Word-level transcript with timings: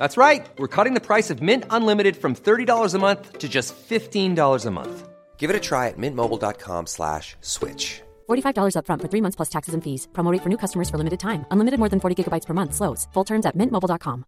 That's 0.00 0.16
right. 0.16 0.48
We're 0.56 0.74
cutting 0.76 0.94
the 0.94 1.06
price 1.10 1.28
of 1.28 1.42
Mint 1.42 1.64
Unlimited 1.68 2.16
from 2.16 2.34
$30 2.34 2.94
a 2.94 2.98
month 2.98 3.38
to 3.38 3.48
just 3.48 3.74
$15 3.88 4.66
a 4.66 4.70
month. 4.70 5.08
Give 5.36 5.50
it 5.50 5.56
a 5.56 5.60
try 5.60 5.88
at 5.88 5.98
mintmobile.com 5.98 6.86
slash 6.86 7.36
switch. 7.42 8.00
$45 8.28 8.74
upfront 8.76 9.02
for 9.02 9.08
three 9.08 9.20
months 9.20 9.36
plus 9.36 9.50
taxes 9.50 9.74
and 9.74 9.84
fees. 9.84 10.08
Promo 10.12 10.32
rate 10.32 10.42
for 10.42 10.48
new 10.48 10.56
customers 10.56 10.88
for 10.90 10.98
limited 10.98 11.20
time. 11.20 11.44
Unlimited 11.50 11.78
more 11.78 11.90
than 11.90 12.00
40 12.00 12.14
gigabytes 12.16 12.46
per 12.46 12.54
month. 12.54 12.74
Slows. 12.74 13.08
Full 13.12 13.24
terms 13.24 13.46
at 13.46 13.54
mintmobile.com. 13.54 14.24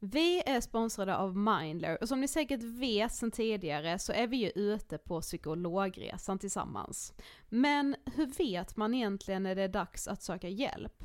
Vi 0.00 0.42
är 0.46 0.60
sponsrade 0.60 1.16
av 1.16 1.36
Mindler 1.36 1.98
och 2.00 2.08
som 2.08 2.20
ni 2.20 2.28
säkert 2.28 2.62
vet 2.62 3.12
sedan 3.14 3.30
tidigare 3.30 3.98
så 3.98 4.12
är 4.12 4.26
vi 4.26 4.36
ju 4.36 4.50
ute 4.54 4.98
på 4.98 5.20
psykologresan 5.20 6.38
tillsammans. 6.38 7.12
Men 7.48 7.96
hur 8.14 8.26
vet 8.26 8.76
man 8.76 8.94
egentligen 8.94 9.42
när 9.42 9.54
det 9.54 9.62
är 9.62 9.68
dags 9.68 10.08
att 10.08 10.22
söka 10.22 10.48
hjälp? 10.48 11.04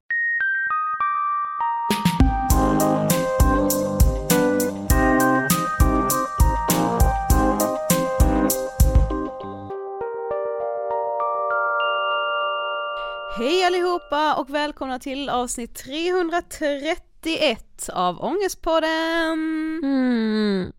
Hej 13.41 13.63
allihopa 13.63 14.35
och 14.35 14.49
välkomna 14.49 14.99
till 14.99 15.29
avsnitt 15.29 15.75
331 15.75 17.89
av 17.93 18.21
Ångestpodden! 18.21 19.39
Mm. 19.83 20.71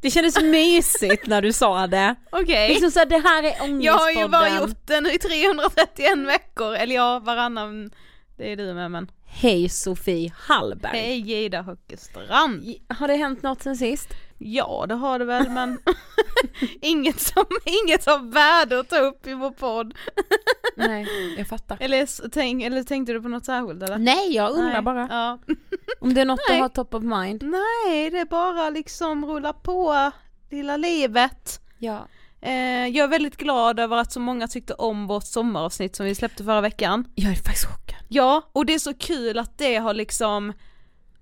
Det 0.00 0.10
kändes 0.10 0.42
mysigt 0.42 1.26
när 1.26 1.42
du 1.42 1.52
sa 1.52 1.86
det. 1.86 2.14
Okej. 2.32 2.68
Liksom 2.68 2.90
så 2.90 2.98
här, 2.98 3.06
det 3.06 3.18
här 3.18 3.42
är 3.42 3.48
ångestpodden. 3.48 3.82
Jag 3.82 3.98
har 3.98 4.10
ju 4.10 4.28
bara 4.28 4.58
gjort 4.58 4.86
den 4.86 5.06
i 5.06 5.18
331 5.18 6.18
veckor, 6.26 6.74
eller 6.74 6.94
ja, 6.94 7.18
varannan, 7.18 7.90
det 8.36 8.52
är 8.52 8.56
du 8.56 8.74
med 8.74 8.90
men. 8.90 9.10
Hej 9.24 9.68
Sofie 9.68 10.32
Hallberg. 10.36 10.98
Hej 10.98 11.44
Ida 11.44 11.62
Höckestrand! 11.62 12.74
Har 12.88 13.08
det 13.08 13.16
hänt 13.16 13.42
något 13.42 13.62
sen 13.62 13.76
sist? 13.76 14.08
Ja 14.38 14.84
det 14.88 14.94
har 14.94 15.18
det 15.18 15.24
väl 15.24 15.50
men 15.50 15.78
inget 16.80 17.20
som, 17.20 17.44
inget 17.64 18.08
av 18.08 18.30
värde 18.32 18.80
att 18.80 18.88
ta 18.88 18.98
upp 18.98 19.26
i 19.26 19.34
vår 19.34 19.50
podd. 19.50 19.94
Nej, 20.76 21.34
jag 21.38 21.48
fattar. 21.48 21.76
Eller, 21.80 22.28
tänk, 22.30 22.62
eller 22.62 22.82
tänkte 22.82 23.12
du 23.12 23.22
på 23.22 23.28
något 23.28 23.44
särskilt 23.44 23.82
eller? 23.82 23.98
Nej, 23.98 24.34
jag 24.34 24.50
undrar 24.50 24.72
Nej. 24.72 24.82
bara. 24.82 25.08
Ja. 25.10 25.38
Om 26.00 26.14
det 26.14 26.20
är 26.20 26.24
något 26.24 26.40
Nej. 26.48 26.56
du 26.56 26.62
har 26.62 26.68
top 26.68 26.94
of 26.94 27.02
mind? 27.02 27.42
Nej, 27.42 28.10
det 28.10 28.18
är 28.18 28.24
bara 28.24 28.70
liksom 28.70 29.26
rulla 29.26 29.52
på 29.52 30.10
lilla 30.50 30.76
livet. 30.76 31.60
Ja. 31.78 32.08
Eh, 32.40 32.86
jag 32.86 33.04
är 33.04 33.08
väldigt 33.08 33.36
glad 33.36 33.80
över 33.80 33.96
att 33.96 34.12
så 34.12 34.20
många 34.20 34.48
tyckte 34.48 34.74
om 34.74 35.06
vårt 35.06 35.24
sommaravsnitt 35.24 35.96
som 35.96 36.06
vi 36.06 36.14
släppte 36.14 36.44
förra 36.44 36.60
veckan. 36.60 37.04
Jag 37.14 37.30
är 37.32 37.36
faktiskt 37.36 37.66
chockad. 37.66 37.98
Ja, 38.08 38.50
och 38.52 38.66
det 38.66 38.74
är 38.74 38.78
så 38.78 38.94
kul 38.94 39.38
att 39.38 39.58
det 39.58 39.76
har 39.76 39.94
liksom 39.94 40.52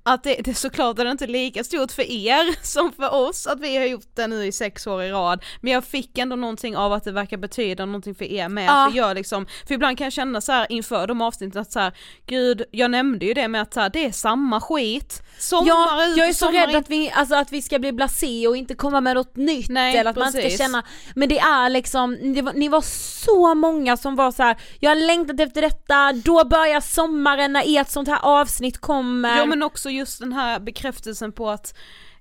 att 0.05 0.25
det, 0.25 0.35
det 0.35 0.55
såklart 0.55 0.99
är 0.99 1.05
det 1.05 1.11
inte 1.11 1.27
lika 1.27 1.65
stort 1.65 1.93
för 1.93 2.11
er 2.11 2.63
som 2.67 2.93
för 2.93 3.15
oss 3.15 3.47
att 3.47 3.61
vi 3.61 3.77
har 3.77 3.85
gjort 3.85 4.07
det 4.17 4.27
nu 4.27 4.47
i 4.47 4.53
sex 4.53 4.87
år 4.87 5.03
i 5.03 5.11
rad, 5.11 5.45
men 5.61 5.73
jag 5.73 5.85
fick 5.85 6.19
ändå 6.19 6.37
någonting 6.37 6.77
av 6.77 6.93
att 6.93 7.05
det 7.05 7.13
verkar 7.13 7.37
betyda 7.37 7.85
någonting 7.87 8.15
för 8.15 8.25
er 8.25 8.49
med, 8.49 8.65
Ja. 8.67 8.89
för 8.91 8.99
jag 8.99 9.15
liksom, 9.15 9.47
för 9.67 9.75
ibland 9.75 9.99
kan 9.99 10.05
jag 10.05 10.13
känna 10.13 10.41
så 10.41 10.53
här 10.53 10.67
inför 10.73 11.07
de 11.07 11.21
avsnitten 11.21 11.61
att 11.63 11.73
så 11.73 11.81
här, 11.81 11.93
gud, 12.27 12.63
jag 12.71 12.91
nämnde 12.91 13.27
ju 13.27 13.35
det 13.35 13.49
med 13.49 13.63
att 13.63 13.75
så 13.75 13.81
här, 13.81 13.91
det 13.91 14.05
är 14.05 14.13
samma 14.13 14.61
skit, 14.61 15.23
sommar 15.39 15.67
Ja, 15.69 16.07
ut 16.09 16.17
jag 16.17 16.29
är 16.29 16.33
så 16.33 16.51
rädd 16.51 16.71
in. 16.71 16.77
att 16.77 16.91
vi, 16.91 17.11
alltså 17.11 17.35
att 17.35 17.53
vi 17.53 17.63
ska 17.63 17.79
bli 17.79 17.93
blasé 17.93 18.49
och 18.49 18.57
inte 18.57 18.75
komma 18.75 19.01
med 19.01 19.15
något 19.17 19.37
nytt 19.37 19.69
Nej, 19.69 19.97
eller 19.97 20.11
att 20.11 20.17
man 20.17 20.33
precis. 20.33 20.55
ska 20.55 20.65
känna, 20.65 20.83
men 21.15 21.29
det 21.29 21.39
är 21.39 21.69
liksom, 21.71 22.33
det 22.35 22.43
var, 22.43 22.53
ni 22.53 22.69
var 22.69 22.81
så 23.25 23.55
många 23.55 23.97
som 23.97 24.17
var 24.17 24.33
så 24.33 24.43
här: 24.43 24.57
jag 24.81 24.91
har 24.91 24.97
längtat 24.97 25.41
efter 25.41 25.63
detta, 25.63 26.13
då 26.13 26.45
börjar 26.45 26.81
sommaren 26.81 27.53
när 27.53 27.63
ert 27.81 27.89
sånt 27.91 28.09
här 28.09 28.19
avsnitt 28.23 28.79
kommer. 28.79 29.39
Ja 29.39 29.47
men 29.47 29.63
också 29.63 29.91
just 29.93 30.21
den 30.21 30.33
här 30.33 30.61
bekräftelsen 30.61 31.33
på 31.33 31.51
att 31.51 31.75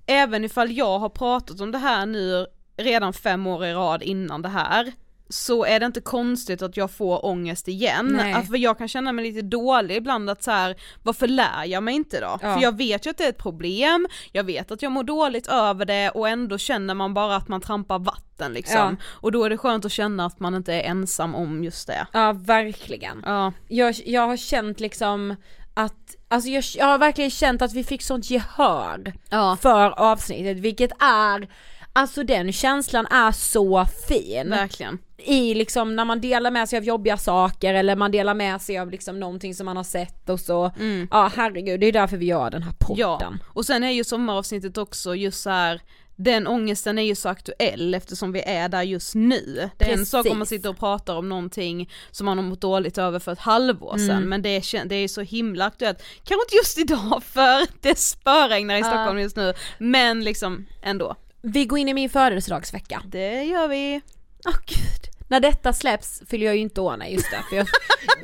även 0.06 0.44
ifall 0.44 0.72
jag 0.72 0.98
har 0.98 1.08
pratat 1.08 1.60
om 1.60 1.72
det 1.72 1.78
här 1.78 2.06
nu 2.06 2.46
redan 2.76 3.12
fem 3.12 3.46
år 3.46 3.64
i 3.66 3.72
rad 3.72 4.02
innan 4.02 4.42
det 4.42 4.48
här 4.48 4.92
så 5.28 5.64
är 5.64 5.80
det 5.80 5.86
inte 5.86 6.00
konstigt 6.00 6.62
att 6.62 6.76
jag 6.76 6.90
får 6.90 7.24
ångest 7.26 7.68
igen. 7.68 8.06
Nej. 8.16 8.32
Att, 8.32 8.46
för 8.46 8.56
jag 8.56 8.78
kan 8.78 8.88
känna 8.88 9.12
mig 9.12 9.24
lite 9.24 9.42
dålig 9.42 9.96
ibland 9.96 10.30
att 10.30 10.42
så 10.42 10.50
här, 10.50 10.76
varför 11.02 11.28
lär 11.28 11.64
jag 11.64 11.82
mig 11.82 11.94
inte 11.94 12.20
då? 12.20 12.38
Ja. 12.42 12.54
För 12.54 12.62
jag 12.62 12.76
vet 12.76 13.06
ju 13.06 13.10
att 13.10 13.18
det 13.18 13.24
är 13.24 13.28
ett 13.28 13.38
problem, 13.38 14.08
jag 14.32 14.44
vet 14.44 14.70
att 14.70 14.82
jag 14.82 14.92
mår 14.92 15.04
dåligt 15.04 15.46
över 15.46 15.84
det 15.84 16.10
och 16.10 16.28
ändå 16.28 16.58
känner 16.58 16.94
man 16.94 17.14
bara 17.14 17.36
att 17.36 17.48
man 17.48 17.60
trampar 17.60 17.98
vatten 17.98 18.52
liksom. 18.52 18.76
Ja. 18.76 18.96
Och 19.04 19.32
då 19.32 19.44
är 19.44 19.50
det 19.50 19.56
skönt 19.58 19.84
att 19.84 19.92
känna 19.92 20.26
att 20.26 20.40
man 20.40 20.54
inte 20.54 20.74
är 20.74 20.82
ensam 20.82 21.34
om 21.34 21.64
just 21.64 21.86
det. 21.86 22.06
Ja 22.12 22.32
verkligen. 22.32 23.22
Ja, 23.24 23.52
Jag, 23.68 23.94
jag 24.06 24.26
har 24.26 24.36
känt 24.36 24.80
liksom 24.80 25.36
att, 25.74 26.16
alltså 26.32 26.50
jag, 26.50 26.64
jag 26.76 26.86
har 26.86 26.98
verkligen 26.98 27.30
känt 27.30 27.62
att 27.62 27.72
vi 27.72 27.84
fick 27.84 28.02
sånt 28.02 28.30
gehör 28.30 29.12
ja. 29.30 29.56
för 29.62 29.90
avsnittet 30.00 30.56
vilket 30.56 30.90
är, 31.02 31.48
alltså 31.92 32.22
den 32.22 32.52
känslan 32.52 33.06
är 33.06 33.32
så 33.32 33.86
fin. 34.08 34.50
verkligen. 34.50 34.98
i 35.18 35.54
liksom 35.54 35.96
när 35.96 36.04
man 36.04 36.20
delar 36.20 36.50
med 36.50 36.68
sig 36.68 36.76
av 36.76 36.84
jobbiga 36.84 37.16
saker 37.16 37.74
eller 37.74 37.96
man 37.96 38.10
delar 38.10 38.34
med 38.34 38.62
sig 38.62 38.78
av 38.78 38.90
liksom 38.90 39.20
någonting 39.20 39.54
som 39.54 39.64
man 39.64 39.76
har 39.76 39.84
sett 39.84 40.28
och 40.28 40.40
så, 40.40 40.72
Mm. 40.78 41.08
ja 41.10 41.30
herregud 41.36 41.80
det 41.80 41.86
är 41.86 41.92
därför 41.92 42.16
vi 42.16 42.26
gör 42.26 42.50
den 42.50 42.62
här 42.62 42.72
podden. 42.80 42.98
Ja, 43.00 43.32
och 43.46 43.66
sen 43.66 43.84
är 43.84 43.90
ju 43.90 44.04
sommaravsnittet 44.04 44.78
också 44.78 45.14
just 45.14 45.42
så 45.42 45.50
här. 45.50 45.80
Den 46.24 46.46
ångesten 46.46 46.98
är 46.98 47.02
ju 47.02 47.14
så 47.14 47.28
aktuell 47.28 47.94
eftersom 47.94 48.32
vi 48.32 48.42
är 48.46 48.68
där 48.68 48.82
just 48.82 49.14
nu. 49.14 49.70
Det 49.78 49.84
är 49.84 49.92
en 49.92 50.06
sak 50.06 50.26
om 50.26 50.30
man 50.30 50.38
Precis. 50.38 50.58
sitter 50.58 50.70
och 50.70 50.78
pratar 50.78 51.14
om 51.16 51.28
någonting 51.28 51.90
som 52.10 52.24
man 52.24 52.38
har 52.38 52.44
mått 52.44 52.60
dåligt 52.60 52.98
över 52.98 53.18
för 53.18 53.32
ett 53.32 53.38
halvår 53.38 53.96
sedan 53.98 54.10
Mm. 54.16 54.28
men 54.28 54.42
det 54.42 54.48
är, 54.48 54.84
det 54.84 54.94
är 54.94 55.08
så 55.08 55.20
himla 55.20 55.64
aktuellt, 55.66 55.98
kanske 56.24 56.44
inte 56.44 56.56
just 56.56 56.78
idag 56.78 57.22
för 57.32 57.66
det 57.80 57.98
spöregnar 57.98 58.76
i 58.76 58.82
Stockholm 58.82 59.18
just 59.18 59.36
nu, 59.36 59.54
men 59.78 60.24
liksom 60.24 60.66
ändå. 60.82 61.16
Vi 61.42 61.64
går 61.64 61.78
in 61.78 61.88
i 61.88 61.94
min 61.94 62.10
födelsedagsvecka. 62.10 63.02
Det 63.06 63.42
gör 63.44 63.68
vi. 63.68 64.00
Åh 64.46 64.56
gud. 64.66 65.28
När 65.28 65.40
detta 65.40 65.72
släpps 65.72 66.22
fyller 66.28 66.46
jag 66.46 66.56
ju 66.56 66.62
inte 66.62 66.80
år, 66.80 66.96
nej 66.96 67.12
just 67.14 67.30
det. 67.30 67.42
För 67.50 67.56
jag, 67.56 67.66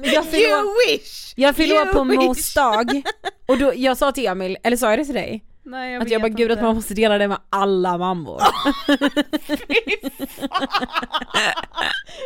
jag 0.14 0.24
fyller 0.26 0.48
You 0.48 0.74
wish! 0.88 1.32
jag 1.36 1.56
fyller 1.56 1.74
år 1.74 1.92
på 1.92 2.04
mors 2.04 2.54
dag. 2.54 3.02
Och 3.46 3.58
då, 3.58 3.72
jag 3.76 3.96
sa 3.96 4.12
till 4.12 4.26
Emil, 4.26 4.56
eller 4.62 4.76
sa 4.76 4.90
jag 4.90 4.98
det 4.98 5.04
till 5.04 5.14
dig? 5.14 5.44
Nej 5.68 5.92
jag 5.92 6.02
att 6.02 6.10
jag 6.10 6.20
vet 6.20 6.32
bara 6.32 6.36
gud 6.38 6.52
att 6.52 6.62
man 6.62 6.74
måste 6.74 6.94
dela 6.94 7.18
det 7.18 7.28
med 7.28 7.38
alla 7.50 7.98
mammor. 7.98 8.42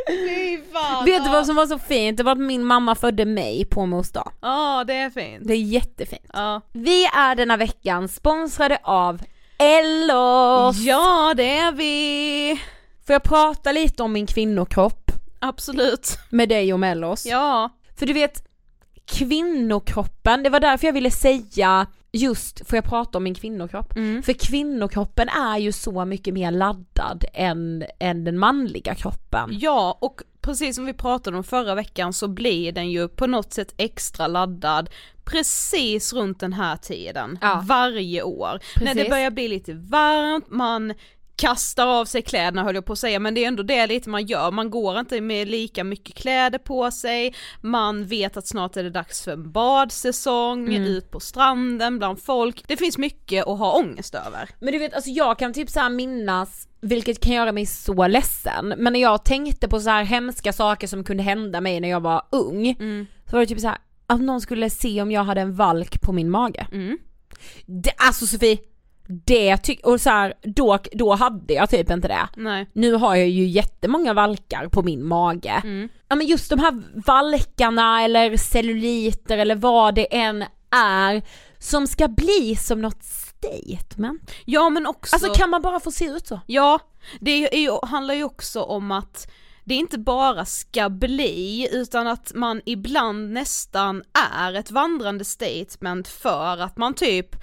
Fy 0.08 0.58
fan! 0.72 1.04
Vet 1.04 1.24
du 1.24 1.30
vad 1.30 1.46
som 1.46 1.56
var 1.56 1.66
så 1.66 1.78
fint? 1.78 2.16
Det 2.16 2.22
var 2.22 2.32
att 2.32 2.38
min 2.38 2.64
mamma 2.64 2.94
födde 2.94 3.24
mig 3.24 3.64
på 3.64 3.86
mors 3.86 4.12
dag. 4.12 4.32
Ja 4.40 4.84
det 4.86 4.94
är 4.94 5.10
fint. 5.10 5.48
Det 5.48 5.54
är 5.54 5.62
jättefint. 5.62 6.30
Ja. 6.32 6.60
Vi 6.72 7.04
är 7.04 7.34
denna 7.34 7.56
veckan 7.56 8.08
sponsrade 8.08 8.78
av 8.82 9.22
Ellos! 9.58 10.78
ja 10.78 11.34
det 11.36 11.58
är 11.58 11.72
vi! 11.72 12.60
Får 13.06 13.12
jag 13.12 13.22
prata 13.22 13.72
lite 13.72 14.02
om 14.02 14.12
min 14.12 14.26
kvinnokropp 14.26 15.10
Absolut. 15.38 16.18
med 16.30 16.48
dig 16.48 16.72
och 16.72 16.80
Mellos? 16.80 17.26
Ja. 17.26 17.70
För 17.98 18.06
du 18.06 18.12
vet, 18.12 18.48
kvinnokroppen, 19.06 20.42
det 20.42 20.50
var 20.50 20.60
därför 20.60 20.86
jag 20.86 20.92
ville 20.92 21.10
säga 21.10 21.86
just, 22.12 22.68
får 22.68 22.76
jag 22.76 22.84
prata 22.84 23.18
om 23.18 23.24
min 23.24 23.34
kvinnokropp? 23.34 23.96
Mm. 23.96 24.22
För 24.22 24.32
kvinnokroppen 24.32 25.28
är 25.28 25.58
ju 25.58 25.72
så 25.72 26.04
mycket 26.04 26.34
mer 26.34 26.50
laddad 26.50 27.24
än, 27.34 27.84
än 27.98 28.24
den 28.24 28.38
manliga 28.38 28.94
kroppen. 28.94 29.48
Ja, 29.52 29.98
och 30.00 30.22
precis 30.40 30.76
som 30.76 30.86
vi 30.86 30.92
pratade 30.92 31.36
om 31.36 31.44
förra 31.44 31.74
veckan 31.74 32.12
så 32.12 32.28
blir 32.28 32.72
den 32.72 32.90
ju 32.90 33.08
på 33.08 33.26
något 33.26 33.52
sätt 33.52 33.74
extra 33.76 34.26
laddad 34.26 34.90
precis 35.24 36.12
runt 36.12 36.40
den 36.40 36.52
här 36.52 36.76
tiden, 36.76 37.38
Ja. 37.42 37.62
varje 37.66 38.22
år. 38.22 38.58
När 38.80 38.86
det 38.86 38.94
Precis. 38.94 39.10
börjar 39.10 39.30
bli 39.30 39.48
lite 39.48 39.72
varmt, 39.74 40.50
man 40.50 40.94
kastar 41.42 41.86
av 41.86 42.04
sig 42.04 42.22
kläderna 42.22 42.64
höll 42.64 42.74
jag 42.74 42.84
på 42.84 42.92
att 42.92 42.98
säga, 42.98 43.18
men 43.18 43.34
det 43.34 43.44
är 43.44 43.48
ändå 43.48 43.62
det 43.62 43.86
lite 43.86 44.10
man 44.10 44.26
gör, 44.26 44.50
man 44.50 44.70
går 44.70 44.98
inte 44.98 45.20
med 45.20 45.48
lika 45.48 45.84
mycket 45.84 46.14
kläder 46.14 46.58
på 46.58 46.90
sig, 46.90 47.34
man 47.60 48.06
vet 48.06 48.36
att 48.36 48.46
snart 48.46 48.76
är 48.76 48.82
det 48.82 48.90
dags 48.90 49.22
för 49.22 49.32
en 49.32 49.52
badsäsong, 49.52 50.68
Mm. 50.68 50.82
ut 50.82 51.10
på 51.10 51.20
stranden 51.20 51.98
bland 51.98 52.22
folk, 52.22 52.64
det 52.68 52.76
finns 52.76 52.98
mycket 52.98 53.46
att 53.46 53.58
ha 53.58 53.72
ångest 53.72 54.14
över. 54.14 54.48
Men 54.60 54.72
du 54.72 54.78
vet, 54.78 54.94
alltså 54.94 55.10
jag 55.10 55.38
kan 55.38 55.52
typ 55.52 55.70
så 55.70 55.80
här 55.80 55.90
minnas, 55.90 56.68
vilket 56.80 57.20
kan 57.20 57.32
göra 57.32 57.52
mig 57.52 57.66
så 57.66 58.06
ledsen, 58.06 58.74
men 58.78 58.92
när 58.92 59.00
jag 59.00 59.24
tänkte 59.24 59.68
på 59.68 59.80
så 59.80 59.90
här 59.90 60.04
hemska 60.04 60.52
saker 60.52 60.86
som 60.86 61.04
kunde 61.04 61.22
hända 61.22 61.60
mig 61.60 61.80
när 61.80 61.88
jag 61.88 62.00
var 62.00 62.22
ung, 62.30 62.74
så 63.30 63.36
var 63.36 63.40
det 63.40 63.46
typ 63.46 63.60
så 63.60 63.68
här 63.68 63.78
att 64.06 64.20
någon 64.20 64.40
skulle 64.40 64.70
se 64.70 65.02
om 65.02 65.10
jag 65.10 65.24
hade 65.24 65.40
en 65.40 65.54
valk 65.54 66.02
på 66.02 66.12
min 66.12 66.30
mage. 66.30 66.66
Mm. 66.72 66.98
Det, 67.66 67.92
alltså 67.96 68.26
Sofie, 68.26 68.58
det 69.06 69.56
tycker, 69.56 69.86
och 69.88 70.00
så 70.00 70.10
här, 70.10 70.34
då, 70.42 70.78
då 70.92 71.14
hade 71.14 71.54
jag 71.54 71.70
typ 71.70 71.90
inte 71.90 72.08
det. 72.08 72.28
Nej. 72.36 72.66
Nu 72.72 72.92
har 72.92 73.14
jag 73.14 73.28
ju 73.28 73.46
jättemånga 73.46 74.14
valkar 74.14 74.68
på 74.68 74.82
min 74.82 75.06
mage. 75.06 75.60
Mm. 75.64 75.88
Ja 76.08 76.16
men 76.16 76.26
just 76.26 76.50
de 76.50 76.58
här 76.58 76.82
valkarna 77.06 78.02
eller 78.02 78.36
celluliter 78.36 79.38
eller 79.38 79.54
vad 79.54 79.94
det 79.94 80.16
än 80.16 80.44
är 80.70 81.22
som 81.58 81.86
ska 81.86 82.08
bli 82.08 82.56
som 82.56 82.82
något 82.82 83.02
statement. 83.04 84.30
Ja 84.44 84.70
men 84.70 84.86
också 84.86 85.16
Alltså 85.16 85.34
kan 85.34 85.50
man 85.50 85.62
bara 85.62 85.80
få 85.80 85.90
se 85.90 86.04
ut 86.04 86.26
så? 86.26 86.40
Ja, 86.46 86.78
det 87.20 87.38
ju, 87.38 87.78
handlar 87.82 88.14
ju 88.14 88.24
också 88.24 88.62
om 88.62 88.90
att 88.90 89.30
det 89.64 89.74
inte 89.74 89.98
bara 89.98 90.44
ska 90.44 90.88
bli 90.88 91.68
utan 91.72 92.06
att 92.06 92.32
man 92.34 92.60
ibland 92.64 93.32
nästan 93.32 94.02
är 94.36 94.54
ett 94.54 94.70
vandrande 94.70 95.24
statement 95.24 96.08
för 96.08 96.58
att 96.58 96.76
man 96.76 96.94
typ, 96.94 97.36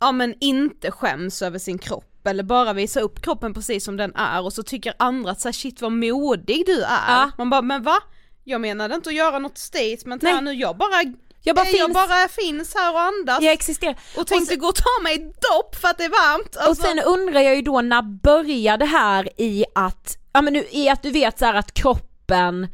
ja 0.00 0.12
men 0.12 0.34
inte 0.40 0.90
skäms 0.90 1.42
över 1.42 1.58
sin 1.58 1.78
kropp 1.78 2.26
eller 2.26 2.42
bara 2.42 2.72
visa 2.72 3.00
upp 3.00 3.22
kroppen 3.22 3.54
precis 3.54 3.84
som 3.84 3.96
den 3.96 4.14
är 4.14 4.42
och 4.44 4.52
så 4.52 4.62
tycker 4.62 4.94
andra 4.98 5.30
att 5.30 5.40
så 5.40 5.48
här, 5.48 5.52
shit 5.52 5.80
vad 5.82 5.92
modig 5.92 6.66
du 6.66 6.82
är. 6.82 7.08
Ja. 7.08 7.30
Man 7.38 7.50
bara, 7.50 7.62
men 7.62 7.82
va? 7.82 7.96
Jag 8.44 8.60
menade 8.60 8.94
inte 8.94 9.08
att 9.10 9.14
göra 9.16 9.38
något 9.38 9.58
statement 9.58 10.22
här 10.22 10.32
Nej. 10.32 10.42
nu, 10.42 10.52
jag 10.52 10.76
bara, 10.76 11.02
Jag 11.42 11.56
bara 11.56 11.66
jag 11.66 11.74
finns, 11.74 11.94
bara 11.94 12.28
finns 12.28 12.74
här 12.74 12.92
och 12.92 13.00
andas. 13.00 13.42
jag 13.42 13.52
existerar. 13.52 13.96
och 14.16 14.26
tänkte 14.26 14.56
gå 14.56 14.66
och 14.66 14.74
ta 14.74 15.02
mig 15.02 15.14
ett 15.14 15.20
dopp 15.52 15.76
för 15.76 15.88
att 15.88 15.98
det 15.98 16.04
är 16.04 16.08
varmt. 16.08 16.56
Och 16.56 16.62
Alltså, 16.62 16.82
sen 16.84 16.98
undrar 16.98 17.40
jag 17.40 17.56
ju 17.56 17.62
då 17.62 17.80
när 17.80 18.02
börjar 18.02 18.76
det 18.78 18.84
här 18.86 19.28
i 19.40 19.64
att, 19.74 20.16
ja 20.32 20.42
men 20.42 20.52
nu, 20.52 20.64
i 20.70 20.88
att 20.88 21.02
du 21.02 21.10
vet 21.10 21.38
så 21.38 21.44
här 21.44 21.54
att 21.54 21.74
kroppen 21.74 22.66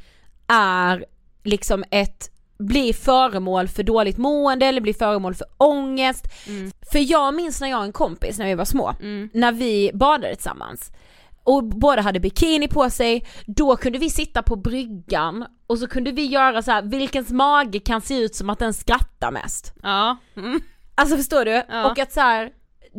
är 0.48 1.04
liksom 1.44 1.84
ett, 1.90 2.30
blir 2.58 2.92
föremål 2.92 3.68
för 3.68 3.82
dåligt 3.82 4.16
mående 4.18 4.66
eller 4.66 4.80
blir 4.80 4.94
föremål 4.94 5.34
för 5.34 5.46
ångest. 5.58 6.24
För 6.92 7.10
jag 7.12 7.34
minns 7.34 7.60
när 7.60 7.68
jag 7.68 7.78
och 7.78 7.84
en 7.84 7.92
kompis 7.92 8.38
när 8.38 8.46
vi 8.46 8.54
var 8.54 8.64
små, 8.64 8.94
Mm. 9.00 9.30
när 9.34 9.52
vi 9.52 9.90
badade 9.94 10.34
tillsammans 10.34 10.90
och 11.44 11.64
båda 11.64 12.02
hade 12.02 12.20
bikini 12.20 12.68
på 12.68 12.90
sig, 12.90 13.26
då 13.46 13.76
kunde 13.76 13.98
vi 13.98 14.10
sitta 14.10 14.42
på 14.42 14.56
bryggan 14.56 15.46
och 15.66 15.78
så 15.78 15.86
kunde 15.86 16.10
vi 16.12 16.26
göra 16.26 16.62
så 16.62 16.70
här: 16.70 16.82
vilkens 16.82 17.30
mage 17.30 17.80
kan 17.80 18.00
se 18.00 18.18
ut 18.18 18.34
som 18.34 18.50
att 18.50 18.58
den 18.58 18.74
skrattar 18.74 19.30
mest. 19.30 19.72
ja. 19.82 20.16
Mm. 20.36 20.60
Alltså 20.94 21.16
förstår 21.16 21.44
du? 21.44 21.62
Ja. 21.68 21.90
Och 21.90 21.98
att 21.98 22.12
så 22.12 22.20
här, 22.20 22.50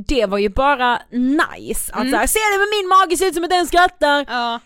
det 0.07 0.25
var 0.25 0.37
ju 0.37 0.49
bara 0.49 0.99
nice 1.11 1.93
att 1.93 1.99
Mm. 2.01 2.11
så 2.11 2.17
här, 2.17 2.27
ser 2.27 2.53
du 2.53 2.57
med 2.59 2.67
min 2.81 2.89
mage 2.89 3.17
ser 3.17 3.25
ut 3.27 3.33
som 3.35 3.43
att 3.43 3.49
den 3.49 3.67
skrattar? 3.67 4.25
ja. 4.27 4.59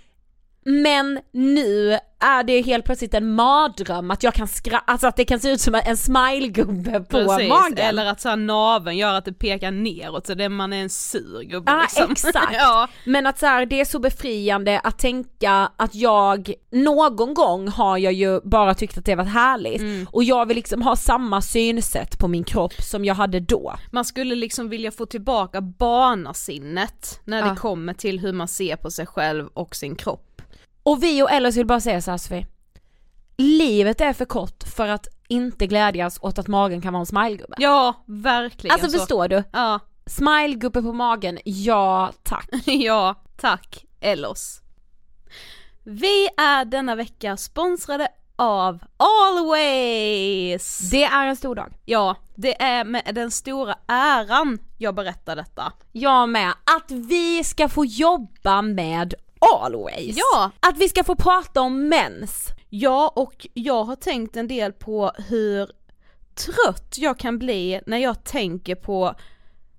Men 0.66 1.20
nu 1.34 1.98
är 2.24 2.44
det 2.44 2.62
helt 2.62 2.86
plötsligt 2.86 3.14
en 3.14 3.36
mardröm 3.36 4.12
att 4.12 4.24
jag 4.24 4.34
kan 4.34 4.48
skratta, 4.48 4.84
alltså 4.92 5.08
att 5.08 5.16
det 5.16 5.26
kan 5.26 5.40
se 5.40 5.50
ut 5.52 5.62
som 5.62 5.76
en 5.86 5.98
smilegubbe 5.98 7.00
på 7.00 7.06
Precis, 7.18 7.50
magen. 7.50 7.78
eller 7.78 8.06
att 8.06 8.22
så 8.22 8.30
här 8.30 8.36
naveln 8.36 8.98
gör 8.98 9.14
att 9.14 9.26
det 9.26 9.34
pekar 9.34 9.72
neråt 9.72 10.28
så 10.28 10.34
det 10.34 10.50
man 10.50 10.74
är 10.74 10.82
en 10.82 10.90
sur 10.90 11.42
gubbe 11.44 11.72
Ja 11.72 11.82
liksom. 11.82 12.12
exakt. 12.12 12.54
ja. 12.54 12.88
Men 13.06 13.28
att 13.28 13.40
så 13.40 13.46
här, 13.46 13.66
det 13.66 13.82
är 13.82 13.86
så 13.86 14.00
befriande 14.00 14.80
att 14.80 15.00
tänka 15.00 15.72
att 15.78 15.96
jag, 15.96 16.54
någon 16.72 17.34
gång 17.34 17.68
har 17.68 17.98
jag 17.98 18.14
ju 18.14 18.42
bara 18.44 18.74
tyckt 18.74 18.98
att 18.98 19.06
det 19.06 19.16
varit 19.16 19.30
härligt 19.34 19.82
Mm. 19.82 20.08
och 20.12 20.24
jag 20.24 20.46
vill 20.46 20.56
liksom 20.56 20.82
ha 20.82 20.96
samma 20.96 21.42
synsätt 21.42 22.20
på 22.20 22.28
min 22.28 22.44
kropp 22.44 22.74
som 22.82 23.06
jag 23.06 23.16
hade 23.16 23.40
då. 23.40 23.76
Man 23.92 24.06
skulle 24.06 24.36
liksom 24.36 24.70
vilja 24.70 24.92
få 24.92 25.06
tillbaka 25.06 25.62
barnasinnet 25.62 27.20
när 27.26 27.50
det 27.50 27.56
kommer 27.56 27.94
till 27.94 28.20
hur 28.20 28.34
man 28.34 28.48
ser 28.48 28.76
på 28.76 28.92
sig 28.92 29.06
själv 29.06 29.48
och 29.54 29.76
sin 29.76 29.96
kropp. 29.96 30.28
Och 30.84 31.04
vi 31.04 31.24
och 31.24 31.32
Ellis 31.32 31.58
vill 31.58 31.66
bara 31.66 31.80
säga 31.80 32.02
så 32.02 32.12
här 32.12 32.18
Sofie. 32.18 32.48
Livet 33.38 34.02
är 34.02 34.14
för 34.14 34.26
kort 34.26 34.64
för 34.64 34.88
att 34.88 35.08
inte 35.28 35.68
glädjas 35.68 36.20
åt 36.22 36.40
att 36.40 36.48
magen 36.48 36.82
kan 36.82 36.94
vara 36.94 37.00
en 37.00 37.06
smilegubbe. 37.06 37.56
Ja, 37.58 38.04
verkligen 38.06 38.74
alltså 38.74 38.90
så. 38.90 38.98
förstår 38.98 39.28
du? 39.28 39.44
Ja, 39.52 39.80
Smilegubbe 40.06 40.82
på 40.82 40.94
magen, 40.94 41.40
ja 41.46 42.12
tack. 42.24 42.50
ja, 42.66 43.16
tack 43.38 43.86
Ellos. 44.00 44.62
Vi 45.84 46.28
är 46.38 46.66
denna 46.66 46.96
vecka 46.96 47.38
sponsrade 47.38 48.08
av 48.36 48.80
Always! 48.98 50.90
Det 50.92 51.04
är 51.04 51.28
en 51.28 51.36
stor 51.36 51.56
dag. 51.56 51.74
Ja, 51.86 52.16
det 52.36 52.62
är 52.62 52.84
med 52.84 53.12
den 53.16 53.32
stora 53.32 53.76
äran 53.88 54.60
jag 54.78 54.96
berättar 54.96 55.36
detta. 55.36 55.74
Jag 55.92 56.30
med, 56.30 56.50
att 56.50 56.92
vi 56.92 57.44
ska 57.44 57.70
få 57.70 57.86
jobba 57.86 58.62
med 58.62 59.14
Always. 59.42 60.18
Ja. 60.18 60.52
Att 60.60 60.78
vi 60.78 60.90
ska 60.90 61.04
få 61.04 61.16
prata 61.16 61.62
om 61.62 61.90
mens. 61.90 62.48
Ja, 62.70 63.14
och 63.16 63.48
jag 63.54 63.84
har 63.84 63.96
tänkt 63.96 64.38
en 64.38 64.48
del 64.48 64.74
på 64.74 65.12
hur 65.28 65.70
trött 66.36 66.96
jag 66.98 67.20
kan 67.20 67.40
bli 67.40 67.82
när 67.86 67.98
jag 67.98 68.24
tänker 68.24 68.76
på 68.76 69.16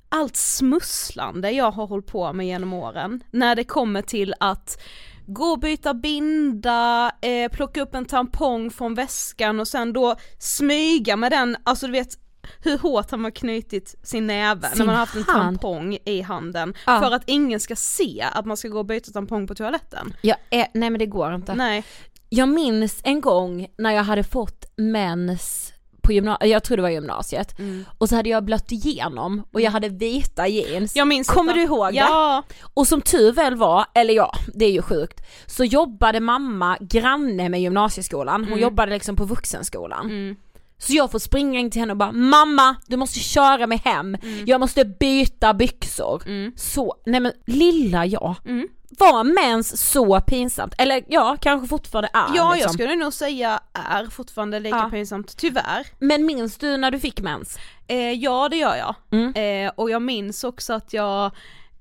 allt 0.08 0.36
smusslande 0.36 1.50
jag 1.50 1.70
har 1.70 1.86
hållit 1.86 2.06
på 2.06 2.32
med 2.32 2.46
genom 2.46 2.72
åren. 2.72 3.24
När 3.30 3.56
det 3.56 3.64
kommer 3.64 4.02
till 4.02 4.34
att 4.40 4.82
gå 5.26 5.44
och 5.44 5.58
byta 5.58 5.94
binda, 5.94 7.12
eh, 7.20 7.50
plocka 7.52 7.82
upp 7.82 7.94
en 7.94 8.04
tampong 8.04 8.70
från 8.70 8.94
väskan 8.94 9.60
och 9.60 9.68
sen 9.68 9.92
då 9.92 10.16
smyga 10.38 11.16
med 11.16 11.32
den, 11.32 11.56
alltså 11.64 11.86
du 11.86 11.92
vet 11.92 12.21
hur 12.60 12.78
hårt 12.78 13.10
har 13.10 13.18
man 13.18 13.32
knutit 13.32 13.94
sin 14.02 14.26
näve 14.26 14.68
Sin 14.68 14.78
när 14.78 14.86
man 14.86 14.94
har 14.94 15.00
haft 15.00 15.16
en 15.16 15.22
hand. 15.22 15.42
tampong 15.60 15.98
i 16.04 16.20
handen 16.20 16.74
Ja. 16.86 17.00
för 17.00 17.10
att 17.10 17.22
ingen 17.26 17.60
ska 17.60 17.76
se 17.76 18.24
att 18.32 18.46
man 18.46 18.56
ska 18.56 18.68
gå 18.68 18.78
och 18.78 18.86
byta 18.86 19.10
tampong 19.12 19.46
på 19.46 19.54
toaletten. 19.54 20.14
Jag 20.22 20.36
är, 20.50 20.66
nej 20.74 20.90
men 20.90 20.98
det 20.98 21.06
går 21.06 21.34
inte. 21.34 21.54
Nej. 21.54 21.84
Jag 22.28 22.48
minns 22.48 23.00
en 23.04 23.20
gång 23.20 23.66
när 23.78 23.90
jag 23.92 24.04
hade 24.04 24.24
fått 24.24 24.64
mens 24.76 25.72
på 26.02 26.12
gymnasiet, 26.12 26.50
jag 26.50 26.64
tror 26.64 26.76
det 26.76 26.82
var 26.82 26.90
gymnasiet, 26.90 27.54
och 27.98 28.08
så 28.08 28.16
hade 28.16 28.28
jag 28.28 28.44
blött 28.44 28.72
igenom 28.72 29.42
och 29.52 29.60
jag 29.60 29.70
hade 29.70 29.88
vita 29.88 30.48
jeans. 30.48 30.96
Jag 30.96 31.08
minns 31.08 31.28
Kommer 31.28 31.54
detta. 31.54 31.58
du 31.58 31.74
ihåg 31.74 31.88
det? 31.92 31.96
Ja. 31.98 32.42
Och 32.74 32.86
som 32.86 33.00
tur 33.00 33.32
väl 33.32 33.54
var, 33.56 33.84
eller 33.94 34.14
ja, 34.14 34.34
det 34.54 34.64
är 34.64 34.70
ju 34.72 34.82
sjukt, 34.82 35.20
så 35.46 35.64
jobbade 35.64 36.20
mamma 36.20 36.76
granne 36.80 37.48
med 37.48 37.60
gymnasieskolan, 37.62 38.44
hon 38.44 38.58
jobbade 38.58 38.92
liksom 38.92 39.16
på 39.16 39.24
vuxenskolan. 39.24 40.06
Mm. 40.06 40.36
Så 40.82 40.92
jag 40.92 41.10
får 41.10 41.18
springa 41.18 41.60
in 41.60 41.70
till 41.70 41.80
henne 41.80 41.92
och 41.92 41.96
bara 41.96 42.12
mamma 42.12 42.76
du 42.86 42.96
måste 42.96 43.18
köra 43.18 43.66
mig 43.66 43.78
hem, 43.84 44.16
jag 44.46 44.60
måste 44.60 44.84
byta 44.84 45.54
byxor. 45.54 46.22
Så, 46.58 46.94
nej 47.06 47.20
men 47.20 47.32
lilla 47.46 48.06
jag, 48.06 48.34
Mm. 48.46 48.68
var 48.98 49.24
mens 49.24 49.90
så 49.92 50.20
pinsamt? 50.20 50.74
Eller 50.78 51.04
ja, 51.08 51.36
kanske 51.40 51.68
fortfarande 51.68 52.10
är 52.12 52.18
Ja, 52.18 52.34
jag 52.36 52.54
liksom. 52.54 52.72
skulle 52.72 52.96
nog 52.96 53.12
säga 53.12 53.60
är 53.72 54.06
fortfarande 54.10 54.60
lika 54.60 54.76
Ja. 54.76 54.88
pinsamt, 54.90 55.36
tyvärr. 55.36 55.86
Men 55.98 56.26
minns 56.26 56.56
du 56.58 56.76
när 56.76 56.90
du 56.90 56.98
fick 57.00 57.20
mens? 57.20 57.58
Eh, 57.88 58.10
ja, 58.12 58.48
det 58.48 58.56
gör 58.56 58.76
jag. 58.76 58.94
Mm. 59.12 59.34
Eh, 59.66 59.72
och 59.76 59.90
jag 59.90 60.02
minns 60.02 60.44
också 60.44 60.72
att 60.72 60.92
jag 60.92 61.30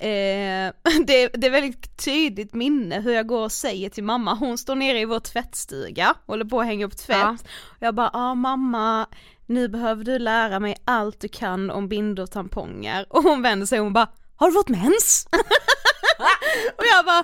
Eh, 0.01 0.73
det, 1.05 1.27
det 1.27 1.47
är 1.47 1.51
väldigt 1.51 1.97
tydligt 2.05 2.53
minne 2.53 2.99
hur 2.99 3.11
jag 3.11 3.27
går 3.27 3.43
och 3.43 3.51
säger 3.51 3.89
till 3.89 4.03
mamma, 4.03 4.33
hon 4.33 4.57
står 4.57 4.75
nere 4.75 4.99
i 4.99 5.05
vår 5.05 5.19
tvättstuga, 5.19 6.15
håller 6.25 6.45
på 6.45 6.59
att 6.59 6.65
hänga 6.65 6.85
upp 6.85 6.97
tvätt. 6.97 7.17
Ja. 7.17 7.37
Och 7.63 7.77
jag 7.79 7.95
bara, 7.95 8.09
ah 8.13 8.35
mamma, 8.35 9.07
nu 9.45 9.67
behöver 9.67 10.03
du 10.03 10.19
lära 10.19 10.59
mig 10.59 10.75
allt 10.85 11.19
du 11.19 11.27
kan 11.27 11.69
om 11.69 11.87
bindor 11.87 12.23
och 12.23 12.31
tamponger. 12.31 13.05
Och 13.09 13.23
hon 13.23 13.41
vänder 13.41 13.65
sig 13.65 13.79
och 13.79 13.85
hon 13.85 13.93
bara, 13.93 14.09
har 14.35 14.47
du 14.47 14.53
fått 14.53 14.69
mens? 14.69 15.27
och 16.77 16.83
jag 16.95 17.05
bara, 17.05 17.23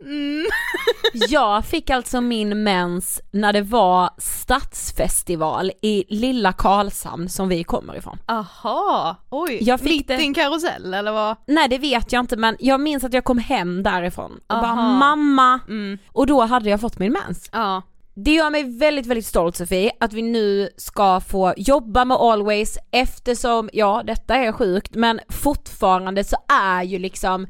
mm. 0.00 0.46
Jag 1.28 1.64
fick 1.64 1.90
alltså 1.90 2.20
min 2.20 2.62
mens 2.62 3.20
när 3.30 3.52
det 3.52 3.62
var 3.62 4.10
stadsfestival 4.18 5.72
i 5.82 6.04
lilla 6.08 6.52
Karlshamn 6.52 7.28
som 7.28 7.48
vi 7.48 7.64
kommer 7.64 7.96
ifrån. 7.96 8.18
aha, 8.26 9.16
oj, 9.30 9.58
Jag 9.60 9.80
fick 9.80 9.90
mitt 9.90 10.08
det- 10.08 10.22
i 10.22 10.26
en 10.26 10.34
karusell 10.34 10.94
eller 10.94 11.12
vad? 11.12 11.36
Nej 11.46 11.68
det 11.68 11.78
vet 11.78 12.12
jag 12.12 12.20
inte 12.20 12.36
men 12.36 12.56
jag 12.60 12.80
minns 12.80 13.04
att 13.04 13.12
jag 13.12 13.24
kom 13.24 13.38
hem 13.38 13.82
därifrån 13.82 14.32
och 14.32 14.40
bara 14.58 14.66
Aha. 14.66 14.82
mamma, 14.98 15.60
Mm. 15.68 15.98
och 16.12 16.26
då 16.26 16.40
hade 16.42 16.70
jag 16.70 16.80
fått 16.80 16.98
min 16.98 17.12
mens. 17.12 17.48
Ja. 17.52 17.82
Det 18.18 18.30
gör 18.34 18.50
mig 18.50 18.78
väldigt 18.78 19.06
väldigt 19.06 19.26
stolt 19.26 19.56
Sofie 19.56 19.90
att 20.00 20.12
vi 20.12 20.22
nu 20.22 20.68
ska 20.76 21.20
få 21.20 21.54
jobba 21.56 22.04
med 22.04 22.16
Always 22.16 22.78
eftersom, 22.92 23.70
ja 23.72 24.02
detta 24.06 24.34
är 24.36 24.52
sjukt 24.52 24.94
men 24.94 25.20
fortfarande 25.28 26.24
så 26.24 26.36
är 26.48 26.82
ju 26.82 26.98
liksom 26.98 27.46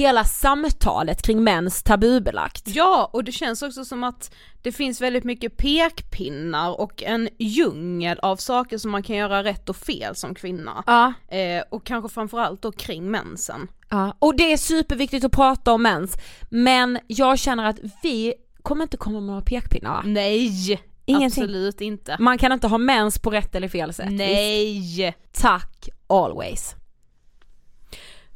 hela 0.00 0.24
samtalet 0.24 1.22
kring 1.22 1.44
mens 1.44 1.82
tabubelagt. 1.82 2.62
Ja, 2.66 3.10
och 3.12 3.24
det 3.24 3.32
känns 3.32 3.62
också 3.62 3.84
som 3.84 4.04
att 4.04 4.34
det 4.62 4.72
finns 4.72 5.00
väldigt 5.00 5.24
mycket 5.24 5.56
pekpinnar 5.56 6.80
och 6.80 7.02
en 7.02 7.28
djungel 7.38 8.18
av 8.18 8.36
saker 8.36 8.78
som 8.78 8.90
man 8.90 9.02
kan 9.02 9.16
göra 9.16 9.44
rätt 9.44 9.68
och 9.68 9.76
fel 9.76 10.16
som 10.16 10.34
kvinna. 10.34 10.84
Ja. 10.86 11.12
Eh, 11.36 11.62
och 11.70 11.86
kanske 11.86 12.14
framförallt 12.14 12.62
då 12.62 12.72
kring 12.72 13.10
mensen. 13.10 13.68
Ja, 13.88 14.16
och 14.18 14.36
det 14.36 14.52
är 14.52 14.56
superviktigt 14.56 15.24
att 15.24 15.32
prata 15.32 15.72
om 15.72 15.82
mens, 15.82 16.16
men 16.50 16.98
jag 17.06 17.38
känner 17.38 17.64
att 17.64 17.78
vi 18.02 18.34
kommer 18.62 18.82
inte 18.82 18.96
komma 18.96 19.20
med 19.20 19.26
några 19.26 19.42
pekpinnar 19.42 19.90
va? 19.90 20.02
Nej! 20.04 20.82
Ingenting. 21.04 21.44
Absolut 21.44 21.80
inte. 21.80 22.16
Man 22.20 22.38
kan 22.38 22.52
inte 22.52 22.66
ha 22.66 22.78
mens 22.78 23.18
på 23.18 23.30
rätt 23.30 23.54
eller 23.54 23.68
fel 23.68 23.92
sätt. 23.94 24.12
Nej! 24.12 24.80
Visst? 24.80 25.42
Tack 25.42 25.88
always. 26.06 26.74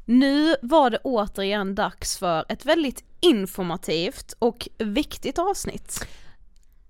Nu 0.05 0.57
var 0.63 0.91
det 0.91 0.99
återigen 1.05 1.75
dags 1.75 2.19
för 2.19 2.45
ett 2.49 2.65
väldigt 2.65 3.05
informativt 3.21 4.35
och 4.39 4.69
viktigt 4.79 5.39
avsnitt. 5.39 6.07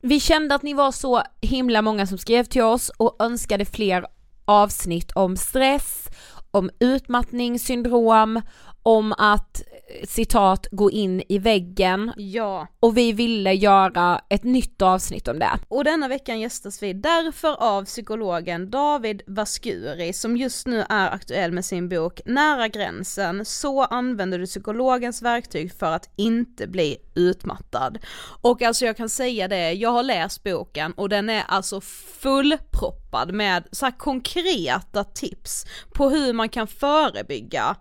Vi 0.00 0.21
kände 0.21 0.54
att 0.54 0.62
ni 0.62 0.75
var 0.75 0.92
så 0.92 1.23
himla 1.40 1.83
många 1.83 2.06
som 2.06 2.18
skrev 2.18 2.44
till 2.44 2.62
oss 2.62 2.88
och 2.97 3.16
önskade 3.18 3.64
fler 3.64 4.06
avsnitt 4.44 5.12
om 5.14 5.37
stress, 5.37 6.09
om 6.50 6.71
utmattningssyndrom, 6.80 8.40
om 8.85 9.12
att 9.19 9.62
eh, 10.00 10.07
citat 10.07 10.67
gå 10.71 10.91
in 10.91 11.23
i 11.29 11.38
väggen 11.38 12.12
Ja, 12.17 12.67
och 12.81 12.97
vi 12.97 13.12
ville 13.12 13.53
göra 13.53 14.21
ett 14.29 14.45
nytt 14.45 14.83
avsnitt 14.83 15.29
om 15.29 15.38
det. 15.38 15.59
och 15.69 15.85
denna 15.85 16.09
veckan 16.09 16.41
gästas 16.41 16.83
vi 16.83 16.93
därför 16.93 17.62
av 17.62 17.85
psykologen 17.85 18.71
David 18.71 19.23
Vaskuri 19.26 20.12
som 20.12 20.37
just 20.37 20.67
nu 20.67 20.85
är 20.88 21.11
aktuell 21.11 21.53
med 21.53 21.64
sin 21.64 21.88
bok 21.88 22.21
Nära 22.26 22.69
gränsen, 22.69 23.45
så 23.45 23.85
använder 23.85 24.38
du 24.38 24.47
psykologens 24.47 25.23
verktyg 25.23 25.73
för 25.73 25.93
att 25.93 26.11
inte 26.17 26.67
bli 26.67 26.97
utmattad. 27.14 27.99
Och 28.43 28.62
alltså 28.62 28.85
jag 28.85 28.97
kan 28.97 29.09
säga 29.09 29.49
det, 29.49 29.73
jag 29.73 29.91
har 29.91 30.03
läst 30.03 30.45
boken 30.45 30.93
och 30.93 31.09
den 31.09 31.31
är 31.31 31.45
alltså 31.49 31.81
fullproppad 32.21 33.33
med 33.33 33.64
så 33.73 33.87
här 33.87 33.99
konkreta 33.99 35.05
tips 35.05 35.67
på 35.95 36.09
hur 36.11 36.33
man 36.33 36.49
kan 36.49 36.67
förebygga 36.67 37.76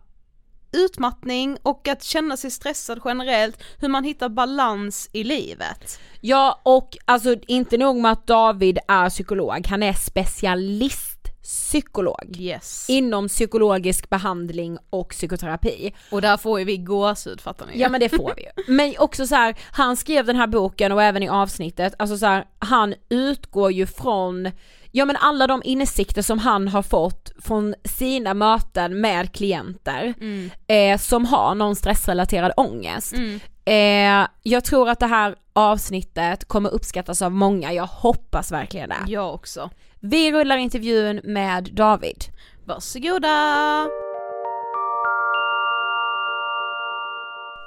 utmattning 0.74 1.58
och 1.64 1.88
att 1.88 2.04
känna 2.04 2.38
sig 2.38 2.52
stressad 2.52 3.00
generellt, 3.06 3.64
hur 3.80 3.88
man 3.88 4.04
hittar 4.04 4.30
balans 4.30 5.10
i 5.14 5.24
livet. 5.24 6.00
Ja 6.22 6.62
och 6.64 6.98
alltså 7.06 7.36
inte 7.48 7.78
nog 7.78 7.96
med 7.98 8.12
att 8.12 8.28
David 8.28 8.80
är 8.88 9.10
psykolog, 9.10 9.68
han 9.68 9.84
är 9.84 9.94
specialistpsykolog 9.94 12.36
Yes. 12.40 12.86
inom 12.90 13.28
psykologisk 13.28 14.10
behandling 14.10 14.78
och 14.90 15.10
psykoterapi. 15.10 15.94
Och 16.12 16.22
där 16.22 16.38
får 16.38 16.60
ju 16.60 16.66
vi 16.66 16.78
gåshud 16.78 17.42
fattar 17.42 17.66
ni 17.66 17.80
Ja 17.80 17.90
men 17.90 18.00
det 18.00 18.10
får 18.10 18.34
vi 18.36 18.42
ju. 18.42 18.50
Men 18.68 18.94
också 19.00 19.28
så 19.28 19.36
här, 19.36 19.56
han 19.72 19.98
skrev 19.98 20.26
den 20.26 20.36
här 20.36 20.48
boken 20.48 20.92
och 20.92 21.04
även 21.04 21.24
i 21.24 21.30
avsnittet, 21.30 21.94
alltså 22.00 22.18
så 22.18 22.26
här, 22.26 22.46
han 22.60 22.94
utgår 23.10 23.72
ju 23.72 23.86
från 23.86 24.52
Ja 24.96 25.06
men 25.06 25.16
alla 25.16 25.48
de 25.48 25.62
insikter 25.66 26.22
som 26.22 26.40
han 26.40 26.68
har 26.68 26.82
fått 26.82 27.32
från 27.42 27.76
sina 27.84 28.34
möten 28.34 29.02
med 29.02 29.32
klienter 29.34 30.14
Mm. 30.22 30.50
eh, 30.68 30.98
som 31.00 31.26
har 31.26 31.56
någon 31.56 31.76
stressrelaterad 31.76 32.52
ångest. 32.58 33.14
Mm. 33.14 33.40
Eh, 33.66 34.28
jag 34.44 34.64
tror 34.64 34.90
att 34.90 35.00
det 35.00 35.06
här 35.08 35.36
avsnittet 35.54 36.46
kommer 36.48 36.70
uppskattas 36.70 37.22
av 37.22 37.32
många, 37.32 37.74
jag 37.74 37.86
hoppas 37.88 38.52
verkligen 38.52 38.90
det. 38.90 38.96
Jag 39.08 39.34
också. 39.34 39.70
Vi 40.00 40.32
rullar 40.32 40.58
intervjun 40.58 41.22
med 41.24 41.70
David. 41.74 42.24
Varsågoda! 42.66 43.88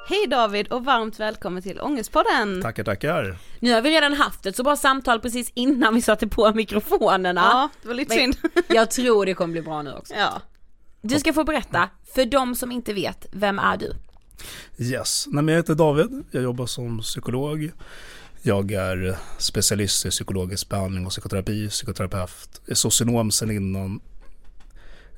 Hej 0.09 0.27
David 0.31 0.69
och 0.69 0.85
varmt 0.85 1.21
välkommen 1.21 1.63
till 1.63 1.81
Ångestpodden! 1.81 2.63
Tackar, 2.63 2.85
tackar. 2.85 3.39
Nu 3.61 3.73
har 3.73 3.83
vi 3.83 3.91
redan 3.91 4.13
haft 4.13 4.47
ett 4.47 4.57
så 4.57 4.63
bra 4.63 4.77
samtal 4.77 5.21
precis 5.21 5.51
innan 5.55 5.95
vi 5.95 6.03
satte 6.03 6.29
på 6.29 6.53
mikrofonerna. 6.55 7.41
Ja, 7.41 7.69
det 7.83 7.89
var 7.89 7.95
lite 7.95 8.15
Men- 8.15 8.33
synd. 8.33 8.53
Jag 8.69 8.91
tror 8.91 9.27
det 9.27 9.35
kommer 9.35 9.53
bli 9.53 9.63
bra 9.63 9.83
nu 9.83 9.93
också. 9.93 10.15
ja. 10.15 10.43
Du 11.01 11.19
ska 11.21 11.33
få 11.33 11.45
berätta, 11.45 11.89
för 12.15 12.25
de 12.25 12.55
som 12.55 12.73
inte 12.73 12.93
vet, 12.93 13.27
vem 13.33 13.59
är 13.59 13.77
du? 13.77 13.93
Yes. 14.79 15.27
Nej, 15.29 15.45
men 15.45 15.55
jag 15.55 15.61
heter 15.63 15.75
David, 15.75 16.25
jag 16.31 16.43
jobbar 16.43 16.67
som 16.67 17.01
psykolog. 17.01 17.71
Jag 18.43 18.73
är 18.73 19.17
specialist 19.39 20.07
i 20.07 20.11
psykologisk 20.11 20.69
behandling 20.69 21.07
och 21.07 21.13
psykoterapi, 21.13 21.69
psykoterapeut, 21.69 22.61
är 22.67 22.75
socionom 22.75 23.31
sedan 23.31 23.51
innan 23.51 24.01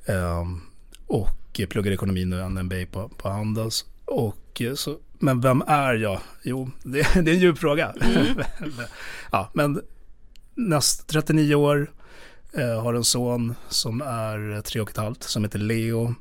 ehm, 0.05 0.61
och 1.07 1.29
pluggar 1.69 1.91
ekonomi 1.91 2.25
nu, 2.25 2.41
en 2.41 2.65
MBA 2.65 2.85
på, 2.91 3.09
på 3.09 3.29
Handels. 3.29 3.85
Och, 4.09 4.61
eh, 4.61 4.73
så, 4.73 4.97
men 5.19 5.41
vem 5.41 5.63
är 5.67 5.93
jag? 5.93 6.19
Jo, 6.43 6.71
det, 6.83 7.13
det 7.21 7.31
är 7.31 7.35
en 7.35 7.39
djup 7.39 7.57
fråga. 7.57 7.93
ja, 9.31 9.49
men 9.53 9.81
näst 10.55 11.07
39 11.07 11.55
år, 11.55 11.89
Eh, 12.53 12.81
har 12.81 12.93
en 12.93 13.03
son 13.03 13.55
som 13.67 14.01
är 14.01 14.61
tre 14.61 14.81
och 14.81 14.89
ett 14.89 14.97
halvt 14.97 15.23
som 15.23 15.43
heter 15.43 15.59
Leo. 15.59 16.15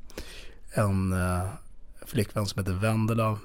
En 0.73 1.13
eh, 1.13 1.49
flickvän 2.07 2.47
som 2.47 2.59
heter 2.59 2.73
Vendela 2.73 3.39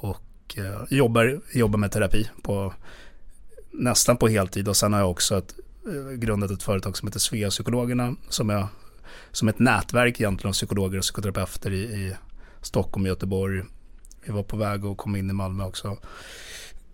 och 0.00 0.56
eh, 0.56 0.82
jobbar, 0.90 1.40
jobbar 1.52 1.78
med 1.78 1.92
terapi 1.92 2.30
på 2.42 2.74
nästan 3.70 4.16
på 4.16 4.28
heltid 4.28 4.68
och 4.68 4.76
sen 4.76 4.92
har 4.92 5.00
jag 5.00 5.10
också 5.10 5.38
ett, 5.38 5.54
eh, 5.86 6.12
grundat 6.12 6.50
ett 6.50 6.62
företag 6.62 6.96
som 6.96 7.08
heter 7.08 7.20
Svea 7.20 7.50
Psykologerna 7.50 8.14
som 8.28 8.50
är 8.50 8.66
som 9.32 9.48
ett 9.48 9.58
nätverk 9.58 10.20
egentligen 10.20 10.48
av 10.48 10.52
psykologer 10.52 10.98
och 10.98 11.02
psykoterapeuter 11.02 11.70
i, 11.70 11.82
i 11.82 12.16
Stockholm 12.62 13.06
Göteborg. 13.06 13.62
Vi 14.28 14.34
var 14.34 14.42
på 14.42 14.56
väg 14.56 14.84
att 14.86 14.96
komma 14.96 15.18
in 15.18 15.30
i 15.30 15.32
Malmö 15.32 15.64
också. 15.64 15.96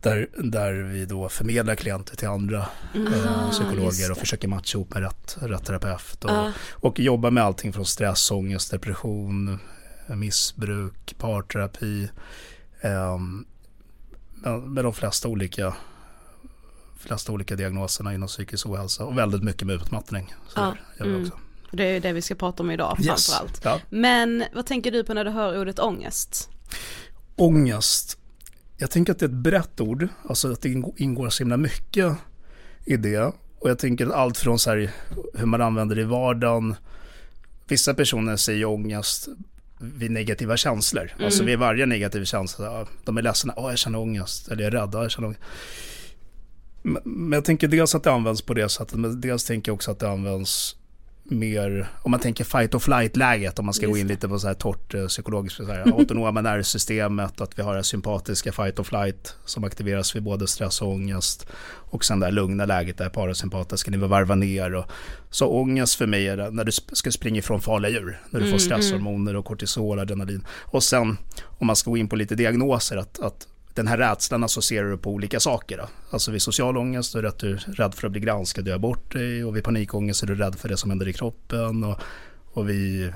Där, 0.00 0.28
där 0.38 0.72
vi 0.72 1.06
då 1.06 1.28
förmedlar 1.28 1.74
klienter 1.74 2.16
till 2.16 2.28
andra 2.28 2.66
eh, 2.94 3.50
psykologer 3.50 4.10
och 4.10 4.16
försöker 4.18 4.48
matcha 4.48 4.78
ihop 4.78 4.94
med 4.94 5.02
rätt, 5.02 5.36
rätt 5.40 5.64
terapeut. 5.64 6.24
Och, 6.24 6.30
Ah. 6.30 6.52
och 6.72 7.00
jobbar 7.00 7.30
med 7.30 7.44
allting 7.44 7.72
från 7.72 7.86
stress, 7.86 8.30
ångest, 8.30 8.70
depression, 8.70 9.58
eh, 10.08 10.16
missbruk, 10.16 11.14
parterapi. 11.18 12.08
Eh, 12.80 13.18
med, 14.66 14.84
de 14.84 14.92
flesta 14.94 15.28
olika, 15.28 15.74
flesta 16.98 17.32
olika 17.32 17.56
diagnoserna 17.56 18.14
inom 18.14 18.28
psykisk 18.28 18.66
ohälsa 18.66 19.04
och 19.04 19.18
väldigt 19.18 19.42
mycket 19.42 19.66
med 19.66 19.76
utmattning. 19.76 20.34
Så 20.48 20.60
Ja, 20.60 20.62
där 20.98 21.04
gör 21.04 21.10
vi 21.10 21.10
mm. 21.16 21.22
också. 21.22 21.38
Det 21.72 21.84
är 21.84 22.00
det 22.00 22.12
vi 22.12 22.22
ska 22.22 22.34
prata 22.34 22.62
om 22.62 22.70
idag 22.70 22.96
Yes. 23.00 23.06
framförallt. 23.06 23.60
Ja. 23.64 23.80
Men 23.90 24.44
vad 24.54 24.66
tänker 24.66 24.90
du 24.90 25.04
på 25.04 25.14
när 25.14 25.24
du 25.24 25.30
hör 25.30 25.60
ordet 25.60 25.78
ångest? 25.78 26.50
Ångest. 27.36 28.18
Jag 28.76 28.90
tänker 28.90 29.12
att 29.12 29.18
det 29.18 29.24
är 29.24 29.28
ett 29.28 29.34
brett 29.34 29.80
ord, 29.80 30.08
alltså 30.28 30.52
att 30.52 30.62
det 30.62 30.68
ingår- 30.96 31.30
så 31.30 31.42
himla 31.42 31.56
mycket 31.56 32.12
i 32.84 32.96
det. 32.96 33.32
Och 33.58 33.70
jag 33.70 33.78
tänker 33.78 34.06
allt 34.06 34.38
från 34.38 34.58
så 34.58 34.70
här, 34.70 34.90
hur 35.34 35.46
man 35.46 35.62
använder 35.62 35.96
det 35.96 36.02
i 36.02 36.04
vardagen. 36.04 36.74
Vissa 37.68 37.94
personer 37.94 38.36
säger 38.36 38.64
ångest 38.64 39.28
vid 39.78 40.10
negativa 40.10 40.56
känslor. 40.56 41.12
Alltså 41.20 41.44
vid 41.44 41.58
varje 41.58 41.86
negativ 41.86 42.24
känsla. 42.24 42.86
De 43.04 43.16
är 43.16 43.22
ledsna, 43.22 43.54
åh 43.56 43.70
jag 43.70 43.78
känner 43.78 43.98
ångest. 43.98 44.48
Eller 44.48 44.62
jag 44.64 44.74
är 44.74 44.78
rädd, 44.80 44.90
ja, 44.92 45.02
jag 45.02 45.10
känner 45.10 45.28
ångest. 45.28 45.42
Men 47.04 47.32
jag 47.32 47.44
tänker 47.44 47.68
dels 47.68 47.94
att 47.94 48.02
det 48.02 48.12
används 48.12 48.42
på 48.42 48.54
det 48.54 48.68
sättet, 48.68 48.98
men 48.98 49.20
dels 49.20 49.44
tänker 49.44 49.70
jag 49.70 49.74
också 49.74 49.90
att 49.90 49.98
det 49.98 50.08
används 50.08 50.76
mer, 51.24 51.88
om 52.02 52.10
man 52.10 52.20
tänker 52.20 52.44
fight 52.44 52.74
or 52.74 52.78
flight-läget, 52.78 53.58
om 53.58 53.64
man 53.64 53.74
ska 53.74 53.86
gå 53.86 53.96
in 53.96 54.06
lite 54.06 54.28
på 54.28 54.38
så 54.38 54.46
här 54.46 54.54
torrt 54.54 54.94
eh, 54.94 55.06
psykologiskt, 55.06 55.56
så 55.56 55.64
här, 55.64 55.92
autonoma 55.98 56.40
nervsystemet, 56.40 57.40
att 57.40 57.58
vi 57.58 57.62
har 57.62 57.76
det 57.76 57.84
sympatiska 57.84 58.52
fight 58.52 58.78
or 58.78 58.84
flight 58.84 59.36
som 59.44 59.64
aktiveras 59.64 60.16
vid 60.16 60.22
både 60.22 60.46
stress 60.46 60.82
och 60.82 60.88
ångest. 60.88 61.46
Och 61.90 62.04
sen 62.04 62.20
det 62.20 62.26
här 62.26 62.32
lugna 62.32 62.66
läget, 62.66 62.98
det 62.98 63.04
här 63.04 63.10
parasympatiska, 63.10 63.90
när 63.90 63.98
vi 63.98 64.06
varvar 64.06 64.36
ner. 64.36 64.74
Och, 64.74 64.84
så 65.30 65.46
ångest 65.46 65.94
för 65.94 66.06
mig 66.06 66.28
är 66.28 66.36
det 66.36 66.50
när 66.50 66.64
du 66.64 66.72
ska 66.72 67.10
springa 67.10 67.38
ifrån 67.38 67.60
farliga 67.60 67.92
djur, 67.92 68.20
när 68.30 68.40
du 68.40 68.50
får 68.50 68.58
stresshormoner 68.58 69.36
och 69.36 69.44
kortisol, 69.44 69.98
adrenalin. 69.98 70.46
Och 70.62 70.82
sen, 70.82 71.18
om 71.58 71.66
man 71.66 71.76
ska 71.76 71.90
gå 71.90 71.96
in 71.96 72.08
på 72.08 72.16
lite 72.16 72.34
diagnoser, 72.34 72.96
att, 72.96 73.20
att 73.20 73.46
den 73.74 73.86
här 73.86 73.98
rädslan 73.98 74.44
associerar 74.44 74.90
du 74.90 74.98
på 74.98 75.10
olika 75.10 75.40
saker. 75.40 75.78
Då. 75.78 75.88
Alltså 76.10 76.30
vid 76.30 76.42
social 76.42 76.76
ångest 76.76 77.14
är 77.14 77.22
det 77.22 77.28
att 77.28 77.38
du 77.38 77.52
är 77.52 77.56
rädd 77.56 77.94
för 77.94 78.06
att 78.06 78.12
bli 78.12 78.20
granskad 78.20 78.68
göra 78.68 78.78
bort 78.78 79.12
dig. 79.12 79.44
Och 79.44 79.56
vid 79.56 79.64
panikångest 79.64 80.22
är 80.22 80.26
du 80.26 80.34
rädd 80.34 80.54
för 80.54 80.68
det 80.68 80.76
som 80.76 80.90
händer 80.90 81.08
i 81.08 81.12
kroppen. 81.12 81.84
Och, 81.84 82.00
och 82.52 82.68
vid, 82.68 83.12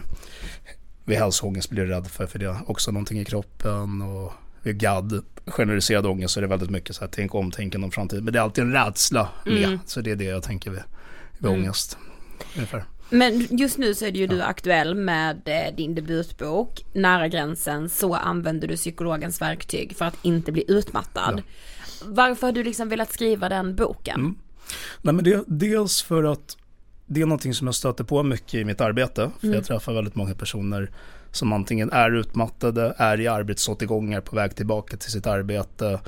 vid 1.04 1.18
hälsoångest 1.18 1.70
blir 1.70 1.82
du 1.82 1.88
rädd 1.88 2.06
för, 2.06 2.26
för 2.26 2.38
det 2.38 2.56
också 2.66 2.90
någonting 2.90 3.20
i 3.20 3.24
kroppen. 3.24 4.02
Och 4.02 4.32
vid 4.62 4.80
GAD, 4.80 5.24
generaliserad 5.46 6.06
ångest, 6.06 6.34
så 6.34 6.40
är 6.40 6.42
det 6.42 6.48
väldigt 6.48 6.70
mycket 6.70 6.96
så 6.96 7.00
här, 7.00 7.10
tänk 7.12 7.34
om, 7.34 7.50
tänk 7.50 7.74
om 7.74 7.90
framtiden. 7.90 8.24
Men 8.24 8.32
det 8.32 8.38
är 8.38 8.42
alltid 8.42 8.64
en 8.64 8.72
rädsla 8.72 9.28
med. 9.44 9.78
Så 9.86 10.00
det 10.00 10.10
är 10.10 10.16
det 10.16 10.24
jag 10.24 10.42
tänker 10.42 10.70
vid, 10.70 10.82
vid 11.38 11.50
ångest. 11.50 11.98
Ungefär. 12.56 12.84
Men 13.10 13.46
just 13.50 13.78
nu 13.78 13.94
så 13.94 14.04
är 14.04 14.12
det 14.12 14.18
ju 14.18 14.26
du 14.26 14.42
aktuell 14.42 14.94
med 14.94 15.40
eh, 15.44 15.74
din 15.76 15.94
debutbok 15.94 16.84
Nära 16.92 17.28
gränsen 17.28 17.88
så 17.88 18.14
använder 18.14 18.68
du 18.68 18.76
psykologens 18.76 19.40
verktyg 19.40 19.96
för 19.96 20.04
att 20.04 20.16
inte 20.22 20.52
bli 20.52 20.64
utmattad. 20.68 21.42
Varför 22.04 22.46
har 22.46 22.52
du 22.52 22.64
liksom 22.64 22.88
velat 22.88 23.12
skriva 23.12 23.48
den 23.48 23.76
boken? 23.76 24.34
Nej, 25.02 25.14
men 25.14 25.24
det, 25.24 25.44
dels 25.46 26.02
för 26.02 26.24
att 26.24 26.56
det 27.06 27.22
är 27.22 27.26
någonting 27.26 27.54
som 27.54 27.66
jag 27.66 27.74
stöter 27.74 28.04
på 28.04 28.22
mycket 28.22 28.54
i 28.54 28.64
mitt 28.64 28.80
arbete. 28.80 29.30
För 29.40 29.48
jag 29.48 29.64
träffar 29.64 29.92
väldigt 29.92 30.14
många 30.14 30.34
personer 30.34 30.90
som 31.32 31.52
antingen 31.52 31.92
är 31.92 32.10
utmattade, 32.10 32.94
är 32.96 33.20
i 33.20 33.28
arbetsåtergångar 33.28 34.20
på 34.20 34.36
väg 34.36 34.56
tillbaka 34.56 34.96
till 34.96 35.12
sitt 35.12 35.26
arbete. 35.26 36.00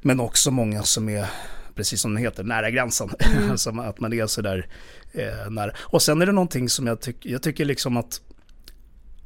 Men 0.00 0.20
också 0.20 0.50
många 0.50 0.82
som 0.82 1.08
är, 1.08 1.26
precis 1.74 2.00
som 2.00 2.14
det 2.14 2.20
heter, 2.20 2.44
nära 2.44 2.70
gränsen. 2.70 3.10
alltså 3.50 3.70
att 3.80 4.00
man 4.00 4.12
är 4.12 4.26
sådär 4.26 4.66
eh, 5.12 5.50
när, 5.50 5.76
Och 5.78 6.02
sen 6.02 6.22
är 6.22 6.26
det 6.26 6.32
någonting 6.32 6.68
som 6.68 6.86
jag, 6.86 7.00
tycker 7.00 7.30
jag 7.30 7.42
tycker 7.42 7.64
liksom 7.64 7.96
att 7.96 8.20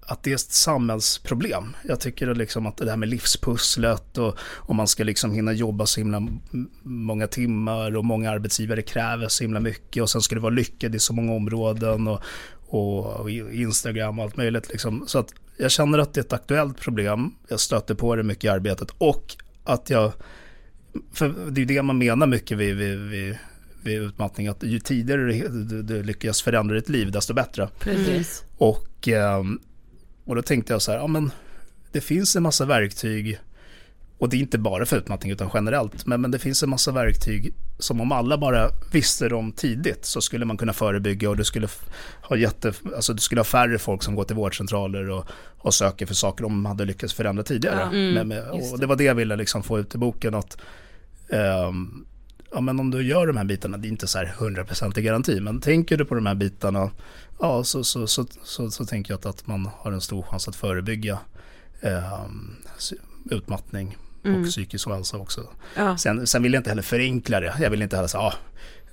att 0.08 0.22
det 0.22 0.30
är 0.30 0.34
ett 0.34 0.40
samhällsproblem. 0.40 1.76
Jag 1.84 2.00
tycker 2.00 2.34
liksom 2.34 2.66
att 2.66 2.76
det 2.76 2.90
här 2.90 2.96
med 2.96 3.08
livspusslet 3.08 4.18
och 4.18 4.38
om 4.56 4.76
man 4.76 4.88
ska 4.88 5.04
liksom 5.04 5.32
hinna 5.32 5.52
jobba 5.52 5.86
så 5.86 6.00
himla 6.00 6.28
många 6.82 7.26
timmar 7.26 7.96
och 7.96 8.04
många 8.04 8.30
arbetsgivare 8.30 8.82
kräver 8.82 9.28
så 9.28 9.44
himla 9.44 9.60
mycket 9.60 10.02
och 10.02 10.10
sen 10.10 10.22
ska 10.22 10.34
det 10.34 10.40
vara 10.40 10.54
lyckad 10.54 10.94
i 10.94 10.98
så 10.98 11.12
många 11.12 11.32
områden 11.32 12.08
och, 12.08 12.22
och 12.68 13.30
Instagram 13.30 14.18
och 14.18 14.24
allt 14.24 14.36
möjligt. 14.36 14.68
Liksom. 14.68 15.04
Så 15.06 15.18
att 15.18 15.34
jag 15.56 15.70
känner 15.70 15.98
att 15.98 16.14
det 16.14 16.20
är 16.20 16.24
ett 16.24 16.32
aktuellt 16.32 16.80
problem. 16.80 17.34
Jag 17.48 17.60
stöter 17.60 17.94
på 17.94 18.16
det 18.16 18.22
mycket 18.22 18.44
i 18.44 18.48
arbetet 18.48 18.90
och 18.98 19.36
att 19.64 19.90
jag, 19.90 20.12
för 21.12 21.28
det 21.28 21.58
är 21.58 21.62
ju 21.62 21.74
det 21.74 21.82
man 21.82 21.98
menar 21.98 22.26
mycket 22.26 22.58
vid, 22.58 22.76
vid, 22.76 22.98
vid, 22.98 23.38
utmattning, 23.94 24.48
att 24.48 24.62
ju 24.62 24.78
tidigare 24.78 25.48
du, 25.48 25.82
du, 25.82 26.02
lyckas 26.02 26.42
förändra 26.42 26.74
ditt 26.74 26.88
liv, 26.88 27.10
desto 27.10 27.34
bättre. 27.34 27.68
Precis. 27.78 28.44
Och, 28.56 29.08
ehm, 29.08 29.60
och 30.24 30.34
då 30.34 30.42
tänkte 30.42 30.72
jag 30.72 30.82
så 30.82 30.92
här, 30.92 30.98
ja 30.98 31.06
men 31.06 31.30
det 31.92 32.00
finns 32.00 32.36
en 32.36 32.42
massa 32.42 32.64
verktyg 32.64 33.38
och 34.18 34.28
det 34.28 34.36
är 34.36 34.38
inte 34.38 34.58
bara 34.58 34.86
för 34.86 34.96
utmattning 34.96 35.32
utan 35.32 35.50
generellt, 35.54 36.06
men, 36.06 36.20
men 36.20 36.30
det 36.30 36.38
finns 36.38 36.62
en 36.62 36.70
massa 36.70 36.92
verktyg 36.92 37.54
som 37.78 38.00
om 38.00 38.12
alla 38.12 38.38
bara 38.38 38.70
visste 38.92 39.28
dem 39.28 39.52
tidigt 39.52 40.04
så 40.04 40.20
skulle 40.20 40.44
man 40.44 40.56
kunna 40.56 40.72
förebygga 40.72 41.30
och 41.30 41.36
du 41.36 41.44
skulle 41.44 41.68
ha 42.22 42.36
jätte, 42.36 42.72
alltså 42.96 43.12
du 43.12 43.20
skulle 43.20 43.40
ha 43.40 43.44
färre 43.44 43.78
folk 43.78 44.02
som 44.02 44.14
går 44.14 44.24
till 44.24 44.36
vårdcentraler 44.36 45.10
och, 45.10 45.24
och 45.58 45.74
söker 45.74 46.06
för 46.06 46.14
saker 46.14 46.44
om 46.44 46.52
de 46.52 46.66
hade 46.66 46.84
lyckats 46.84 47.14
förändra 47.14 47.44
tidigare. 47.44 47.90
men, 47.90 48.28
men, 48.28 48.50
och 48.50 48.80
det 48.80 48.86
var 48.86 48.96
det 48.96 49.04
jag 49.04 49.14
ville 49.14 49.36
liksom 49.36 49.62
få 49.62 49.78
ut 49.78 49.94
i 49.94 49.98
boken 49.98 50.34
att 50.34 50.58
ehm, 51.28 52.06
ja, 52.52 52.60
men 52.60 52.80
om 52.80 52.90
du 52.90 53.02
gör 53.02 53.26
de 53.26 53.36
här 53.36 53.44
bitarna, 53.44 53.76
det 53.76 53.88
är 53.88 53.90
inte 53.90 54.06
så 54.06 54.18
här 54.18 54.34
100% 54.38 54.98
i 54.98 55.02
garanti, 55.02 55.40
men 55.40 55.60
tänker 55.60 55.96
du 55.96 56.04
på 56.04 56.14
de 56.14 56.26
här 56.26 56.34
bitarna, 56.34 56.90
ja, 57.40 57.64
så, 57.64 57.84
så, 57.84 58.06
så, 58.06 58.26
så, 58.42 58.70
så 58.70 58.84
tänker 58.84 59.12
jag 59.12 59.26
att, 59.26 59.46
man 59.46 59.70
har 59.78 59.92
en 59.92 60.00
stor 60.00 60.22
chans 60.22 60.48
att 60.48 60.56
förebygga 60.56 61.18
ehm, 61.80 62.56
utmattning 63.30 63.96
och 64.22 64.50
psykisk 64.50 64.88
ohälsa 64.88 65.16
också. 65.16 65.40
Sen, 65.98 66.26
sen 66.26 66.42
vill 66.42 66.52
jag 66.52 66.60
inte 66.60 66.70
heller 66.70 66.82
förenkla 66.82 67.40
det. 67.40 67.54
Jag 67.60 67.70
vill 67.70 67.82
inte 67.82 67.96
heller 67.96 68.08
säga, 68.08 68.22
ah, 68.22 68.34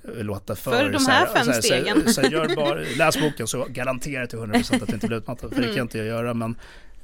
låta 0.04 0.56
för... 0.56 0.70
För 0.70 0.90
de 0.90 0.98
så 0.98 1.10
här 1.10 1.26
fem 1.26 1.62
stegen. 1.62 2.14
Så, 2.14 2.22
gör 2.22 2.56
bara, 2.56 2.80
läs 2.96 3.20
boken 3.20 3.46
så 3.46 3.66
garanterar 3.68 4.26
till 4.26 4.38
100% 4.38 4.82
att 4.82 4.88
du 4.88 4.94
inte 4.94 5.06
blir 5.06 5.18
utmattad. 5.18 5.54
För 5.54 5.60
det 5.60 5.66
kan 5.66 5.76
jag 5.76 5.84
inte 5.84 5.98
göra, 5.98 6.34
men, 6.34 6.56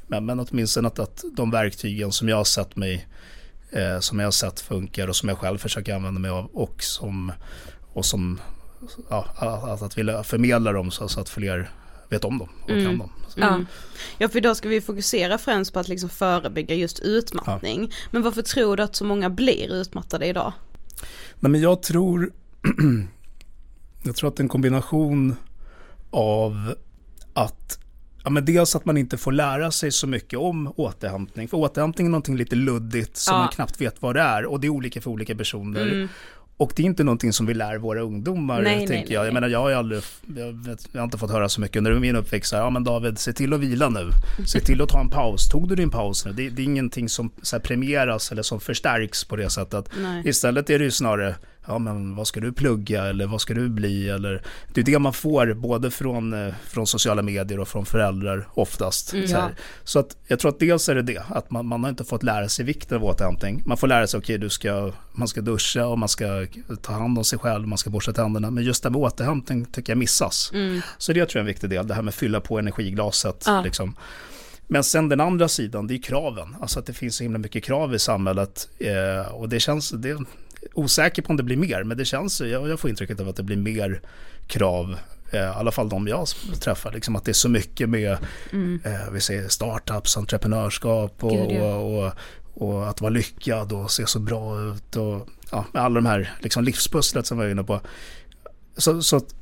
men, 0.07 0.27
men 0.27 0.41
åtminstone 0.41 0.89
att, 0.89 0.99
att 0.99 1.25
de 1.33 1.51
verktygen 1.51 2.13
som 2.13 2.29
jag 2.29 2.37
har 2.37 2.45
sett 2.45 2.77
mig 2.77 3.09
eh, 3.73 4.01
som 4.01 4.19
jag 4.19 4.27
har 4.27 4.33
sett 4.33 4.61
funkar 4.61 5.09
och 5.09 5.17
som 5.17 5.29
jag 5.29 5.39
själv 5.39 5.59
försöker 5.59 5.95
använda 5.95 6.21
mig 6.21 6.31
av 6.31 6.47
och 6.47 6.83
som, 6.83 7.33
och 7.93 8.05
som 8.07 8.41
ja, 9.11 9.27
att, 9.37 9.83
att 9.83 9.99
vilja 9.99 10.23
förmedla 10.23 10.73
dem 10.73 10.91
så, 10.91 11.09
så 11.09 11.21
att 11.21 11.29
fler 11.29 11.71
vet 12.09 12.25
om 12.25 12.39
dem 12.39 12.49
och 12.63 12.69
kan 12.69 12.99
dem. 12.99 13.13
Så, 13.29 13.41
Ja. 13.41 13.61
ja, 14.19 14.29
för 14.29 14.39
idag 14.39 14.57
ska 14.57 14.69
vi 14.69 14.81
fokusera 14.81 15.39
främst 15.39 15.73
på 15.73 15.79
att 15.79 15.89
liksom 15.89 16.11
förebygga 16.11 16.75
just 16.75 17.01
utmattning. 17.01 17.93
Men 18.11 18.23
varför 18.23 18.43
tror 18.43 18.77
du 18.77 18.83
att 18.83 18.97
så 18.97 19.05
många 19.05 19.31
blir 19.31 19.73
utmattade 19.73 20.27
idag? 20.27 20.53
Nej, 21.41 21.51
men 21.51 21.61
jag 21.61 21.83
tror, 21.83 22.33
jag 24.03 24.17
tror 24.17 24.29
att 24.29 24.41
en 24.41 24.49
kombination 24.49 25.37
av 26.11 26.75
att 27.35 27.79
Ja, 28.25 28.31
men 28.31 28.45
dels 28.45 28.77
att 28.77 28.85
man 28.85 28.97
inte 28.97 29.17
får 29.19 29.33
lära 29.33 29.71
sig 29.71 29.91
så 29.93 30.07
mycket 30.07 30.39
om 30.39 30.73
återhämtning. 30.77 31.49
För 31.49 31.57
återhämtning 31.57 32.07
är 32.07 32.11
någonting 32.11 32.37
lite 32.37 32.57
luddigt 32.57 33.17
som 33.17 33.35
Ja. 33.35 33.39
man 33.39 33.49
knappt 33.49 33.81
vet 33.81 34.03
vad 34.03 34.15
det 34.17 34.21
är. 34.21 34.47
Och 34.47 34.61
det 34.61 34.67
är 34.67 34.69
olika 34.69 35.01
för 35.01 35.11
olika 35.11 35.35
personer. 35.35 36.09
Och 36.57 36.73
det 36.77 36.83
är 36.83 36.87
inte 36.87 37.05
någonting 37.05 37.33
som 37.33 37.47
vi 37.47 37.55
lär 37.55 37.79
våra 37.79 38.01
ungdomar, 38.01 38.63
Nej, 38.63 38.79
tänker 38.87 38.95
nej, 38.95 39.13
jag. 39.15 39.21
nej. 39.21 39.27
Jag 39.27 39.35
menar, 39.35 39.49
jag 39.49 39.59
har 39.59 39.71
aldrig, 39.73 40.03
jag, 40.37 40.53
vet, 40.53 40.89
jag 40.93 41.01
har 41.01 41.05
inte 41.05 41.19
fått 41.19 41.31
höra 41.31 41.49
så 41.49 41.61
mycket 41.61 41.77
under 41.77 41.95
min 41.95 42.17
uppväxt. 42.17 42.51
så 42.51 42.57
här, 42.57 42.63
Ja 42.63 42.71
men 42.71 42.85
David, 42.85 43.19
se 43.19 43.33
till 43.33 43.53
att 43.53 43.61
vila 43.61 43.89
nu. 43.89 44.11
Se 44.47 44.61
till 44.65 44.83
att 44.83 44.89
ta 44.89 45.01
en 45.01 45.09
paus. 45.11 45.49
Tog 45.49 45.69
du 45.69 45.75
din 45.75 45.91
paus 45.91 46.25
nu? 46.27 46.33
Det, 46.33 46.49
det 46.51 46.63
är 46.63 46.65
ingenting 46.65 47.09
som 47.09 47.31
så 47.43 47.57
här, 47.57 47.61
premieras 47.61 48.33
eller 48.33 48.43
som 48.43 48.61
förstärks 48.61 49.25
på 49.25 49.37
det 49.37 49.51
sättet. 49.51 49.91
Istället 50.25 50.71
är 50.71 50.79
det 50.79 50.85
ju 50.85 50.91
snarare, 50.91 51.35
ja 51.66 51.79
men 51.79 52.14
vad 52.16 52.27
ska 52.27 52.40
du 52.40 52.53
plugga 52.53 53.05
eller 53.05 53.27
vad 53.27 53.40
ska 53.40 53.55
du 53.55 53.68
bli 53.68 54.09
eller 54.09 54.42
det 54.75 54.81
är 54.81 54.85
det 54.85 54.99
man 54.99 55.12
får 55.12 55.55
både 55.55 55.90
från, 55.90 56.46
eh, 56.46 56.55
från 56.68 56.87
sociala 56.87 57.23
medier 57.23 57.61
och 57.61 57.68
från 57.68 57.87
föräldrar 57.87 58.49
oftast. 58.55 59.12
Mm, 59.12 59.29
så, 59.29 59.37
här. 59.37 59.55
så 59.85 59.99
att 59.99 60.16
jag 60.27 60.38
tror 60.38 60.49
att 60.49 60.59
dels 60.61 60.88
är 60.88 60.94
det 60.94 61.03
det, 61.03 61.23
att 61.29 61.51
man, 61.51 61.66
man 61.66 61.83
har 61.83 61.90
inte 61.90 62.05
fått 62.05 62.23
lära 62.23 62.49
sig 62.49 62.64
vikten 62.64 62.96
av 62.96 63.05
återhämtning. 63.05 63.62
Man 63.66 63.77
får 63.77 63.87
lära 63.87 64.07
sig, 64.07 64.18
okej 64.18 64.38
du 64.38 64.51
ska, 64.51 64.92
man 65.12 65.29
ska 65.29 65.40
duscha 65.40 65.87
och 65.87 65.99
man 65.99 66.09
ska 66.09 66.46
ta 66.83 66.92
hand 66.92 67.18
om 67.18 67.25
sig 67.25 67.38
själv, 67.38 67.68
man 67.68 67.79
ska 67.79 67.90
borsta 67.90 68.12
tänderna. 68.12 68.51
Men 68.51 68.64
just 68.64 68.83
det 68.83 68.90
med 68.90 69.01
återhämtning 69.01 69.64
tycker 69.64 69.92
jag 69.92 69.99
missas. 69.99 70.53
Så 70.99 71.12
det 71.12 71.27
tror 71.27 71.29
jag 71.29 71.35
är 71.37 71.40
en 71.40 71.46
viktig 71.46 71.70
del, 71.70 71.87
det 71.87 71.94
här 71.94 72.03
med 72.03 72.09
att 72.09 72.14
fylla 72.14 72.40
på 72.40 72.59
energiglaset. 72.59 73.44
Ja. 73.46 73.62
Liksom. 73.62 73.96
Men 74.66 74.85
sen 74.85 75.09
den 75.09 75.20
andra 75.20 75.49
sidan, 75.49 75.87
det 75.87 75.94
är 75.94 76.03
kraven. 76.03 76.57
Alltså 76.61 76.79
att 76.79 76.87
det 76.87 76.92
finns 76.92 77.16
så 77.16 77.23
himla 77.23 77.38
mycket 77.38 77.64
krav 77.64 77.94
i 77.94 77.99
samhället. 77.99 78.68
Eh, 78.79 79.35
och 79.35 79.49
det 79.49 79.61
känns, 79.61 79.90
det 79.90 80.18
osäker 80.75 81.23
på 81.23 81.31
om 81.31 81.37
det 81.37 81.42
blir 81.42 81.57
mer, 81.57 81.85
men 81.85 81.96
det 81.96 82.05
känns, 82.05 82.40
jag, 82.40 82.68
jag 82.68 82.81
får 82.81 82.90
intrycket 82.90 83.20
av 83.20 83.29
att 83.29 83.37
det 83.37 83.42
blir 83.42 83.57
mer 83.57 84.01
krav. 84.46 84.96
Eh, 85.31 85.40
I 85.40 85.44
alla 85.44 85.73
fall 85.73 85.88
de 85.88 86.09
jag 86.09 86.27
träffar, 86.61 86.92
liksom 86.92 87.16
att 87.16 87.25
det 87.25 87.31
är 87.31 87.33
så 87.33 87.49
mycket 87.49 87.88
med, 87.88 88.12
eh, 88.85 89.11
vi 89.12 89.20
säger 89.20 89.49
startups, 89.49 90.16
entreprenörskap 90.16 91.25
och, 91.25 91.31
Gud, 91.31 91.51
ja. 91.51 91.75
och, 91.75 92.05
och, 92.05 92.12
och 92.55 92.88
att 92.88 93.01
vara 93.01 93.11
lyckad 93.11 93.73
och 93.73 93.90
se 93.90 94.07
så 94.07 94.18
bra 94.18 94.61
ut 94.61 94.96
och 94.96 95.29
ja, 95.51 95.64
alla 95.75 95.94
de 95.94 96.07
här 96.07 96.35
liksom 96.40 96.64
livspusslet 96.64 97.27
som 97.27 97.38
vi 97.38 97.44
var 97.44 97.51
inne 97.51 97.64
på. 97.64 97.81
Så, 98.77 99.03
så 99.03 99.16
att 99.16 99.35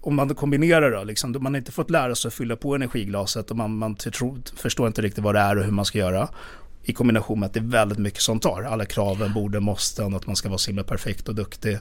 om 0.00 0.14
man 0.14 0.34
kombinerar 0.34 1.04
liksom, 1.04 1.32
då 1.32 1.40
man 1.40 1.54
har 1.54 1.58
inte 1.58 1.72
fått 1.72 1.90
lära 1.90 2.14
sig 2.14 2.28
att 2.28 2.34
fylla 2.34 2.56
på 2.56 2.74
energiglaset 2.74 3.50
och 3.50 3.56
man, 3.56 3.78
man 3.78 3.94
tror, 3.94 4.38
förstår 4.56 4.86
inte 4.86 5.02
riktigt 5.02 5.24
vad 5.24 5.34
det 5.34 5.40
är 5.40 5.58
och 5.58 5.64
hur 5.64 5.72
man 5.72 5.84
ska 5.84 5.98
göra. 5.98 6.28
I 6.82 6.92
kombination 6.92 7.40
med 7.40 7.46
att 7.46 7.54
det 7.54 7.60
är 7.60 7.64
väldigt 7.64 7.98
mycket 7.98 8.20
som 8.20 8.40
tar. 8.40 8.62
Alla 8.62 8.84
kraven, 8.84 9.32
borde, 9.32 9.60
måste, 9.60 10.04
att 10.04 10.26
man 10.26 10.36
ska 10.36 10.48
vara 10.48 10.58
så 10.58 10.70
himla 10.70 10.84
perfekt 10.84 11.28
och 11.28 11.34
duktig 11.34 11.78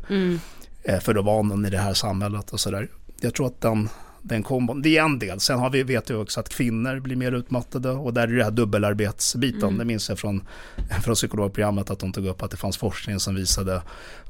eh, 0.83 0.99
för 0.99 1.15
att 1.15 1.25
vara 1.25 1.41
någon 1.41 1.65
i 1.65 1.69
det 1.69 1.77
här 1.77 1.93
samhället 1.93 2.51
och 2.51 2.59
sådär. 2.59 2.89
Jag 3.21 3.33
tror 3.33 3.47
att 3.47 3.61
den, 3.61 3.89
den 4.21 4.43
kombon, 4.43 4.81
det 4.81 4.97
är 4.97 5.03
en 5.03 5.19
del. 5.19 5.39
Sen 5.39 5.59
har 5.59 5.69
vi, 5.69 5.83
vet 5.83 6.09
vi 6.09 6.13
också 6.13 6.39
att 6.39 6.49
kvinnor 6.49 6.99
blir 6.99 7.15
mer 7.15 7.31
utmattade 7.31 7.89
och 7.89 8.13
där 8.13 8.27
är 8.27 8.37
det 8.37 8.43
här 8.43 8.51
dubbelarbetsbiten. 8.51 9.77
Det 9.77 9.85
minns 9.85 10.09
jag 10.09 10.19
från, 10.19 10.43
från 11.03 11.15
psykologprogrammet 11.15 11.89
att 11.89 11.99
de 11.99 12.13
tog 12.13 12.25
upp 12.25 12.43
att 12.43 12.51
det 12.51 12.57
fanns 12.57 12.77
forskning 12.77 13.19
som 13.19 13.35
visade 13.35 13.81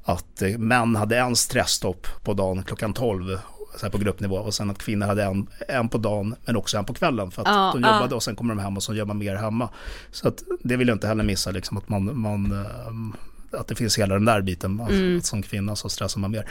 att 0.04 0.42
eh, 0.42 0.58
män 0.58 0.96
hade 0.96 1.18
en 1.18 1.36
stressstopp 1.36 2.08
på 2.24 2.34
dagen 2.34 2.64
klockan 2.64 2.94
12 2.94 3.40
så 3.78 3.90
på 3.90 3.98
gruppnivå 3.98 4.36
och 4.36 4.54
sen 4.54 4.70
att 4.70 4.78
kvinnor 4.78 5.06
hade 5.08 5.24
en, 5.24 5.48
en 5.68 5.90
på 5.90 5.98
dagen 5.98 6.36
men 6.46 6.56
också 6.56 6.78
en 6.78 6.86
på 6.86 6.94
kvällen 6.94 7.32
för 7.32 7.42
att 7.42 7.48
Ja, 7.48 7.72
de 7.74 7.84
ja. 7.84 7.96
jobbade 7.96 8.16
och 8.16 8.24
sen 8.24 8.36
kommer 8.36 8.56
de 8.56 8.62
hem 8.62 8.78
och 8.78 8.84
så 8.84 8.94
gör 8.94 9.06
man 9.06 9.18
mer 9.18 9.36
hemma. 9.36 9.70
Så 10.12 10.28
att 10.28 10.44
det 10.64 10.78
vill 10.78 10.88
jag 10.88 10.96
inte 10.96 11.08
heller 11.08 11.24
missa 11.24 11.52
liksom 11.52 11.78
att 11.78 11.90
man, 11.90 12.20
man 12.20 12.52
eh, 12.52 13.60
att 13.60 13.68
det 13.68 13.76
finns 13.76 14.00
hela 14.00 14.14
den 14.14 14.26
där 14.26 14.42
biten, 14.42 14.82
att, 14.82 15.18
att 15.18 15.26
som 15.26 15.44
kvinna 15.44 15.76
så 15.76 15.90
stressar 15.90 16.20
man 16.20 16.32
mer. 16.32 16.48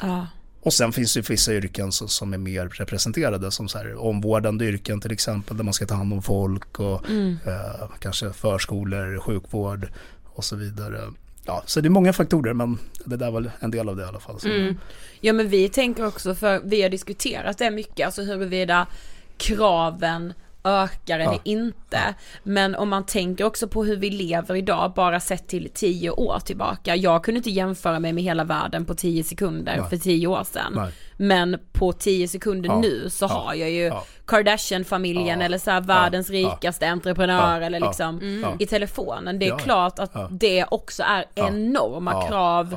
Ja. 0.00 0.26
Och 0.62 0.72
sen 0.72 0.92
finns 0.92 1.14
det 1.14 1.30
vissa 1.30 1.52
yrken 1.52 1.92
som, 1.92 2.34
är 2.34 2.38
mer 2.38 2.68
representerade 2.68 3.50
som 3.50 3.68
så 3.68 3.78
här 3.78 3.94
omvårdande 3.94 4.64
yrken 4.64 5.00
till 5.00 5.12
exempel 5.12 5.56
där 5.56 5.64
man 5.64 5.74
ska 5.74 5.86
ta 5.86 5.94
hand 5.94 6.12
om 6.12 6.22
folk 6.22 6.80
och 6.80 7.10
eh, 7.10 7.90
kanske 7.98 8.32
förskolor, 8.32 9.20
sjukvård 9.20 9.88
och 10.24 10.44
så 10.44 10.56
vidare. 10.56 11.00
Ja, 11.44 11.62
så 11.66 11.80
det 11.80 11.88
är 11.88 11.90
många 11.90 12.12
faktorer 12.12 12.54
men 12.54 12.78
det 13.04 13.16
där 13.16 13.30
var 13.30 13.50
en 13.60 13.70
del 13.70 13.88
av 13.88 13.96
det 13.96 14.02
i 14.02 14.06
alla 14.06 14.20
fall. 14.20 14.40
Så. 14.40 14.48
Mm. 14.48 14.78
Ja 15.20 15.32
men 15.32 15.48
vi 15.48 15.68
tänker 15.68 16.06
också, 16.06 16.34
för 16.34 16.60
vi 16.64 16.82
har 16.82 16.88
diskuterat 16.88 17.58
det 17.58 17.70
mycket, 17.70 18.06
alltså 18.06 18.22
huruvida 18.22 18.86
kraven 19.36 20.32
ökar 20.64 21.18
eller 21.18 21.32
Ja. 21.32 21.40
inte. 21.44 21.98
Men 22.42 22.74
om 22.74 22.88
man 22.88 23.06
tänker 23.06 23.44
också 23.44 23.68
på 23.68 23.84
hur 23.84 23.96
vi 23.96 24.10
lever 24.10 24.54
idag, 24.56 24.92
bara 24.96 25.20
sett 25.20 25.48
till 25.48 25.70
tio 25.74 26.10
år 26.10 26.38
tillbaka. 26.38 26.96
Jag 26.96 27.24
kunde 27.24 27.38
inte 27.38 27.50
jämföra 27.50 27.98
mig 27.98 28.12
med 28.12 28.24
hela 28.24 28.44
världen 28.44 28.84
på 28.84 28.94
tio 28.94 29.24
sekunder 29.24 29.76
Nej. 29.80 29.90
för 29.90 29.96
tio 29.96 30.26
år 30.26 30.44
sedan. 30.44 30.72
Nej. 30.76 30.92
Men 31.16 31.58
på 31.72 31.92
tio 31.92 32.28
sekunder 32.28 32.68
Ja. 32.70 32.80
nu 32.80 33.10
så 33.10 33.24
Ja. 33.24 33.28
har 33.28 33.54
jag 33.54 33.70
ju 33.70 33.82
Ja. 33.82 34.04
Kardashian-familjen 34.26 35.38
Ja. 35.40 35.44
eller 35.46 35.58
så 35.58 35.70
här 35.70 35.80
världens 35.80 36.30
Ja. 36.30 36.36
Ja. 36.36 36.48
rikaste 36.54 36.88
entreprenör 36.88 37.60
Ja. 37.60 37.66
eller 37.66 37.80
Ja. 37.80 37.86
liksom 37.88 38.40
Ja. 38.42 38.56
i 38.58 38.66
telefonen. 38.66 39.38
Det 39.38 39.46
är 39.46 39.50
Ja. 39.50 39.58
klart 39.58 39.98
att 39.98 40.10
Ja. 40.14 40.28
det 40.30 40.64
också 40.70 41.02
är 41.02 41.24
Ja. 41.34 41.48
enorma 41.48 42.12
Ja. 42.12 42.28
krav 42.28 42.76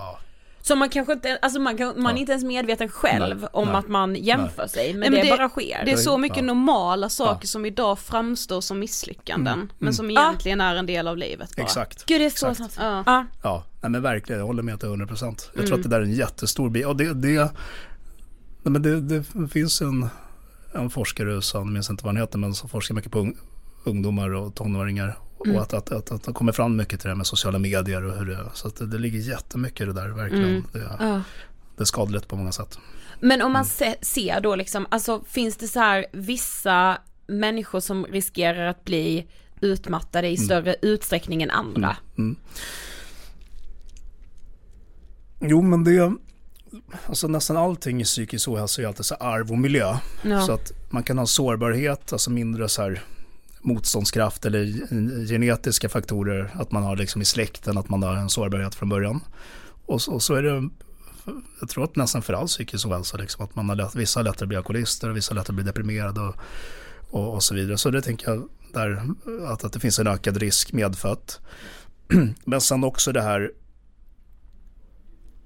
Som 0.68 0.80
man 0.80 0.90
kanske 0.90 1.14
inte, 1.14 1.40
alltså 1.42 1.60
man, 1.60 1.78
kan, 1.78 2.02
man 2.02 2.16
är 2.16 2.20
inte 2.20 2.32
ens 2.32 2.44
medveten 2.44 2.90
själv 2.90 3.40
Nej, 3.40 3.50
om 3.54 3.68
nej, 3.68 3.76
att 3.78 3.88
man 3.88 4.16
jämför 4.16 4.68
sig, 4.68 4.92
men, 4.94 5.00
Nej, 5.00 5.10
men 5.10 5.20
det, 5.20 5.32
det- 5.32 5.38
bara 5.38 5.50
sker. 5.50 5.86
Det 5.86 5.92
är 5.92 5.98
så 5.98 6.18
mycket 6.18 6.38
Ja. 6.38 6.44
normala 6.44 7.10
saker 7.10 7.40
Ja. 7.44 7.48
som 7.48 7.66
idag 7.66 8.00
framstår 8.00 8.62
som 8.62 8.80
misslyckanden, 8.80 9.54
Mm. 9.54 9.70
men 9.80 9.94
som 9.94 10.12
Ja. 10.12 10.22
egentligen 10.22 10.62
är 10.62 10.76
en 10.76 10.86
del 10.86 11.08
av 11.08 11.18
livet 11.18 11.56
bara. 11.56 11.64
Exakt. 11.64 12.06
Gud 12.06 12.22
det 12.22 12.26
är 12.26 12.30
så 12.30 12.48
Exakt. 12.48 12.58
sant. 12.74 12.76
Ja. 12.80 13.04
Ja. 13.06 13.26
Ja, 13.44 13.64
nej 13.82 13.92
men 13.92 14.02
verkligen, 14.02 14.40
jag 14.40 14.48
håller 14.48 14.64
med 14.64 14.80
till 14.80 14.90
100 14.90 15.08
procent. 15.08 15.50
Jag 15.54 15.66
tror 15.66 15.66
Mm. 15.66 15.80
att 15.80 15.84
det 15.84 15.90
där 15.90 16.00
är 16.00 16.04
en 16.06 16.12
jättestor 16.14 16.70
bit. 16.70 16.86
Och 16.86 16.96
det, 16.96 17.14
det, 17.14 17.30
nej 17.44 17.52
men 18.64 18.82
det, 18.82 19.02
det 19.02 19.24
finns 19.52 19.82
en, 19.82 20.08
en 20.74 20.90
forskare 20.90 21.30
i 21.32 21.34
USA, 21.34 21.58
jag 21.58 21.68
minns 21.68 21.90
inte 21.90 22.04
vad 22.06 22.16
han 22.16 22.22
heter, 22.22 22.38
men 22.38 22.54
som 22.56 22.70
forskar 22.70 22.96
mycket 22.96 23.12
på 23.12 23.20
ung, 23.20 23.38
ungdomar 23.84 24.34
och 24.34 24.56
tonåringar. 24.56 25.18
Mm. 25.46 25.56
Och 25.58 25.62
att, 25.64 25.74
att, 25.74 25.92
att, 25.92 26.12
att 26.12 26.24
det 26.24 26.32
kommer 26.34 26.52
fram 26.52 26.76
mycket 26.76 27.00
till 27.00 27.08
det 27.08 27.12
här 27.12 27.16
med 27.18 27.28
sociala 27.28 27.60
medier 27.60 28.04
och 28.06 28.18
hur 28.18 28.26
det 28.26 28.38
Så 28.54 28.68
att 28.68 28.76
det, 28.76 28.86
det 28.88 28.98
ligger 28.98 29.20
jättemycket 29.20 29.82
i 29.82 29.86
det 29.86 29.94
där, 29.94 30.08
verkligen. 30.10 30.50
Mm. 30.50 30.64
Det, 30.74 30.80
Ja. 31.00 31.22
det 31.78 31.84
är 31.84 31.86
skadligt 31.86 32.28
på 32.28 32.36
många 32.36 32.52
sätt. 32.52 32.80
Men 33.20 33.42
om 33.42 33.52
man 33.52 33.62
Mm. 33.62 33.66
se, 33.66 33.96
ser 34.02 34.42
då 34.42 34.56
liksom, 34.56 34.88
alltså 34.92 35.24
finns 35.28 35.58
det 35.58 35.68
så 35.68 35.80
här 35.80 36.06
vissa 36.12 36.98
människor 37.28 37.80
som 37.80 38.06
riskerar 38.06 38.66
att 38.68 38.86
bli 38.86 39.28
utmattade 39.62 40.28
i 40.28 40.38
större 40.38 40.76
utsträckning 40.82 41.44
än 41.44 41.50
andra? 41.52 41.98
Mm. 42.18 42.36
Jo, 45.40 45.62
men 45.62 45.84
det... 45.84 46.14
Alltså 47.08 47.28
nästan 47.28 47.58
allting 47.58 48.02
i 48.02 48.04
psykisk 48.04 48.48
ohälsa 48.48 48.82
är 48.82 48.86
alltid 48.88 49.06
så 49.06 49.16
arv 49.16 49.52
och 49.52 49.58
miljö. 49.58 49.98
Ja. 50.24 50.42
Så 50.42 50.52
att 50.52 50.72
man 50.90 51.04
kan 51.04 51.18
ha 51.18 51.26
sårbarhet, 51.26 52.14
alltså 52.14 52.32
mindre 52.32 52.70
så 52.70 52.82
här 52.82 53.04
motståndskraft 53.66 54.46
eller 54.46 54.66
genetiska 55.28 55.90
faktorer. 55.90 56.52
Att 56.54 56.72
man 56.72 56.84
har 56.84 56.96
liksom 56.96 57.22
i 57.22 57.26
släkten 57.26 57.78
att 57.78 57.90
man 57.90 58.04
har 58.04 58.16
en 58.16 58.30
sårbarhet 58.30 58.76
från 58.76 58.90
början. 58.90 59.24
Och 59.86 60.02
så, 60.02 60.12
och 60.12 60.24
så 60.24 60.34
är 60.34 60.44
det, 60.44 60.70
jag 61.60 61.70
tror 61.70 61.84
att 61.84 61.96
nästan 61.96 62.22
för 62.22 62.34
all 62.34 62.48
psykisk 62.48 62.88
ohälsa, 62.88 63.18
liksom, 63.18 63.46
att 63.46 63.56
man 63.56 63.70
har 63.70 63.76
lätt, 63.76 63.96
vissa 63.96 64.20
har 64.20 64.24
lättare 64.24 64.44
att 64.44 64.48
bli 64.48 64.58
alkoholister 64.58 65.10
och 65.10 65.18
vissa 65.18 65.34
har 65.34 65.36
lättare 65.36 65.52
att 65.52 65.56
bli 65.56 65.64
deprimerade 65.64 66.22
och, 66.22 66.36
och, 67.10 67.34
och 67.34 67.44
så 67.44 67.56
vidare. 67.56 67.78
Så 67.78 67.90
det 67.90 68.02
tänker 68.02 68.32
jag 68.32 68.50
där, 68.74 69.02
att, 69.48 69.64
att 69.64 69.74
det 69.74 69.80
finns 69.80 70.00
en 70.00 70.08
ökad 70.08 70.38
risk 70.38 70.74
medfött. 70.74 71.40
Men 72.46 72.62
sen 72.62 72.84
också 72.84 73.12
det 73.12 73.22
här 73.22 73.52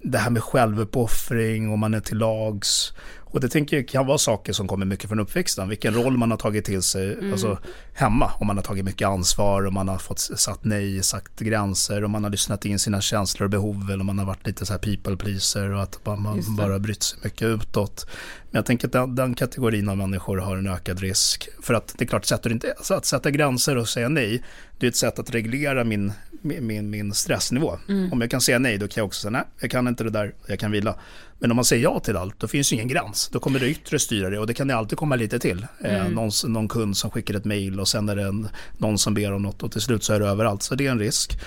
det 0.02 0.18
här 0.18 0.30
med 0.30 0.44
självuppoffring 0.44 1.72
och 1.72 1.80
man 1.80 1.94
är 1.94 2.00
till 2.00 2.18
lags. 2.18 2.94
Och 3.32 3.40
det 3.40 3.50
tänker 3.50 3.78
jag 3.78 3.88
kan 3.88 4.06
vara 4.06 4.18
saker 4.18 4.54
som 4.54 4.68
kommer 4.68 4.86
mycket 4.86 5.10
från 5.10 5.20
uppväxten. 5.20 5.70
Vilken 5.70 5.94
roll 5.94 6.18
man 6.18 6.32
har 6.32 6.38
tagit 6.38 6.66
till 6.66 6.82
sig 6.82 7.18
alltså, 7.32 7.60
hemma. 7.94 8.32
Om 8.40 8.48
man 8.48 8.58
har 8.58 8.64
tagit 8.64 8.86
mycket 8.86 9.08
ansvar 9.08 9.66
och 9.66 9.74
man 9.74 9.88
har 9.88 9.98
fått 9.98 10.20
sagt 10.20 10.64
nej, 10.64 11.04
sagt 11.04 11.40
gränser 11.40 12.04
och 12.04 12.10
man 12.10 12.24
har 12.24 12.32
lyssnat 12.32 12.66
in 12.66 12.80
sina 12.80 13.02
känslor 13.02 13.44
och 13.46 13.50
behov 13.50 13.92
eller 13.92 14.04
man 14.04 14.20
har 14.20 14.26
varit 14.26 14.48
lite 14.48 14.66
så 14.66 14.74
här 14.74 14.80
people 14.80 15.18
pleaser 15.18 15.74
och 15.74 15.84
att 15.84 16.06
man, 16.06 16.22
man 16.22 16.56
bara 16.58 16.80
brytt 16.80 17.04
sig 17.04 17.20
mycket 17.24 17.48
utåt. 17.48 18.08
Men 18.52 18.60
jag 18.60 18.66
tänker 18.66 18.88
att 18.88 18.92
den, 18.92 19.16
den 19.16 19.34
kategorin 19.34 19.90
av 19.90 19.98
människor 19.98 20.38
har 20.38 20.58
en 20.58 20.68
ökad 20.68 21.00
risk. 21.00 21.50
För 21.62 21.74
att 21.74 21.96
det 21.98 22.04
är 22.04 22.08
klart, 22.08 22.26
sätter 22.26 22.52
inte, 22.52 22.74
alltså 22.78 22.94
att 22.94 23.06
sätta 23.06 23.32
gränser 23.32 23.78
och 23.78 23.90
säga 23.90 24.10
nej, 24.10 24.44
det 24.80 24.86
är 24.86 24.90
ett 24.90 24.96
sätt 24.96 25.20
att 25.20 25.30
reglera 25.36 25.84
min, 25.84 26.14
min, 26.42 26.90
min, 26.90 27.14
stressnivå. 27.14 27.78
Om 28.12 28.22
jag 28.22 28.32
kan 28.32 28.42
säga 28.42 28.60
nej, 28.60 28.78
då 28.78 28.88
kan 28.88 29.02
jag 29.02 29.06
också 29.06 29.22
säga 29.22 29.32
nej, 29.32 29.44
jag 29.60 29.72
kan 29.72 29.88
inte 29.88 30.04
det 30.04 30.10
där, 30.10 30.34
jag 30.48 30.60
kan 30.60 30.72
vila. 30.72 30.96
Men 31.40 31.52
om 31.52 31.56
man 31.56 31.66
säger 31.66 31.84
ja 31.84 32.00
till 32.00 32.18
allt, 32.18 32.40
då 32.40 32.48
finns 32.48 32.72
ju 32.72 32.76
ingen 32.76 32.88
gräns. 32.88 33.30
Då 33.34 33.40
kommer 33.40 33.60
det 33.60 33.70
yttre 33.70 34.00
styra 34.00 34.30
det 34.30 34.40
och 34.40 34.48
det 34.48 34.54
kan 34.54 34.68
det 34.68 34.76
alltid 34.76 34.98
komma 34.98 35.16
lite 35.16 35.40
till. 35.40 35.68
Eh, 35.84 36.10
någon, 36.10 36.32
någon 36.48 36.68
kund 36.68 36.98
som 36.98 37.12
skickar 37.12 37.34
ett 37.34 37.46
mejl 37.46 37.80
och 37.80 37.88
sen 37.88 38.10
är 38.10 38.16
det 38.16 38.24
en, 38.24 38.48
någon 38.78 38.98
som 38.98 39.14
ber 39.14 39.32
om 39.32 39.42
något 39.42 39.64
och 39.64 39.72
till 39.72 39.82
slut 39.82 40.04
så 40.04 40.14
är 40.14 40.20
det 40.20 40.28
överallt. 40.28 40.64
Så 40.64 40.76
det 40.76 40.88
är 40.88 40.92
en 40.92 41.00
risk. 41.00 41.40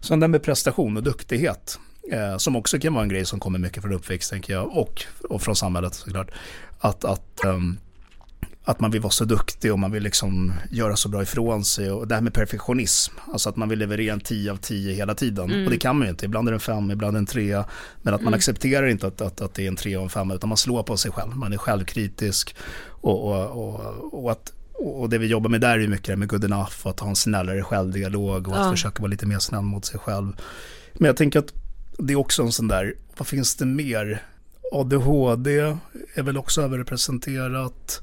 Sen 0.00 0.20
det 0.20 0.28
med 0.28 0.42
prestation 0.42 0.96
och 0.96 1.02
duktighet, 1.02 1.78
eh, 2.12 2.36
som 2.36 2.56
också 2.56 2.78
kan 2.78 2.94
vara 2.94 3.02
en 3.02 3.08
grej 3.08 3.24
som 3.24 3.40
kommer 3.40 3.58
mycket 3.58 3.82
från 3.82 3.92
uppväxt, 3.92 4.30
tänker 4.30 4.52
jag, 4.52 4.76
och, 4.76 5.04
och 5.28 5.42
från 5.42 5.56
samhället 5.56 5.94
såklart. 5.94 6.30
Att, 6.78 7.04
att, 7.04 7.44
ehm, 7.44 7.78
att 8.68 8.80
man 8.80 8.90
vill 8.90 9.00
vara 9.00 9.10
så 9.10 9.24
duktig 9.24 9.72
och 9.72 9.78
man 9.78 9.92
vill 9.92 10.02
liksom 10.02 10.52
göra 10.70 10.96
så 10.96 11.08
bra 11.08 11.22
ifrån 11.22 11.64
sig. 11.64 11.90
Och 11.90 12.08
det 12.08 12.14
här 12.14 12.22
med 12.22 12.34
perfektionism, 12.34 13.14
alltså 13.32 13.48
att 13.48 13.56
man 13.56 13.68
vill 13.68 13.78
leverera 13.78 14.12
en 14.12 14.20
10 14.20 14.52
av 14.52 14.56
10 14.56 14.92
hela 14.94 15.14
tiden. 15.14 15.64
Och 15.64 15.70
det 15.70 15.78
kan 15.78 15.96
man 15.96 16.06
ju 16.06 16.10
inte, 16.10 16.24
ibland 16.24 16.48
är 16.48 16.52
det 16.52 16.56
en 16.56 16.60
5, 16.60 16.90
ibland 16.90 17.16
en 17.16 17.26
3. 17.26 17.64
Men 18.02 18.14
att 18.14 18.22
man 18.22 18.34
accepterar 18.34 18.86
inte 18.86 19.06
att, 19.06 19.20
att, 19.20 19.40
att 19.40 19.54
det 19.54 19.64
är 19.64 19.68
en 19.68 19.76
3 19.76 19.96
och 19.96 20.02
en 20.02 20.10
5, 20.10 20.30
utan 20.30 20.48
man 20.48 20.56
slår 20.56 20.82
på 20.82 20.96
sig 20.96 21.10
själv. 21.12 21.36
Man 21.36 21.52
är 21.52 21.56
självkritisk. 21.56 22.56
Och, 22.86 23.24
och, 23.28 23.68
och, 23.68 24.24
och 24.24 24.32
att 24.32 24.52
och 24.74 25.08
det 25.08 25.18
vi 25.18 25.26
jobbar 25.26 25.50
med 25.50 25.60
där 25.60 25.78
är 25.78 25.88
mycket 25.88 26.06
det 26.06 26.16
med 26.16 26.28
good 26.28 26.44
enough 26.44 26.72
och 26.82 26.90
att 26.90 27.00
ha 27.00 27.08
en 27.08 27.16
snällare 27.16 27.62
självdialog 27.62 28.48
och 28.48 28.54
att 28.58 28.64
Ja. 28.64 28.70
försöka 28.70 29.02
vara 29.02 29.10
lite 29.10 29.26
mer 29.26 29.38
snäll 29.38 29.62
mot 29.62 29.84
sig 29.84 29.98
själv. 30.00 30.32
Men 30.94 31.06
jag 31.06 31.16
tänker 31.16 31.38
att 31.38 31.52
det 31.98 32.12
är 32.12 32.16
också 32.16 32.42
en 32.42 32.52
sån 32.52 32.68
där, 32.68 32.94
vad 33.16 33.26
finns 33.26 33.56
det 33.56 33.66
mer? 33.66 34.22
ADHD 34.72 35.50
är 36.14 36.22
väl 36.22 36.38
också 36.38 36.62
överrepresenterat. 36.62 38.02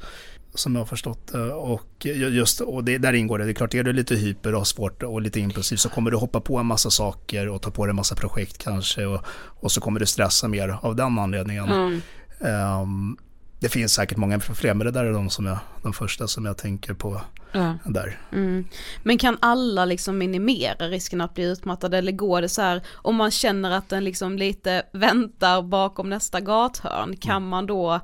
Som 0.55 0.75
jag 0.75 0.81
har 0.81 0.85
förstått 0.85 1.27
det. 1.31 1.53
Och, 1.53 1.83
ju- 2.03 2.29
just, 2.29 2.61
och 2.61 2.83
det, 2.83 2.97
där 2.97 3.13
ingår 3.13 3.37
det, 3.39 3.45
det 3.45 3.51
är 3.51 3.53
klart, 3.53 3.73
är 3.73 3.83
du 3.83 3.93
lite 3.93 4.15
hyper 4.15 4.53
och 4.53 4.59
har 4.59 4.65
svårt 4.65 5.03
och 5.03 5.21
lite 5.21 5.39
impulsiv 5.39 5.75
så 5.77 5.89
kommer 5.89 6.11
du 6.11 6.17
hoppa 6.17 6.41
på 6.41 6.57
en 6.57 6.65
massa 6.65 6.89
saker 6.91 7.47
och 7.49 7.61
ta 7.61 7.71
på 7.71 7.85
dig 7.85 7.89
en 7.89 7.95
massa 7.95 8.15
projekt 8.15 8.57
kanske 8.57 9.05
och, 9.05 9.21
och 9.59 9.71
så 9.71 9.81
kommer 9.81 9.99
du 9.99 10.05
stressa 10.05 10.47
mer 10.47 10.77
av 10.81 10.95
den 10.95 11.19
anledningen. 11.19 11.69
Mm. 11.69 12.01
Ehm, 12.41 13.17
det 13.59 13.69
finns 13.69 13.93
säkert 13.93 14.17
många 14.17 14.39
fler, 14.39 14.73
men 14.73 14.85
det 14.85 14.91
där 14.91 15.05
är 15.05 15.13
de, 15.13 15.29
som 15.29 15.45
jag, 15.45 15.57
de 15.83 15.93
första 15.93 16.27
som 16.27 16.45
jag 16.45 16.57
tänker 16.57 16.93
på 16.93 17.21
Ja. 17.51 17.77
där. 17.85 18.19
Mm. 18.31 18.65
Men 19.03 19.17
kan 19.17 19.37
alla 19.41 19.85
liksom 19.85 20.17
minimera 20.17 20.87
risken 20.87 21.21
att 21.21 21.33
bli 21.33 21.43
utmattad 21.43 21.93
eller 21.93 22.11
går 22.11 22.41
det 22.41 22.49
så 22.49 22.61
här 22.61 22.81
om 22.93 23.15
man 23.15 23.31
känner 23.31 23.71
att 23.71 23.89
den 23.89 24.03
liksom 24.03 24.37
lite 24.37 24.83
väntar 24.91 25.61
bakom 25.61 26.09
nästa 26.09 26.39
gathörn, 26.41 27.17
kan 27.17 27.35
Mm. 27.37 27.49
man 27.49 27.65
då 27.65 27.99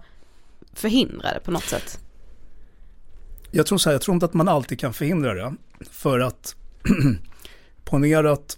förhindra 0.74 1.34
det 1.34 1.40
på 1.40 1.52
något 1.52 1.64
sätt? 1.64 2.00
Jag 3.52 3.66
tror 3.66 3.78
så 3.78 3.90
här, 3.90 3.94
jag 3.94 4.02
tror 4.02 4.14
inte 4.14 4.26
att 4.26 4.34
man 4.34 4.48
alltid 4.48 4.80
kan 4.80 4.94
förhindra 4.94 5.34
det. 5.34 5.56
För 5.92 6.20
att 6.20 6.56
ponera 7.84 8.32
att, 8.32 8.58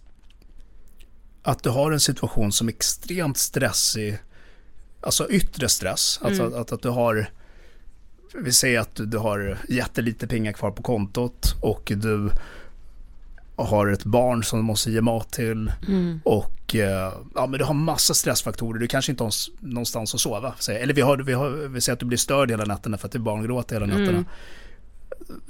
att 1.43 1.63
du 1.63 1.69
har 1.69 1.91
en 1.91 1.99
situation 1.99 2.51
som 2.51 2.67
är 2.67 2.71
extremt 2.71 3.37
stressig, 3.37 4.17
alltså 5.01 5.29
yttre 5.29 5.69
stress. 5.69 6.19
Alltså 6.21 6.43
att, 6.55 6.71
att, 6.71 6.81
du 6.81 6.89
har, 6.89 7.29
vi 8.33 8.51
säger 8.51 8.79
att 8.79 8.95
du, 8.95 9.05
du 9.05 9.17
har 9.17 9.57
jättelite 9.69 10.27
pengar 10.27 10.51
kvar 10.51 10.71
på 10.71 10.83
kontot 10.83 11.55
och 11.61 11.91
du 11.95 12.29
har 13.55 13.87
ett 13.87 14.03
barn 14.03 14.43
som 14.43 14.59
du 14.59 14.63
måste 14.63 14.91
ge 14.91 15.01
mat 15.01 15.31
till 15.31 15.71
och 16.23 16.75
eh, 16.75 17.13
ja, 17.35 17.47
men 17.47 17.59
du 17.59 17.65
har 17.65 17.73
massa 17.73 18.13
stressfaktorer. 18.13 18.79
Du 18.79 18.87
kanske 18.87 19.11
inte 19.11 19.23
har 19.23 19.31
någonstans 19.59 20.13
att 20.13 20.21
sova. 20.21 20.53
Eller 20.69 20.93
vi, 20.93 21.01
har, 21.01 21.17
vi, 21.17 21.33
har, 21.33 21.49
vi 21.49 21.81
säger 21.81 21.93
att 21.93 21.99
du 21.99 22.05
blir 22.05 22.17
störd 22.17 22.51
hela 22.51 22.65
nätterna 22.65 22.97
för 22.97 23.07
att 23.07 23.11
ditt 23.11 23.21
barn 23.21 23.43
gråter 23.43 23.75
hela 23.75 23.85
nätterna. 23.85 24.25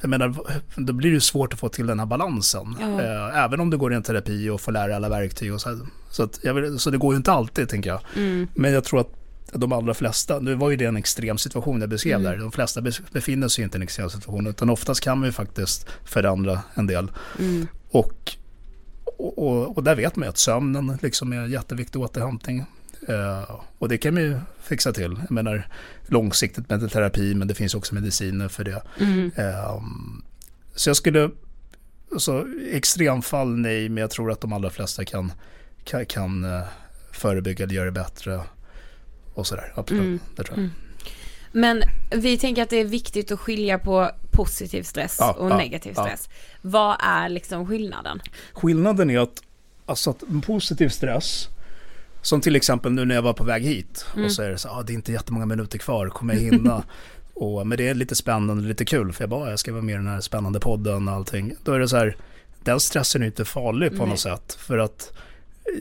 Jag 0.01 0.09
menar, 0.09 0.35
då 0.75 0.93
blir 0.93 1.09
det 1.09 1.13
ju 1.13 1.19
svårt 1.19 1.53
att 1.53 1.59
få 1.59 1.69
till 1.69 1.87
den 1.87 1.99
här 1.99 2.05
balansen. 2.05 2.75
Eh, 2.99 3.43
även 3.43 3.59
om 3.59 3.69
du 3.69 3.77
går 3.77 3.93
i 3.93 3.95
en 3.95 4.03
terapi 4.03 4.49
och 4.49 4.61
får 4.61 4.71
lära 4.71 4.95
alla 4.95 5.09
verktyg. 5.09 5.53
Och 5.53 5.61
så. 5.61 5.79
Så, 6.11 6.23
att 6.23 6.45
vill, 6.45 6.79
så 6.79 6.89
det 6.89 6.97
går 6.97 7.13
ju 7.13 7.17
inte 7.17 7.31
alltid, 7.31 7.69
tänker 7.69 7.89
jag. 7.89 7.99
Men 8.53 8.73
jag 8.73 8.83
tror 8.83 8.99
att 8.99 9.09
de 9.53 9.71
allra 9.71 9.93
flesta, 9.93 10.39
nu 10.39 10.55
var 10.55 10.69
ju 10.69 10.75
det 10.75 10.85
en 10.85 10.97
extrem 10.97 11.37
situation 11.37 11.81
jag 11.81 11.89
beskrev 11.89 12.23
där. 12.23 12.37
De 12.37 12.51
flesta 12.51 12.81
befinner 13.11 13.47
sig 13.47 13.63
inte 13.63 13.77
i 13.77 13.79
en 13.79 13.83
extrem 13.83 14.09
situation. 14.09 14.47
Utan 14.47 14.69
oftast 14.69 15.01
kan 15.01 15.17
man 15.17 15.27
ju 15.27 15.31
faktiskt 15.31 15.87
förändra 16.05 16.61
en 16.73 16.87
del. 16.87 17.11
Och, 17.91 18.35
och, 19.17 19.37
och, 19.37 19.77
och 19.77 19.83
där 19.83 19.95
vet 19.95 20.15
man 20.15 20.25
ju 20.25 20.29
att 20.29 20.37
sömnen 20.37 20.97
liksom 21.01 21.33
är 21.33 21.47
jätteviktig 21.47 22.01
återhämtning. 22.01 22.65
Eh, 23.07 23.61
och 23.79 23.89
det 23.89 23.97
kan 23.97 24.13
man 24.13 24.23
ju 24.23 24.39
fixa 24.61 24.93
till. 24.93 25.17
Jag 25.21 25.31
menar 25.31 25.67
långsiktigt 26.07 26.69
med 26.69 26.91
terapi 26.91 27.35
men 27.35 27.47
det 27.47 27.55
finns 27.55 27.75
också 27.75 27.95
mediciner 27.95 28.47
för 28.47 28.63
det. 28.63 28.83
Eh, 29.35 29.81
så 30.75 30.89
jag 30.89 30.97
skulle, 30.97 31.29
så 32.17 32.47
extremfall 32.71 33.57
nej 33.57 33.89
men 33.89 34.01
jag 34.01 34.11
tror 34.11 34.31
att 34.31 34.41
de 34.41 34.53
allra 34.53 34.69
flesta 34.69 35.05
kan, 35.05 35.31
kan, 35.83 36.05
kan 36.05 36.43
eh, 36.43 36.63
förebygga 37.11 37.63
eller 37.63 37.75
göra 37.75 37.85
det 37.85 37.91
bättre. 37.91 38.41
Och 39.33 39.47
sådär, 39.47 39.73
absolut. 39.75 40.21
Det 40.35 40.43
tror 40.43 40.59
jag. 40.59 40.69
Men 41.55 41.83
vi 42.11 42.37
tänker 42.37 42.63
att 42.63 42.69
det 42.69 42.77
är 42.77 42.85
viktigt 42.85 43.31
att 43.31 43.39
skilja 43.39 43.79
på 43.79 44.11
positiv 44.31 44.83
stress 44.83 45.17
Ja, 45.19 45.33
och 45.33 45.51
ja, 45.51 45.57
negativ 45.57 45.93
ja. 45.95 46.03
stress. 46.03 46.29
Vad 46.61 46.97
är 46.99 47.29
liksom 47.29 47.67
skillnaden? 47.67 48.21
Skillnaden 48.53 49.09
är 49.09 49.19
att, 49.19 49.43
alltså 49.85 50.09
att 50.09 50.23
positiv 50.45 50.89
stress, 50.89 51.49
som 52.23 52.41
till 52.41 52.55
exempel 52.55 52.91
nu 52.91 53.05
när 53.05 53.15
jag 53.15 53.21
var 53.21 53.33
på 53.33 53.43
väg 53.43 53.63
hit 53.63 54.05
och 54.25 54.31
så 54.31 54.41
är 54.41 54.49
det 54.49 54.57
så 54.57 54.69
ah, 54.69 54.83
det 54.83 54.93
är 54.93 54.95
inte 54.95 55.11
jättemånga 55.11 55.45
minuter 55.45 55.77
kvar, 55.77 56.07
kommer 56.09 56.33
jag 56.33 56.41
hinna? 56.41 56.83
och, 57.33 57.67
men 57.67 57.77
det 57.77 57.87
är 57.87 57.93
lite 57.93 58.15
spännande, 58.15 58.63
lite 58.63 58.85
kul 58.85 59.13
för 59.13 59.23
jag 59.23 59.29
bara, 59.29 59.45
"Ah, 59.45 59.49
jag 59.49 59.59
ska 59.59 59.71
vara 59.71 59.81
med 59.81 59.93
i 59.93 59.97
den 59.97 60.07
här 60.07 60.21
spännande 60.21 60.59
podden 60.59 61.07
och 61.07 61.13
allting. 61.13 61.53
Då 61.63 61.71
är 61.71 61.79
det 61.79 61.87
så 61.87 61.97
här, 61.97 62.15
den 62.63 62.79
stressen 62.79 63.21
är 63.21 63.25
inte 63.25 63.45
farlig 63.45 63.97
på 63.97 64.05
något 64.05 64.19
sätt 64.19 64.57
för 64.59 64.77
att 64.77 65.13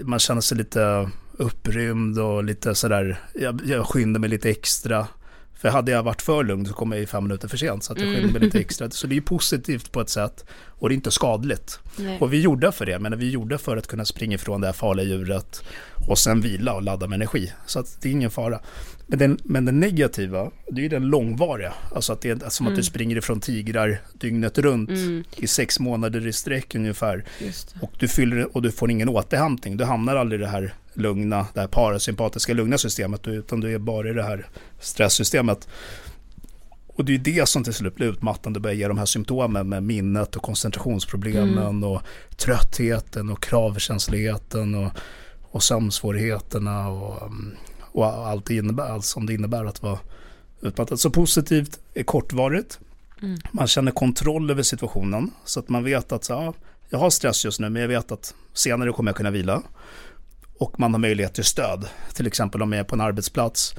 man 0.03 0.19
känner 0.19 0.41
sig 0.41 0.59
lite 0.59 1.11
upprymd 1.33 2.19
och 2.19 2.45
lite 2.45 2.75
sådär, 2.75 3.21
jag, 3.35 3.61
jag 3.67 3.87
skyndar 3.87 4.21
mig 4.21 4.31
lite 4.31 4.51
extra. 4.51 5.07
För 5.55 5.69
hade 5.69 5.93
jag 5.93 6.03
varit 6.03 6.23
för 6.23 6.45
lugn 6.45 6.67
så 6.67 6.73
kommer 6.73 6.97
jag 6.97 7.01
ju 7.01 7.07
fem 7.07 7.25
minuter 7.25 7.49
för 7.49 7.57
sent 7.57 7.85
så 7.85 7.93
att 7.93 8.01
jag 8.01 8.15
skyndar 8.15 8.33
mig 8.33 8.41
lite 8.41 8.61
extra. 8.61 8.91
Så 8.91 9.07
det 9.07 9.13
är 9.13 9.17
ju 9.17 9.23
positivt 9.23 9.93
på 9.93 10.01
ett 10.01 10.09
sätt 10.09 10.45
och 10.69 10.89
det 10.89 10.93
är 10.93 10.97
inte 10.97 11.11
skadligt. 11.11 11.81
Och 12.21 12.33
vi 12.33 12.41
gjorde 12.41 12.73
för 12.73 12.87
det, 12.87 12.99
men 12.99 13.19
vi 13.19 13.31
gjorde 13.31 13.59
för 13.59 13.77
att 13.77 13.87
kunna 13.87 14.05
springa 14.05 14.35
ifrån 14.35 14.61
det 14.61 14.67
här 14.67 14.73
farliga 14.73 15.07
djuret 15.07 15.63
och 16.09 16.19
sen 16.19 16.41
vila 16.41 16.75
och 16.75 16.83
ladda 16.83 17.07
med 17.07 17.17
energi. 17.17 17.53
Så 17.67 17.79
att 17.79 17.99
det 18.03 18.09
är 18.09 18.13
ingen 18.13 18.31
fara. 18.31 18.61
Men 19.07 19.19
den, 19.19 19.39
men 19.45 19.65
den 19.65 19.81
negativa, 19.81 20.51
det 20.71 20.81
är 20.81 20.83
ju 20.83 20.89
den 20.89 21.03
långvariga. 21.07 21.73
Alltså 21.95 22.13
att 22.13 22.21
det 22.21 22.43
är 22.43 22.49
som 22.49 22.67
att 22.67 22.77
du 22.77 22.83
springer 22.83 23.17
ifrån 23.17 23.41
tigrar 23.41 24.01
dygnet 24.13 24.59
runt 24.59 24.91
i 25.37 25.47
sex 25.47 25.81
månader 25.81 26.27
i 26.27 26.33
sträck 26.33 26.75
ungefär. 26.75 27.25
Och 27.81 27.93
du, 27.99 28.09
fyller, 28.09 28.57
och 28.57 28.63
du 28.63 28.73
får 28.73 28.91
ingen 28.91 29.09
återhämtning. 29.09 29.77
Du 29.77 29.85
hamnar 29.85 30.17
aldrig 30.17 30.41
i 30.41 30.45
det 30.45 30.51
här 30.51 30.75
lugna, 30.95 31.47
det 31.55 31.61
här 31.61 31.67
parasympatiska 31.67 32.55
lugna 32.55 32.79
systemet 32.79 33.29
utan 33.29 33.61
du 33.61 33.75
är 33.75 33.79
bara 33.79 34.11
i 34.11 34.13
det 34.13 34.23
här 34.23 34.47
stresssystemet. 34.81 35.69
Och 36.87 37.05
det 37.05 37.15
är 37.15 37.19
det 37.19 37.49
som 37.49 37.65
till 37.65 37.75
slut 37.75 37.95
blir 37.95 38.07
utmattande 38.07 38.59
och 38.59 38.63
börjar 38.63 38.77
ge 38.77 38.89
de 38.89 38.99
här 38.99 39.07
symptomen 39.07 39.69
med 39.69 39.83
minnet 39.83 40.37
och 40.37 40.43
koncentrationsproblemen 40.43 41.85
och 41.85 42.03
tröttheten 42.37 43.31
och 43.31 43.43
kravkänsligheten 43.43 44.75
och, 44.75 44.93
och 45.43 45.63
sömnsvårigheterna 45.63 46.89
och, 46.89 47.23
mm, 47.23 47.57
och 47.81 48.07
allt, 48.07 48.47
det 48.47 48.55
innebär, 48.55 48.85
allt 48.85 49.05
som 49.05 49.27
det 49.27 49.35
innebär 49.35 49.65
att 49.65 49.83
vara 49.83 49.99
utmattad. 50.61 51.01
Så 51.01 51.11
positivt 51.11 51.81
är 51.95 52.03
kortvarigt. 52.03 52.79
Man 53.53 53.67
känner 53.67 53.93
kontroll 53.93 54.51
över 54.51 54.63
situationen 54.63 55.31
så 55.45 55.61
att 55.61 55.69
man 55.69 55.85
vet 55.85 56.13
att 56.13 56.25
så, 56.25 56.33
ja, 56.33 56.55
jag 56.89 56.99
har 56.99 57.11
stress 57.11 57.45
just 57.45 57.61
nu 57.61 57.71
men 57.71 57.83
jag 57.83 57.89
vet 57.89 58.13
att 58.13 58.35
senare 58.53 58.93
kommer 58.93 59.11
jag 59.11 59.17
kunna 59.17 59.31
vila. 59.31 59.63
Och 60.63 60.81
man 60.81 60.93
har 60.95 60.99
möjlighet 60.99 61.35
till 61.35 61.45
stöd. 61.45 61.87
Till 62.15 62.27
exempel 62.27 62.63
om 62.63 62.73
jag 62.73 62.81
är 62.81 62.85
på 62.85 62.95
en 62.95 63.01
arbetsplats 63.01 63.75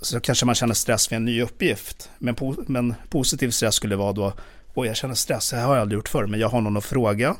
så 0.00 0.20
kanske 0.20 0.46
man 0.46 0.54
känner 0.54 0.74
stress 0.74 1.08
för 1.08 1.16
en 1.16 1.24
ny 1.24 1.42
uppgift. 1.42 2.10
Men, 2.18 2.34
po- 2.36 2.64
men 2.68 2.94
positiv 3.10 3.50
stress 3.50 3.74
skulle 3.74 3.96
vara 3.96 4.12
då, 4.12 4.32
oj 4.74 4.86
jag 4.86 4.96
känner 4.96 5.14
stress, 5.14 5.50
det 5.50 5.56
här 5.56 5.66
har 5.66 5.74
jag 5.74 5.80
aldrig 5.82 5.96
gjort 5.98 6.08
förr, 6.08 6.26
men 6.26 6.40
jag 6.40 6.48
har 6.48 6.60
någon 6.60 6.76
att 6.76 6.84
fråga. 6.84 7.36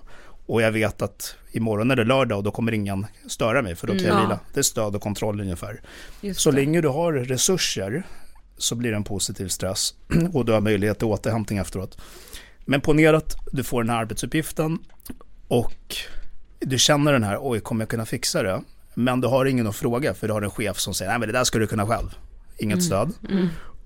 Och 0.46 0.62
jag 0.62 0.72
vet 0.72 1.02
att 1.02 1.36
imorgon 1.52 1.90
är 1.90 1.96
det 1.96 2.04
lördag 2.04 2.38
och 2.38 2.44
då 2.44 2.50
kommer 2.50 2.72
ingen 2.72 3.06
störa 3.28 3.62
mig 3.62 3.74
för 3.74 3.86
då 3.86 3.92
kan 3.92 4.02
jag 4.02 4.10
Mm. 4.12 4.22
vila. 4.22 4.40
Det 4.54 4.60
är 4.60 4.62
stöd 4.62 4.94
och 4.96 5.02
kontroll 5.02 5.40
ungefär. 5.40 5.80
Just 6.20 6.40
Så 6.40 6.50
det. 6.50 6.56
länge 6.56 6.80
du 6.80 6.88
har 6.88 7.12
resurser 7.12 8.02
så 8.58 8.74
blir 8.74 8.90
det 8.90 8.96
en 8.96 9.04
positiv 9.04 9.48
stress 9.48 9.94
och 10.32 10.44
du 10.44 10.52
har 10.52 10.60
möjlighet 10.60 10.98
till 10.98 11.06
återhämtning 11.06 11.58
efteråt. 11.58 11.98
Men 12.64 12.80
ponera 12.80 13.16
att 13.16 13.36
du 13.52 13.64
får 13.64 13.82
den 13.82 13.90
här 13.90 13.98
arbetsuppgiften 13.98 14.78
och 15.48 15.96
du 16.60 16.78
känner 16.78 17.12
den 17.12 17.22
här, 17.22 17.38
oj 17.40 17.60
kommer 17.60 17.82
jag 17.82 17.88
kunna 17.88 18.06
fixa 18.06 18.42
det? 18.42 18.62
Men 18.94 19.20
du 19.20 19.28
har 19.28 19.44
ingen 19.44 19.66
att 19.66 19.76
fråga 19.76 20.14
för 20.14 20.26
du 20.26 20.32
har 20.32 20.42
en 20.42 20.50
chef 20.50 20.78
som 20.78 20.94
säger, 20.94 21.10
nej 21.10 21.18
men 21.18 21.28
det 21.28 21.32
där 21.32 21.44
ska 21.44 21.58
du 21.58 21.66
kunna 21.66 21.86
själv. 21.86 22.14
Inget 22.58 22.82
stöd. 22.82 23.12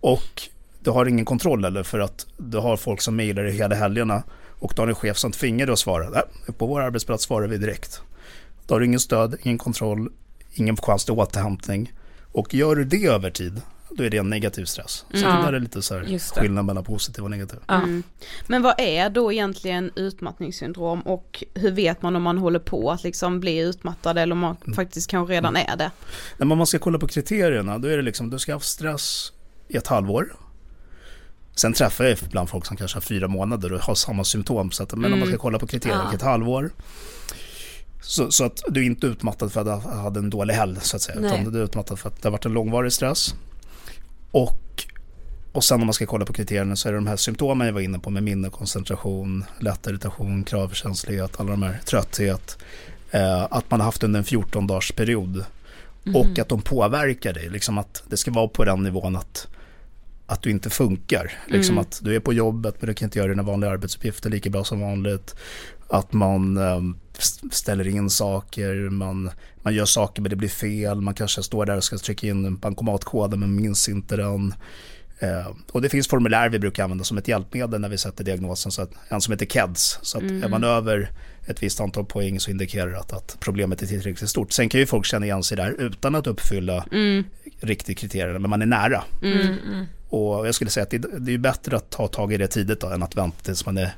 Och 0.00 0.42
du 0.80 0.90
har 0.90 1.06
ingen 1.06 1.24
kontroll 1.24 1.64
eller 1.64 1.82
för 1.82 1.98
att 1.98 2.26
du 2.36 2.58
har 2.58 2.76
folk 2.76 3.00
som 3.00 3.16
mejlar 3.16 3.42
dig 3.42 3.52
hela 3.52 3.74
helgerna 3.74 4.22
och 4.58 4.72
du 4.76 4.82
har 4.82 4.88
en 4.88 4.94
chef 4.94 5.16
som 5.16 5.32
tvingar 5.32 5.66
dig 5.66 5.72
att 5.72 5.78
svara. 5.78 6.10
Nej, 6.10 6.22
på 6.58 6.66
vår 6.66 6.80
arbetsplats 6.80 7.24
svarar 7.24 7.46
vi 7.46 7.58
direkt. 7.58 8.00
Då 8.66 8.74
har 8.74 8.80
du 8.80 8.86
ingen 8.86 9.00
stöd, 9.00 9.36
ingen 9.42 9.58
kontroll, 9.58 10.12
ingen 10.52 10.76
chans 10.76 11.04
till 11.04 11.14
återhämtning. 11.14 11.92
Och 12.32 12.54
gör 12.54 12.76
du 12.76 12.84
det 12.84 13.06
över 13.06 13.30
tid, 13.30 13.60
då 13.98 14.04
är 14.04 14.10
det 14.10 14.16
en 14.18 14.30
negativ 14.30 14.64
stress. 14.64 15.04
Så 15.10 15.16
det 15.16 15.22
där 15.22 15.52
är 15.52 15.60
lite 15.60 15.82
så 15.82 15.94
här 15.94 16.18
skillnad 16.40 16.64
mellan 16.64 16.84
positiv 16.84 17.24
och 17.24 17.30
negativ. 17.30 17.58
Mm. 17.68 18.02
Men 18.46 18.62
vad 18.62 18.74
är 18.80 19.10
då 19.10 19.32
egentligen 19.32 19.90
utmattningssyndrom 19.96 21.00
och 21.00 21.44
hur 21.54 21.70
vet 21.70 22.02
man 22.02 22.16
om 22.16 22.22
man 22.22 22.38
håller 22.38 22.58
på 22.58 22.90
att 22.90 23.02
liksom 23.02 23.40
bli 23.40 23.58
utmattad 23.58 24.18
eller 24.18 24.32
om 24.32 24.38
man 24.38 24.56
faktiskt 24.74 25.10
kanske 25.10 25.34
redan 25.34 25.56
är 25.56 25.76
det? 25.76 25.90
När 26.36 26.46
man 26.46 26.66
ska 26.66 26.78
kolla 26.78 26.98
på 26.98 27.06
kriterierna, 27.06 27.78
då 27.78 27.88
är 27.88 27.96
det 27.96 28.02
liksom, 28.02 28.30
du 28.30 28.38
ska 28.38 28.52
ha 28.52 28.56
haft 28.56 28.66
stress 28.68 29.32
i 29.68 29.76
ett 29.76 29.86
halvår. 29.86 30.36
Sen 31.54 31.72
träffar 31.72 32.04
jag 32.04 32.18
ibland 32.22 32.48
folk 32.48 32.66
som 32.66 32.76
kanske 32.76 32.96
har 32.96 33.02
fyra 33.02 33.28
månader 33.28 33.72
och 33.72 33.80
har 33.80 33.94
samma 33.94 34.24
symptom. 34.24 34.70
Så 34.70 34.82
att, 34.82 34.94
men 34.94 35.12
om 35.12 35.18
man 35.18 35.28
ska 35.28 35.38
kolla 35.38 35.58
på 35.58 35.66
kriterierna, 35.66 36.04
Ja. 36.10 36.14
ett 36.14 36.22
halvår. 36.22 36.70
Så, 38.02 38.30
så 38.30 38.44
att 38.44 38.62
du 38.68 38.80
är 38.80 38.84
inte 38.86 39.06
utmattad 39.06 39.52
för 39.52 39.60
att 39.60 39.82
du 39.82 39.88
hade 39.90 40.18
en 40.20 40.30
dålig 40.30 40.54
helg 40.54 40.76
så 40.80 40.96
att 40.96 41.02
säga. 41.02 41.20
Nej. 41.20 41.40
Utan 41.40 41.52
du 41.52 41.60
är 41.60 41.64
utmattad 41.64 41.98
för 41.98 42.08
att 42.08 42.22
det 42.22 42.28
har 42.28 42.32
varit 42.32 42.46
en 42.46 42.52
långvarig 42.52 42.92
stress. 42.92 43.34
Och, 44.30 44.84
och 45.52 45.64
sen 45.64 45.80
om 45.80 45.86
man 45.86 45.94
ska 45.94 46.06
kolla 46.06 46.24
på 46.24 46.32
kriterierna 46.32 46.76
så 46.76 46.88
är 46.88 46.92
det 46.92 46.98
de 46.98 47.06
här 47.06 47.16
symptomen 47.16 47.66
jag 47.66 47.74
var 47.74 47.80
inne 47.80 47.98
på 47.98 48.10
med 48.10 48.22
minne, 48.22 48.50
koncentration, 48.50 49.44
lätt 49.60 49.86
irritation, 49.86 50.44
kravkänslighet, 50.44 51.40
alla 51.40 51.50
de 51.50 51.62
här, 51.62 51.80
trötthet. 51.86 52.58
Eh, 53.10 53.42
att 53.50 53.70
man 53.70 53.80
har 53.80 53.84
haft 53.84 54.02
under 54.02 54.18
en 54.18 54.24
14 54.24 54.66
dagars 54.66 54.92
period. 54.92 55.44
Och 56.14 56.38
att 56.38 56.48
de 56.48 56.62
påverkar 56.62 57.32
dig, 57.32 57.48
liksom 57.48 57.78
att 57.78 58.02
det 58.08 58.16
ska 58.16 58.30
vara 58.30 58.48
på 58.48 58.64
den 58.64 58.82
nivån 58.82 59.16
att, 59.16 59.48
att 60.26 60.42
du 60.42 60.50
inte 60.50 60.70
funkar. 60.70 61.32
Liksom 61.46 61.78
att 61.78 62.00
du 62.02 62.16
är 62.16 62.20
på 62.20 62.32
jobbet 62.32 62.74
men 62.80 62.88
du 62.88 62.94
kan 62.94 63.06
inte 63.06 63.18
göra 63.18 63.28
dina 63.28 63.42
vanliga 63.42 63.70
arbetsuppgifter 63.70 64.30
lika 64.30 64.50
bra 64.50 64.64
som 64.64 64.80
vanligt. 64.80 65.34
Att 65.88 66.12
man 66.12 66.56
eh, 66.56 66.76
st- 66.76 67.07
ställer 67.50 67.88
in 67.88 68.10
saker, 68.10 68.74
man, 68.90 69.30
man 69.62 69.74
gör 69.74 69.84
saker 69.84 70.22
men 70.22 70.30
det 70.30 70.36
blir 70.36 70.48
fel. 70.48 71.00
Man 71.00 71.14
kanske 71.14 71.42
står 71.42 71.66
där 71.66 71.76
och 71.76 71.84
ska 71.84 71.98
trycka 71.98 72.26
in 72.26 72.56
bankomatkoden 72.56 73.40
men 73.40 73.56
minns 73.56 73.88
inte 73.88 74.16
den. 74.16 74.54
Eh, 75.18 75.46
och 75.72 75.82
det 75.82 75.88
finns 75.88 76.08
formulär 76.08 76.48
vi 76.48 76.58
brukar 76.58 76.84
använda 76.84 77.04
som 77.04 77.18
ett 77.18 77.28
hjälpmedel 77.28 77.80
när 77.80 77.88
vi 77.88 77.98
sätter 77.98 78.24
diagnosen, 78.24 78.72
så 78.72 78.82
att, 78.82 78.90
en 79.08 79.20
som 79.20 79.32
heter 79.32 79.46
KEDS. 79.46 79.98
Så 80.02 80.18
att 80.18 80.24
är 80.24 80.48
man 80.48 80.64
över 80.64 81.10
ett 81.46 81.62
visst 81.62 81.80
antal 81.80 82.04
poäng 82.04 82.40
så 82.40 82.50
indikerar 82.50 82.90
det 82.90 82.98
att, 82.98 83.12
att 83.12 83.36
problemet 83.40 83.82
är 83.82 83.86
tillräckligt 83.86 84.30
stort. 84.30 84.52
Sen 84.52 84.68
kan 84.68 84.80
ju 84.80 84.86
folk 84.86 85.06
känna 85.06 85.26
igen 85.26 85.42
sig 85.42 85.56
där 85.56 85.70
utan 85.78 86.14
att 86.14 86.26
uppfylla 86.26 86.84
riktigt 87.60 87.98
kriterierna, 87.98 88.38
men 88.38 88.50
man 88.50 88.62
är 88.62 88.66
nära. 88.66 89.04
Och 90.08 90.46
jag 90.46 90.54
skulle 90.54 90.70
säga 90.70 90.84
att 90.84 90.90
det, 90.90 90.98
det 90.98 91.34
är 91.34 91.38
bättre 91.38 91.76
att 91.76 91.90
ta 91.90 92.08
tag 92.08 92.32
i 92.32 92.36
det 92.36 92.46
tidigt 92.46 92.80
då, 92.80 92.86
än 92.86 93.02
att 93.02 93.16
vänta 93.16 93.36
tills 93.42 93.66
man 93.66 93.78
är 93.78 93.94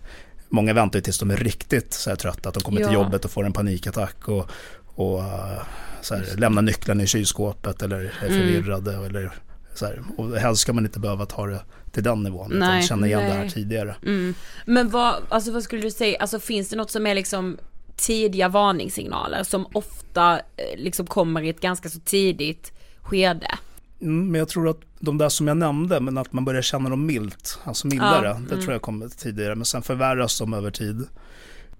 Många 0.50 0.72
väntar 0.72 0.98
ju 0.98 1.02
tills 1.02 1.18
de 1.18 1.30
är 1.30 1.36
riktigt 1.36 1.92
så 1.94 2.10
här 2.10 2.16
trötta, 2.16 2.48
att 2.48 2.54
de 2.54 2.60
kommer 2.62 2.80
Ja. 2.80 2.86
till 2.86 2.94
jobbet 2.94 3.24
och 3.24 3.30
får 3.30 3.46
en 3.46 3.52
panikattack 3.52 4.28
och, 4.28 4.50
och 4.84 5.18
eh, 5.20 5.62
så 6.00 6.14
här, 6.14 6.26
lämnar 6.36 6.62
nycklarna 6.62 7.02
i 7.02 7.06
kylskåpet 7.06 7.82
eller 7.82 7.96
är 7.96 8.26
Mm. 8.28 8.38
förvirrade. 8.40 9.06
Eller, 9.06 9.32
så 9.74 9.86
här. 9.86 10.02
Och 10.16 10.36
helst 10.36 10.62
ska 10.62 10.72
man 10.72 10.84
inte 10.84 11.00
behöva 11.00 11.26
ta 11.26 11.46
det 11.46 11.60
till 11.92 12.02
den 12.02 12.22
nivån, 12.22 12.50
Nej, 12.54 12.68
utan 12.68 12.82
känna 12.82 13.06
igen 13.06 13.20
det 13.20 13.30
här 13.32 13.40
nej. 13.40 13.50
tidigare. 13.50 13.96
Mm. 14.06 14.34
Men 14.66 14.88
vad, 14.90 15.14
alltså 15.28 15.52
vad 15.52 15.62
skulle 15.62 15.82
du 15.82 15.90
säga, 15.90 16.18
alltså 16.20 16.40
finns 16.40 16.68
det 16.68 16.76
något 16.76 16.90
som 16.90 17.06
är 17.06 17.14
liksom 17.14 17.58
tidiga 17.96 18.48
varningssignaler 18.48 19.42
som 19.42 19.66
ofta 19.72 20.38
eh, 20.56 20.76
liksom 20.76 21.06
kommer 21.06 21.42
i 21.42 21.48
ett 21.48 21.60
ganska 21.60 21.88
så 21.88 22.00
tidigt 22.00 22.72
skede? 23.00 23.58
Mm, 24.00 24.30
men 24.30 24.38
jag 24.38 24.48
tror 24.48 24.68
att 24.68 24.80
de 25.00 25.18
där 25.18 25.28
som 25.28 25.48
jag 25.48 25.56
nämnde, 25.56 26.00
men 26.00 26.18
att 26.18 26.32
man 26.32 26.44
börjar 26.44 26.62
känna 26.62 26.88
dem 26.90 27.06
milt, 27.06 27.58
alltså 27.64 27.86
mildare, 27.86 28.26
Ja, 28.28 28.40
det 28.56 28.62
tror 28.62 28.72
jag 28.72 28.82
kommer 28.82 29.08
tidigare. 29.08 29.54
Men 29.54 29.64
sen 29.64 29.82
förvärras 29.82 30.38
de 30.38 30.54
över 30.54 30.70
tid. 30.70 31.06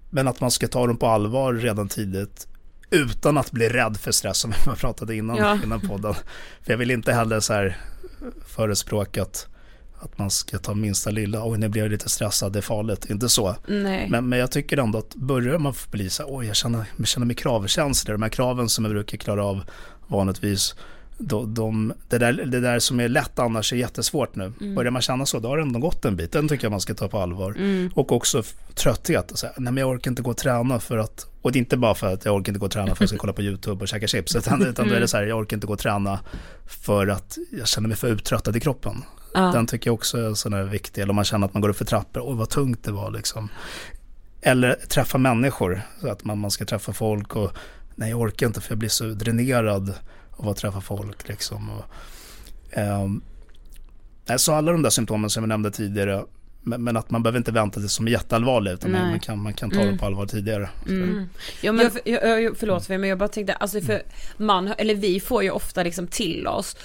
Men 0.09 0.27
att 0.27 0.41
man 0.41 0.51
ska 0.51 0.67
ta 0.67 0.87
dem 0.87 0.97
på 0.97 1.07
allvar 1.07 1.53
redan 1.53 1.87
tidigt 1.87 2.47
utan 2.89 3.37
att 3.37 3.51
bli 3.51 3.69
rädd 3.69 3.97
för 3.97 4.11
stress 4.11 4.37
som 4.37 4.51
vi 4.65 4.75
pratade 4.75 5.15
innan, 5.15 5.37
Ja. 5.37 5.57
innan 5.63 5.81
podden. 5.81 6.13
För 6.63 6.73
jag 6.73 6.77
vill 6.77 6.91
inte 6.91 7.13
heller 7.13 7.39
så 7.39 7.53
här 7.53 7.77
förespråka 8.47 9.21
att, 9.21 9.47
att 9.99 10.17
man 10.17 10.29
ska 10.31 10.57
ta 10.57 10.73
minsta 10.73 11.09
lilla, 11.09 11.45
oj 11.45 11.57
nu 11.57 11.69
blir 11.69 11.81
jag 11.81 11.91
lite 11.91 12.09
stressad, 12.09 12.53
det 12.53 12.59
är 12.59 12.61
farligt, 12.61 13.09
inte 13.09 13.29
så. 13.29 13.55
Men, 14.09 14.29
men 14.29 14.39
jag 14.39 14.51
tycker 14.51 14.77
ändå 14.77 14.99
att 14.99 15.15
börjar 15.15 15.57
man 15.57 15.73
bli 15.91 16.09
så 16.09 16.23
här, 16.23 16.29
oj 16.35 16.45
jag 16.47 16.55
känner, 16.55 16.85
jag 16.97 17.07
känner 17.07 17.27
mig 17.27 17.35
kravkänslig, 17.35 18.13
de 18.15 18.21
här 18.21 18.29
kraven 18.29 18.69
som 18.69 18.85
jag 18.85 18.93
brukar 18.93 19.17
klara 19.17 19.45
av 19.45 19.63
vanligtvis, 20.07 20.75
de, 21.21 21.53
de, 21.53 21.93
det, 22.09 22.17
där, 22.17 22.33
det 22.33 22.59
där 22.59 22.79
som 22.79 22.99
är 22.99 23.09
lätt 23.09 23.39
annars 23.39 23.73
är 23.73 23.77
jättesvårt 23.77 24.35
nu. 24.35 24.53
Börjar 24.75 24.91
man 24.91 25.01
känna 25.01 25.25
så, 25.25 25.39
då 25.39 25.47
har 25.47 25.57
det 25.57 25.63
ändå 25.63 25.79
gått 25.79 26.05
en 26.05 26.15
bit. 26.15 26.31
Den 26.31 26.47
tycker 26.47 26.65
jag 26.65 26.71
man 26.71 26.81
ska 26.81 26.93
ta 26.93 27.07
på 27.07 27.19
allvar. 27.19 27.55
Och 27.93 28.11
också 28.11 28.43
trötthet. 28.75 29.31
Och 29.31 29.39
så 29.39 29.45
här, 29.45 29.55
nej, 29.57 29.73
men 29.73 29.81
jag 29.81 29.89
orkar 29.89 30.11
inte 30.11 30.21
gå 30.21 30.31
och 30.31 30.37
träna 30.37 30.79
för 30.79 30.97
att, 30.97 31.27
och 31.41 31.51
det 31.51 31.57
är 31.57 31.59
inte 31.59 31.77
bara 31.77 31.95
för 31.95 32.13
att 32.13 32.25
jag 32.25 32.35
orkar 32.35 32.49
inte 32.49 32.59
gå 32.59 32.65
och 32.65 32.71
träna 32.71 32.87
för 32.87 32.93
att 32.93 32.99
jag 32.99 33.09
ska 33.09 33.17
kolla 33.17 33.33
på 33.33 33.41
YouTube 33.41 33.81
och 33.81 33.87
käka 33.87 34.07
chips. 34.07 34.35
Utan, 34.35 34.61
utan 34.67 34.87
då 34.87 34.93
är 34.95 34.99
det 34.99 35.07
så 35.07 35.17
här, 35.17 35.23
jag 35.23 35.39
orkar 35.39 35.57
inte 35.57 35.67
gå 35.67 35.73
och 35.73 35.79
träna 35.79 36.19
för 36.67 37.07
att 37.07 37.37
jag 37.51 37.67
känner 37.67 37.87
mig 37.87 37.97
för 37.97 38.07
uttröttad 38.07 38.55
i 38.55 38.59
kroppen. 38.59 39.03
Ja. 39.33 39.39
Den 39.39 39.67
tycker 39.67 39.87
jag 39.87 39.93
också 39.93 40.17
är 40.17 40.33
sån 40.33 40.53
här 40.53 40.63
viktig. 40.63 41.01
Eller 41.01 41.11
om 41.11 41.15
man 41.15 41.25
känner 41.25 41.47
att 41.47 41.53
man 41.53 41.61
går 41.61 41.69
upp 41.69 41.77
för 41.77 41.85
trappor, 41.85 42.21
oj 42.25 42.35
vad 42.37 42.49
tungt 42.49 42.83
det 42.83 42.91
var 42.91 43.11
liksom. 43.11 43.49
Eller 44.41 44.73
träffa 44.73 45.17
människor, 45.17 45.81
så 46.01 46.07
att 46.07 46.23
man, 46.23 46.39
man 46.39 46.51
ska 46.51 46.65
träffa 46.65 46.93
folk 46.93 47.35
och 47.35 47.51
nej 47.95 48.09
jag 48.09 48.19
orkar 48.19 48.47
inte 48.47 48.61
för 48.61 48.71
jag 48.71 48.79
blir 48.79 48.89
så 48.89 49.03
dränerad 49.03 49.93
av 50.41 50.49
att 50.49 50.57
träffa 50.57 50.81
folk 50.81 51.27
liksom. 51.27 51.69
Och, 51.69 51.83
nej, 54.25 54.39
så 54.39 54.53
alla 54.53 54.71
de 54.71 54.81
där 54.81 54.89
symptomen 54.89 55.29
som 55.29 55.43
jag 55.43 55.47
nämnde 55.49 55.71
tidigare, 55.71 56.23
men, 56.61 56.83
men 56.83 56.97
att 56.97 57.11
man 57.11 57.23
behöver 57.23 57.37
inte 57.37 57.51
vänta 57.51 57.79
tills 57.79 57.97
de 57.97 58.07
är 58.07 58.11
jätteallvarliga 58.11 58.73
utan 58.73 58.91
man, 58.91 59.01
Nej. 59.01 59.09
man, 59.11 59.19
kan, 59.19 59.39
man 59.43 59.53
kan 59.53 59.69
ta 59.71 59.83
dem 59.85 59.97
på 59.97 60.05
allvar 60.05 60.25
tidigare. 60.25 60.69
Mm. 60.87 61.29
Ja, 61.61 61.71
men- 61.71 61.91
jag, 62.05 62.23
jag, 62.23 62.41
jag, 62.41 62.57
förlåt 62.57 62.85
för 62.85 62.97
men 62.97 63.09
jag 63.09 63.17
bara 63.17 63.29
tänkte, 63.29 63.53
alltså 63.53 63.81
för 63.81 64.01
man, 64.37 64.73
eller 64.77 64.95
vi 64.95 65.19
får 65.19 65.43
ju 65.43 65.49
ofta 65.51 65.83
liksom 65.83 66.07
till 66.07 66.47
oss 66.47 66.75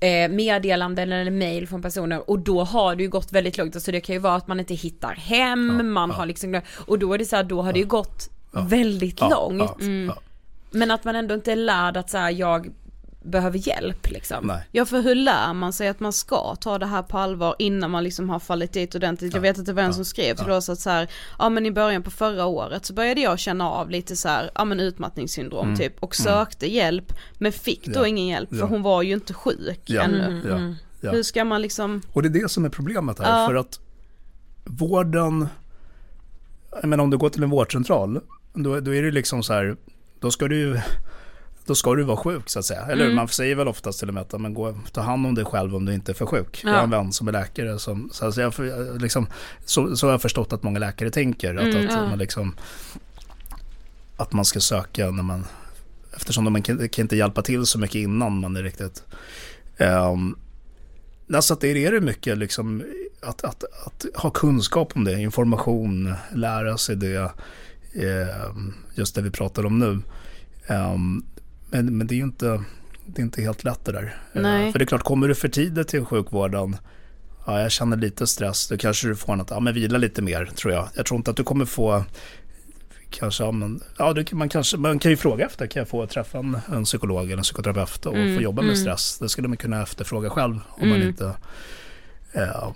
eh, 0.00 0.28
meddelanden 0.30 1.12
eller 1.12 1.30
mail 1.30 1.68
från 1.68 1.82
personer 1.82 2.30
och 2.30 2.38
då 2.38 2.64
har 2.64 2.96
det 2.96 3.02
ju 3.02 3.08
gått 3.08 3.32
väldigt 3.32 3.58
långt, 3.58 3.74
alltså 3.76 3.92
det 3.92 4.00
kan 4.00 4.14
ju 4.14 4.18
vara 4.18 4.34
att 4.34 4.46
man 4.48 4.60
inte 4.60 4.74
hittar 4.74 5.14
hem, 5.14 5.74
Ja, 5.78 5.82
man 5.82 6.10
ja. 6.10 6.16
har 6.16 6.26
liksom, 6.26 6.60
och 6.86 6.98
då 6.98 7.14
är 7.14 7.18
det 7.18 7.24
så 7.24 7.36
här, 7.36 7.44
då 7.44 7.62
har 7.62 7.72
det 7.72 7.78
ju 7.78 7.86
gått 7.86 8.30
väldigt 8.52 9.20
Ja, 9.20 9.28
långt. 9.30 9.58
ja, 9.80 9.86
ja. 10.06 10.18
Men 10.70 10.90
att 10.90 11.04
man 11.04 11.16
ändå 11.16 11.34
inte 11.34 11.52
är 11.52 11.56
lärd 11.56 11.96
att 11.96 12.10
så 12.10 12.18
här, 12.18 12.30
jag 12.30 12.70
behöver 13.24 13.58
hjälp 13.68 14.10
liksom. 14.10 14.46
Nej. 14.46 14.68
Ja 14.72 14.84
för 14.84 15.00
hur 15.02 15.14
lär 15.14 15.52
man 15.54 15.72
sig 15.72 15.88
att 15.88 16.00
man 16.00 16.12
ska 16.12 16.54
ta 16.56 16.78
det 16.78 16.86
här 16.86 17.02
på 17.02 17.18
allvar 17.18 17.54
innan 17.58 17.90
man 17.90 18.04
liksom 18.04 18.30
har 18.30 18.38
fallit 18.38 18.72
dit 18.72 18.94
ordentligt? 18.94 19.34
Jag 19.34 19.40
vet 19.40 19.58
att 19.58 19.66
det 19.66 19.72
var 19.72 19.82
en 19.82 19.94
som 19.94 20.04
skrev 20.04 20.34
till 20.36 20.50
oss 20.50 20.68
att 20.68 20.78
så 20.80 20.90
här, 20.90 21.08
ja 21.38 21.48
men 21.48 21.66
i 21.66 21.70
början 21.70 22.02
på 22.02 22.10
förra 22.10 22.46
året 22.46 22.86
så 22.86 22.94
började 22.94 23.20
jag 23.20 23.38
känna 23.38 23.70
av 23.70 23.90
lite 23.90 24.16
så 24.16 24.28
här, 24.28 24.50
ja 24.54 24.64
men 24.64 24.80
utmattningssyndrom 24.80 25.76
typ 25.76 26.02
och 26.02 26.14
sökte 26.16 26.66
hjälp 26.72 27.12
men 27.38 27.52
fick 27.52 27.86
då 27.86 28.00
Ja. 28.00 28.06
ingen 28.06 28.26
hjälp 28.26 28.48
för 28.48 28.56
Ja. 28.56 28.66
hon 28.66 28.82
var 28.82 29.02
ju 29.02 29.12
inte 29.14 29.34
sjuk 29.34 29.80
Ja, 29.84 30.02
ännu. 30.02 30.42
ja, 30.48 30.74
ja. 31.00 31.10
Hur 31.12 31.22
ska 31.22 31.44
man 31.44 31.62
liksom, 31.62 32.02
Och 32.12 32.22
det 32.22 32.28
är 32.28 32.42
det 32.42 32.48
som 32.50 32.64
är 32.64 32.68
problemet 32.68 33.18
här. 33.18 33.40
Ja. 33.42 33.46
För 33.48 33.54
att 33.54 33.80
vården, 34.64 35.48
jag 36.72 36.84
menar 36.84 37.04
om 37.04 37.10
du 37.10 37.18
går 37.18 37.28
till 37.28 37.42
en 37.42 37.50
vårdcentral, 37.50 38.20
då, 38.54 38.80
då 38.80 38.94
är 38.94 39.02
det 39.02 39.10
liksom 39.10 39.42
så 39.42 39.52
här, 39.52 39.76
då 40.20 40.30
ska 40.30 40.48
du 40.48 40.58
ju 40.58 40.80
då 41.66 41.74
ska 41.74 41.94
du 41.94 42.02
vara 42.02 42.16
sjuk 42.16 42.48
så 42.50 42.58
att 42.58 42.64
säga. 42.64 42.80
Eller 42.86 43.04
Mm. 43.04 43.16
man 43.16 43.28
säger 43.28 43.54
väl 43.54 43.68
oftast 43.68 43.98
till 43.98 44.08
och 44.08 44.14
med 44.14 44.20
att 44.20 44.40
men 44.40 44.54
gå, 44.54 44.74
ta 44.92 45.00
hand 45.00 45.26
om 45.26 45.34
dig 45.34 45.44
själv 45.44 45.76
om 45.76 45.84
du 45.84 45.94
inte 45.94 46.12
är 46.12 46.14
för 46.14 46.26
sjuk. 46.26 46.60
Jag 46.64 46.70
har 46.70 46.76
Ja. 46.76 46.82
en 46.84 46.90
vän 46.90 47.12
som 47.12 47.28
är 47.28 47.32
läkare 47.32 47.78
som, 47.78 48.10
så, 48.12 48.26
att 48.26 48.36
jag, 48.36 48.54
för- 48.54 48.98
liksom, 48.98 49.26
så, 49.64 49.96
så 49.96 50.06
har 50.06 50.12
jag 50.12 50.22
förstått 50.22 50.52
att 50.52 50.62
många 50.62 50.78
läkare 50.78 51.10
tänker. 51.10 51.54
Att, 51.54 51.62
Mm, 51.74 51.86
att, 51.86 51.92
ja. 51.92 52.08
man 52.08 52.18
liksom, 52.18 52.54
att 54.16 54.32
man 54.32 54.44
ska 54.44 54.60
söka 54.60 55.10
när 55.10 55.22
man, 55.22 55.44
eftersom 56.16 56.44
de 56.44 56.62
kan, 56.62 56.88
kan 56.88 57.02
inte 57.02 57.16
hjälpa 57.16 57.42
till 57.42 57.66
så 57.66 57.78
mycket 57.78 57.94
innan 57.96 58.40
man 58.40 58.56
är 58.56 58.62
riktigt 58.62 59.04
um, 59.78 60.38
Alltså 61.34 61.54
att 61.54 61.60
det 61.60 61.68
är 61.86 61.92
det 61.92 62.00
mycket 62.00 62.38
liksom 62.38 62.82
att, 63.22 63.44
att, 63.44 63.64
att 63.86 64.06
ha 64.14 64.30
kunskap 64.30 64.92
om 64.96 65.04
det, 65.04 65.20
information, 65.20 66.14
lära 66.34 66.78
sig 66.78 66.96
det, 66.96 67.16
eh, 67.94 68.56
just 68.94 69.14
det 69.14 69.22
vi 69.22 69.30
pratar 69.30 69.66
om 69.66 69.78
nu. 69.78 69.98
Ehm, 70.66 71.24
men, 71.72 71.98
men 71.98 72.06
det 72.06 72.14
är 72.14 72.16
ju 72.16 72.22
inte, 72.22 72.64
det 73.06 73.20
är 73.20 73.24
inte 73.24 73.42
helt 73.42 73.64
lätt 73.64 73.84
det 73.84 73.92
där. 73.92 74.16
Eh, 74.32 74.42
Nej. 74.42 74.72
för 74.72 74.78
det 74.78 74.82
är 74.82 74.86
klart, 74.86 75.02
kommer 75.02 75.28
du 75.28 75.34
för 75.34 75.48
tidigt 75.48 75.88
till 75.88 76.04
sjukvården, 76.04 76.76
ja 77.46 77.60
jag 77.60 77.70
känner 77.72 77.96
lite 77.96 78.26
stress, 78.26 78.68
då 78.68 78.76
kanske 78.76 79.08
du 79.08 79.16
får 79.16 79.36
något, 79.36 79.50
ja 79.50 79.60
men 79.60 79.74
vila 79.74 79.98
lite 79.98 80.22
mer 80.22 80.46
tror 80.46 80.74
jag. 80.74 80.88
Jag 80.96 81.06
tror 81.06 81.18
inte 81.18 81.30
att 81.30 81.36
du 81.36 81.44
kommer 81.44 81.64
få 81.64 82.04
Kanske, 83.10 83.44
ja, 83.44 83.52
men, 83.52 83.80
ja, 83.98 84.14
kan 84.26 84.38
man, 84.38 84.48
kanske, 84.48 84.76
man 84.76 84.98
kan 84.98 85.10
ju 85.10 85.16
fråga 85.16 85.46
efter, 85.46 85.66
kan 85.66 85.80
jag 85.80 85.88
få 85.88 86.06
träffa 86.06 86.38
en, 86.38 86.58
en 86.72 86.84
psykolog 86.84 87.24
eller 87.24 87.36
en 87.36 87.42
psykoterapeut 87.42 88.06
och 88.06 88.16
Mm, 88.16 88.36
få 88.36 88.42
jobba 88.42 88.62
med 88.62 88.70
mm. 88.70 88.76
stress? 88.76 89.18
Det 89.18 89.28
skulle 89.28 89.48
man 89.48 89.56
kunna 89.56 89.82
efterfråga 89.82 90.30
själv 90.30 90.60
om 90.68 90.88
man 90.88 90.96
Mm. 90.96 91.08
inte 91.08 91.34
eh, 92.32 92.72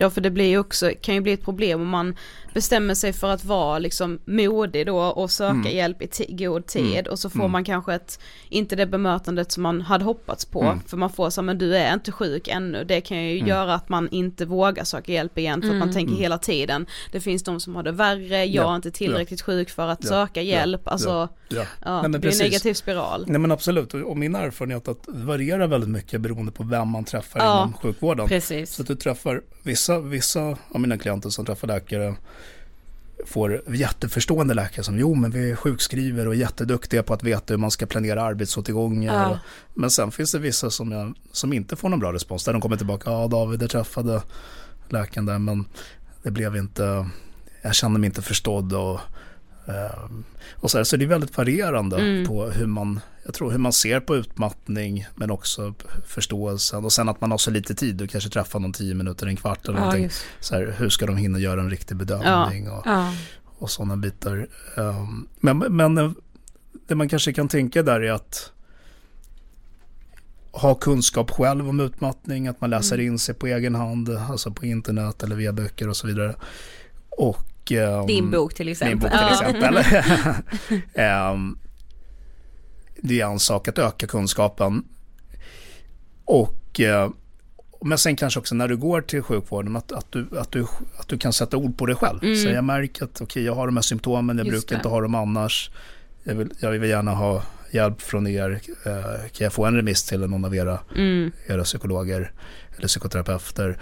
ja 0.00 0.10
för 0.10 0.20
det 0.20 0.30
blir 0.30 0.44
ju 0.48 0.58
också, 0.58 0.90
kan 1.00 1.14
ju 1.14 1.20
bli 1.20 1.32
ett 1.32 1.44
problem 1.44 1.80
om 1.80 1.88
man 1.88 2.16
bestämmer 2.54 2.94
sig 2.94 3.12
för 3.12 3.30
att 3.30 3.44
vara 3.44 3.78
liksom 3.78 4.18
modig 4.24 4.86
då 4.86 4.98
och 4.98 5.30
söka 5.30 5.54
Mm. 5.54 5.76
hjälp 5.76 6.02
i 6.02 6.26
god 6.34 6.66
tid 6.66 6.92
Mm. 6.98 7.12
och 7.12 7.18
så 7.18 7.30
får 7.30 7.38
Mm. 7.40 7.50
man 7.52 7.64
kanske 7.64 7.94
ett, 7.94 8.20
inte 8.48 8.76
det 8.76 8.86
bemötandet 8.86 9.52
som 9.52 9.62
man 9.62 9.80
hade 9.80 10.04
hoppats 10.04 10.44
på 10.44 10.62
Mm. 10.62 10.80
för 10.86 10.96
man 10.96 11.10
får 11.10 11.30
så 11.30 11.42
men 11.42 11.58
du 11.58 11.76
är 11.76 11.94
inte 11.94 12.12
sjuk 12.12 12.48
ännu, 12.48 12.84
det 12.84 13.00
kan 13.00 13.22
ju 13.24 13.34
Mm. 13.36 13.48
göra 13.48 13.74
att 13.74 13.88
man 13.88 14.08
inte 14.10 14.44
vågar 14.44 14.84
söka 14.84 15.12
hjälp 15.12 15.38
igen 15.38 15.60
för 15.62 15.68
att 15.68 15.74
man 15.74 15.82
Mm. 15.82 15.94
tänker 15.94 16.12
Mm. 16.12 16.22
hela 16.22 16.38
tiden, 16.38 16.86
det 17.12 17.20
finns 17.20 17.42
de 17.42 17.60
som 17.60 17.76
har 17.76 17.82
det 17.82 17.92
värre, 17.92 18.44
jag 18.44 18.64
Ja. 18.64 18.72
är 18.72 18.76
inte 18.76 18.90
tillräckligt 18.90 19.42
sjuk 19.42 19.70
för 19.70 19.88
att 19.88 20.00
Ja. 20.04 20.08
söka 20.08 20.42
Ja. 20.42 20.56
hjälp, 20.58 20.88
alltså 20.88 21.28
ja. 21.50 21.64
ja, 21.84 21.92
Nej, 21.92 22.02
men 22.02 22.12
det 22.12 22.18
blir 22.18 22.28
en 22.30 22.32
precis. 22.38 22.52
negativ 22.52 22.74
spiral. 22.74 23.24
Nej 23.28 23.38
men 23.40 23.52
absolut, 23.52 23.94
och 23.94 24.16
min 24.16 24.34
erfarenhet 24.34 24.88
är 24.88 24.92
att 24.92 25.02
det 25.02 25.12
varierar 25.24 25.66
väldigt 25.66 25.90
mycket 25.90 26.20
beroende 26.20 26.52
på 26.52 26.62
vem 26.62 26.88
man 26.88 27.04
träffar 27.04 27.40
Ja. 27.40 27.58
inom 27.58 27.72
sjukvården. 27.72 28.28
Precis. 28.28 28.74
Så 28.74 28.82
att 28.82 28.88
du 28.88 28.94
träffar 28.94 29.42
vissa, 29.62 29.98
vissa 30.00 30.40
av 30.70 30.80
mina 30.80 30.98
klienter 30.98 31.30
som 31.30 31.44
träffar 31.44 31.68
läkare 31.68 32.14
får 33.26 33.62
jätteförstående 33.74 34.54
läkare 34.54 34.84
som 34.84 34.98
jo 34.98 35.14
men 35.14 35.30
vi 35.30 35.56
sjukskriver 35.56 36.26
och 36.26 36.34
är 36.34 36.38
jätteduktiga 36.38 37.02
på 37.02 37.14
att 37.14 37.22
veta 37.22 37.54
hur 37.54 37.58
man 37.58 37.70
ska 37.70 37.86
planera 37.86 38.22
arbetsåtergångar. 38.22 39.30
Ja. 39.30 39.38
Men 39.74 39.90
sen 39.90 40.10
finns 40.10 40.32
det 40.32 40.38
vissa 40.38 40.70
som, 40.70 40.92
jag, 40.92 41.14
som 41.32 41.52
inte 41.52 41.76
får 41.76 41.88
någon 41.88 41.98
bra 42.00 42.12
respons. 42.12 42.44
Där 42.44 42.52
de 42.52 42.60
kommer 42.60 42.76
tillbaka, 42.76 43.10
ja 43.10 43.26
David 43.26 43.62
jag 43.62 43.70
träffade 43.70 44.22
läkaren 44.88 45.26
där 45.26 45.38
men 45.38 45.64
det 46.22 46.30
blev 46.30 46.56
inte, 46.56 47.08
jag 47.62 47.74
kände 47.74 47.98
mig 48.00 48.06
inte 48.06 48.22
förstådd 48.22 48.72
och 48.72 49.00
och 50.52 50.70
så, 50.70 50.76
här, 50.78 50.84
så 50.84 50.96
det 50.96 51.04
är 51.04 51.06
väldigt 51.06 51.36
varierande 51.36 51.96
Mm. 51.96 52.26
på 52.26 52.44
hur 52.50 52.66
man, 52.66 53.00
jag 53.24 53.34
tror 53.34 53.50
hur 53.50 53.58
man 53.58 53.72
ser 53.72 54.00
på 54.00 54.16
utmattning 54.16 55.06
men 55.14 55.30
också 55.30 55.74
förståelsen 56.06 56.84
och 56.84 56.92
sen 56.92 57.08
att 57.08 57.20
man 57.20 57.30
har 57.30 57.38
så 57.38 57.50
lite 57.50 57.74
tid, 57.74 57.96
du 57.96 58.06
kanske 58.08 58.30
träffar 58.30 58.58
någon 58.60 58.72
tio 58.72 58.94
minuter, 58.94 59.26
en 59.26 59.36
kvart 59.36 59.64
eller 59.64 59.74
Ja, 59.78 59.80
någonting. 59.80 60.04
just. 60.04 60.22
Så 60.40 60.54
här, 60.54 60.74
hur 60.78 60.88
ska 60.88 61.06
de 61.06 61.16
hinna 61.16 61.38
göra 61.38 61.60
en 61.60 61.70
riktig 61.70 61.96
bedömning 61.96 62.70
och, 62.70 62.82
Ja. 62.86 63.12
och 63.58 63.70
sådana 63.70 63.96
bitar. 63.96 64.46
Ehm, 64.76 65.26
men, 65.40 65.58
men 65.58 65.98
eh, 65.98 66.10
det 66.86 66.94
man 66.94 67.08
kanske 67.08 67.32
kan 67.32 67.48
tänka 67.48 67.82
där 67.82 68.00
är 68.00 68.12
att 68.12 68.52
ha 70.52 70.74
kunskap 70.74 71.30
själv 71.30 71.68
om 71.68 71.80
utmattning, 71.80 72.48
att 72.48 72.60
man 72.60 72.70
läser 72.70 73.00
in 73.00 73.18
sig 73.18 73.34
på 73.34 73.46
egen 73.46 73.74
hand, 73.74 74.08
alltså 74.08 74.50
på 74.50 74.66
internet 74.66 75.22
eller 75.22 75.36
via 75.36 75.52
böcker 75.52 75.88
och 75.88 75.96
så 75.96 76.06
vidare. 76.06 76.34
Och, 77.10 77.36
ehm, 77.70 78.06
Din 78.06 78.30
bok 78.30 78.54
till 78.54 78.68
exempel. 78.68 78.98
min 78.98 78.98
bok 78.98 79.10
till 79.10 79.48
exempel. 79.48 79.84
Ehm, 80.94 81.58
det 83.02 83.20
är 83.20 83.26
en 83.26 83.38
sak 83.38 83.68
att 83.68 83.78
öka 83.78 84.06
kunskapen. 84.06 84.84
Och, 86.24 86.80
eh, 86.80 87.10
men 87.84 87.98
sen 87.98 88.16
kanske 88.16 88.40
också 88.40 88.54
när 88.54 88.68
du 88.68 88.76
går 88.76 89.00
till 89.00 89.22
sjukvården 89.22 89.76
att, 89.76 89.92
att, 89.92 90.12
du, 90.12 90.26
att, 90.38 90.52
du, 90.52 90.66
att 90.96 91.08
du 91.08 91.18
kan 91.18 91.32
sätta 91.32 91.56
ord 91.56 91.78
på 91.78 91.86
det 91.86 91.94
själv. 91.94 92.18
Mm. 92.24 92.36
Så 92.36 92.48
jag 92.48 92.64
märker 92.64 93.04
att 93.04 93.20
okay, 93.20 93.42
jag 93.42 93.54
har 93.54 93.66
de 93.66 93.76
här 93.76 93.82
symptomen, 93.82 94.38
jag 94.38 94.46
Just 94.46 94.54
brukar 94.66 94.76
det. 94.76 94.78
inte 94.78 94.88
ha 94.88 95.00
dem 95.00 95.14
annars. 95.14 95.70
Jag 96.24 96.34
vill, 96.34 96.50
jag 96.60 96.70
vill 96.70 96.90
gärna 96.90 97.14
ha 97.14 97.42
hjälp 97.70 98.02
från 98.02 98.26
er. 98.26 98.60
Eh, 98.86 98.92
kan 99.32 99.44
jag 99.44 99.52
få 99.52 99.64
en 99.64 99.76
remiss 99.76 100.04
till 100.04 100.20
någon 100.20 100.44
av 100.44 100.54
era, 100.54 100.78
Mm. 100.96 101.32
era 101.46 101.64
psykologer 101.64 102.32
eller 102.76 102.88
psykoterapeuter? 102.88 103.78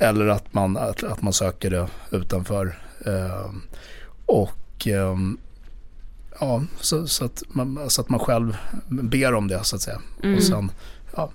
Eller 0.00 0.26
att 0.26 0.54
man, 0.54 0.76
att, 0.76 1.02
att 1.02 1.22
man 1.22 1.32
söker 1.32 1.70
det 1.70 1.88
utanför. 2.10 2.78
Eh, 3.06 3.50
och 4.26 4.86
ehm, 4.86 5.38
ja, 6.40 6.64
så, 6.80 7.06
så, 7.06 7.24
att 7.24 7.42
man, 7.48 7.90
så 7.90 8.00
att 8.00 8.08
man 8.08 8.20
själv 8.20 8.56
ber 8.88 9.34
om 9.34 9.48
det 9.48 9.64
så 9.64 9.76
att 9.76 9.82
säga. 9.82 10.00
Mm. 10.22 10.36
Och 10.36 10.42
sen, 10.42 10.70
ja, 11.16 11.30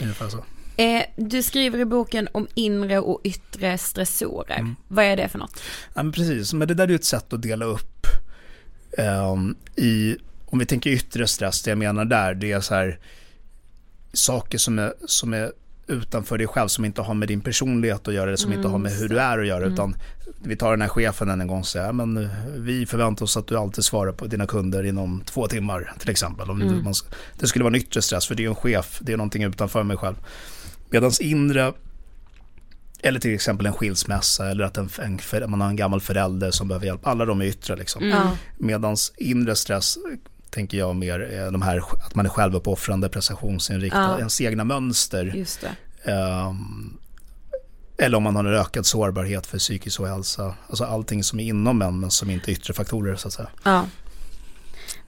ungefär 0.00 0.28
så. 0.28 0.44
Eh, 0.76 1.02
du 1.16 1.42
skriver 1.42 1.78
i 1.78 1.84
boken 1.84 2.28
om 2.32 2.46
inre 2.54 2.98
och 2.98 3.20
yttre 3.24 3.78
stressorer. 3.78 4.58
Mm. 4.58 4.76
Vad 4.88 5.04
är 5.04 5.16
det 5.16 5.28
för 5.28 5.38
något? 5.38 5.60
Ja, 5.94 6.02
men 6.02 6.12
precis, 6.12 6.52
men 6.52 6.68
det 6.68 6.74
där 6.74 6.84
är 6.84 6.88
ju 6.88 6.94
ett 6.94 7.04
sätt 7.04 7.32
att 7.32 7.42
dela 7.42 7.64
upp 7.64 8.06
ehm, 8.98 9.56
i, 9.76 10.16
om 10.46 10.58
vi 10.58 10.66
tänker 10.66 10.90
yttre 10.90 11.26
stress, 11.26 11.62
det 11.62 11.70
jag 11.70 11.78
menar 11.78 12.04
där, 12.04 12.34
det 12.34 12.52
är 12.52 12.60
så 12.60 12.74
här 12.74 12.98
saker 14.12 14.58
som 14.58 14.78
är, 14.78 14.94
som 15.06 15.34
är 15.34 15.52
utanför 15.88 16.38
dig 16.38 16.46
själv, 16.46 16.68
som 16.68 16.84
inte 16.84 17.02
har 17.02 17.14
med 17.14 17.28
din 17.28 17.40
personlighet 17.40 18.08
att 18.08 18.14
göra, 18.14 18.36
som 18.36 18.52
inte 18.52 18.68
har 18.68 18.78
med 18.78 18.92
hur 18.92 19.08
du 19.08 19.20
är 19.20 19.38
att 19.38 19.46
göra, 19.46 19.64
utan 19.66 19.96
vi 20.42 20.56
tar 20.56 20.70
den 20.70 20.80
här 20.80 20.88
chefen 20.88 21.28
en 21.40 21.46
gång 21.46 21.58
och 21.60 21.66
säger, 21.66 21.92
men 21.92 22.16
eh, 22.16 22.28
vi 22.56 22.86
förväntar 22.86 23.24
oss 23.24 23.36
att 23.36 23.46
du 23.46 23.56
alltid 23.58 23.84
svarar 23.84 24.12
på 24.12 24.26
dina 24.26 24.46
kunder 24.46 24.84
inom 24.84 25.22
två 25.24 25.46
timmar, 25.48 25.92
till 25.98 26.10
exempel. 26.10 26.50
Om 26.50 26.62
Mm. 26.62 26.84
man, 26.84 26.94
det 27.38 27.46
skulle 27.46 27.64
vara 27.64 27.74
en 27.74 27.80
yttre 27.80 28.02
stress, 28.02 28.26
för 28.26 28.34
det 28.34 28.40
är 28.40 28.44
ju 28.44 28.48
en 28.48 28.54
chef, 28.54 28.98
det 29.02 29.12
är 29.12 29.16
någonting 29.16 29.42
utanför 29.42 29.82
mig 29.82 29.96
själv. 29.96 30.16
Medan 30.90 31.12
inre, 31.20 31.72
eller 33.02 33.20
till 33.20 33.34
exempel 33.34 33.66
en 33.66 33.72
skilsmässa, 33.72 34.50
eller 34.50 34.64
att 34.64 34.76
en, 34.76 34.88
en, 35.32 35.50
man 35.50 35.60
har 35.60 35.68
en 35.68 35.76
gammal 35.76 36.00
förälder 36.00 36.50
som 36.50 36.68
behöver 36.68 36.86
hjälp, 36.86 37.06
alla 37.06 37.24
de 37.24 37.40
är 37.40 37.44
yttre 37.44 37.76
liksom. 37.76 38.02
Mm. 38.02 38.16
Ja. 38.16 38.36
Medans 38.58 39.12
inre 39.16 39.56
stress 39.56 39.98
tänker 40.50 40.78
jag 40.78 40.96
mer 40.96 41.20
är 41.20 41.50
de 41.50 41.62
här 41.62 41.82
att 42.06 42.14
man 42.14 42.26
är 42.26 42.30
självuppoffrande, 42.30 43.08
prestationsinriktad, 43.08 43.98
Ja. 43.98 44.18
ens 44.18 44.40
egna 44.40 44.64
mönster. 44.64 45.44
Ehm, 46.04 46.98
eller 47.98 48.16
om 48.16 48.22
man 48.22 48.36
har 48.36 48.44
en 48.44 48.54
ökad 48.54 48.86
sårbarhet 48.86 49.46
för 49.46 49.58
psykisk 49.58 50.00
ohälsa. 50.00 50.54
Alltså 50.68 50.84
allting 50.84 51.24
som 51.24 51.40
är 51.40 51.44
inom 51.44 51.82
en 51.82 52.00
men 52.00 52.10
som 52.10 52.30
inte 52.30 52.50
är 52.50 52.52
yttre 52.52 52.74
faktorer 52.74 53.16
så 53.16 53.28
att 53.28 53.34
säga. 53.34 53.48
Ja. 53.64 53.84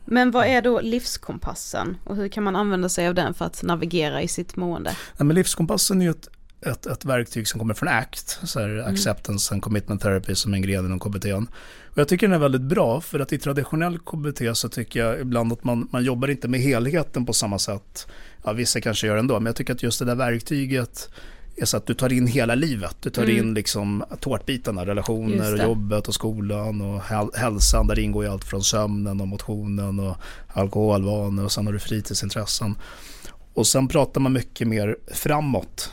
Men 0.05 0.31
vad 0.31 0.47
är 0.47 0.63
då 0.63 0.81
livskompassen 0.81 1.97
och 2.05 2.17
hur 2.17 2.29
kan 2.29 2.45
man 2.45 2.57
använda 2.57 2.89
sig 2.89 3.09
av 3.09 3.15
den 3.15 3.35
för 3.35 3.45
att 3.45 3.63
navigera 3.63 4.23
i 4.23 4.29
sitt 4.29 4.57
mående? 4.57 4.91
Nej, 5.19 5.27
men 5.27 5.35
livskompassen 5.35 6.01
är 6.01 6.05
ju 6.05 6.11
ett, 6.11 6.29
ett, 6.63 6.87
ett 6.87 7.05
verktyg 7.05 7.49
som 7.49 7.61
kommer 7.61 7.75
från 7.75 7.89
ACT, 7.89 8.39
så 8.45 8.61
här 8.61 8.85
Acceptance 8.89 9.55
and 9.55 9.63
Commitment 9.63 10.03
Therapy 10.03 10.35
som 10.35 10.53
är 10.53 10.57
en 10.57 10.63
gren 10.63 10.87
inom 10.87 11.01
KBT. 11.01 11.25
Och 11.93 11.99
jag 11.99 12.09
tycker 12.09 12.29
den 12.29 12.35
är 12.35 12.41
väldigt 12.41 12.61
bra 12.61 13.01
för 13.01 13.21
att 13.21 13.33
i 13.33 13.39
traditionell 13.39 13.99
KBT 13.99 14.41
så 14.55 14.69
tycker 14.69 15.01
jag 15.01 15.21
ibland 15.21 15.53
att 15.53 15.65
man, 15.65 15.89
man 15.93 16.05
jobbar 16.05 16.29
inte 16.29 16.49
med 16.49 16.61
helheten 16.61 17.27
på 17.27 17.33
samma 17.33 17.59
sätt. 17.59 18.07
Ja, 18.45 18.53
vissa 18.53 18.81
kanske 18.81 19.07
gör 19.07 19.15
det 19.15 19.21
ändå, 19.21 19.35
men 19.35 19.47
jag 19.47 19.57
tycker 19.57 19.73
att 19.75 19.83
just 19.83 19.99
det 19.99 20.05
där 20.05 20.15
verktyget 20.15 21.09
är 21.57 21.65
så 21.65 21.77
att 21.77 21.87
du 21.87 21.95
tar 21.95 22.13
in 22.13 22.27
hela 22.27 22.55
livet. 22.55 22.97
Du 23.01 23.11
tar 23.11 23.31
in 23.31 23.55
liksom 23.55 24.05
tårtbitarna, 24.21 24.87
relationer 24.87 25.53
och 25.53 25.59
jobbet 25.69 26.09
och 26.09 26.15
skolan 26.15 26.81
och 26.81 27.01
häl- 27.01 27.35
hälsan 27.35 27.87
där 27.87 27.99
ingår 27.99 28.25
ju 28.25 28.31
allt 28.31 28.45
från 28.45 28.63
sömnen 28.65 29.21
och 29.21 29.29
motionen 29.29 30.01
och 30.01 30.17
alkoholvanor 30.49 31.45
och 31.45 31.53
sen 31.53 31.67
har 31.67 31.73
du 31.73 31.79
fritidsintressen. 31.79 32.75
Och 33.55 33.67
sen 33.67 33.89
pratar 33.89 34.21
man 34.21 34.33
mycket 34.33 34.69
mer 34.69 34.97
framåt. 35.13 35.93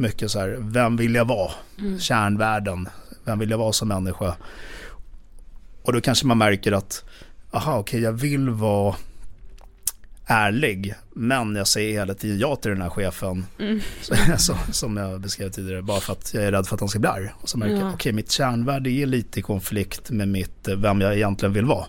Mycket 0.00 0.30
så 0.30 0.38
här, 0.38 0.56
vem 0.60 0.96
vill 0.96 1.14
jag 1.14 1.24
vara? 1.24 1.50
Kärnvärden. 1.98 2.88
Vem 3.24 3.38
vill 3.38 3.50
jag 3.50 3.58
vara 3.58 3.72
som 3.72 3.88
människa? 3.88 4.34
Och 5.82 5.92
då 5.92 6.00
kanske 6.00 6.26
man 6.26 6.38
märker 6.38 6.72
att, 6.72 7.04
aha, 7.50 7.78
okej, 7.78 8.00
jag 8.00 8.12
vill 8.12 8.48
vara 8.48 8.96
ärlig, 10.26 10.94
men 11.12 11.56
jag 11.56 11.66
säger 11.66 11.92
hela 11.92 12.14
tiden 12.14 12.38
ja 12.38 12.56
till 12.56 12.70
den 12.70 12.82
här 12.82 12.90
chefen, 12.90 13.46
så, 14.02 14.14
så, 14.38 14.56
som 14.72 14.96
jag 14.96 15.20
beskrev 15.20 15.50
tidigare, 15.50 15.82
bara 15.82 16.00
för 16.00 16.12
att 16.12 16.34
jag 16.34 16.44
är 16.44 16.52
rädd 16.52 16.66
för 16.66 16.74
att 16.74 16.80
han 16.80 16.88
ska 16.88 16.98
bli 16.98 17.08
arg. 17.08 17.30
Och 17.40 17.48
så 17.48 17.58
märker 17.58 17.76
jag, 17.76 17.94
okej, 17.94 18.12
mitt 18.12 18.30
kärnvärde 18.30 18.90
är 18.90 19.06
lite 19.06 19.40
i 19.40 19.42
konflikt 19.42 20.10
med 20.10 20.28
mitt, 20.28 20.68
eh, 20.68 20.76
vem 20.76 21.00
jag 21.00 21.16
egentligen 21.16 21.52
vill 21.52 21.64
vara. 21.64 21.86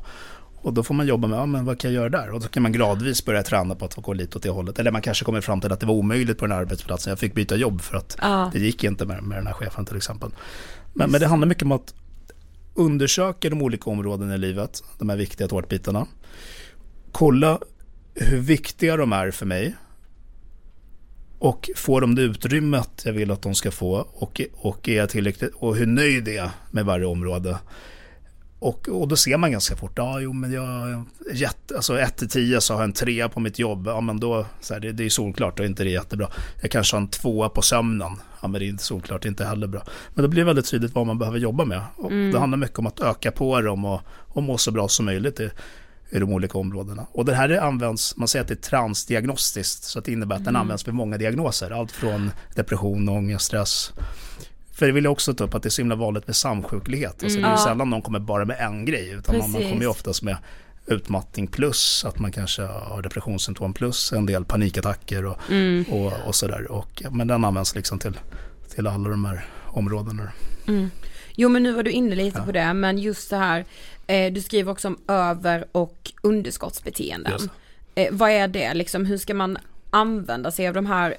Och 0.62 0.74
då 0.74 0.84
får 0.84 0.94
man 0.94 1.08
jobba 1.08 1.28
med, 1.28 1.40
ja 1.40 1.46
men 1.46 1.66
vad 1.66 1.80
kan 1.80 1.94
jag 1.94 2.02
göra 2.02 2.10
där? 2.10 2.30
Och 2.30 2.42
då 2.42 2.48
kan 2.48 2.64
man 2.64 2.72
gradvis 2.72 3.26
börja 3.26 3.44
träna 3.44 3.76
på 3.76 3.86
att 3.86 3.96
gå 3.96 4.14
lite 4.14 4.38
åt 4.38 4.44
det 4.44 4.50
hållet. 4.50 4.80
Eller 4.80 4.92
man 4.92 5.02
kanske 5.02 5.26
kommer 5.26 5.42
fram 5.42 5.62
till 5.62 5.72
att 5.72 5.80
det 5.80 5.86
var 5.86 5.94
omöjligt 5.94 6.38
på 6.38 6.46
den 6.46 6.52
här 6.52 6.62
arbetsplatsen. 6.62 7.12
Jag 7.12 7.20
fick 7.20 7.34
byta 7.34 7.56
jobb 7.56 7.82
för 7.82 7.98
att 7.98 8.18
Ja. 8.22 8.50
det 8.54 8.60
gick 8.60 8.84
inte 8.84 9.06
med, 9.06 9.24
med 9.24 9.38
den 9.38 9.48
här 9.48 9.54
chefen 9.54 9.86
till 9.86 9.98
exempel. 9.98 10.30
Men, 10.94 11.12
men 11.12 11.22
det 11.22 11.28
handlar 11.28 11.48
mycket 11.48 11.64
om 11.64 11.72
att 11.72 11.94
undersöka 12.74 13.50
de 13.50 13.62
olika 13.62 13.90
områdena 13.90 14.36
i 14.36 14.38
livet, 14.38 14.84
de 14.98 15.10
här 15.10 15.18
viktiga 15.18 15.48
tårtbitarna. 15.48 16.06
Kolla 17.12 17.60
hur 18.16 18.40
viktiga 18.40 18.98
de 18.98 19.14
är 19.14 19.32
för 19.32 19.46
mig. 19.46 19.76
Och 21.40 21.70
får 21.76 22.02
de 22.02 22.16
det 22.16 22.22
utrymmet 22.22 23.02
jag 23.06 23.14
vill 23.14 23.32
att 23.32 23.42
de 23.42 23.56
ska 23.56 23.72
få 23.72 23.92
och, 24.14 24.42
och 24.54 24.90
är 24.90 24.98
jag 24.98 25.10
tillräckligt, 25.10 25.52
och 25.56 25.76
hur 25.76 25.86
nöjd 25.86 26.28
är 26.28 26.36
jag 26.36 26.50
med 26.72 26.86
varje 26.86 27.06
område. 27.06 27.58
Och, 28.60 28.90
och 28.90 29.08
då 29.08 29.16
ser 29.16 29.38
man 29.38 29.52
ganska 29.52 29.76
fort, 29.76 29.92
ja 29.96 30.20
jo 30.20 30.34
men 30.34 30.52
jag, 30.52 31.04
jätte, 31.34 31.76
alltså 31.76 32.00
1 32.00 32.18
till 32.18 32.30
10 32.30 32.62
så 32.62 32.74
har 32.74 32.82
jag 32.82 32.88
en 32.88 32.94
trea 32.94 33.30
på 33.30 33.40
mitt 33.40 33.60
jobb, 33.60 33.88
ja 33.88 34.02
men 34.02 34.20
då, 34.20 34.46
så 34.62 34.74
här, 34.74 34.82
det, 34.82 34.92
det 34.92 35.06
är 35.06 35.10
solklart, 35.10 35.58
då 35.58 35.64
är 35.64 35.68
inte 35.68 35.84
det 35.84 35.90
jättebra. 35.90 36.30
Jag 36.62 36.72
kanske 36.72 36.96
har 36.96 37.02
en 37.02 37.08
tvåa 37.08 37.50
på 37.50 37.62
sömnen, 37.62 38.12
ja 38.42 38.48
men 38.48 38.60
det 38.60 38.66
är 38.66 38.70
inte 38.70 38.84
solklart, 38.84 39.22
det 39.22 39.28
är 39.28 39.30
inte 39.30 39.46
heller 39.46 39.68
bra. 39.68 39.84
Men 40.14 40.24
då 40.24 40.30
blir 40.30 40.42
det 40.42 40.46
väldigt 40.46 40.70
tydligt 40.70 40.96
vad 40.96 41.08
man 41.08 41.20
behöver 41.20 41.40
jobba 41.40 41.66
med. 41.66 41.82
Och 41.96 42.12
Det 42.12 42.40
handlar 42.40 42.58
mycket 42.58 42.80
om 42.80 42.88
att 42.88 43.00
öka 43.00 43.32
på 43.32 43.62
dem 43.62 43.86
och, 43.86 44.02
och 44.28 44.44
må 44.44 44.58
så 44.58 44.72
bra 44.72 44.88
som 44.88 45.06
möjligt 45.06 45.40
i, 45.40 45.50
i 46.10 46.20
de 46.20 46.34
olika 46.34 46.58
områdena. 46.58 47.06
Och 47.12 47.26
det 47.26 47.36
här 47.36 47.50
används, 47.50 48.18
man 48.18 48.28
säger 48.28 48.42
att 48.44 48.48
det 48.48 48.54
är 48.54 48.70
transdiagnostiskt, 48.70 49.84
så 49.84 50.00
att 50.00 50.06
det 50.06 50.12
innebär 50.12 50.36
att 50.36 50.46
den 50.46 50.56
används 50.56 50.84
för 50.84 50.92
många 50.92 51.18
diagnoser. 51.18 51.72
Allt 51.72 51.92
från 51.92 52.32
depression, 52.56 53.10
ångest, 53.10 53.46
stress. 53.46 53.94
För 54.80 54.86
det 54.86 54.92
vill 54.92 55.04
jag 55.04 55.12
också 55.12 55.34
ta 55.34 55.44
upp 55.44 55.56
att 55.56 55.64
det 55.64 55.68
är 55.68 55.72
så 55.72 55.82
himla 55.82 55.96
vanligt 55.96 56.28
med 56.28 56.36
samsjuklighet. 56.36 57.24
Alltså 57.24 57.40
det 57.40 57.48
är 57.48 57.52
ju 57.52 57.58
sällan 57.58 57.90
någon 57.90 58.02
kommer 58.02 58.20
bara 58.20 58.46
med 58.46 58.58
en 58.60 58.86
grej, 58.86 59.10
utan 59.10 59.38
man, 59.38 59.52
man 59.52 59.54
Precis. 59.54 59.70
kommer 59.70 59.84
ju 59.84 59.88
oftast 59.90 60.24
med 60.24 60.38
utmattning 60.86 61.48
plus 61.48 62.06
att 62.06 62.20
man 62.20 62.32
kanske 62.32 62.62
har 62.62 63.02
depressionssymptom 63.02 63.74
plus 63.74 64.14
en 64.14 64.26
del 64.26 64.46
panikattacker 64.46 65.26
och, 65.26 65.38
och, 65.90 66.14
och 66.28 66.36
sådär. 66.36 66.72
Och, 66.72 67.04
men 67.12 67.28
den 67.28 67.46
används 67.46 67.76
liksom 67.76 68.00
till, 68.00 68.20
till 68.76 68.88
alla 68.88 69.10
de 69.10 69.26
här 69.26 69.46
områdena. 69.66 70.32
Jo 71.36 71.50
men 71.50 71.64
nu 71.64 71.72
var 71.72 71.84
du 71.84 71.92
inne 71.92 72.16
lite 72.16 72.42
på 72.42 72.52
det, 72.52 72.74
men 72.74 72.98
just 72.98 73.30
det 73.30 73.38
här, 73.38 73.66
eh, 74.08 74.34
du 74.34 74.42
skriver 74.42 74.72
också 74.72 74.88
om 74.88 74.98
över 75.08 75.66
och 75.72 76.12
underskottsbeteenden. 76.22 77.50
Eh, 77.96 78.08
vad 78.12 78.30
är 78.30 78.48
det 78.48 78.74
liksom, 78.74 79.06
hur 79.06 79.18
ska 79.18 79.34
man 79.34 79.58
använda 79.90 80.52
sig 80.52 80.68
av 80.68 80.74
de 80.74 80.86
här 80.86 81.16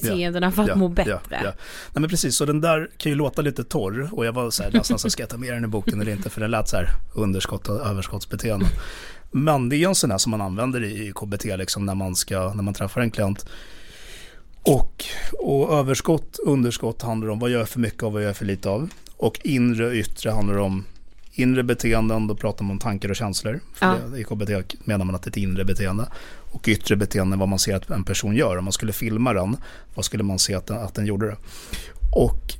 beteendena 0.00 0.52
för 0.52 0.70
att 0.70 0.78
må 0.78 0.88
bättre? 0.88 1.20
Ja, 1.30 1.36
ja. 1.44 1.52
Nej 1.92 2.00
men 2.00 2.08
precis, 2.08 2.36
så 2.36 2.44
den 2.44 2.60
där 2.60 2.90
kan 2.96 3.12
ju 3.12 3.16
låta 3.16 3.42
lite 3.42 3.64
torr 3.64 4.08
och 4.12 4.26
jag 4.26 4.32
var 4.32 4.50
så 4.50 4.62
här 4.62 4.72
nästan 4.72 4.98
så 4.98 5.10
ska 5.10 5.22
jag 5.22 5.30
ta 5.30 5.36
med 5.36 5.52
den 5.52 5.64
i 5.64 5.68
boken 5.68 6.00
eller 6.00 6.12
inte 6.12 6.30
för 6.30 6.40
den 6.40 6.50
lät 6.50 6.68
så 6.68 6.76
här 6.76 6.88
underskott 7.14 7.68
och 7.68 7.86
överskottsbeteende. 7.86 8.66
Men 9.30 9.68
det 9.68 9.76
är 9.76 9.88
en 9.88 9.94
sån 9.94 10.10
här 10.10 10.18
som 10.18 10.30
man 10.30 10.40
använder 10.40 10.84
i 10.84 11.08
i 11.08 11.12
KBT 11.12 11.44
liksom 11.44 11.86
när 11.86 11.94
man 11.94 12.16
ska, 12.16 12.52
när 12.54 12.62
man 12.62 12.74
träffar 12.74 13.00
en 13.00 13.10
klient. 13.10 13.46
Och, 14.62 15.04
och 15.32 15.78
överskott, 15.78 16.38
underskott 16.44 17.02
handlar 17.02 17.28
om 17.28 17.38
vad 17.38 17.50
jag 17.50 17.58
gör 17.58 17.64
för 17.64 17.80
mycket 17.80 18.02
och 18.02 18.12
vad 18.12 18.22
jag 18.22 18.26
gör 18.26 18.34
för 18.34 18.44
lite 18.44 18.68
av. 18.68 18.88
Och 19.16 19.40
inre 19.44 19.86
och 19.86 19.92
yttre 19.92 20.30
handlar 20.30 20.58
om 20.58 20.84
inre 21.34 21.62
beteenden, 21.62 22.26
då 22.26 22.34
pratar 22.34 22.64
man 22.64 22.70
om 22.70 22.78
tankar 22.78 23.08
och 23.08 23.16
känslor. 23.16 23.60
Ja. 23.80 23.96
det, 24.12 24.18
I 24.18 24.24
KBT 24.24 24.74
menar 24.84 25.04
man 25.04 25.14
att 25.14 25.22
det 25.22 25.28
är 25.28 25.30
ett 25.30 25.36
inre 25.36 25.64
beteende. 25.64 26.08
Och 26.52 26.68
yttre 26.68 26.96
beteende, 26.96 27.36
vad 27.36 27.48
man 27.48 27.58
ser 27.58 27.76
att 27.76 27.90
en 27.90 28.04
person 28.04 28.36
gör. 28.36 28.56
Om 28.56 28.64
man 28.64 28.72
skulle 28.72 28.92
filma 28.92 29.32
den, 29.32 29.56
vad 29.94 30.04
skulle 30.04 30.22
man 30.22 30.38
se 30.38 30.54
att 30.54 30.66
den, 30.66 30.78
att 30.78 30.94
den 30.94 31.06
gjorde 31.06 31.26
det? 31.26 31.36
Och, 32.12 32.54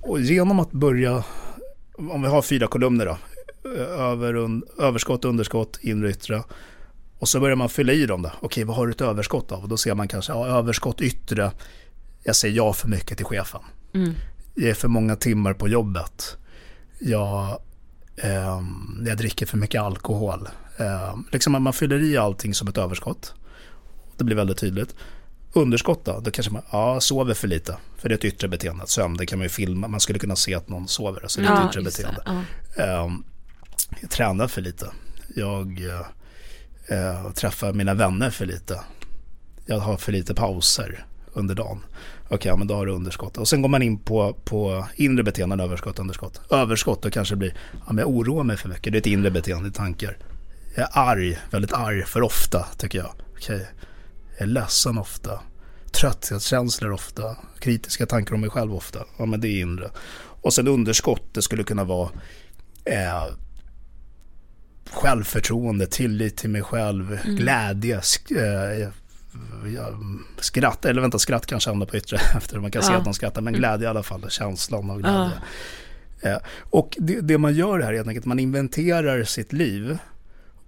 och 0.00 0.20
genom 0.20 0.60
att 0.60 0.72
börja, 0.72 1.24
om 1.92 2.22
vi 2.22 2.28
har 2.28 2.42
fyra 2.42 2.66
kolumner 2.66 3.06
då, 3.06 3.18
över, 3.80 4.34
un, 4.34 4.62
överskott, 4.78 5.24
underskott, 5.24 5.78
inre 5.82 6.06
och 6.06 6.10
yttre. 6.10 6.42
Och 7.18 7.28
så 7.28 7.40
börjar 7.40 7.56
man 7.56 7.68
fylla 7.68 7.92
i 7.92 8.06
dem 8.06 8.22
då. 8.22 8.32
Okej, 8.40 8.64
vad 8.64 8.76
har 8.76 8.86
du 8.86 8.92
ett 8.92 9.00
överskott 9.00 9.52
av? 9.52 9.62
Och 9.62 9.68
då 9.68 9.76
ser 9.76 9.94
man 9.94 10.08
kanske, 10.08 10.32
ja, 10.32 10.46
överskott 10.46 11.00
yttre. 11.00 11.52
Jag 12.22 12.36
säger 12.36 12.56
ja 12.56 12.72
för 12.72 12.88
mycket 12.88 13.16
till 13.16 13.26
chefen. 13.26 13.60
Mm. 13.94 14.14
Jag 14.54 14.70
är 14.70 14.74
för 14.74 14.88
många 14.88 15.16
timmar 15.16 15.54
på 15.54 15.68
jobbet. 15.68 16.36
Jag, 16.98 17.58
jag 19.06 19.16
dricker 19.16 19.46
för 19.46 19.56
mycket 19.56 19.82
alkohol. 19.82 20.48
Ehm, 20.76 21.24
liksom 21.32 21.62
man 21.62 21.72
fyller 21.72 22.02
i 22.02 22.16
allting 22.16 22.54
som 22.54 22.68
ett 22.68 22.78
överskott. 22.78 23.34
Det 24.16 24.24
blir 24.24 24.36
väldigt 24.36 24.58
tydligt. 24.58 24.94
Underskott 25.52 26.04
då? 26.04 26.20
Då 26.20 26.30
kanske 26.30 26.52
man 26.52 26.62
ja, 26.72 27.00
sover 27.00 27.34
för 27.34 27.48
lite. 27.48 27.76
För 27.98 28.08
det 28.08 28.12
är 28.12 28.16
ett 28.16 28.24
yttre 28.24 28.48
beteende. 28.48 28.86
Sömn, 28.86 29.16
det 29.16 29.26
kan 29.26 29.38
man 29.38 29.44
ju 29.44 29.48
filma. 29.48 29.88
Man 29.88 30.00
skulle 30.00 30.18
kunna 30.18 30.36
se 30.36 30.54
att 30.54 30.68
någon 30.68 30.88
sover. 30.88 31.24
Så 31.26 31.40
det 31.40 31.46
är 31.46 31.52
ett 31.52 31.58
Ja, 31.62 31.70
yttre 31.70 31.82
beteende. 31.82 32.22
Ja. 32.26 32.82
Ehm, 32.82 33.24
jag 34.00 34.10
tränar 34.10 34.48
för 34.48 34.60
lite. 34.60 34.90
Jag 35.36 35.84
eh, 36.88 37.32
träffar 37.32 37.72
mina 37.72 37.94
vänner 37.94 38.30
för 38.30 38.46
lite. 38.46 38.80
Jag 39.66 39.78
har 39.78 39.96
för 39.96 40.12
lite 40.12 40.34
pauser 40.34 41.06
under 41.32 41.54
dagen. 41.54 41.80
Okej, 42.32 42.48
ja, 42.48 42.56
men 42.56 42.66
då 42.66 42.74
har 42.74 42.86
du 42.86 42.92
underskott. 42.92 43.38
Och 43.38 43.48
sen 43.48 43.62
går 43.62 43.68
man 43.68 43.82
in 43.82 43.98
på, 43.98 44.32
på 44.44 44.86
inre 44.94 45.22
beteenden, 45.22 45.60
överskott, 45.60 45.98
underskott. 45.98 46.40
Överskott, 46.50 47.02
då 47.02 47.10
kanske 47.10 47.34
det 47.34 47.38
blir, 47.38 47.54
ja 47.72 47.92
men 47.92 47.98
jag 47.98 48.08
oroar 48.08 48.44
mig 48.44 48.56
för 48.56 48.68
mycket. 48.68 48.92
Det 48.92 48.96
är 48.98 49.00
ett 49.00 49.06
inre 49.06 49.30
beteende, 49.30 49.70
tankar. 49.70 50.16
Jag 50.76 50.84
är 50.84 50.98
arg, 50.98 51.38
väldigt 51.50 51.72
arg 51.72 52.02
för 52.04 52.22
ofta 52.22 52.66
tycker 52.78 52.98
jag. 52.98 53.12
Okej, 53.36 53.66
jag 54.38 54.42
är 54.42 54.46
ledsen 54.46 54.98
ofta. 54.98 55.40
Trötthetskänslor 55.92 56.92
ofta. 56.92 57.36
Kritiska 57.60 58.06
tankar 58.06 58.34
om 58.34 58.40
mig 58.40 58.50
själv 58.50 58.74
ofta. 58.74 58.98
Ja 59.18 59.26
men 59.26 59.40
det 59.40 59.48
är 59.48 59.60
inre. 59.60 59.90
Och 60.42 60.52
sen 60.52 60.68
underskott, 60.68 61.22
det 61.34 61.42
skulle 61.42 61.64
kunna 61.64 61.84
vara 61.84 62.08
eh, 62.84 63.24
självförtroende, 64.90 65.86
tillit 65.86 66.36
till 66.36 66.50
mig 66.50 66.62
själv, 66.62 67.18
glädje, 67.24 68.00
sk- 68.00 68.82
eh, 68.82 68.88
skratt, 70.38 70.84
eller 70.84 71.00
vänta 71.00 71.18
skratt 71.18 71.46
kanske 71.46 71.70
hamnar 71.70 71.86
på 71.86 71.96
yttre 71.96 72.16
efter 72.36 72.58
man 72.58 72.70
kan 72.70 72.82
se 72.82 72.92
Ja. 72.92 72.98
att 72.98 73.04
de 73.04 73.14
skrattar, 73.14 73.40
men 73.42 73.52
glädje 73.52 73.86
i 73.86 73.90
alla 73.90 74.02
fall, 74.02 74.30
känslan 74.30 74.90
av 74.90 74.98
glädje. 75.00 75.30
Eh, 76.22 76.36
och 76.70 76.96
det, 77.00 77.20
det 77.20 77.38
man 77.38 77.54
gör 77.54 77.80
här 77.80 77.92
är 77.92 77.96
helt 77.96 78.08
enkelt 78.08 78.22
att 78.24 78.28
man 78.28 78.38
inventerar 78.38 79.24
sitt 79.24 79.52
liv 79.52 79.98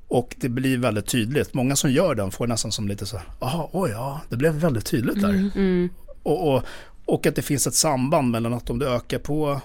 och 0.09 0.35
det 0.39 0.49
blir 0.49 0.79
väldigt 0.79 1.07
tydligt. 1.07 1.55
Många 1.55 1.77
som 1.77 1.91
gör 1.93 2.15
den 2.15 2.31
får 2.31 2.47
nästan 2.47 2.73
som 2.73 2.89
lite 2.89 3.07
så 3.07 3.17
här, 3.17 3.27
jaha, 3.41 3.69
oj 3.73 3.91
ja, 3.91 4.21
det 4.29 4.37
blev 4.37 4.55
väldigt 4.55 4.87
tydligt 4.87 5.21
där. 5.23 5.29
Mm. 5.29 5.89
Och, 6.23 6.55
och, 6.55 6.63
och 7.05 7.27
att 7.27 7.35
det 7.37 7.43
finns 7.43 7.67
ett 7.67 7.75
samband 7.75 8.31
mellan 8.31 8.55
att 8.55 8.71
om 8.71 8.79
du 8.79 8.89
ökar 8.89 9.19
på, 9.19 9.61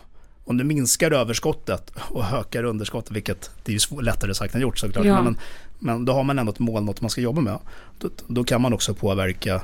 om 0.46 0.58
du 0.58 0.64
minskar 0.64 1.12
överskottet 1.12 1.92
och 1.98 2.24
ökar 2.34 2.64
underskottet, 2.64 3.12
vilket 3.12 3.52
det 3.64 3.76
är 3.76 3.92
ju 3.96 4.02
lättare 4.02 4.34
sagt 4.36 4.56
än 4.56 4.62
gjort 4.62 4.78
såklart, 4.78 5.06
Ja. 5.06 5.22
men, 5.22 5.38
men 5.80 6.06
då 6.06 6.14
har 6.14 6.24
man 6.24 6.40
ändå 6.40 6.52
ett 6.52 6.60
mål, 6.60 6.84
något 6.84 7.02
man 7.02 7.10
ska 7.10 7.22
jobba 7.22 7.42
med. 7.42 7.58
Då, 8.00 8.10
då 8.28 8.44
kan 8.44 8.62
man 8.62 8.74
också 8.74 8.94
påverka 8.94 9.62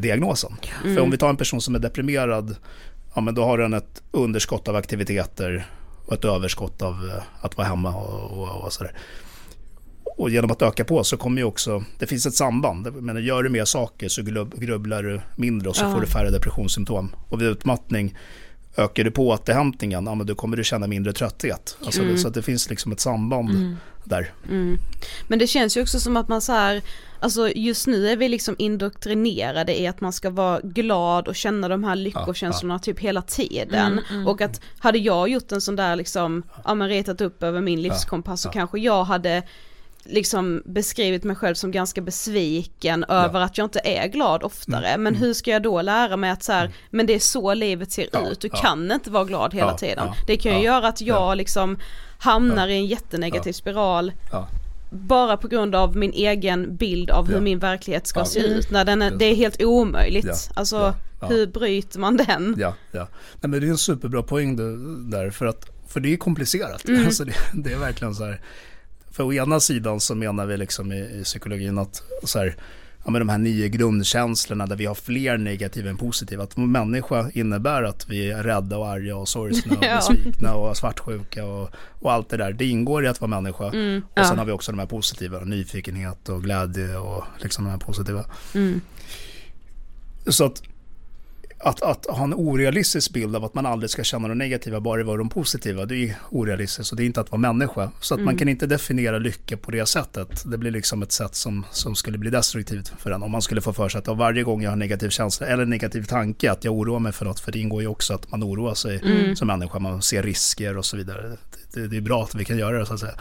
diagnosen. 0.00 0.52
För 0.82 1.00
om 1.00 1.10
vi 1.10 1.18
tar 1.18 1.28
en 1.28 1.36
person 1.36 1.60
som 1.60 1.74
är 1.74 1.78
deprimerad, 1.78 2.56
ja 3.14 3.20
men 3.20 3.34
då 3.34 3.44
har 3.44 3.58
den 3.58 3.74
ett 3.74 4.02
underskott 4.10 4.68
av 4.68 4.76
aktiviteter 4.76 5.66
och 6.06 6.12
ett 6.12 6.24
överskott 6.24 6.82
av 6.82 6.92
eh, 6.94 7.22
att 7.44 7.56
vara 7.56 7.66
hemma 7.68 7.94
och, 7.94 8.38
och, 8.38 8.64
och 8.64 8.72
sådär. 8.72 8.92
Och 10.18 10.30
genom 10.30 10.50
att 10.50 10.62
öka 10.62 10.84
på 10.84 11.04
så 11.04 11.16
kommer 11.16 11.38
ju 11.40 11.44
också, 11.44 11.84
det 11.98 12.06
finns 12.06 12.26
ett 12.26 12.34
samband. 12.34 12.92
Men 12.94 13.24
gör 13.24 13.42
du 13.42 13.48
mer 13.48 13.64
saker 13.64 14.08
så 14.08 14.22
grubblar 14.56 15.02
du 15.02 15.20
mindre 15.36 15.68
och 15.68 15.76
så 15.76 15.84
Ja. 15.84 15.92
får 15.92 16.00
du 16.00 16.06
färre 16.06 16.30
depressionssymptom. 16.30 17.10
Och 17.28 17.40
vid 17.40 17.48
utmattning, 17.48 18.16
ökar 18.76 19.04
du 19.04 19.10
på 19.10 19.28
återhämtningen, 19.28 20.06
ja 20.06 20.14
men 20.14 20.26
då 20.26 20.34
kommer 20.34 20.56
du 20.56 20.64
känna 20.64 20.86
mindre 20.86 21.12
trötthet. 21.12 21.76
Alltså 21.84 22.02
det, 22.02 22.18
så 22.18 22.28
att 22.28 22.34
det 22.34 22.42
finns 22.42 22.70
liksom 22.70 22.92
ett 22.92 23.00
samband 23.00 23.76
där. 24.04 24.32
Mm. 24.48 24.78
Men 25.28 25.38
det 25.38 25.46
känns 25.46 25.76
ju 25.76 25.82
också 25.82 26.00
som 26.00 26.16
att 26.16 26.28
man 26.28 26.40
så 26.40 26.52
här, 26.52 26.82
alltså 27.20 27.48
just 27.48 27.86
nu 27.86 28.08
är 28.08 28.16
vi 28.16 28.28
liksom 28.28 28.54
indoktrinerade 28.58 29.80
i 29.80 29.86
att 29.86 30.00
man 30.00 30.12
ska 30.12 30.30
vara 30.30 30.60
glad 30.60 31.28
och 31.28 31.36
känna 31.36 31.68
de 31.68 31.84
här 31.84 31.96
lyckokänslorna 31.96 32.78
typ 32.78 32.98
hela 32.98 33.22
tiden. 33.22 34.00
Och 34.26 34.40
att 34.40 34.60
hade 34.78 34.98
jag 34.98 35.28
gjort 35.28 35.52
en 35.52 35.60
sån 35.60 35.76
där 35.76 35.96
liksom, 35.96 36.42
ja 36.64 36.74
men 36.74 36.88
retat 36.88 37.20
upp 37.20 37.42
över 37.42 37.60
min 37.60 37.82
livskompass 37.82 38.42
så 38.42 38.48
kanske 38.48 38.78
jag 38.78 39.04
hade 39.04 39.42
liksom 40.04 40.62
beskrivit 40.64 41.24
mig 41.24 41.36
själv 41.36 41.54
som 41.54 41.70
ganska 41.70 42.00
besviken 42.00 43.04
över 43.04 43.40
att 43.40 43.58
jag 43.58 43.64
inte 43.64 43.80
är 43.84 44.08
glad 44.08 44.42
oftare. 44.42 44.98
Men 44.98 45.14
hur 45.14 45.34
ska 45.34 45.50
jag 45.50 45.62
då 45.62 45.82
lära 45.82 46.16
mig 46.16 46.30
att 46.30 46.42
så 46.42 46.52
här, 46.52 46.70
men 46.90 47.06
det 47.06 47.14
är 47.14 47.18
så 47.18 47.54
livet 47.54 47.92
ser 47.92 48.06
Ja, 48.12 48.28
ut, 48.30 48.40
du 48.40 48.48
ja. 48.52 48.56
kan 48.58 48.92
inte 48.92 49.10
vara 49.10 49.24
glad 49.24 49.54
hela 49.54 49.70
Ja, 49.70 49.78
tiden. 49.78 50.04
ja, 50.06 50.14
det 50.26 50.36
kan 50.36 50.52
ju 50.52 50.58
ja, 50.58 50.64
göra 50.64 50.88
att 50.88 51.00
jag 51.00 51.16
ja. 51.16 51.34
liksom 51.34 51.78
hamnar 52.18 52.68
i 52.68 52.74
en 52.74 52.86
jättenegativ 52.86 53.52
spiral 53.52 54.12
Ja. 54.32 54.48
bara 54.90 55.36
på 55.36 55.48
grund 55.48 55.74
av 55.74 55.96
min 55.96 56.12
egen 56.12 56.76
bild 56.76 57.10
av 57.10 57.26
hur 57.26 57.34
Ja. 57.34 57.40
min 57.40 57.58
verklighet 57.58 58.06
ska 58.06 58.20
Ja. 58.20 58.24
se 58.24 58.40
ut. 58.40 58.70
När 58.70 58.84
den 58.84 59.02
är, 59.02 59.10
det 59.10 59.24
är 59.24 59.34
helt 59.34 59.62
omöjligt. 59.62 60.26
Ja. 60.26 60.34
Alltså 60.54 60.76
Ja. 60.76 60.94
Ja. 61.20 61.26
hur 61.26 61.46
bryter 61.46 61.98
man 61.98 62.16
den? 62.16 62.54
Ja, 62.58 62.74
ja. 62.92 63.08
Nej, 63.40 63.50
men 63.50 63.60
det 63.60 63.66
är 63.66 63.70
en 63.70 63.78
superbra 63.78 64.22
poäng 64.22 64.56
där, 65.10 65.30
för, 65.30 65.46
att, 65.46 65.66
för 65.88 66.00
det 66.00 66.12
är 66.12 66.16
komplicerat. 66.16 66.88
Mm. 66.88 67.04
Alltså 67.06 67.24
det, 67.24 67.34
det 67.54 67.72
är 67.72 67.78
verkligen 67.78 68.14
så 68.14 68.24
här, 68.24 68.40
för 69.20 69.24
å 69.26 69.32
ena 69.32 69.60
sidan 69.60 70.00
så 70.00 70.14
menar 70.14 70.46
vi 70.46 70.56
liksom 70.56 70.92
i, 70.92 70.98
i 70.98 71.22
psykologin 71.24 71.78
att 71.78 72.02
så 72.24 72.38
här, 72.38 72.56
ja, 73.04 73.10
men 73.10 73.20
de 73.20 73.28
här 73.28 73.38
nio 73.38 73.68
grundkänslorna 73.68 74.66
där 74.66 74.76
vi 74.76 74.86
har 74.86 74.94
fler 74.94 75.38
negativa 75.38 75.90
än 75.90 75.96
positiva. 75.96 76.42
Att 76.42 76.56
människa 76.56 77.30
innebär 77.34 77.82
att 77.82 78.08
vi 78.08 78.30
är 78.30 78.42
rädda 78.42 78.78
och 78.78 78.88
arga 78.88 79.16
och 79.16 79.28
sorgsna 79.28 79.76
och 79.76 79.84
Ja. 79.90 79.96
besvikna 79.96 80.54
och 80.54 80.76
svartsjuka 80.76 81.44
och, 81.44 81.70
och 82.00 82.12
allt 82.12 82.28
det 82.28 82.36
där. 82.36 82.52
Det 82.52 82.64
ingår 82.66 83.04
i 83.04 83.08
att 83.08 83.20
vara 83.20 83.28
människa. 83.28 83.64
och 83.64 83.74
Mm, 83.74 84.02
ja. 84.14 84.24
sen 84.24 84.38
har 84.38 84.44
vi 84.44 84.52
också 84.52 84.72
de 84.72 84.78
här 84.78 84.86
positiva, 84.86 85.40
nyfikenhet 85.40 86.28
och 86.28 86.42
glädje 86.42 86.96
och 86.96 87.24
liksom 87.42 87.64
de 87.64 87.70
här 87.70 87.78
positiva. 87.78 88.24
Mm. 88.54 88.80
Så 90.26 90.44
att, 90.44 90.62
att, 91.62 91.82
att 91.82 92.06
ha 92.06 92.24
en 92.24 92.34
orealistisk 92.34 93.12
bild 93.12 93.36
av 93.36 93.44
att 93.44 93.54
man 93.54 93.66
aldrig 93.66 93.90
ska 93.90 94.04
känna 94.04 94.28
de 94.28 94.38
negativa, 94.38 94.80
bara 94.80 95.04
vara 95.04 95.16
de 95.16 95.28
positiva, 95.28 95.86
det 95.86 95.96
är 95.96 96.16
orealistiskt 96.30 96.92
och 96.92 96.96
det 96.96 97.02
är 97.02 97.06
inte 97.06 97.20
att 97.20 97.30
vara 97.30 97.40
människa. 97.40 97.90
Så 98.00 98.14
att 98.14 98.20
man 98.20 98.36
kan 98.36 98.48
inte 98.48 98.66
definiera 98.66 99.18
lycka 99.18 99.56
på 99.56 99.70
det 99.70 99.86
sättet. 99.86 100.42
Det 100.46 100.58
blir 100.58 100.70
liksom 100.70 101.02
ett 101.02 101.12
sätt 101.12 101.34
som, 101.34 101.66
som 101.70 101.94
skulle 101.94 102.18
bli 102.18 102.30
destruktivt 102.30 102.92
för 102.98 103.10
en. 103.10 103.22
Om 103.22 103.30
man 103.30 103.42
skulle 103.42 103.60
få 103.60 103.72
för 103.72 103.88
sig 103.88 103.98
att 103.98 104.08
varje 104.08 104.42
gång 104.42 104.62
jag 104.62 104.70
har 104.70 104.76
negativ 104.76 105.08
känsla 105.08 105.46
eller 105.46 105.66
negativ 105.66 106.02
tanke 106.02 106.52
att 106.52 106.64
jag 106.64 106.74
oroar 106.74 106.98
mig 106.98 107.12
för 107.12 107.24
något, 107.24 107.40
för 107.40 107.52
det 107.52 107.58
ingår 107.58 107.82
ju 107.82 107.88
också 107.88 108.14
att 108.14 108.30
man 108.30 108.44
oroar 108.44 108.74
sig 108.74 109.00
som 109.36 109.46
människa, 109.46 109.78
man 109.78 110.02
ser 110.02 110.22
risker 110.22 110.76
och 110.76 110.84
så 110.84 110.96
vidare. 110.96 111.36
Det, 111.72 111.86
det 111.86 111.96
är 111.96 112.00
bra 112.00 112.22
att 112.22 112.34
vi 112.34 112.44
kan 112.44 112.58
göra 112.58 112.78
det 112.78 112.86
så 112.86 112.94
att 112.94 113.00
säga. 113.00 113.14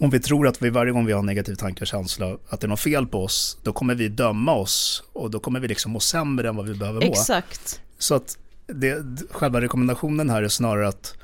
Om 0.00 0.10
vi 0.10 0.20
tror 0.20 0.48
att 0.48 0.62
vi 0.62 0.70
varje 0.70 0.92
gång 0.92 1.06
vi 1.06 1.12
har 1.12 1.20
en 1.20 1.26
negativ 1.26 1.54
tanke 1.54 1.80
och 1.80 1.86
känsla 1.86 2.38
att 2.48 2.60
det 2.60 2.66
är 2.66 2.68
något 2.68 2.80
fel 2.80 3.06
på 3.06 3.24
oss, 3.24 3.58
då 3.62 3.72
kommer 3.72 3.94
vi 3.94 4.08
döma 4.08 4.52
oss 4.52 5.02
och 5.12 5.30
då 5.30 5.38
kommer 5.40 5.60
vi 5.60 5.68
liksom 5.68 5.92
må 5.92 6.00
sämre 6.00 6.48
än 6.48 6.56
vad 6.56 6.66
vi 6.66 6.74
behöver 6.74 7.00
må. 7.00 7.06
Exakt. 7.06 7.80
Så 7.98 8.14
att 8.14 8.38
det, 8.66 9.04
själva 9.30 9.60
rekommendationen 9.60 10.30
här 10.30 10.42
är 10.42 10.48
snarare 10.48 10.88
att 10.88 11.14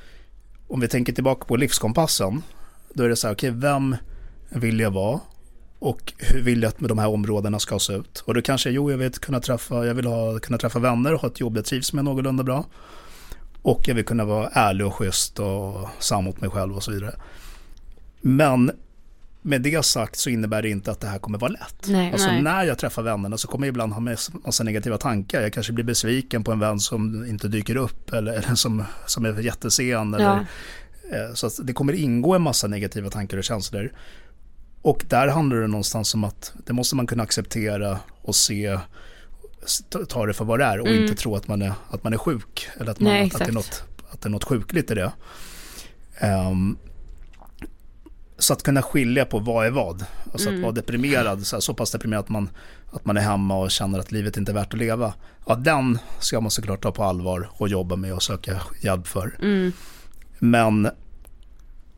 om 0.69 0.81
vi 0.81 0.89
tänker 0.89 1.13
tillbaka 1.13 1.45
på 1.45 1.57
livskompassen, 1.57 2.43
då 2.95 3.05
är 3.05 3.09
det 3.09 3.17
så 3.17 3.27
här, 3.27 3.35
okej, 3.35 3.51
vem 3.51 3.97
vill 4.49 4.81
jag 4.81 4.91
vara? 4.91 5.21
Och 5.79 6.13
hur 6.19 6.43
vill 6.43 6.63
jag 6.63 6.69
att 6.69 6.79
de 6.79 6.99
här 6.99 7.09
områdena 7.09 7.59
ska 7.59 7.79
se 7.79 7.93
ut? 7.93 8.23
Och 8.27 8.35
då 8.35 8.43
kanske, 8.43 8.71
jo, 8.71 8.91
jag 8.91 8.99
vill 8.99 9.13
kunna 9.13 9.41
träffa, 9.41 9.87
jag 9.87 9.95
vill 9.95 10.07
ha, 10.07 10.39
kunna 10.39 10.59
träffa 10.59 10.79
vänner 10.79 11.15
och 11.15 11.21
ha 11.21 11.29
ett 11.29 11.41
jobb 11.41 11.57
jag 11.57 11.65
trivs 11.65 11.93
med 11.93 12.05
någorlunda 12.05 12.43
bra. 12.43 12.67
Och 13.63 13.89
jag 13.89 13.95
vill 13.95 14.05
kunna 14.05 14.25
vara 14.25 14.49
ärlig 14.49 14.87
och 14.87 14.95
schysst 14.95 15.39
och 15.39 15.89
sann 15.99 16.25
mot 16.25 16.41
mig 16.41 16.51
själv 16.51 16.77
och 16.77 16.83
så 16.83 16.91
vidare. 16.93 17.15
Men 18.23 18.71
med 19.43 19.63
det 19.63 19.85
sagt 19.85 20.17
så 20.17 20.31
innebär 20.31 20.63
det 20.63 20.69
inte 20.69 20.91
att 20.91 21.01
det 21.01 21.07
här 21.07 21.19
kommer 21.19 21.39
vara 21.39 21.51
lätt. 21.53 21.87
Nej, 21.87 22.13
alltså 22.13 22.27
nej. 22.29 22.43
när 22.43 22.65
jag 22.65 22.79
träffar 22.79 23.03
vännerna 23.03 23.39
så 23.39 23.49
kommer 23.49 23.67
jag 23.67 23.73
ibland 23.73 23.93
ha 23.93 24.01
med 24.01 24.19
massa 24.45 24.65
negativa 24.65 24.99
tankar. 24.99 25.41
Jag 25.43 25.53
kanske 25.53 25.73
blir 25.73 25.85
besviken 25.85 26.45
på 26.45 26.53
en 26.53 26.59
vän 26.59 26.81
som 26.81 27.27
inte 27.27 27.49
dyker 27.49 27.77
upp 27.77 28.13
eller, 28.13 28.33
eller 28.33 28.55
som, 28.55 28.85
som 29.07 29.25
är 29.25 29.41
jättesen. 29.41 30.15
Eller, 30.15 30.37
eh, 31.13 31.35
Så 31.35 31.63
det 31.63 31.73
kommer 31.73 31.93
ingå 31.93 32.35
en 32.35 32.43
massa 32.43 32.67
negativa 32.67 33.11
tankar 33.11 33.39
och 33.39 33.45
känslor. 33.45 33.93
Och 34.83 35.05
där 35.09 35.29
handlar 35.29 35.57
det 35.57 35.67
någonstans 35.67 36.15
om 36.15 36.25
att 36.25 36.53
det 36.67 36.73
måste 36.73 36.97
man 36.97 37.07
kunna 37.07 37.23
acceptera 37.23 37.99
och 38.23 38.37
se, 38.37 38.79
ta- 40.09 40.27
det 40.27 40.35
för 40.35 40.45
vad 40.45 40.59
det 40.59 40.65
är 40.65 40.81
och 40.81 40.89
inte 40.89 41.15
tro 41.15 41.37
att 41.37 41.49
man 41.49 41.63
är, 41.63 41.73
att 41.91 42.05
man 42.05 42.13
är 42.13 42.19
sjuk. 42.19 42.69
Eller 42.81 42.91
att, 42.91 43.01
man, 43.01 43.13
Nej, 43.13 43.31
att, 43.35 43.39
det 43.39 43.45
är 43.45 43.53
något, 43.53 43.85
att 44.11 44.21
det 44.21 44.29
är 44.29 44.31
något 44.31 44.45
sjukligt 44.45 44.91
i 44.91 44.95
det. 44.95 45.13
Ehm, 46.19 46.77
så 48.43 48.53
att 48.53 48.63
kunna 48.63 48.83
skilja 48.83 49.25
på 49.25 49.39
vad 49.39 49.67
är 49.67 49.71
vad. 49.71 50.05
Alltså 50.33 50.49
att 50.51 50.61
vara 50.61 50.73
deprimerad, 50.73 51.47
så, 51.47 51.57
här, 51.57 51.61
så 51.61 51.75
pass 51.75 51.91
deprimerad 51.91 52.25
att 52.25 52.29
man, 52.29 52.51
att 52.93 53.05
man 53.05 53.17
är 53.17 53.21
hemma 53.21 53.59
och 53.59 53.71
känner 53.71 53.99
att 53.99 54.13
livet 54.13 54.37
inte 54.37 54.53
är 54.53 54.55
värt 54.55 54.73
att 54.73 54.79
leva. 54.79 55.15
Ja, 55.47 55.55
den 55.55 55.99
ska 56.19 56.41
man 56.41 56.51
såklart 56.51 56.83
ta 56.83 56.93
på 56.93 57.05
allvar 57.05 57.49
och 57.53 57.69
jobba 57.69 57.97
med 57.97 58.15
och 58.15 58.23
söka 58.23 58.61
hjälp 58.81 59.07
för. 59.07 59.37
Men 60.39 60.91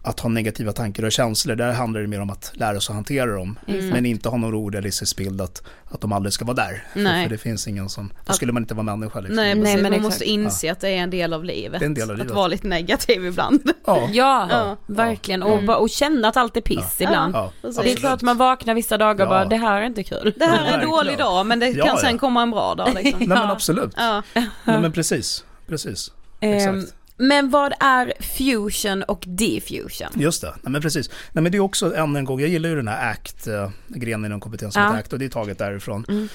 att 0.05 0.20
ha 0.20 0.28
negativa 0.30 0.72
tankar 0.72 1.02
och 1.02 1.12
känslor, 1.12 1.55
där 1.57 1.72
handlar 1.72 2.00
det 2.00 2.07
mer 2.07 2.20
om 2.20 2.30
att 2.30 2.52
lära 2.55 2.80
sig 2.80 2.92
att 2.92 2.94
hantera 2.94 3.26
dem. 3.36 3.59
Men 3.66 4.07
inte 4.07 4.28
ha 4.28 4.36
någon 4.36 4.55
orealistisk 4.55 5.16
bild 5.16 5.40
att, 5.40 5.62
att 5.90 6.00
de 6.00 6.12
aldrig 6.12 6.32
ska 6.32 6.44
vara 6.44 6.57
där. 6.57 6.84
För, 6.92 7.00
Nej. 7.00 7.22
för 7.24 7.30
det 7.30 7.38
finns 7.38 7.68
ingen 7.68 7.88
som, 7.88 8.12
då 8.26 8.32
skulle 8.32 8.52
man 8.52 8.62
inte 8.62 8.74
vara 8.74 8.82
människa. 8.96 9.20
Liksom. 9.20 9.36
Nej. 9.36 9.55
Nej, 9.55 9.74
men 9.74 9.82
man 9.82 9.92
exakt. 9.92 10.02
måste 10.05 10.24
inse 10.24 10.72
att 10.72 10.80
det 10.80 10.88
är 10.88 10.96
en 10.96 11.11
del 11.11 11.32
av 11.32 11.44
livet. 11.44 11.80
Det 11.80 11.84
är 11.84 11.86
en 11.86 11.94
del 11.94 12.11
av 12.11 12.16
livet. 12.16 12.30
Att 12.30 12.36
vara 12.36 12.46
lite 12.48 12.66
negativ 12.66 13.24
ibland. 13.26 13.70
Ja, 13.86 14.09
Ja, 14.12 14.48
Ja. 14.50 14.76
verkligen. 14.86 15.42
Och, 15.42 15.62
bara- 15.64 15.76
och 15.76 15.90
känna 15.90 16.28
att 16.28 16.36
allt 16.36 16.57
är 16.57 16.61
piss 16.61 17.00
ibland. 17.00 17.34
ja, 17.34 17.52
Det 17.82 17.92
är 17.92 17.96
klart 17.96 18.22
man 18.22 18.36
vaknar 18.36 18.74
vissa 18.74 18.98
dagar 18.98 19.26
och 19.26 19.32
Ja. 19.32 19.38
bara, 19.38 19.44
det 19.44 19.57
här 19.57 19.80
är 19.80 19.86
inte 19.86 20.02
kul. 20.02 20.34
Det 20.38 20.44
här 20.44 20.66
är 20.72 20.78
en 20.78 20.88
dålig 20.90 21.18
dag 21.18 21.46
men 21.46 21.59
det 21.61 21.68
Ja, 21.68 21.84
kan 21.84 21.94
ja. 21.94 22.00
sen 22.00 22.18
komma 22.18 22.42
en 22.42 22.50
bra 22.50 22.74
dag 22.74 22.88
liksom. 22.94 23.18
Nej 23.18 23.28
men 23.28 23.50
absolut. 23.50 23.92
Ja. 23.96 24.22
Nej 24.34 24.46
men 24.80 24.92
precis, 24.92 25.44
precis. 25.66 26.11
Ehm, 26.40 26.52
Exakt. 26.78 26.94
Men 27.16 27.50
vad 27.50 27.72
är 27.80 28.12
fusion 28.20 29.02
och 29.02 29.24
diffusion? 29.26 30.08
Just 30.16 30.40
det, 30.42 30.54
Nej, 30.62 30.72
men 30.72 30.82
precis. 30.82 31.10
Nej, 31.32 31.42
men 31.42 31.52
det 31.52 31.58
är 31.58 31.60
också 31.60 31.96
än 31.96 32.16
en 32.16 32.24
gång, 32.24 32.40
jag 32.40 32.48
gillar 32.48 32.68
ju 32.68 32.76
den 32.76 32.88
här 32.88 33.10
ACT-grenen 33.10 34.24
inom 34.24 34.40
kompetens 34.40 34.74
som 34.74 34.82
Ja. 34.82 34.88
ACT 34.96 35.12
och 35.12 35.18
det 35.18 35.24
är 35.24 35.28
taget 35.28 35.58
därifrån. 35.58 36.28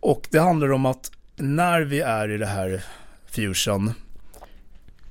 Och 0.00 0.28
det 0.30 0.38
handlar 0.38 0.72
om 0.72 0.86
att 0.86 1.10
när 1.36 1.80
vi 1.80 2.00
är 2.00 2.30
i 2.30 2.38
det 2.38 2.46
här 2.46 2.84
fusion 3.30 3.92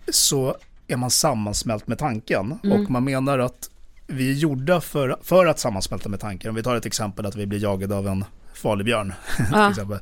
så 0.09 0.57
är 0.87 0.95
man 0.95 1.11
sammansmält 1.11 1.87
med 1.87 1.97
tanken 1.97 2.51
och 2.51 2.89
man 2.91 3.03
menar 3.03 3.39
att 3.39 3.69
vi 4.07 4.29
är 4.29 4.33
gjorda 4.33 4.81
för, 4.81 5.17
för 5.23 5.45
att 5.45 5.59
sammansmälta 5.59 6.09
med 6.09 6.19
tanken. 6.19 6.49
Om 6.49 6.55
vi 6.55 6.63
tar 6.63 6.75
ett 6.75 6.85
exempel 6.85 7.25
att 7.25 7.35
vi 7.35 7.45
blir 7.45 7.63
jagade 7.63 7.95
av 7.95 8.07
en 8.07 8.25
farlig 8.53 8.85
björn 8.85 9.13
exempel. 9.71 9.99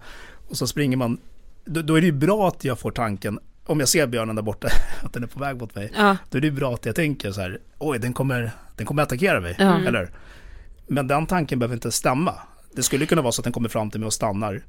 Och 0.49 0.57
så 0.57 0.67
springer 0.67 0.97
man, 0.97 1.17
då, 1.65 1.81
då 1.81 1.95
är 1.95 2.01
det 2.01 2.07
ju 2.07 2.13
bra 2.13 2.47
att 2.47 2.63
jag 2.63 2.79
får 2.79 2.91
tanken, 2.91 3.39
om 3.69 3.79
jag 3.79 3.89
ser 3.89 4.07
björnen 4.07 4.35
där 4.35 4.43
borta, 4.43 4.67
att 5.03 5.13
den 5.13 5.23
är 5.23 5.27
på 5.27 5.39
väg 5.39 5.57
mot 5.57 5.75
mig, 5.75 5.91
Ja. 5.95 6.17
då 6.29 6.37
är 6.37 6.41
det 6.41 6.51
bra 6.51 6.73
att 6.73 6.85
jag 6.85 6.95
tänker 6.95 7.31
så 7.31 7.41
här, 7.41 7.59
oj 7.77 7.99
den 7.99 8.13
kommer, 8.13 8.51
den 8.75 8.85
kommer 8.85 9.03
attackera 9.03 9.39
mig, 9.39 9.55
Ja. 9.59 9.79
eller? 9.79 10.09
Men 10.87 11.07
den 11.07 11.25
tanken 11.27 11.59
behöver 11.59 11.75
inte 11.75 11.91
stämma. 11.91 12.33
Det 12.71 12.83
skulle 12.83 13.05
kunna 13.05 13.21
vara 13.21 13.31
så 13.31 13.41
att 13.41 13.43
den 13.43 13.53
kommer 13.53 13.69
fram 13.69 13.91
till 13.91 13.99
mig 13.99 14.07
och 14.07 14.13
stannar. 14.13 14.61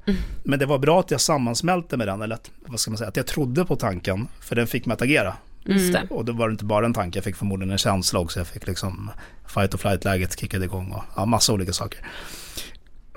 Men 0.43 0.59
det 0.59 0.65
var 0.65 0.77
bra 0.79 0.99
att 0.99 1.11
jag 1.11 1.21
sammansmälte 1.21 1.97
med 1.97 2.07
den, 2.07 2.21
eller 2.21 2.35
att, 2.35 2.51
vad 2.65 2.79
ska 2.79 2.91
man 2.91 2.97
säga, 2.97 3.07
att 3.07 3.17
jag 3.17 3.27
trodde 3.27 3.65
på 3.65 3.75
tanken, 3.75 4.27
för 4.39 4.55
den 4.55 4.67
fick 4.67 4.85
mig 4.85 4.93
att 4.93 5.01
agera. 5.01 5.33
Det. 5.63 6.07
Och 6.09 6.25
då 6.25 6.33
var 6.33 6.47
det 6.47 6.51
inte 6.51 6.65
bara 6.65 6.85
en 6.85 6.93
tanke, 6.93 7.17
jag 7.17 7.23
fick 7.23 7.35
förmodligen 7.35 7.71
en 7.71 7.77
känsla 7.77 8.19
också. 8.19 8.39
Jag 8.39 8.47
fick 8.47 8.67
liksom 8.67 9.11
fight 9.47 9.73
och 9.73 9.79
flight-läget 9.79 10.39
kickade 10.39 10.65
igång 10.65 10.91
och 10.91 11.03
ja, 11.15 11.25
massa 11.25 11.53
olika 11.53 11.73
saker. 11.73 11.99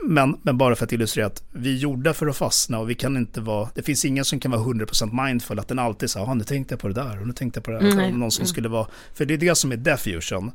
Men, 0.07 0.37
men 0.43 0.59
bara 0.59 0.77
för 0.77 0.85
att 0.85 0.93
illustrera 0.93 1.27
att 1.27 1.43
vi 1.53 1.75
är 1.75 1.79
gjorda 1.79 2.15
för 2.15 2.27
att 2.27 2.37
fastna 2.37 2.79
och 2.79 2.91
vi 2.91 2.95
kan 2.95 3.17
inte 3.17 3.41
vara, 3.41 3.69
det 3.75 3.83
finns 3.83 4.05
ingen 4.05 4.25
som 4.25 4.41
kan 4.41 4.51
vara 4.51 4.61
100% 4.61 5.27
mindful, 5.27 5.59
att 5.59 5.69
den 5.69 5.79
alltid 5.79 6.11
säger, 6.11 6.27
ja 6.27 6.35
nu 6.35 6.45
tänkte 6.45 6.73
jag 6.73 6.81
på 6.81 6.89
det 6.89 6.95
där 6.95 7.21
och 7.21 7.27
nu 7.27 7.33
tänkte 7.33 7.59
jag 7.59 7.65
på 7.65 7.71
det 7.71 7.79
där. 7.79 7.97
Nej. 7.97 8.13
Någon 8.13 8.31
som 8.31 8.47
skulle 8.47 8.69
vara, 8.69 8.87
för 9.15 9.25
det 9.25 9.35
är 9.35 9.39
det 9.39 9.55
som 9.55 9.73
är 9.73 9.77
diffusion. 9.77 10.51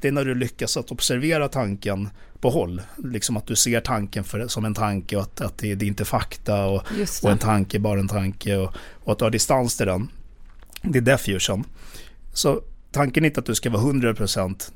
Det 0.00 0.08
är 0.08 0.12
när 0.12 0.24
du 0.24 0.34
lyckas 0.34 0.76
att 0.76 0.90
observera 0.90 1.48
tanken 1.48 2.08
på 2.40 2.50
håll. 2.50 2.82
Liksom 2.96 3.36
att 3.36 3.46
du 3.46 3.56
ser 3.56 3.80
tanken 3.80 4.24
för, 4.24 4.48
som 4.48 4.64
en 4.64 4.74
tanke 4.74 5.16
och 5.16 5.22
att, 5.22 5.40
att 5.40 5.58
det, 5.58 5.74
det 5.74 5.84
är 5.84 5.88
inte 5.88 6.04
fakta 6.04 6.66
och, 6.66 6.82
och 7.22 7.30
en 7.30 7.38
tanke 7.38 7.76
är 7.76 7.80
bara 7.80 8.00
en 8.00 8.08
tanke 8.08 8.56
och, 8.56 8.74
och 9.04 9.12
att 9.12 9.18
du 9.18 9.24
har 9.24 9.30
distans 9.30 9.76
till 9.76 9.86
den. 9.86 10.08
Det 10.82 10.98
är 10.98 11.02
diffusion. 11.02 11.64
Så 12.32 12.60
tanken 12.92 13.24
är 13.24 13.28
inte 13.28 13.40
att 13.40 13.46
du 13.46 13.54
ska 13.54 13.70
vara 13.70 13.82
100% 13.82 14.70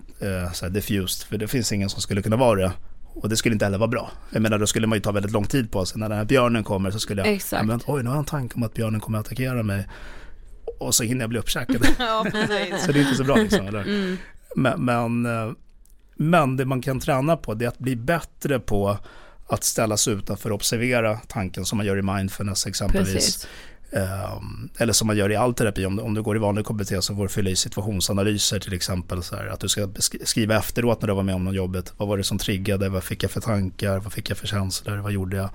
eh, 0.65 0.71
diffused, 0.71 1.29
för 1.29 1.39
det 1.39 1.49
finns 1.49 1.73
ingen 1.73 1.91
som 1.91 2.01
skulle 2.01 2.23
kunna 2.23 2.37
vara 2.37 2.61
det. 2.61 2.73
Och 3.15 3.29
det 3.29 3.37
skulle 3.37 3.53
inte 3.53 3.65
heller 3.65 3.79
vara 3.79 3.89
bra. 3.89 4.11
Jag 4.31 4.43
menar, 4.43 4.59
då 4.59 4.67
skulle 4.67 4.87
man 4.87 4.97
ju 4.97 5.03
ta 5.03 5.13
väldigt 5.13 5.33
lång 5.33 5.47
tid 5.47 5.71
på 5.71 5.87
sig. 5.87 6.01
När 6.01 6.09
den 6.09 6.19
här 6.19 6.25
björnen 6.25 6.65
kommer 6.65 6.91
så 6.91 7.01
skulle 7.01 7.23
jag, 7.23 7.35
Exakt. 7.35 7.63
ja, 7.63 7.67
men, 7.67 7.81
oj, 7.87 8.03
nu 8.03 8.09
har 8.09 8.17
jag 8.17 8.21
en 8.21 8.25
tanke 8.25 8.55
om 8.55 8.63
att 8.63 8.75
björnen 8.75 9.01
kommer 9.01 9.19
att 9.19 9.27
attackera 9.27 9.63
mig. 9.63 9.89
Och 10.79 10.95
så 10.95 11.05
hinner 11.05 11.21
jag 11.21 11.31
bli 11.31 11.39
uppkäkad. 11.39 11.87
Ja, 11.99 12.25
så 12.79 12.93
det 12.93 12.99
är 12.99 13.03
inte 13.03 13.15
så 13.15 13.25
bra 13.25 13.37
liksom, 13.37 13.67
eller? 13.67 14.17
Men, 14.57 14.85
men, 14.85 15.27
eh, 15.27 15.53
men 16.17 16.57
det 16.57 16.65
man 16.65 16.83
kan 16.83 17.01
träna 17.01 17.37
på 17.37 17.55
det 17.55 17.65
är 17.65 17.69
att 17.69 17.79
bli 17.79 17.97
bättre 17.97 18.61
på 18.61 18.99
att 19.49 19.65
ställa 19.65 19.97
sig 19.97 20.15
utanför 20.15 20.51
och 20.51 20.55
observera 20.55 21.17
tanken 21.17 21.65
som 21.65 21.77
man 21.77 21.87
gör 21.87 21.99
i 21.99 22.03
mindfulness 22.03 22.67
exempelvis. 22.67 23.15
Precis. 23.15 23.49
Ehm, 23.95 24.69
eller 24.79 24.93
som 24.93 25.07
man 25.07 25.17
gör 25.17 25.33
i 25.33 25.37
all 25.37 25.55
terapi, 25.55 25.87
om, 25.87 25.99
om 25.99 26.15
du 26.15 26.23
går 26.23 26.37
i 26.37 26.39
vanlig 26.39 26.67
KBT 26.67 27.05
så 27.05 27.15
får 27.17 27.23
du 27.23 27.29
fylla 27.29 27.51
i 27.51 27.57
situationsanalyser 27.57 28.59
till 28.61 28.73
exempel. 28.75 29.23
Så 29.23 29.37
här, 29.37 29.47
att 29.47 29.61
du 29.61 29.69
ska 29.69 29.89
skriva 30.25 30.57
efteråt 30.59 31.01
när 31.03 31.09
du 31.09 31.15
var 31.15 31.23
med 31.23 31.35
om 31.35 31.45
något 31.45 31.55
jobbet. 31.55 31.93
Vad 31.97 32.09
var 32.09 32.17
det 32.19 32.25
som 32.25 32.39
triggade? 32.39 32.89
Vad 32.89 33.05
fick 33.05 33.23
jag 33.23 33.31
för 33.31 33.41
tankar? 33.41 33.99
Vad 33.99 34.13
fick 34.13 34.31
jag 34.31 34.39
för 34.39 34.47
känslor? 34.47 34.97
Vad 34.97 35.13
gjorde 35.13 35.37
jag? 35.37 35.51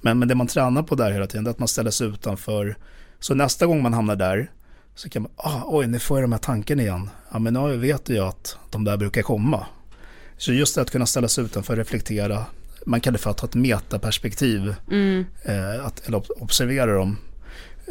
Men, 0.00 0.18
men 0.18 0.28
det 0.28 0.34
man 0.34 0.46
tränar 0.46 0.82
på 0.82 0.94
där 0.94 1.10
hela 1.12 1.26
tiden 1.26 1.46
är 1.46 1.50
att 1.50 1.58
man 1.58 1.68
ställer 1.68 1.90
sig 1.90 2.06
utanför. 2.06 2.76
Så 3.20 3.34
nästa 3.34 3.66
gång 3.66 3.82
man 3.82 3.94
hamnar 3.94 4.16
där 4.16 4.50
så 4.94 5.08
kan 5.08 5.22
man, 5.22 5.32
ah, 5.36 5.62
oj 5.66 5.86
nu 5.86 5.98
får 5.98 6.18
jag 6.18 6.24
de 6.24 6.32
här 6.32 6.38
tankarna 6.38 6.82
igen. 6.82 7.10
Ja 7.32 7.38
men 7.38 7.54
nu 7.54 7.76
vet 7.76 8.08
jag 8.08 8.28
att 8.28 8.56
de 8.70 8.84
där 8.84 8.96
brukar 8.96 9.22
komma. 9.22 9.66
Så 10.38 10.52
just 10.52 10.74
det 10.74 10.80
att 10.80 10.90
kunna 10.90 11.06
ställa 11.06 11.28
sig 11.28 11.44
utanför, 11.44 11.76
reflektera. 11.76 12.44
Man 12.86 13.00
kallar 13.00 13.12
det 13.12 13.22
för 13.22 13.30
att 13.30 13.40
ha 13.40 13.48
ett 13.48 13.54
metaperspektiv. 13.54 14.74
Eh, 15.44 15.86
att, 15.86 16.06
eller 16.08 16.18
ob- 16.18 16.30
observera 16.40 16.94
dem. 16.94 17.16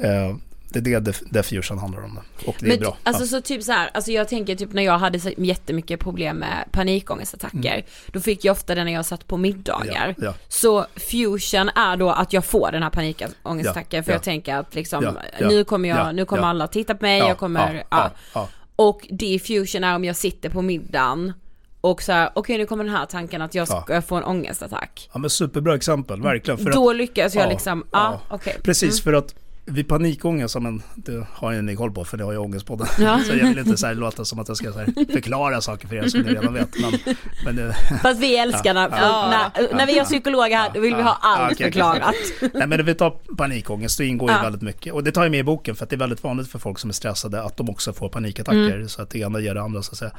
Eh, 0.02 0.36
det 0.82 0.94
är 0.94 1.00
det 1.00 1.22
diffusion 1.30 1.78
handlar 1.78 2.04
om. 2.04 2.20
Och 2.46 2.56
det 2.60 2.66
är 2.66 2.70
Men 2.70 2.80
bra. 2.80 2.98
alltså 3.04 3.24
ja. 3.24 3.28
så 3.28 3.42
typ 3.42 3.64
så 3.64 3.72
här, 3.72 3.90
alltså 3.94 4.12
jag 4.12 4.28
tänker 4.28 4.56
typ 4.56 4.74
när 4.74 4.84
jag 4.84 4.98
hade 4.98 5.20
så 5.20 5.32
jättemycket 5.38 6.00
problem 6.00 6.38
med 6.38 6.66
panikångestattacker, 6.72 7.86
då 8.08 8.20
fick 8.20 8.46
jag 8.46 8.52
ofta 8.52 8.76
det 8.76 8.84
när 8.84 8.92
jag 8.92 9.06
satt 9.06 9.28
på 9.28 9.38
middagar. 9.38 10.04
Mm. 10.04 10.16
Ja, 10.18 10.26
ja. 10.26 10.34
Så 10.48 10.86
fusion 10.96 11.70
är 11.70 11.98
då 11.98 12.10
att 12.10 12.34
jag 12.34 12.46
får 12.46 12.72
den 12.72 12.84
här 12.84 12.90
panikångestattacken 12.90 13.98
Ja, 13.98 14.04
för 14.04 14.12
ja. 14.12 14.16
jag 14.16 14.24
tänker 14.24 14.56
att 14.56 14.76
liksom, 14.76 15.04
Ja, 15.04 15.14
ja, 15.40 15.48
nu 15.48 15.64
kommer 15.64 15.90
jag, 15.90 15.98
ja, 15.98 16.12
nu 16.12 16.26
kommer 16.26 16.44
ja. 16.44 16.50
alla 16.50 16.68
titta 16.68 16.96
på 16.96 17.06
mig, 17.06 17.20
Ja, 17.20 17.28
jag 17.28 17.38
kommer, 17.38 17.74
ja, 17.76 17.84
ja, 17.90 18.12
ja, 18.34 18.50
Och 18.76 19.08
diffusion 19.10 19.84
är 19.84 19.96
om 19.96 20.06
jag 20.06 20.16
sitter 20.16 20.50
på 20.50 20.62
middagen 20.62 21.34
och 21.82 22.02
så 22.02 22.12
här, 22.12 22.30
okej 22.34 22.58
nu 22.58 22.66
kommer 22.66 22.84
den 22.84 22.96
här 22.96 23.06
tanken 23.06 23.42
att 23.42 23.56
jag 23.56 23.68
ska 23.68 24.02
få 24.02 24.16
en 24.16 24.24
ångestattack. 24.24 25.10
ja 25.14 25.20
men 25.20 25.30
superbra 25.30 25.76
exempel, 25.76 26.22
verkligen. 26.22 26.58
För 26.58 26.72
Då 26.72 26.90
att, 26.90 26.96
lyckas 26.96 27.36
jag 27.36 27.46
ja, 27.46 27.50
liksom, 27.50 27.86
ja, 27.92 28.22
ja. 28.30 28.36
okej. 28.36 28.58
Precis, 28.64 29.04
för 29.04 29.14
att 29.14 29.36
vid 29.68 29.88
panikångest, 29.88 30.60
men 30.60 30.82
det 30.96 31.28
har 31.32 31.52
ju 31.52 31.62
ni 31.62 31.76
koll 31.76 31.92
på 31.92 32.06
för 32.06 32.18
det 32.18 32.24
har 32.24 32.34
jag 32.34 32.44
ångestpodden. 32.44 32.88
Ja. 33.00 33.20
Så 33.28 33.36
jag 33.36 33.48
vill 33.48 33.58
inte 33.58 33.78
så 33.78 33.88
här 33.88 33.94
låta 33.94 34.26
som 34.26 34.40
att 34.40 34.48
jag 34.48 34.58
ska 34.58 34.74
förklara 35.14 35.62
saker 35.62 35.88
för 35.88 35.96
er 35.96 36.08
som 36.08 36.22
ni 36.22 36.30
redan 36.30 36.54
vet. 36.54 36.70
Men, 36.82 37.16
men 37.46 37.56
det, 37.56 37.76
Fast 38.02 38.20
vi 38.22 38.38
älskar 38.38 38.74
när, 38.74 38.90
Ja. 38.90 39.50
när, 39.56 39.74
när 39.76 39.86
vi 39.88 39.98
har 39.98 40.06
psykologer 40.06 40.58
här, 40.58 40.72
då 40.74 40.80
vill 40.80 40.96
vi 40.96 41.02
ha 41.02 41.18
allt 41.22 41.54
okej. 41.54 41.66
förklarat. 41.72 42.16
Nej 42.54 42.68
men 42.68 42.86
vi 42.86 42.96
tar 42.96 43.10
panikångest, 43.38 43.98
då 43.98 44.04
ingår 44.04 44.32
ju 44.32 44.38
väldigt 44.38 44.62
mycket. 44.62 44.94
Och 44.94 45.04
det 45.04 45.12
tar 45.12 45.24
jag 45.24 45.32
med 45.32 45.40
i 45.40 45.44
boken 45.44 45.76
för 45.76 45.84
att 45.84 45.90
det 45.90 45.96
är 45.96 45.98
väldigt 46.00 46.24
vanligt 46.24 46.52
för 46.52 46.60
folk 46.60 46.80
som 46.80 46.90
är 46.90 46.94
stressade 46.94 47.44
att 47.44 47.58
de 47.58 47.70
också 47.70 47.94
får 47.94 48.10
panikattacker. 48.10 48.88
Så 48.88 49.02
att 49.02 49.10
det 49.10 49.20
ena 49.20 49.40
ger 49.40 49.54
det 49.54 49.62
andra 49.62 49.82
så 49.82 49.92
att 49.92 49.98
säga. 49.98 50.12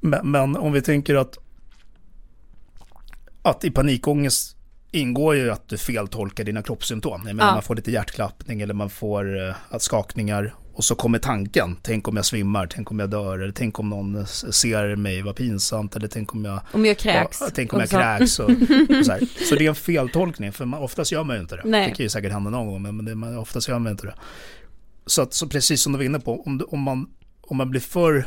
Men, 0.00 0.30
men 0.30 0.56
om 0.56 0.72
vi 0.72 0.82
tänker 0.82 1.14
att, 1.14 1.38
att 3.42 3.64
i 3.64 3.70
panikångest 3.70 4.56
ingår 4.92 5.36
ju 5.36 5.50
att 5.50 5.68
du 5.68 5.78
feltolkar 5.78 6.44
dina 6.44 6.62
kroppssymptom. 6.62 7.22
Jag 7.26 7.36
menar, 7.36 7.48
Ja. 7.50 7.54
Man 7.54 7.62
får 7.62 7.74
lite 7.76 7.90
hjärtklappning 7.90 8.60
eller 8.60 8.74
man 8.74 8.90
får 8.90 9.48
eh, 9.48 9.54
skakningar. 9.78 10.54
Och 10.74 10.84
så 10.84 10.94
kommer 10.94 11.18
tanken, 11.18 11.76
tänk 11.82 12.08
om 12.08 12.16
jag 12.16 12.24
svimmar, 12.24 12.66
tänk 12.66 12.90
om 12.90 12.98
jag 12.98 13.10
dör, 13.10 13.38
eller 13.38 13.52
tänk 13.52 13.78
om 13.78 13.88
någon 13.90 14.26
ser 14.26 14.96
mig, 14.96 15.22
vad 15.22 15.36
pinsamt, 15.36 15.96
eller 15.96 16.08
tänk 16.08 16.34
om 16.34 16.44
jag 16.44 16.60
Om 16.72 16.86
jag 16.86 16.98
kräks. 16.98 17.38
Ja, 17.40 17.48
tänk 17.54 17.72
om 17.72 17.78
jag 17.80 17.86
också. 17.86 17.96
kräks 17.96 18.38
och, 18.38 18.50
och 18.98 19.06
så, 19.06 19.26
så 19.48 19.54
det 19.54 19.64
är 19.64 19.68
en 19.68 19.74
feltolkning, 19.74 20.52
för 20.52 20.64
man, 20.64 20.82
oftast 20.82 21.12
gör 21.12 21.24
man 21.24 21.36
ju 21.36 21.42
inte 21.42 21.56
det. 21.56 21.62
Nej. 21.64 21.88
Det 21.88 21.94
kan 21.94 22.04
ju 22.04 22.08
säkert 22.08 22.32
hända 22.32 22.50
någon 22.50 22.66
gång, 22.66 22.82
men 22.82 23.04
det, 23.04 23.14
man, 23.14 23.38
oftast 23.38 23.68
gör 23.68 23.78
man 23.78 23.92
inte 23.92 24.06
det. 24.06 24.14
Så, 25.06 25.22
att, 25.22 25.34
så 25.34 25.48
precis 25.48 25.82
som 25.82 25.92
du 25.92 25.98
var 25.98 26.04
inne 26.04 26.20
på, 26.20 26.42
om, 26.42 26.62
om, 26.68 26.80
man, 26.80 27.06
om 27.40 27.56
man 27.56 27.70
blir 27.70 27.80
för 27.80 28.24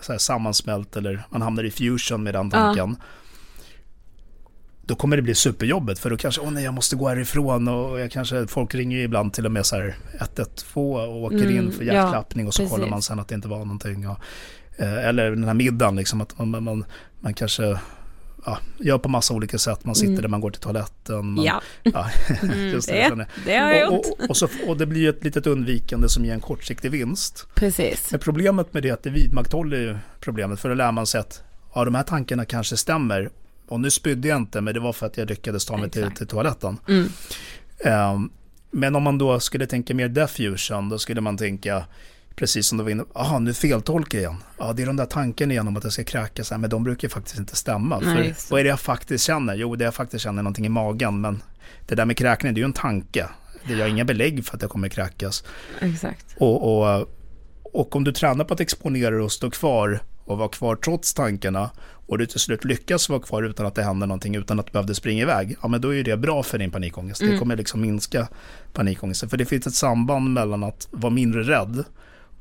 så 0.00 0.12
här, 0.12 0.18
sammansmält 0.18 0.96
eller 0.96 1.22
man 1.30 1.42
hamnar 1.42 1.64
i 1.64 1.70
fusion 1.70 2.22
med 2.22 2.34
den 2.34 2.50
tanken, 2.50 2.96
då 4.86 4.94
kommer 4.94 5.16
det 5.16 5.22
bli 5.22 5.34
superjobbet 5.34 5.98
för 5.98 6.10
då 6.10 6.16
kanske, 6.16 6.40
åh 6.40 6.50
nej 6.50 6.64
jag 6.64 6.74
måste 6.74 6.96
gå 6.96 7.08
härifrån 7.08 7.68
och 7.68 8.00
jag 8.00 8.10
kanske, 8.10 8.46
folk 8.46 8.74
ringer 8.74 8.96
ju 8.96 9.02
ibland 9.02 9.32
till 9.32 9.46
och 9.46 9.52
med 9.52 9.66
så 9.66 9.76
här 9.76 9.96
112 10.20 11.10
och 11.10 11.22
åker 11.22 11.36
Mm, 11.36 11.56
in 11.56 11.72
för 11.72 11.84
ja, 11.84 11.92
hjärtklappning 11.92 12.46
och 12.46 12.54
så 12.54 12.62
kollar 12.62 12.76
precis. 12.78 12.90
man 12.90 13.02
sen 13.02 13.18
att 13.20 13.28
det 13.28 13.34
inte 13.34 13.48
var 13.48 13.58
någonting. 13.58 14.08
Och, 14.08 14.18
eh, 14.76 15.08
eller 15.08 15.30
den 15.30 15.44
här 15.44 15.54
middagen 15.54 15.96
liksom, 15.96 16.20
att 16.20 16.38
man, 16.38 16.64
man, 16.64 16.84
man 17.20 17.34
kanske 17.34 17.78
ja, 18.46 18.58
gör 18.78 18.98
på 18.98 19.08
massa 19.08 19.34
olika 19.34 19.58
sätt. 19.58 19.84
Man 19.84 19.94
sitter 19.94 20.22
där, 20.22 20.28
man 20.28 20.40
går 20.40 20.50
till 20.50 20.60
toaletten. 20.60 21.26
Man, 21.26 21.44
Ja, 21.44 21.62
ja, 21.82 22.10
just 22.72 22.88
det, 22.88 22.94
det, 22.94 23.08
känner 23.08 23.28
det 23.46 23.56
har 23.58 23.70
jag 23.72 23.88
och, 23.88 23.94
gjort. 23.94 24.06
och, 24.20 24.30
och, 24.30 24.36
så, 24.36 24.48
och 24.66 24.76
det 24.76 24.86
blir 24.86 25.00
ju 25.00 25.08
ett 25.08 25.24
litet 25.24 25.46
undvikande 25.46 26.08
som 26.08 26.24
ger 26.24 26.32
en 26.32 26.40
kortsiktig 26.40 26.90
vinst. 26.90 27.46
Precis. 27.54 28.10
Men 28.10 28.20
problemet 28.20 28.74
med 28.74 28.82
det 28.82 28.88
är 28.88 28.92
att 28.92 29.02
det 29.02 29.10
vidmakthåller 29.10 29.76
ju 29.76 29.96
problemet. 30.20 30.60
För 30.60 30.68
då 30.68 30.74
lär 30.74 30.92
man 30.92 31.06
sig 31.06 31.20
att 31.20 31.42
ja, 31.74 31.84
de 31.84 31.94
här 31.94 32.02
tankarna 32.02 32.44
kanske 32.44 32.76
stämmer. 32.76 33.30
Och 33.72 33.80
nu 33.80 33.90
spydde 33.90 34.28
jag 34.28 34.36
inte, 34.36 34.60
men 34.60 34.74
det 34.74 34.80
var 34.80 34.92
för 34.92 35.06
att 35.06 35.16
jag 35.16 35.28
lyckades 35.28 35.64
ta 35.64 35.76
mig 35.76 35.90
till, 35.90 36.10
till 36.10 36.26
toaletten. 36.26 36.78
Mm. 36.88 37.08
Ehm, 37.84 38.30
men 38.70 38.96
om 38.96 39.02
man 39.02 39.18
då 39.18 39.40
skulle 39.40 39.66
tänka 39.66 39.94
mer 39.94 40.08
diffusion, 40.08 40.88
då 40.88 40.98
skulle 40.98 41.20
man 41.20 41.36
tänka 41.36 41.84
precis 42.34 42.66
som 42.66 42.78
du 42.78 42.84
var 42.84 42.90
inne 42.90 43.04
jaha 43.14 43.38
nu 43.38 43.54
feltolkar 43.54 44.18
jag 44.18 44.22
igen. 44.22 44.42
Ja, 44.58 44.72
det 44.72 44.82
är 44.82 44.86
de 44.86 44.96
där 44.96 45.06
tankarna 45.06 45.52
igen 45.52 45.68
om 45.68 45.76
att 45.76 45.84
jag 45.84 45.92
ska 45.92 46.04
kräkas, 46.04 46.50
men 46.50 46.70
de 46.70 46.84
brukar 46.84 47.08
faktiskt 47.08 47.38
inte 47.38 47.56
stämma. 47.56 48.00
Nej, 48.00 48.34
för 48.34 48.50
vad 48.50 48.60
är 48.60 48.64
det 48.64 48.70
jag 48.70 48.80
faktiskt 48.80 49.24
känner? 49.24 49.54
Jo, 49.54 49.76
det 49.76 49.84
jag 49.84 49.94
faktiskt 49.94 50.24
känner 50.24 50.38
är 50.38 50.42
någonting 50.42 50.66
i 50.66 50.68
magen, 50.68 51.20
men 51.20 51.42
det 51.86 51.94
där 51.94 52.04
med 52.04 52.16
kräkning, 52.16 52.54
det 52.54 52.58
är 52.58 52.62
ju 52.62 52.66
en 52.66 52.72
tanke. 52.72 53.28
Det 53.66 53.80
har 53.80 53.88
inga 53.88 54.04
belägg 54.04 54.44
för 54.46 54.56
att 54.56 54.62
jag 54.62 54.70
kommer 54.70 54.88
kräkas. 54.88 55.44
Exakt. 55.80 56.26
Och, 56.38 56.78
och, 56.78 57.08
och 57.62 57.96
om 57.96 58.04
du 58.04 58.12
tränar 58.12 58.44
på 58.44 58.54
att 58.54 58.60
exponera 58.60 59.10
dig 59.10 59.20
och 59.20 59.32
stå 59.32 59.50
kvar 59.50 60.00
och 60.24 60.38
vara 60.38 60.48
kvar 60.48 60.76
trots 60.76 61.14
tankarna 61.14 61.70
och 62.12 62.18
du 62.18 62.26
till 62.26 62.40
slut 62.40 62.64
lyckas 62.64 63.08
vara 63.08 63.20
kvar 63.20 63.42
utan 63.42 63.66
att 63.66 63.74
det 63.74 63.82
händer 63.82 64.06
någonting, 64.06 64.34
utan 64.36 64.60
att 64.60 64.66
du 64.66 64.72
behövde 64.72 64.94
springa 64.94 65.22
iväg, 65.22 65.56
ja 65.62 65.68
men 65.68 65.80
då 65.80 65.94
är 65.94 66.04
det 66.04 66.16
bra 66.16 66.42
för 66.42 66.58
din 66.58 66.70
panikångest. 66.70 67.20
Det 67.20 67.26
Mm. 67.26 67.38
kommer 67.38 67.56
liksom 67.56 67.80
minska 67.80 68.28
panikångesten. 68.72 69.28
För 69.28 69.36
det 69.36 69.44
finns 69.46 69.66
ett 69.66 69.74
samband 69.74 70.32
mellan 70.32 70.64
att 70.64 70.88
vara 70.90 71.10
mindre 71.10 71.42
rädd 71.42 71.84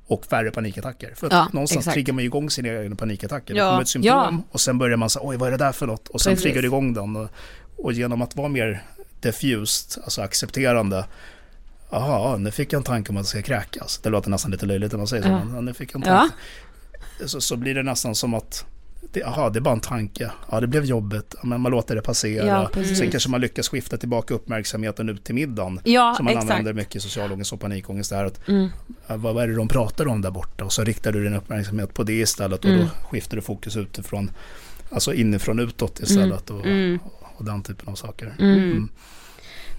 och 0.08 0.26
färre 0.26 0.52
panikattacker. 0.52 1.14
För 1.16 1.28
Ja, 1.32 1.48
någonstans 1.54 1.78
exakt. 1.82 1.94
triggar 1.94 2.14
man 2.14 2.24
igång 2.24 2.50
sina 2.50 2.70
egna 2.70 2.96
panikattacker. 2.96 3.54
Ja, 3.56 3.64
Det 3.66 3.70
kommer 3.72 3.82
ett 3.82 3.88
symptom 3.88 4.12
ja. 4.12 4.38
och 4.52 4.62
sen 4.62 4.78
börjar 4.78 4.98
man 4.98 5.10
säga 5.10 5.24
oj 5.26 5.38
vad 5.38 5.48
är 5.48 5.52
det 5.52 5.58
där 5.58 5.72
för 5.72 5.88
något? 5.88 6.08
Och 6.08 6.22
sen 6.22 6.32
Precis. 6.32 6.44
triggar 6.44 6.62
det 6.62 6.66
igång 6.66 6.94
den. 6.94 7.16
Och, 7.16 7.30
och 7.78 7.94
genom 7.94 8.22
att 8.22 8.36
vara 8.36 8.48
mer 8.50 8.84
diffused, 9.22 10.04
alltså 10.04 10.22
accepterande, 10.22 11.06
Jaha, 11.92 12.38
nu 12.38 12.52
fick 12.52 12.74
jag 12.74 12.78
en 12.78 12.84
tanke 12.84 13.10
om 13.10 13.18
att 13.18 13.20
jag 13.20 13.28
ska 13.28 13.42
kräkas. 13.42 13.98
Det 14.04 14.10
låter 14.10 14.30
nästan 14.30 14.52
lite 14.52 14.66
löjligt 14.66 14.92
när 14.92 14.98
man 14.98 15.08
säger 15.08 15.24
så, 15.24 15.30
Ja. 15.30 15.44
men 15.46 15.56
ja, 15.56 15.62
nu 15.62 15.74
fick 15.74 15.94
jag 15.96 16.08
en 16.08 16.14
Ja. 16.14 16.20
tanke. 16.20 16.36
Så, 17.30 17.42
så 17.42 17.56
blir 17.58 17.76
det 17.76 17.84
nästan 17.84 18.16
som 18.16 18.34
att, 18.34 18.66
det, 19.14 19.20
jaha, 19.20 19.50
det 19.50 19.60
är 19.60 19.62
bara 19.62 19.74
en 19.74 19.80
tanke. 19.80 20.32
Ja, 20.52 20.60
det 20.60 20.68
blev 20.68 20.86
jobbet, 20.86 21.36
ja, 21.42 21.48
men 21.48 21.62
man 21.62 21.72
låter 21.72 21.96
det 21.96 22.02
passera. 22.02 22.46
Ja, 22.48 22.70
precis. 22.74 22.98
Sen 22.98 23.12
kanske 23.12 23.30
man 23.30 23.42
lyckas 23.42 23.70
skifta 23.70 23.98
tillbaka 23.98 24.34
uppmärksamheten 24.34 25.10
ut 25.10 25.24
till 25.24 25.36
middagen. 25.36 25.80
Ja, 25.84 26.14
som 26.18 26.26
man 26.26 26.34
exakt. 26.34 26.52
använder 26.52 26.74
mycket 26.74 26.96
i 26.96 27.00
social 27.00 27.32
ångest 27.32 27.54
och 27.54 27.60
panikångest. 27.60 28.10
Där, 28.10 28.26
att, 28.26 28.48
Mm. 28.48 28.70
vad 29.08 29.34
vad 29.34 29.44
är 29.44 29.48
det 29.48 29.56
de 29.56 29.68
pratar 29.68 30.08
om 30.08 30.22
där 30.22 30.32
borta? 30.32 30.66
Och 30.66 30.74
så 30.74 30.84
riktar 30.84 31.12
du 31.12 31.24
din 31.24 31.34
uppmärksamhet 31.36 31.94
på 31.94 32.04
det 32.04 32.14
istället. 32.14 32.66
Och 32.66 32.70
då 32.72 32.76
Mm. 32.78 32.88
skiftar 33.10 33.36
du 33.36 33.42
fokus 33.42 33.78
utifrån, 33.78 34.32
alltså 34.92 35.14
inifrån 35.14 35.60
utåt 35.60 36.00
istället. 36.00 36.50
Och, 36.50 36.66
Mm. 36.66 37.00
och 37.38 37.46
den 37.46 37.64
typen 37.64 37.90
av 37.90 37.96
saker. 37.96 38.34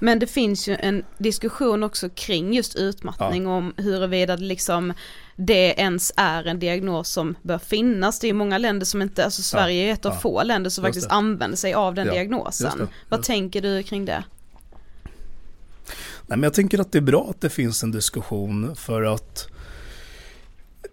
Men 0.02 0.18
det 0.18 0.26
finns 0.26 0.68
ju 0.68 0.76
en 0.80 1.04
diskussion 1.18 1.82
också 1.82 2.08
kring 2.08 2.54
just 2.54 2.76
utmattning 2.76 3.46
om 3.46 3.74
huruvida 3.76 4.36
det 4.36 4.42
liksom 4.44 4.92
det 5.36 5.74
ens 5.78 6.12
är 6.16 6.44
en 6.44 6.58
diagnos 6.58 7.08
som 7.08 7.34
bör 7.42 7.58
finnas. 7.58 8.18
Det 8.18 8.28
är 8.28 8.32
många 8.32 8.58
länder 8.58 8.86
som 8.86 9.02
inte, 9.02 9.24
alltså 9.24 9.42
Sverige 9.42 9.88
är 9.88 9.92
ett 9.92 10.06
av 10.06 10.12
ja. 10.12 10.18
få 10.20 10.42
länder 10.42 10.70
som 10.70 10.84
Just 10.84 10.88
faktiskt 10.88 11.08
det. 11.08 11.14
använder 11.14 11.56
sig 11.56 11.74
av 11.74 11.94
den 11.94 12.06
Ja, 12.06 12.12
diagnosen. 12.12 12.64
just 12.66 12.78
det, 12.78 12.88
Vad 13.08 13.22
tänker 13.22 13.62
du 13.62 13.82
kring 13.82 14.04
det? 14.04 14.24
Nej, 16.26 16.38
men 16.38 16.42
jag 16.42 16.54
tänker 16.54 16.78
att 16.78 16.92
det 16.92 16.98
är 16.98 17.02
bra 17.02 17.26
att 17.30 17.40
det 17.40 17.50
finns 17.50 17.82
en 17.82 17.90
diskussion 17.92 18.76
för 18.76 19.02
att 19.02 19.48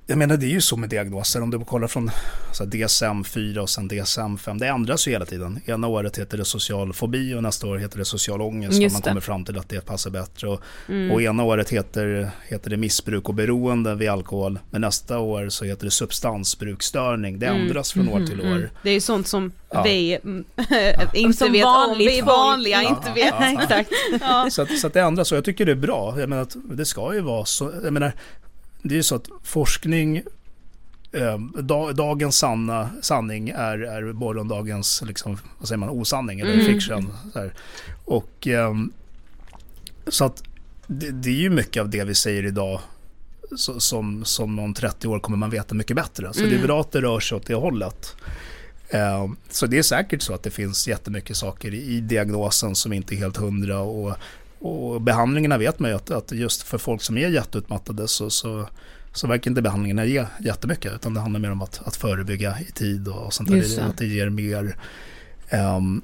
jag 0.10 0.18
menar 0.18 0.38
det 0.38 0.46
är 0.46 0.50
ju 0.50 0.62
så 0.62 0.78
med 0.78 0.90
diagnoser, 0.90 1.42
om 1.42 1.50
du 1.52 1.60
kollar 1.60 1.88
från 1.88 2.12
så 2.54 2.64
här, 2.64 2.72
DSM-4 2.72 3.58
och 3.58 3.70
sen 3.70 3.90
DSM-5, 3.90 4.60
det 4.60 4.68
ändras 4.68 5.08
ju 5.08 5.12
hela 5.12 5.26
tiden. 5.26 5.60
Ena 5.66 5.88
året 5.88 6.18
heter 6.20 6.38
det 6.38 6.46
social 6.46 6.94
fobi 6.94 7.34
och 7.34 7.44
nästa 7.44 7.68
år 7.68 7.78
heter 7.78 7.98
det 7.98 8.06
social 8.06 8.42
ångest. 8.42 8.78
Och 8.78 8.84
Just 8.84 8.94
man 8.94 9.02
det. 9.02 9.10
kommer 9.10 9.22
fram 9.22 9.46
till 9.46 9.58
att 9.58 9.70
det 9.70 9.86
passar 9.86 10.10
bättre. 10.12 10.48
Och, 10.48 10.62
Mm. 10.90 11.12
och 11.12 11.22
ena 11.22 11.44
året 11.44 11.70
heter, 11.70 12.30
heter 12.48 12.70
det 12.70 12.78
missbruk 12.78 13.30
och 13.30 13.36
beroende 13.36 13.96
vid 13.96 14.10
alkohol, 14.10 14.60
men 14.72 14.82
nästa 14.82 15.20
år 15.20 15.50
så 15.50 15.66
heter 15.66 15.86
det 15.86 15.92
substansbruksstörning. 15.92 17.40
Det 17.40 17.46
Mm. 17.46 17.62
ändras 17.62 17.92
från 17.92 18.10
år 18.10 18.26
till 18.26 18.42
år. 18.42 18.70
Det 18.84 18.90
är 18.90 18.94
ju 18.94 19.02
sånt 19.02 19.28
som 19.28 19.52
Ja. 19.72 19.84
vi 19.84 20.14
mm, 20.24 20.46
inte 21.14 21.38
Som 21.38 21.52
vet 21.52 21.66
om, 21.66 21.96
vi 21.98 22.22
vanliga 22.22 22.84
Ja, 22.84 22.90
inte 22.90 23.08
ja, 23.08 23.14
vet. 23.14 23.34
ja. 23.40 23.64
Exakt. 23.64 23.90
Ja. 24.22 24.48
Så 24.52 24.62
att, 24.62 24.78
så 24.80 24.88
att 24.88 24.94
det 24.94 25.02
ändras 25.02 25.32
och 25.32 25.38
jag 25.38 25.46
tycker 25.46 25.66
det 25.66 25.72
är 25.72 25.76
bra. 25.76 26.20
Jag 26.20 26.30
menar 26.30 26.44
att 26.44 26.56
det 26.72 26.86
ska 26.86 27.14
ju 27.14 27.22
vara 27.22 27.46
så. 27.46 27.72
Jag 27.84 27.94
menar, 27.94 28.12
det 28.82 28.94
är 28.94 28.98
ju 28.98 29.04
så 29.04 29.16
att 29.16 29.28
forskning, 29.44 30.18
eh, 31.12 31.40
da, 31.62 31.92
dagens 31.94 32.38
sanna, 32.38 32.90
sanning 33.02 33.50
är, 33.50 33.80
är 33.80 34.14
morgondagens 34.14 35.02
liksom, 35.06 35.38
vad 35.60 35.68
säger 35.68 35.78
man, 35.80 35.90
osanning 35.90 36.40
eller 36.40 36.54
Mm. 36.54 36.66
fiction. 36.66 37.14
Så. 37.34 37.50
Och 38.06 38.48
ehm, 38.48 38.92
så 40.08 40.26
att 40.26 40.44
det, 40.88 41.12
det 41.12 41.30
är 41.30 41.34
ju 41.42 41.50
mycket 41.50 41.82
av 41.82 41.90
det 41.90 42.04
vi 42.04 42.16
säger 42.16 42.46
idag 42.46 42.80
så, 43.58 43.80
som, 43.80 44.26
som 44.26 44.60
om 44.60 44.74
30 44.74 45.08
år 45.08 45.20
kommer 45.20 45.38
man 45.38 45.50
veta 45.50 45.76
mycket 45.76 45.96
bättre. 45.96 46.34
Så 46.34 46.40
det 46.40 46.46
är 46.48 46.52
Mm. 46.54 46.68
bra 46.68 46.82
att 46.82 46.92
det 46.92 47.02
rör 47.02 47.20
sig 47.20 47.36
åt 47.36 47.46
det 47.46 47.56
hållet. 47.56 48.16
Eh, 48.90 49.28
Så 49.50 49.66
det 49.68 49.78
är 49.78 49.84
säkert 49.84 50.22
så 50.22 50.34
att 50.34 50.44
det 50.44 50.50
finns 50.50 50.88
jättemycket 50.88 51.38
saker 51.38 51.74
i 51.74 52.00
diagnosen 52.02 52.76
som 52.76 52.94
inte 52.94 53.16
är 53.16 53.18
helt 53.18 53.38
hundra 53.38 53.80
och, 53.80 54.14
och 54.60 55.02
behandlingarna 55.02 55.58
vet 55.58 55.80
man 55.80 55.90
ju 55.90 55.96
att, 55.96 56.12
att 56.12 56.32
just 56.32 56.64
för 56.64 56.78
folk 56.78 57.02
som 57.02 57.18
är 57.18 57.28
jätteutmattade 57.28 58.08
så, 58.08 58.30
så, 58.30 58.70
så 59.14 59.28
verkar 59.28 59.52
inte 59.52 59.62
behandlingarna 59.62 60.06
ge 60.06 60.26
jättemycket 60.40 60.94
utan 60.94 61.14
det 61.14 61.20
handlar 61.20 61.40
mer 61.40 61.52
om 61.52 61.62
att, 61.62 61.82
att 61.86 61.96
förebygga 61.96 62.60
i 62.60 62.72
tid 62.72 63.08
och, 63.08 63.34
sånt 63.34 63.50
där. 63.50 63.76
Det. 63.76 63.84
Att 63.84 63.98
det 63.98 64.06
ger 64.06 64.30
mer. 64.30 64.76
Ehm, 65.50 66.02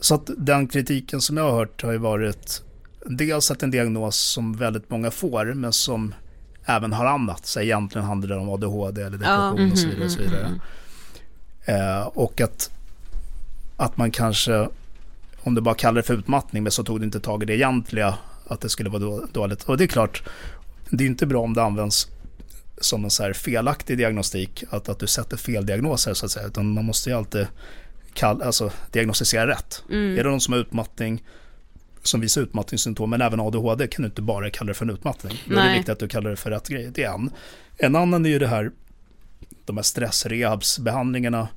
så 0.00 0.14
att 0.14 0.30
den 0.36 0.68
kritiken 0.68 1.20
som 1.20 1.36
jag 1.36 1.44
har 1.44 1.52
hört 1.58 1.82
har 1.82 1.92
ju 1.92 1.98
varit 1.98 2.62
dels 3.06 3.50
att 3.50 3.62
en 3.62 3.70
diagnos 3.70 4.16
som 4.16 4.56
väldigt 4.56 4.90
många 4.90 5.10
får 5.10 5.54
men 5.54 5.72
som 5.72 6.14
även 6.64 6.92
har 6.92 7.06
annat. 7.06 7.46
Så 7.46 7.60
egentligen 7.60 8.06
handlar 8.06 8.28
det 8.36 8.40
om 8.42 8.48
ADHD 8.48 9.02
eller 9.02 9.18
depression 9.18 9.72
och 9.72 9.78
så 9.78 9.86
vidare. 9.88 10.04
Och 10.04 10.10
så 10.10 10.20
Mhm, 10.20 10.30
vidare. 10.30 10.60
Eh, 11.64 12.06
och 12.06 12.40
att, 12.40 12.70
att 13.76 13.96
man 13.96 14.10
kanske, 14.10 14.68
om 15.42 15.54
du 15.54 15.60
bara 15.60 15.74
kallar 15.74 15.94
det 15.94 16.02
för 16.02 16.14
utmattning, 16.14 16.62
men 16.62 16.72
så 16.72 16.84
tog 16.84 17.00
du 17.00 17.04
inte 17.04 17.20
tag 17.20 17.42
i 17.42 17.46
det 17.46 17.56
egentliga, 17.56 18.14
att 18.46 18.60
det 18.60 18.68
skulle 18.68 18.90
vara 18.90 19.02
då, 19.02 19.26
dåligt. 19.32 19.62
Och 19.62 19.76
det 19.76 19.84
är 19.84 19.88
klart, 19.88 20.22
det 20.90 21.04
är 21.04 21.08
inte 21.08 21.26
bra 21.26 21.42
om 21.42 21.54
det 21.54 21.62
används 21.62 22.08
som 22.80 23.04
en 23.04 23.10
så 23.10 23.34
felaktig 23.34 23.98
diagnostik, 23.98 24.64
att, 24.70 24.88
att 24.88 24.98
du 24.98 25.06
sätter 25.06 25.36
fel 25.36 25.66
diagnoser 25.66 26.14
så 26.14 26.26
att 26.26 26.32
säga, 26.32 26.46
utan 26.46 26.72
man 26.72 26.84
måste 26.84 27.10
ju 27.10 27.16
alltid 27.16 27.46
kall, 28.14 28.42
alltså, 28.42 28.72
diagnostisera 28.90 29.46
rätt. 29.46 29.82
Mm. 29.90 30.18
Är 30.18 30.24
det 30.24 30.30
någon 30.30 30.40
som 30.40 30.52
har 30.52 30.60
utmattning, 30.60 31.24
som 32.02 32.20
visar 32.20 32.42
utmattningssymptom, 32.42 33.10
men 33.10 33.20
även 33.20 33.40
ADHD 33.40 33.86
kan 33.86 34.02
du 34.02 34.06
inte 34.06 34.22
bara 34.22 34.50
kalla 34.50 34.68
det 34.68 34.74
för 34.74 34.84
en 34.84 34.90
utmattning. 34.90 35.42
Då 35.48 35.56
är 35.56 35.68
det 35.68 35.72
viktigt 35.72 35.88
att 35.88 35.98
du 35.98 36.08
kallar 36.08 36.30
det 36.30 36.36
för 36.36 36.50
rätt 36.50 36.68
grej. 36.68 36.90
Det 36.94 37.04
är 37.04 37.14
en. 37.14 37.30
En 37.76 37.96
annan 37.96 38.26
är 38.26 38.30
ju 38.30 38.38
det 38.38 38.46
här, 38.46 38.70
de 39.64 39.76
här 39.76 39.84
stressrehabsbehandlingarna. 39.84 41.48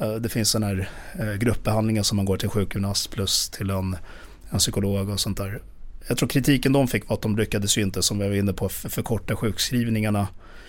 Eh, 0.00 0.14
Det 0.14 0.28
finns 0.28 0.50
sådana 0.50 0.66
här 0.66 0.88
eh, 1.20 1.34
gruppbehandlingar 1.34 2.02
som 2.02 2.16
man 2.16 2.24
går 2.24 2.36
till 2.36 2.48
sjukgymnast 2.48 3.10
plus 3.10 3.48
till 3.48 3.70
en, 3.70 3.96
en 4.50 4.58
psykolog 4.58 5.08
och 5.08 5.20
sånt 5.20 5.38
där. 5.38 5.62
Jag 6.08 6.16
tror 6.18 6.28
kritiken 6.28 6.72
de 6.72 6.88
fick 6.88 7.08
var 7.08 7.16
att 7.16 7.22
de 7.22 7.36
lyckades 7.36 7.78
ju 7.78 7.82
inte, 7.82 8.02
som 8.02 8.18
vi 8.18 8.28
var 8.28 8.34
inne 8.34 8.52
på, 8.52 8.68
för- 8.68 8.88
förkorta 8.88 9.36
sjukskrivningarna. 9.36 10.28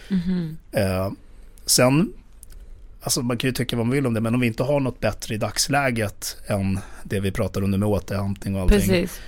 Mhm. 0.10 0.58
Eh, 0.72 1.12
sen, 1.66 2.14
alltså 3.02 3.22
man 3.22 3.38
kan 3.38 3.48
ju 3.48 3.52
tycka 3.54 3.76
vad 3.78 3.86
man 3.86 3.94
vill 3.96 4.08
om 4.08 4.14
det, 4.14 4.22
men 4.22 4.34
om 4.36 4.42
vi 4.42 4.48
inte 4.48 4.64
har 4.64 4.80
något 4.80 5.00
bättre 5.00 5.36
i 5.36 5.38
dagsläget 5.38 6.38
än 6.48 6.80
det 7.04 7.20
vi 7.20 7.32
pratar 7.32 7.62
om 7.62 7.72
nu 7.72 7.78
med 7.78 7.88
återhämtning 7.90 8.56
och 8.56 8.62
allting. 8.62 8.80
Precis. 8.80 9.22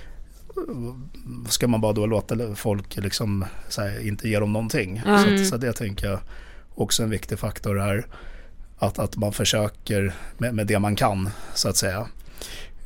Ska 1.48 1.68
man 1.68 1.80
bara 1.80 1.92
då 1.92 2.06
låta 2.06 2.54
folk 2.54 2.96
liksom, 2.96 3.44
här, 3.78 4.06
inte 4.06 4.28
ge 4.28 4.38
dem 4.38 4.52
någonting? 4.52 5.02
Mm. 5.06 5.24
Så, 5.24 5.34
att, 5.34 5.46
så 5.48 5.56
det 5.56 5.72
tänker 5.72 6.06
jag 6.06 6.18
också 6.74 7.02
en 7.02 7.10
viktig 7.10 7.38
faktor 7.38 7.76
här. 7.76 8.06
Att, 8.78 8.98
att 8.98 9.16
man 9.16 9.32
försöker 9.32 10.14
med, 10.38 10.54
med 10.54 10.66
det 10.66 10.78
man 10.78 10.96
kan, 10.96 11.30
så 11.54 11.68
att 11.68 11.76
säga. 11.76 12.06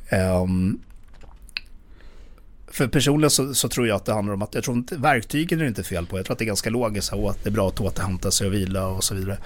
Ehm, 0.09 0.79
för 2.67 2.87
personligen 2.87 3.29
så, 3.29 3.53
så 3.53 3.69
tror 3.69 3.87
jag 3.87 3.95
att 3.95 4.05
det 4.05 4.13
handlar 4.13 4.33
om 4.33 4.41
att, 4.41 4.55
jag 4.55 4.63
tror 4.63 4.77
inte, 4.77 4.97
verktygen 4.97 5.61
är 5.61 5.65
inte 5.65 5.83
fel 5.83 6.05
på. 6.05 6.17
Jag 6.17 6.25
tror 6.25 6.33
att 6.33 6.39
det 6.39 6.45
är 6.45 6.47
ganska 6.47 6.69
logiskt 6.69 7.13
och 7.13 7.29
att 7.29 7.43
det 7.43 7.49
är 7.49 7.51
bra 7.51 7.67
att 7.67 7.81
återhämta 7.81 8.31
sig 8.31 8.47
och 8.47 8.53
vila 8.53 8.87
och 8.87 9.03
så 9.03 9.15
vidare. 9.15 9.37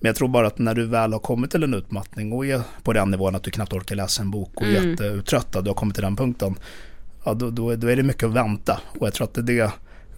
Men 0.00 0.08
jag 0.08 0.16
tror 0.16 0.28
bara 0.28 0.46
att 0.46 0.58
när 0.58 0.74
du 0.74 0.86
väl 0.86 1.12
har 1.12 1.20
kommit 1.20 1.50
till 1.50 1.62
en 1.62 1.74
utmattning 1.74 2.32
och 2.32 2.46
är 2.46 2.62
på 2.82 2.92
den 2.92 3.10
nivån 3.10 3.34
att 3.34 3.42
du 3.42 3.50
knappt 3.50 3.72
orkar 3.72 3.96
läsa 3.96 4.22
en 4.22 4.30
bok 4.30 4.50
och 4.54 4.62
är 4.62 4.76
Mm. 4.76 4.90
jätteuttröttad, 4.90 5.64
du 5.64 5.70
har 5.70 5.74
kommit 5.74 5.94
till 5.94 6.04
den 6.04 6.16
punkten. 6.16 6.54
Ja, 7.24 7.34
då, 7.34 7.50
då, 7.50 7.76
då 7.76 7.86
är 7.86 7.96
det 7.96 8.02
mycket 8.02 8.24
att 8.24 8.32
vänta. 8.32 8.80
Och 8.98 9.06
jag 9.06 9.14
tror 9.14 9.24
att 9.26 9.34
det 9.34 9.40
är 9.40 9.44
det, 9.44 9.72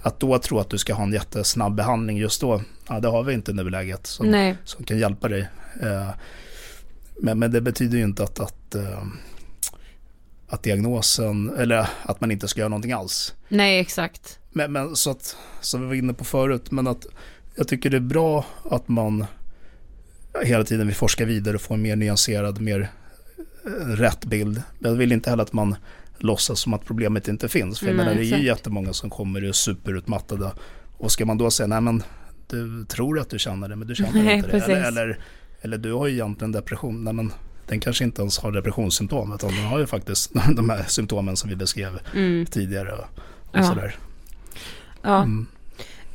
att 0.07 0.21
då 0.21 0.39
tro 0.39 0.59
att 0.59 0.71
du 0.71 0.79
ska 0.79 0.95
ha 0.95 1.03
en 1.05 1.13
jättesnabb 1.13 1.75
behandling 1.75 2.17
just 2.17 2.41
då, 2.41 2.63
ja 2.89 3.01
det 3.01 3.09
har 3.09 3.23
vi 3.23 3.35
inte 3.35 3.51
i 3.51 3.55
nuläget 3.55 4.07
som, 4.07 4.31
Nej. 4.31 4.57
som 4.65 4.85
kan 4.85 4.99
hjälpa 4.99 5.29
dig. 5.29 5.49
Eh, 5.83 6.11
Men, 7.23 7.39
men 7.39 7.51
det 7.53 7.61
betyder 7.61 7.99
ju 7.99 8.05
inte 8.05 8.23
att, 8.25 8.41
att, 8.41 8.75
eh, 8.75 9.03
att 10.49 10.63
diagnosen, 10.63 11.51
eller 11.59 11.89
att 12.03 12.21
man 12.21 12.31
inte 12.31 12.49
ska 12.49 12.61
göra 12.61 12.69
någonting 12.69 12.93
alls. 12.93 13.35
Nej, 13.49 13.81
exakt. 13.81 14.39
Men, 14.53 14.73
men 14.73 14.97
så 14.97 15.11
att, 15.11 15.37
som 15.61 15.81
vi 15.81 15.87
var 15.87 15.95
inne 15.95 16.15
på 16.15 16.25
förut, 16.25 16.71
men 16.71 16.87
att 16.87 17.07
jag 17.55 17.69
tycker 17.69 17.91
det 17.91 17.97
är 17.97 18.01
bra 18.01 18.45
att 18.71 18.89
man 18.89 19.27
hela 20.45 20.65
tiden 20.65 20.87
vill 20.87 20.97
forska 20.97 21.25
vidare 21.25 21.55
och 21.55 21.61
få 21.63 21.75
en 21.75 21.83
mer 21.83 21.97
nyanserad, 21.97 22.61
mer 22.61 22.91
eh, 23.67 23.71
rätt 23.87 24.25
bild. 24.25 24.63
Men 24.79 24.91
jag 24.91 24.99
vill 24.99 25.13
inte 25.13 25.31
heller 25.31 25.43
att 25.43 25.53
man 25.53 25.77
låtsas 26.19 26.61
som 26.61 26.75
att 26.75 26.85
problemet 26.85 27.29
inte 27.29 27.49
finns. 27.49 27.79
För 27.79 27.87
jag 27.87 27.97
Nej, 27.97 28.05
menar, 28.07 28.21
det 28.21 28.27
är 28.27 28.39
ju 28.39 28.45
jättemånga 28.47 28.93
som 28.93 29.11
kommer 29.11 29.43
och 29.43 29.49
är 29.49 29.53
superutmattade. 29.53 30.53
Och 30.99 31.13
ska 31.13 31.27
man 31.27 31.39
då 31.39 31.51
säga, 31.51 31.67
nej 31.67 31.81
men 31.81 32.03
du 32.51 32.85
tror 32.85 33.19
att 33.21 33.31
du 33.31 33.39
känner 33.39 33.69
det, 33.69 33.77
men 33.77 33.89
du 33.89 33.95
känner 33.95 34.25
Nej, 34.25 34.37
inte 34.37 34.51
det. 34.51 34.65
Eller, 34.65 34.87
eller, 34.87 35.19
eller 35.61 35.79
du 35.79 35.93
har 35.93 36.07
ju 36.07 36.13
egentligen 36.15 36.53
depression. 36.53 37.05
Nej 37.05 37.13
men 37.13 37.33
den 37.69 37.81
kanske 37.81 38.05
inte 38.05 38.21
ens 38.23 38.39
har 38.39 38.53
depressionssymptom, 38.53 39.33
utan 39.35 39.51
den 39.51 39.65
har 39.65 39.79
ju 39.79 39.87
faktiskt 39.87 40.33
de 40.57 40.71
här 40.71 40.85
symptomen 40.89 41.37
som 41.37 41.51
vi 41.51 41.57
beskrev 41.57 41.99
Mm. 42.15 42.47
tidigare. 42.47 42.93
Och 42.93 43.07
Ja. 43.53 43.63
sådär. 43.63 43.97
Ja. 45.03 45.23
Mm. 45.23 45.47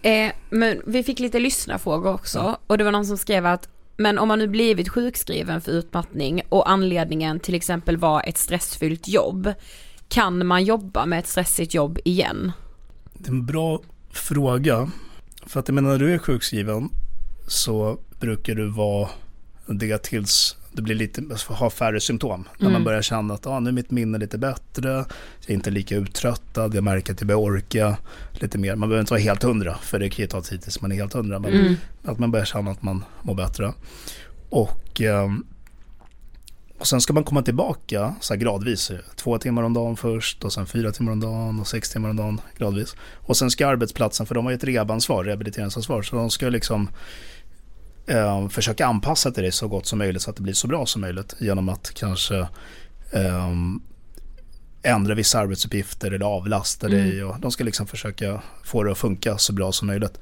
Eh, 0.01 0.31
men 0.49 0.81
vi 0.85 1.03
fick 1.03 1.19
lite 1.19 1.39
lyssnarfrågor 1.39 2.13
också 2.13 2.57
och 2.67 2.77
det 2.77 2.83
var 2.83 2.91
någon 2.91 3.05
som 3.05 3.17
skrev 3.17 3.45
att 3.45 3.67
men 3.97 4.19
om 4.19 4.27
man 4.27 4.39
nu 4.39 4.47
blivit 4.47 4.89
sjukskriven 4.89 5.61
för 5.61 5.71
utmattning 5.71 6.41
och 6.49 6.69
anledningen 6.71 7.39
till 7.39 7.55
exempel 7.55 7.97
var 7.97 8.23
ett 8.27 8.37
stressfyllt 8.37 9.07
jobb, 9.07 9.53
kan 10.12 10.47
man 10.47 10.64
jobba 10.64 11.05
med 11.05 11.20
ett 11.20 11.28
stressigt 11.28 11.74
jobb 11.74 11.99
igen? 12.05 12.51
Det 13.14 13.28
är 13.28 13.32
en 13.32 13.45
bra 13.45 13.82
fråga. 14.12 14.91
För 15.45 15.59
att 15.59 15.68
jag 15.68 15.76
menar, 15.76 15.89
när 15.89 15.97
du 15.99 16.14
är 16.14 16.18
sjukskriven 16.18 16.89
så 17.47 17.97
brukar 18.20 18.55
du 18.55 18.70
vara 18.70 19.09
det 19.66 20.03
tills 20.03 20.55
du 20.72 20.82
blir 20.82 20.95
lite, 20.95 21.24
har 21.47 21.70
färre 21.70 21.99
symptom. 21.99 22.47
När 22.59 22.70
man 22.70 22.84
börjar 22.84 23.01
känna 23.01 23.34
att 23.34 23.47
ah, 23.47 23.59
nu 23.59 23.70
är 23.70 23.74
mitt 23.74 23.91
minne 23.91 24.18
lite 24.18 24.38
bättre, 24.38 24.89
jag 24.89 25.05
är 25.47 25.53
inte 25.53 25.72
lika 25.72 25.95
uttröttad, 25.95 26.76
jag 26.76 26.84
märker 26.84 27.14
att 27.14 27.22
jag 27.22 27.28
börjar 27.28 27.39
orka 27.39 27.97
lite 28.32 28.57
mer. 28.57 28.76
Man 28.76 28.89
behöver 28.89 29.01
inte 29.01 29.14
vara 29.14 29.22
helt 29.22 29.43
hundra, 29.43 29.78
för 29.78 29.99
det 29.99 30.09
kan 30.09 30.24
ju 30.24 30.28
ta 30.28 30.41
tid 30.41 30.62
tills 30.62 30.82
man 30.82 30.91
är 30.91 30.95
helt 30.95 31.14
hundra. 31.14 31.39
Men 31.39 31.78
att 32.03 32.20
man 32.20 32.32
börjar 32.32 32.45
känna 32.45 32.72
att 32.72 32.84
man 32.84 33.03
mår 33.22 33.36
bättre. 33.36 33.74
Och, 34.49 35.01
ehm, 35.01 35.45
och 36.82 36.88
sen 36.88 37.01
ska 37.01 37.13
man 37.13 37.23
komma 37.23 37.41
tillbaka 37.41 38.15
så 38.19 38.36
gradvis. 38.36 38.91
Två 39.15 39.38
timmar 39.38 39.63
om 39.63 39.73
dagen 39.73 39.97
först 39.97 40.43
och 40.43 40.53
sen 40.53 40.65
fyra 40.65 40.91
timmar 40.91 41.11
om 41.11 41.19
dagen 41.19 41.59
och 41.59 41.67
sex 41.67 41.89
timmar 41.89 42.09
om 42.09 42.15
dagen 42.15 42.41
gradvis. 42.57 42.95
Och 43.15 43.38
sen 43.38 43.51
ska 43.51 43.67
arbetsplatsen, 43.67 44.25
för 44.25 44.36
de 44.36 44.45
har 44.45 44.51
ju 44.51 44.55
ett 44.55 44.63
rehabansvar, 44.63 45.23
rehabiliteringsansvar, 45.23 46.01
så 46.01 46.15
de 46.15 46.29
ska 46.29 46.49
liksom 46.49 46.89
eh, 48.07 48.47
försöka 48.47 48.86
anpassa 48.86 49.32
till 49.32 49.43
det 49.43 49.51
så 49.51 49.67
gott 49.67 49.86
som 49.86 49.99
möjligt 49.99 50.21
så 50.21 50.29
att 50.29 50.36
det 50.36 50.41
blir 50.41 50.53
så 50.53 50.67
bra 50.67 50.86
som 50.86 51.01
möjligt 51.01 51.36
genom 51.39 51.69
att 51.69 51.91
kanske 51.93 52.39
eh, 53.11 53.51
ändra 54.84 55.15
vissa 55.15 55.39
arbetsuppgifter 55.39 56.11
eller 56.11 56.25
avlasta 56.25 56.88
dig. 56.88 57.23
Och 57.23 57.39
de 57.39 57.51
ska 57.51 57.63
liksom 57.63 57.88
försöka 57.88 58.41
få 58.63 58.84
det 58.84 58.91
att 58.91 58.97
funka 58.97 59.38
så 59.38 59.53
bra 59.53 59.71
som 59.71 59.88
möjligt. 59.88 60.19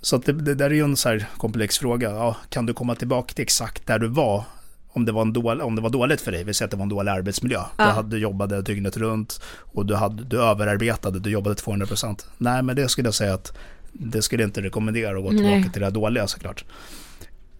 Så 0.00 0.16
det, 0.16 0.32
det 0.32 0.54
där 0.54 0.70
är 0.70 0.74
ju 0.74 0.84
en 0.84 0.96
så 0.96 1.18
komplex 1.36 1.78
fråga. 1.78 2.10
Ja, 2.10 2.36
kan 2.50 2.66
du 2.66 2.74
komma 2.74 2.94
tillbaka 2.94 3.34
till 3.34 3.42
exakt 3.42 3.86
där 3.86 3.98
du 3.98 4.08
var 4.08 4.44
om 4.88 5.04
det 5.04 5.12
var, 5.12 5.22
en 5.22 5.32
dålig, 5.32 5.64
om 5.64 5.76
det 5.76 5.82
var 5.82 5.90
dåligt 5.90 6.20
för 6.20 6.32
dig, 6.32 6.44
vi 6.44 6.54
säger 6.54 6.66
att 6.66 6.70
det 6.70 6.76
var 6.76 6.82
en 6.82 6.88
dålig 6.88 7.10
arbetsmiljö. 7.10 7.60
Du, 7.76 7.84
hade, 7.84 8.08
du 8.08 8.18
jobbade 8.18 8.62
dygnet 8.62 8.96
runt 8.96 9.40
och 9.72 9.86
du, 9.86 9.94
hade, 9.94 10.24
du 10.24 10.42
överarbetade, 10.42 11.18
du 11.18 11.30
jobbade 11.30 11.54
200%. 11.54 12.26
Nej, 12.38 12.62
men 12.62 12.76
det 12.76 12.88
skulle 12.88 13.06
jag 13.06 13.14
säga 13.14 13.34
att 13.34 13.52
det 13.92 14.22
skulle 14.22 14.42
jag 14.42 14.48
inte 14.48 14.62
rekommendera 14.62 15.16
att 15.16 15.22
gå 15.22 15.30
tillbaka 15.30 15.56
Nej. 15.56 15.72
till 15.72 15.82
det 15.82 15.90
dåliga 15.90 16.26
såklart. 16.26 16.64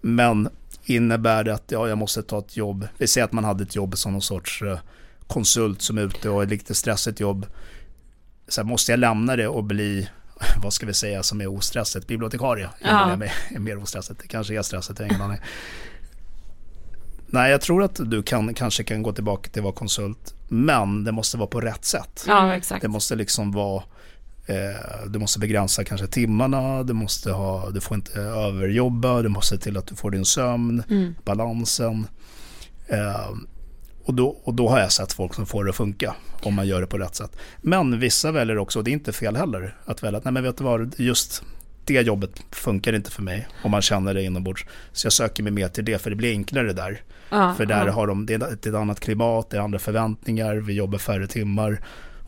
Men 0.01 0.49
innebär 0.85 1.45
det 1.45 1.55
att 1.55 1.71
ja, 1.71 1.89
jag 1.89 1.99
måste 1.99 2.23
ta 2.23 2.39
ett 2.39 2.57
jobb, 2.57 2.89
vi 2.99 3.07
säger 3.07 3.25
att 3.25 3.33
man 3.33 3.45
hade 3.45 3.63
ett 3.63 3.77
jobb 3.77 3.99
som 3.99 4.13
någon 4.13 4.23
sorts 4.23 4.63
eh, 4.63 4.79
konsult 5.27 5.83
som 5.83 5.99
är 5.99 6.03
ute 6.03 6.31
och 6.31 6.43
ett 6.43 6.49
lite 6.49 6.75
stressigt 6.75 7.21
jobb. 7.21 7.47
Så 8.49 8.61
här, 8.61 8.69
måste 8.69 8.93
jag 8.93 8.99
lämna 8.99 9.37
det 9.37 9.49
och 9.49 9.65
bli, 9.65 10.09
vad 10.63 10.73
ska 10.73 10.87
vi 10.87 10.95
säga 10.95 11.23
som 11.23 11.41
är 11.41 11.47
ostressigt, 11.47 12.07
bibliotekarie? 12.07 12.69
Ja. 12.81 13.11
Är, 13.11 13.33
är 13.55 13.59
mer 13.59 13.83
ostressigt, 13.83 14.21
det 14.21 14.29
kanske 14.29 14.59
är 14.59 14.63
stressigt, 14.63 14.99
jag 14.99 15.07
har 15.07 15.15
ingen 15.15 15.23
aning. 15.23 15.41
Nej, 17.31 17.51
jag 17.51 17.61
tror 17.61 17.83
att 17.83 18.01
du 18.05 18.23
kan, 18.23 18.55
kanske 18.55 18.85
kan 18.85 19.03
gå 19.03 19.13
tillbaka 19.13 19.51
till 19.51 19.61
att 19.61 19.65
vara 19.65 19.75
konsult, 19.75 20.35
men 20.49 21.05
det 21.05 21.13
måste 21.13 21.37
vara 21.37 21.47
på 21.47 21.61
rätt 21.61 21.85
sätt. 21.85 22.25
Ja 22.27 22.57
exakt. 22.57 22.83
Det 22.83 22.89
måste 22.89 23.15
liksom 23.17 23.53
vara, 23.53 23.83
eh, 24.47 25.07
du 25.07 25.19
måste 25.19 25.39
begränsa 25.39 25.85
kanske 25.85 26.07
timmarna, 26.07 26.83
du, 26.83 26.93
måste 26.93 27.33
ha, 27.33 27.71
du 27.71 27.81
får 27.81 27.95
inte 27.95 28.21
överjobba, 28.21 29.23
du 29.23 29.29
måste 29.29 29.57
se 29.57 29.63
till 29.63 29.77
att 29.77 29.87
du 29.87 29.97
får 29.97 30.11
din 30.11 30.25
sömn, 30.25 30.83
balansen. 31.25 32.07
Eh, 32.87 33.31
och, 34.05 34.15
då, 34.15 34.29
och 34.29 34.55
då 34.55 34.69
har 34.69 34.81
jag 34.81 34.93
sett 34.93 35.13
folk 35.13 35.35
som 35.35 35.47
får 35.47 35.65
det 35.65 35.71
att 35.71 35.77
funka 35.77 36.15
om 36.43 36.55
man 36.55 36.67
gör 36.67 36.81
det 36.81 36.87
på 36.87 36.99
rätt 36.99 37.15
sätt. 37.15 37.37
Men 37.63 37.99
vissa 37.99 38.33
väljer 38.33 38.59
också, 38.59 38.79
och 38.79 38.85
det 38.85 38.91
är 38.91 38.93
inte 38.93 39.13
fel 39.13 39.37
heller, 39.37 39.77
att 39.85 40.03
välja 40.03 40.19
att 40.19 40.25
nej 40.25 40.33
men 40.33 40.43
vet 40.43 40.57
du 40.57 40.65
vad, 40.65 40.95
just 40.99 41.43
det 41.89 42.01
jobbet 42.03 42.31
funkar 42.51 42.93
inte 42.93 43.11
för 43.11 43.23
mig 43.23 43.49
om 43.63 43.71
man 43.71 43.83
känner 43.83 44.15
det 44.15 44.23
inombords. 44.23 44.65
Så 44.93 45.07
jag 45.07 45.13
söker 45.13 45.43
mig 45.43 45.53
mer 45.53 45.69
till 45.69 45.85
det 45.85 45.99
för 46.03 46.11
det 46.11 46.17
blir 46.17 46.31
enklare 46.31 46.73
där. 46.73 47.03
Ja, 47.31 47.55
För 47.57 47.67
där 47.67 47.87
ja. 47.87 47.93
har 47.93 48.07
de, 48.07 48.27
det 48.27 48.35
är 48.35 48.53
ett 48.53 48.67
annat 48.75 49.01
klimat, 49.01 49.51
det 49.51 49.57
är 49.57 49.61
andra 49.61 49.79
förväntningar, 49.79 50.55
vi 50.57 50.73
jobbar 50.73 50.99
färre 50.99 51.27
timmar. 51.27 51.81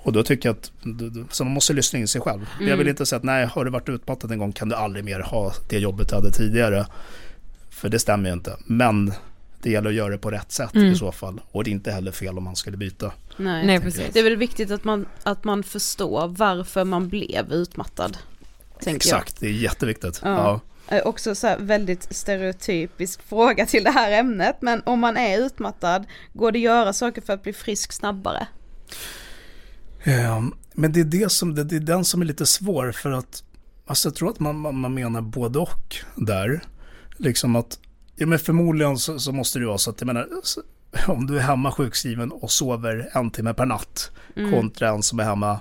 Och 0.03 0.13
då 0.13 0.23
tycker 0.23 0.49
jag 0.49 0.57
att, 0.57 0.73
så 1.35 1.45
man 1.45 1.53
måste 1.55 1.73
lyssna 1.73 1.99
in 1.99 2.09
sig 2.09 2.21
själv. 2.21 2.47
Jag 2.59 2.67
Mm. 2.67 2.79
vill 2.79 2.89
inte 2.89 3.07
säga 3.07 3.17
att 3.17 3.23
nej, 3.25 3.47
har 3.47 3.65
du 3.65 3.71
varit 3.71 3.89
utmattad 3.89 4.33
en 4.33 4.39
gång 4.39 4.53
kan 4.53 4.69
du 4.69 4.75
aldrig 4.75 5.05
mer 5.05 5.21
ha 5.21 5.53
det 5.69 5.79
jobbet 5.79 6.09
du 6.09 6.15
hade 6.15 6.31
tidigare. 6.33 6.87
För 7.71 7.89
det 7.89 7.99
stämmer 7.99 8.29
ju 8.29 8.33
inte. 8.33 8.57
Men 8.67 9.13
det 9.63 9.71
gäller 9.71 9.89
att 9.91 9.97
göra 9.97 10.09
det 10.11 10.19
på 10.19 10.31
rätt 10.31 10.53
sätt 10.53 10.75
Mm. 10.75 10.87
i 10.93 10.97
så 10.97 11.13
fall. 11.13 11.41
Och 11.51 11.65
det 11.65 11.71
är 11.71 11.73
inte 11.73 11.91
heller 11.93 12.13
fel 12.13 12.39
om 12.39 12.45
man 12.45 12.57
skulle 12.57 12.77
byta. 12.77 13.13
Nej. 13.37 13.67
Nej 13.67 13.81
precis. 13.81 14.11
Det 14.13 14.19
är 14.21 14.25
väl 14.25 14.37
viktigt 14.37 14.71
att 14.71 14.85
man, 14.85 15.07
att 15.23 15.45
man 15.45 15.63
förstår 15.63 16.29
varför 16.29 16.85
man 16.85 17.09
blev 17.09 17.53
utmattad. 17.53 18.17
Tänker 18.85 19.09
jag. 19.09 19.19
Exakt, 19.19 19.41
det 19.41 19.47
är 19.47 19.53
jätteviktigt. 19.53 20.21
Ja. 20.25 20.61
Ja. 20.89 20.97
Eh, 20.97 21.07
Också 21.07 21.35
så 21.35 21.57
väldigt 21.59 22.17
stereotypisk 22.17 23.23
fråga 23.23 23.67
till 23.67 23.85
det 23.85 23.91
här 23.91 24.13
ämnet, 24.13 24.57
men 24.61 24.83
om 24.87 25.01
man 25.01 25.17
är 25.17 25.39
utmattad, 25.39 26.07
går 26.33 26.53
det 26.53 26.59
att 26.59 26.63
göra 26.63 26.93
saker 26.93 27.23
för 27.23 27.33
att 27.33 27.43
bli 27.43 27.53
frisk 27.53 27.93
snabbare? 27.93 28.47
Ehm, 30.05 30.55
Men 30.73 30.93
det 30.93 31.01
är, 31.01 31.05
det, 31.05 31.33
som, 31.33 31.55
det, 31.55 31.77
är 31.77 31.81
den 31.81 32.05
som 32.05 32.21
är 32.21 32.27
lite 32.27 32.47
svår 32.47 32.93
för 32.93 33.11
att 33.11 33.45
alltså 33.87 34.09
jag 34.09 34.15
tror 34.15 34.31
att 34.31 34.41
man, 34.41 34.81
man, 34.81 34.95
menar 34.95 35.21
både 35.21 35.59
och 35.59 35.97
där. 36.17 36.61
Liksom 37.17 37.57
att, 37.57 37.79
ja 38.17 38.27
men 38.27 38.39
förmodligen 38.39 38.99
så, 38.99 39.19
så 39.19 39.33
måste 39.33 39.59
det 39.59 39.67
vara 39.67 39.79
så 39.79 39.91
att 39.91 40.01
jag 40.01 40.07
menar, 40.07 40.29
om 41.09 41.27
du 41.27 41.37
är 41.37 41.43
hemma 41.43 41.73
sjukskriven 41.73 42.33
och 42.33 42.51
sover 42.51 43.11
en 43.13 43.31
timme 43.31 43.55
per 43.55 43.67
natt 43.67 44.11
kontra 44.51 44.89
en 44.89 45.03
som 45.03 45.21
är 45.21 45.25
hemma 45.25 45.61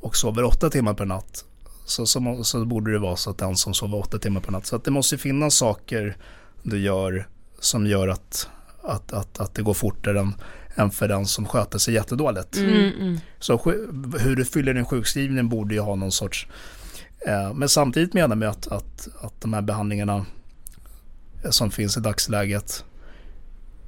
och 0.00 0.16
sover 0.16 0.44
åtta 0.44 0.70
timmar 0.70 0.94
per 0.94 1.04
natt. 1.04 1.44
Så, 1.90 2.06
så, 2.06 2.44
så 2.44 2.64
borde 2.64 2.92
det 2.92 2.98
vara 2.98 3.16
så 3.16 3.30
att 3.30 3.38
den 3.38 3.56
som 3.56 3.74
sover 3.74 3.98
åtta 3.98 4.18
timmar 4.18 4.40
per 4.40 4.52
natt. 4.52 4.66
Så 4.66 4.76
att 4.76 4.84
det 4.84 4.90
måste 4.90 5.18
finnas 5.18 5.54
saker 5.54 6.16
du 6.62 6.78
gör 6.78 7.28
som 7.60 7.86
gör 7.86 8.08
att, 8.08 8.48
att, 8.82 9.12
att, 9.12 9.40
att 9.40 9.54
det 9.54 9.62
går 9.62 9.74
fortare 9.74 10.20
än, 10.20 10.34
än 10.74 10.90
för 10.90 11.08
den 11.08 11.26
som 11.26 11.46
sköter 11.46 11.78
sig 11.78 11.94
jättedåligt. 11.94 12.56
Mm, 12.56 12.92
mm. 13.00 13.18
Så 13.38 13.58
sju- 13.58 13.88
hur 14.18 14.36
du 14.36 14.44
fyller 14.44 14.74
din 14.74 14.84
sjukskrivning 14.84 15.48
borde 15.48 15.74
ju 15.74 15.80
ha 15.80 15.94
någon 15.94 16.12
sorts... 16.12 16.46
Eh, 17.26 17.54
men 17.54 17.68
samtidigt 17.68 18.14
menar 18.14 18.36
jag 18.36 18.50
att, 18.50 18.66
att, 18.66 19.08
att 19.20 19.40
de 19.40 19.52
här 19.52 19.62
behandlingarna 19.62 20.26
som 21.50 21.70
finns 21.70 21.96
i 21.96 22.00
dagsläget, 22.00 22.84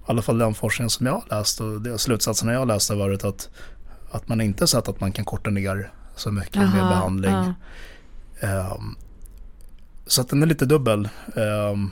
i 0.01 0.05
alla 0.07 0.23
fall 0.23 0.39
den 0.39 0.55
forskning 0.55 0.91
som 0.91 1.07
jag 1.07 1.13
har 1.13 1.39
läst 1.39 1.61
och 1.61 2.01
slutsatserna 2.01 2.53
jag 2.53 2.59
har 2.59 2.67
läst 2.67 2.89
har 2.89 2.97
varit 2.97 3.25
att, 3.25 3.49
att 4.11 4.29
man 4.29 4.41
inte 4.41 4.67
sett 4.67 4.89
att 4.89 5.01
man 5.01 5.13
kan 5.13 5.25
korta 5.25 5.51
ner 5.51 5.93
så 6.17 6.33
mycket 6.33 6.57
med 6.57 6.65
Aha, 6.65 6.89
behandling. 6.89 7.33
ja. 7.33 7.55
Ehm, 8.43 8.95
så 10.07 10.21
att 10.21 10.29
den 10.29 10.43
är 10.43 10.47
lite 10.47 10.65
dubbel. 10.67 11.09
Ehm, 11.37 11.91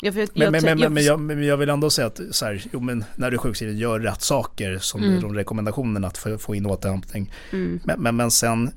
Ja, 0.00 0.12
jag, 0.14 0.14
men, 0.14 0.28
jag, 0.34 0.52
men, 0.52 0.94
men, 0.94 1.04
jag, 1.04 1.20
men, 1.20 1.44
jag, 1.44 1.56
vill 1.56 1.68
ändå 1.68 1.90
säga 1.90 2.06
att 2.06 2.20
så 2.30 2.44
här, 2.44 2.64
jo, 2.72 2.80
men 2.80 3.04
när 3.16 3.30
du 3.30 3.36
är 3.36 3.38
sjukskriven, 3.38 3.78
gör 3.78 4.00
rätt 4.00 4.22
saker 4.22 4.78
som 4.78 5.02
Mm. 5.02 5.20
de 5.20 5.34
rekommendationerna 5.34 6.06
att 6.08 6.18
få, 6.18 6.38
få 6.38 6.54
in 6.54 6.66
återhämtning. 6.66 7.32
Mm. 7.52 7.80
Men, 7.84 8.16
men, 8.16 8.30
sen 8.30 8.70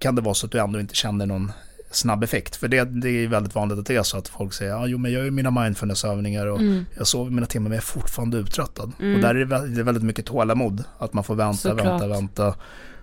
kan 0.00 0.14
det 0.14 0.22
vara 0.22 0.34
så 0.34 0.46
att 0.46 0.52
du 0.52 0.58
ändå 0.58 0.80
inte 0.80 0.94
känner 0.94 1.26
någon 1.26 1.52
snabb 1.90 2.24
effekt. 2.24 2.56
För 2.56 2.68
det, 2.68 2.84
det 2.84 3.08
är 3.08 3.28
väldigt 3.28 3.54
vanligt 3.54 3.78
att 3.78 3.86
det 3.86 3.96
är 3.96 4.02
så 4.02 4.18
att 4.18 4.28
folk 4.28 4.52
säger 4.54 4.86
jo, 4.86 4.98
men 4.98 5.12
jag 5.12 5.24
gör 5.24 5.30
mina 5.30 5.50
mindfulness-övningar 5.50 6.46
och 6.46 6.60
Mm. 6.60 6.84
jag 6.96 7.06
sover 7.06 7.30
mina 7.30 7.46
timmar 7.46 7.68
men 7.68 7.76
jag 7.76 7.82
är 7.82 7.86
fortfarande 7.86 8.36
uttröttad. 8.38 8.92
Och 8.98 9.20
där 9.20 9.34
är 9.34 9.44
det, 9.76 9.82
väldigt 9.82 10.04
mycket 10.04 10.26
tålamod. 10.26 10.84
Att 10.98 11.12
man 11.12 11.24
får 11.24 11.34
vänta, 11.34 11.56
Såklart. 11.58 11.86
vänta, 11.86 12.06
vänta. 12.08 12.54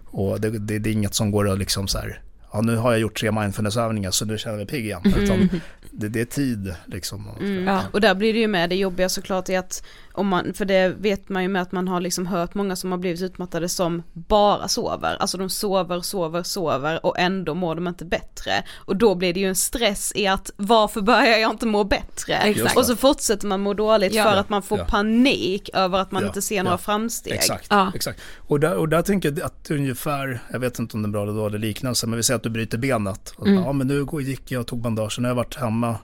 Och 0.05 0.41
det, 0.41 0.49
det, 0.49 0.79
det 0.79 0.89
är 0.89 0.93
inget 0.93 1.13
som 1.15 1.31
går 1.31 1.49
att 1.49 1.59
liksom 1.59 1.87
så 1.87 1.97
här, 1.97 2.21
ja 2.51 2.61
nu 2.61 2.75
har 2.75 2.91
jag 2.91 3.01
gjort 3.01 3.19
tre 3.19 3.31
mindfulness-övningar 3.31 4.11
så 4.11 4.25
nu 4.25 4.37
känner 4.37 4.53
jag 4.53 4.57
mig 4.57 4.67
pigg 4.67 4.85
igen. 4.85 5.01
Utan 5.17 5.49
det, 5.91 6.09
det 6.09 6.21
är 6.21 6.25
tid 6.25 6.75
liksom. 6.85 7.29
Mm. 7.39 7.67
Ja. 7.67 7.83
Och 7.91 8.01
där 8.01 8.15
blir 8.15 8.33
det 8.33 8.39
ju 8.39 8.47
med 8.47 8.69
det 8.69 8.75
jobbiga 8.75 9.09
såklart 9.09 9.49
är 9.49 9.59
att 9.59 9.83
om 10.13 10.27
man, 10.27 10.53
för 10.53 10.65
det 10.65 10.89
vet 10.99 11.29
man 11.29 11.43
ju 11.43 11.49
med 11.49 11.61
att 11.61 11.71
man 11.71 11.87
har 11.87 12.01
liksom 12.01 12.27
hört 12.27 12.53
många 12.53 12.75
som 12.75 12.91
har 12.91 12.97
blivit 12.99 13.21
utmattade 13.21 13.69
som 13.69 14.03
bara 14.13 14.67
sover, 14.67 15.17
alltså 15.19 15.37
de 15.37 15.49
sover, 15.49 16.01
sover, 16.01 16.43
sover 16.43 17.05
och 17.05 17.19
ändå 17.19 17.53
mår 17.55 17.75
de 17.75 17.87
inte 17.87 18.05
bättre. 18.05 18.51
Och 18.75 18.95
då 18.95 19.15
blir 19.15 19.33
det 19.33 19.39
ju 19.39 19.47
en 19.47 19.55
stress 19.55 20.11
i 20.15 20.27
att 20.27 20.51
varför 20.57 21.01
börjar 21.01 21.37
jag 21.37 21.51
inte 21.51 21.65
må 21.65 21.83
bättre? 21.83 22.33
Exakt. 22.35 22.77
Och 22.77 22.85
så 22.85 22.95
fortsätter 22.95 23.47
man 23.47 23.59
må 23.61 23.73
dåligt 23.73 24.13
Ja. 24.13 24.23
för 24.23 24.35
att 24.37 24.49
man 24.49 24.61
får 24.61 24.77
Ja. 24.77 24.85
panik 24.85 25.69
över 25.73 25.97
att 25.99 26.11
man 26.11 26.21
Ja, 26.23 26.27
inte 26.27 26.41
ser 26.41 26.55
ja. 26.55 26.63
några 26.63 26.77
framsteg. 26.77 27.33
Exakt, 27.33 27.67
Ja. 27.69 27.91
exakt. 27.95 28.21
Och, 28.37 28.59
där, 28.59 28.75
och 28.75 28.89
där 28.89 29.01
tänker 29.01 29.29
jag 29.31 29.41
att 29.41 29.71
ungefär, 29.71 30.39
jag 30.51 30.59
vet 30.59 30.79
inte 30.79 30.97
om 30.97 31.03
det 31.03 31.07
är 31.07 31.11
bra 31.11 31.23
eller 31.23 31.33
dålig 31.33 31.59
liknelse, 31.59 32.07
men 32.07 32.17
vi 32.17 32.23
säger 32.23 32.35
att 32.35 32.43
du 32.43 32.49
bryter 32.49 32.77
benet. 32.77 33.33
Mm. 33.41 33.53
Ja, 33.53 33.73
men 33.73 33.87
nu 33.87 34.05
går- 34.05 34.21
gick 34.21 34.51
jag 34.51 34.61
och 34.61 34.67
tog 34.67 34.81
bandage, 34.81 35.19
nu 35.19 35.23
har 35.23 35.29
jag 35.29 35.35
varit 35.35 35.55
hemma, 35.55 35.95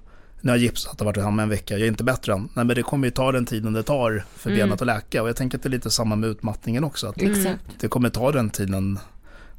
nu 0.47 0.51
har 0.51 0.57
jag 0.57 0.63
gipsat 0.63 0.99
och 1.01 1.05
varit 1.05 1.23
hemma 1.23 1.41
en 1.43 1.49
vecka, 1.49 1.73
jag 1.73 1.81
är 1.83 1.87
inte 1.87 2.03
bättre 2.03 2.33
än. 2.33 2.49
Nej, 2.53 2.65
men 2.65 2.75
det 2.75 2.83
kommer 2.83 3.07
ju 3.07 3.11
ta 3.11 3.31
den 3.31 3.45
tiden 3.45 3.73
det 3.73 3.83
tar 3.83 4.23
för 4.35 4.49
Mm. 4.49 4.59
benet 4.59 4.81
att 4.81 4.87
läka. 4.87 5.21
Och 5.21 5.29
jag 5.29 5.35
tänker 5.35 5.57
att 5.57 5.63
det 5.63 5.67
är 5.69 5.71
lite 5.71 5.89
samma 5.89 6.15
med 6.15 6.29
utmattningen 6.29 6.83
också, 6.83 7.07
att 7.07 7.21
Exakt. 7.21 7.59
det 7.79 7.87
kommer 7.87 8.09
ta 8.09 8.31
den 8.31 8.49
tiden 8.49 8.99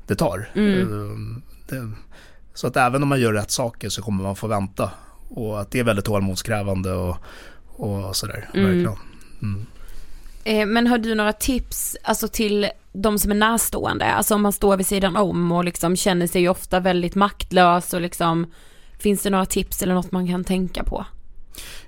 det 0.07 0.15
tar. 0.15 0.51
Mm. 0.55 0.81
Eh, 0.81 1.43
Det, 1.69 1.91
så 2.55 2.67
att 2.67 2.77
även 2.77 3.03
om 3.03 3.09
man 3.09 3.21
gör 3.21 3.33
rätt 3.33 3.51
saker 3.51 3.89
så 3.89 4.03
kommer 4.03 4.23
man 4.23 4.37
få 4.37 4.47
vänta. 4.47 4.91
Och 5.29 5.61
att 5.61 5.71
det 5.71 5.79
är 5.79 5.85
väldigt 5.85 6.05
tålamodskrävande 6.05 6.93
och, 6.93 7.17
och 7.67 8.17
sådär, 8.17 8.49
Mm. 8.55 8.67
verkligen. 8.67 8.99
Mm. 9.43 9.67
Eh, 10.45 10.67
men 10.67 10.87
har 10.87 10.99
du 10.99 11.15
några 11.15 11.33
tips 11.33 11.97
alltså 12.05 12.29
till 12.29 12.69
de 12.93 13.19
som 13.19 13.31
är 13.31 13.35
närstående, 13.35 14.05
alltså 14.05 14.35
om 14.35 14.43
man 14.43 14.53
står 14.53 14.77
vid 14.77 14.87
sidan 14.87 15.17
om 15.17 15.53
och 15.53 15.65
liksom 15.65 15.97
känner 15.97 16.27
sig 16.27 16.49
ofta 16.49 16.81
väldigt 16.81 17.15
maktlös 17.15 17.95
och 17.95 18.01
liksom 18.01 18.47
Finns 18.99 19.23
det 19.23 19.31
några 19.31 19.47
tips 19.47 19.83
eller 19.83 19.95
något 19.95 20.13
man 20.13 20.27
kan 20.27 20.45
tänka 20.45 20.85
på? 20.85 21.07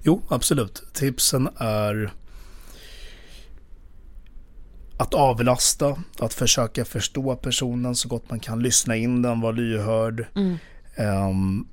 Jo, 0.03 0.23
absolut. 0.29 0.83
Tipsen 0.93 1.49
är 1.57 2.13
att 4.97 5.15
avlasta, 5.15 5.97
att 6.19 6.35
försöka 6.35 6.85
förstå 6.85 7.37
personen 7.37 7.95
så 7.97 8.09
gott 8.09 8.31
man 8.31 8.41
kan, 8.41 8.63
lyssna 8.63 8.97
in 8.97 9.23
den, 9.23 9.41
vara 9.41 9.53
lyhörd. 9.53 10.27
Mm. 10.37 10.57
Um, 11.29 11.69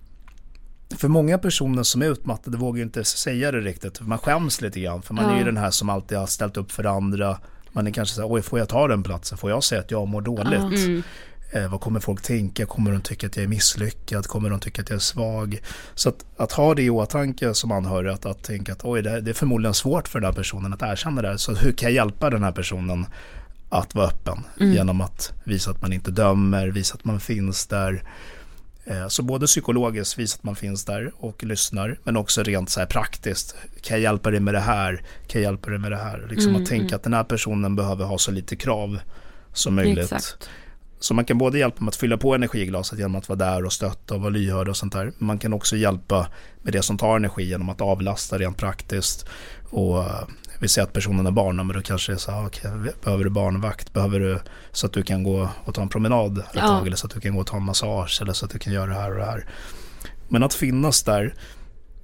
för 0.98 1.08
många 1.08 1.38
personer 1.38 1.84
som 1.84 2.02
är 2.02 2.06
utmattade 2.06 2.58
vågar 2.58 2.84
inte 2.84 3.04
säga 3.04 3.52
det 3.52 3.62
riktigt. 3.62 4.02
Man 4.02 4.18
skäms 4.18 4.62
lite 4.62 4.80
grann 4.80 5.02
för 5.02 5.14
man 5.14 5.26
Ja. 5.26 5.32
är 5.32 5.38
ju 5.38 5.44
den 5.44 5.58
här 5.58 5.72
som 5.72 5.90
alltid 5.90 6.18
har 6.18 6.28
ställt 6.28 6.58
upp 6.58 6.72
för 6.72 6.84
andra. 6.84 7.40
Man 7.72 7.88
är 7.88 7.92
kanske 7.92 8.16
så 8.16 8.22
här, 8.22 8.34
oj 8.34 8.42
får 8.42 8.60
jag 8.60 8.70
ta 8.70 8.88
den 8.88 9.04
platsen? 9.04 9.38
Får 9.38 9.50
jag 9.50 9.64
säga 9.64 9.82
att 9.82 9.92
jag 9.92 10.08
mår 10.08 10.22
dåligt? 10.22 10.86
Mm. 10.86 11.04
Eh, 11.52 11.68
vad 11.72 11.82
kommer 11.82 12.00
folk 12.00 12.22
tänka? 12.22 12.66
Kommer 12.66 12.92
de 12.92 13.02
tycka 13.02 13.28
att 13.28 13.36
jag 13.36 13.44
är 13.44 13.48
misslyckad? 13.48 14.28
Kommer 14.28 14.50
de 14.50 14.60
tycka 14.60 14.82
att 14.82 14.90
jag 14.90 14.96
är 14.96 15.00
svag? 15.00 15.62
Så 15.96 16.10
att, 16.10 16.26
att 16.38 16.52
ha 16.52 16.74
det 16.76 16.84
i 16.84 16.90
åtanke 16.90 17.54
som 17.54 17.72
anhörig, 17.72 18.10
att, 18.12 18.26
att 18.26 18.44
tänka 18.44 18.74
att 18.74 18.86
oj, 18.86 19.02
det, 19.02 19.10
är- 19.12 19.22
det 19.22 19.32
är 19.32 19.34
förmodligen 19.34 19.74
svårt 19.74 20.08
för 20.08 20.20
den 20.20 20.26
här 20.30 20.34
personen 20.36 20.74
att 20.74 20.82
erkänna 20.82 21.22
det 21.22 21.28
här. 21.28 21.38
Så 21.38 21.54
hur 21.56 21.72
kan 21.72 21.86
jag 21.90 21.96
hjälpa 21.96 22.30
den 22.30 22.44
här 22.44 22.52
personen 22.52 23.06
att 23.70 23.96
vara 23.96 24.08
öppen? 24.08 24.44
Genom 24.74 25.02
att 25.02 25.34
visa 25.44 25.72
att 25.72 25.82
man 25.82 25.94
inte 25.94 26.12
dömer, 26.12 26.68
visa 26.68 26.94
att 26.96 27.06
man 27.06 27.20
finns 27.20 27.68
där. 27.68 28.04
Eh, 28.86 29.08
Så 29.08 29.24
både 29.24 29.46
psykologiskt, 29.46 30.18
visa 30.20 30.36
att 30.38 30.44
man 30.44 30.56
finns 30.56 30.86
där 30.86 31.12
och 31.18 31.44
lyssnar, 31.44 32.00
men 32.04 32.18
också 32.18 32.44
rent 32.44 32.70
så 32.70 32.80
här 32.80 32.88
praktiskt. 32.88 33.56
Kan 33.82 33.98
jag 33.98 34.02
hjälpa 34.04 34.32
dig 34.32 34.40
med 34.40 34.54
det 34.54 34.60
här? 34.60 34.96
Kan 35.28 35.42
jag 35.42 35.52
hjälpa 35.52 35.70
dig 35.70 35.80
med 35.80 35.92
det 35.92 35.98
här? 35.98 36.28
Liksom 36.30 36.56
att 36.56 36.66
tänka 36.66 36.96
att 36.96 37.04
den 37.04 37.14
här 37.14 37.24
personen 37.24 37.76
behöver 37.76 38.06
ha 38.06 38.18
så 38.18 38.32
lite 38.32 38.56
krav 38.56 39.00
som 39.54 39.76
möjligt. 39.76 40.12
Exakt. 40.12 40.50
Så 41.00 41.14
man 41.14 41.26
kan 41.26 41.38
både 41.38 41.60
hjälpa 41.60 41.84
med 41.84 41.90
att 41.90 41.96
fylla 41.96 42.18
på 42.18 42.36
energiglaset 42.36 43.00
genom 43.00 43.16
att 43.16 43.30
vara 43.30 43.40
där 43.40 43.66
och 43.66 43.74
stötta 43.74 44.16
och 44.16 44.22
vara 44.22 44.30
lyhörd 44.30 44.70
och 44.70 44.78
sånt 44.78 44.94
där. 44.94 45.12
Man 45.18 45.38
kan 45.40 45.54
också 45.54 45.76
hjälpa 45.76 46.28
med 46.62 46.74
det 46.74 46.82
som 46.82 46.98
tar 46.98 47.16
energi 47.16 47.44
genom 47.44 47.70
att 47.70 47.82
avlasta 47.82 48.38
rent 48.38 48.58
praktiskt. 48.58 49.26
Och 49.70 50.00
eh, 50.04 50.28
vi 50.60 50.68
säger 50.68 50.88
att 50.88 50.94
personen 50.94 51.28
är 51.28 51.32
barn, 51.32 51.56
men 51.56 51.68
då 51.68 51.82
kanske 51.82 52.12
det 52.12 52.16
är 52.16 52.20
så 52.20 52.32
här, 52.32 52.46
okej, 52.48 52.72
behöver 53.04 53.24
du 53.24 53.30
barnvakt? 53.30 53.94
Behöver 53.94 54.20
du 54.20 54.40
så 54.72 54.86
att 54.88 54.94
du 54.94 55.04
kan 55.04 55.24
gå 55.24 55.50
och 55.66 55.74
ta 55.76 55.82
en 55.82 55.90
promenad 55.90 56.38
ett 56.38 56.46
Ja. 56.54 56.62
tag? 56.62 56.88
Eller 56.88 56.98
så 56.98 57.08
att 57.08 57.14
du 57.14 57.20
kan 57.20 57.34
gå 57.36 57.40
och 57.42 57.48
ta 57.48 57.58
en 57.58 57.64
massage? 57.64 58.20
Eller 58.22 58.34
så 58.34 58.46
att 58.46 58.52
du 58.52 58.60
kan 58.60 58.74
göra 58.74 58.86
det 58.90 58.96
här 58.96 59.12
och 59.12 59.18
det 59.18 59.26
här. 59.26 59.46
Men 60.30 60.44
att 60.44 60.54
finnas 60.54 61.04
där, 61.04 61.34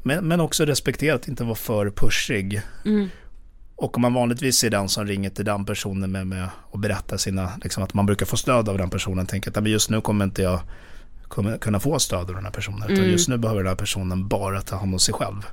men, 0.03 0.27
men 0.27 0.39
också 0.39 0.65
respektera 0.65 1.15
att 1.15 1.27
inte 1.27 1.43
vara 1.43 1.55
för 1.55 1.89
pushig. 1.89 2.61
Mm. 2.85 3.09
Och 3.83 3.95
om 3.95 4.01
man 4.01 4.13
vanligtvis 4.13 4.63
är 4.63 4.69
den 4.69 4.89
som 4.89 5.05
ringer 5.05 5.29
till 5.29 5.45
den 5.45 5.65
personen 5.65 6.11
med, 6.11 6.27
med 6.27 6.49
och 6.71 6.79
berättar 6.79 7.17
sina, 7.17 7.51
liksom 7.63 7.83
att 7.83 7.93
man 7.93 8.05
brukar 8.05 8.25
få 8.25 8.37
stöd 8.37 8.69
av 8.69 8.77
den 8.77 8.89
personen, 8.89 9.25
tänker 9.25 9.49
att 9.49 9.55
"Nej, 9.55 9.63
men 9.63 9.71
just 9.71 9.89
nu 9.89 10.01
kommer 10.01 10.25
inte 10.25 10.41
jag 10.41 10.59
kunna 11.61 11.79
få 11.79 11.99
stöd 11.99 12.19
av 12.29 12.35
den 12.35 12.43
här 12.45 12.51
personen. 12.51 12.83
Utan 12.83 12.97
Mm. 12.97 13.11
just 13.11 13.29
nu 13.29 13.37
behöver 13.37 13.61
den 13.63 13.69
här 13.69 13.75
personen 13.75 14.27
bara 14.27 14.61
ta 14.61 14.75
hand 14.75 14.93
om 14.93 14.99
sig 14.99 15.13
själv. 15.13 15.45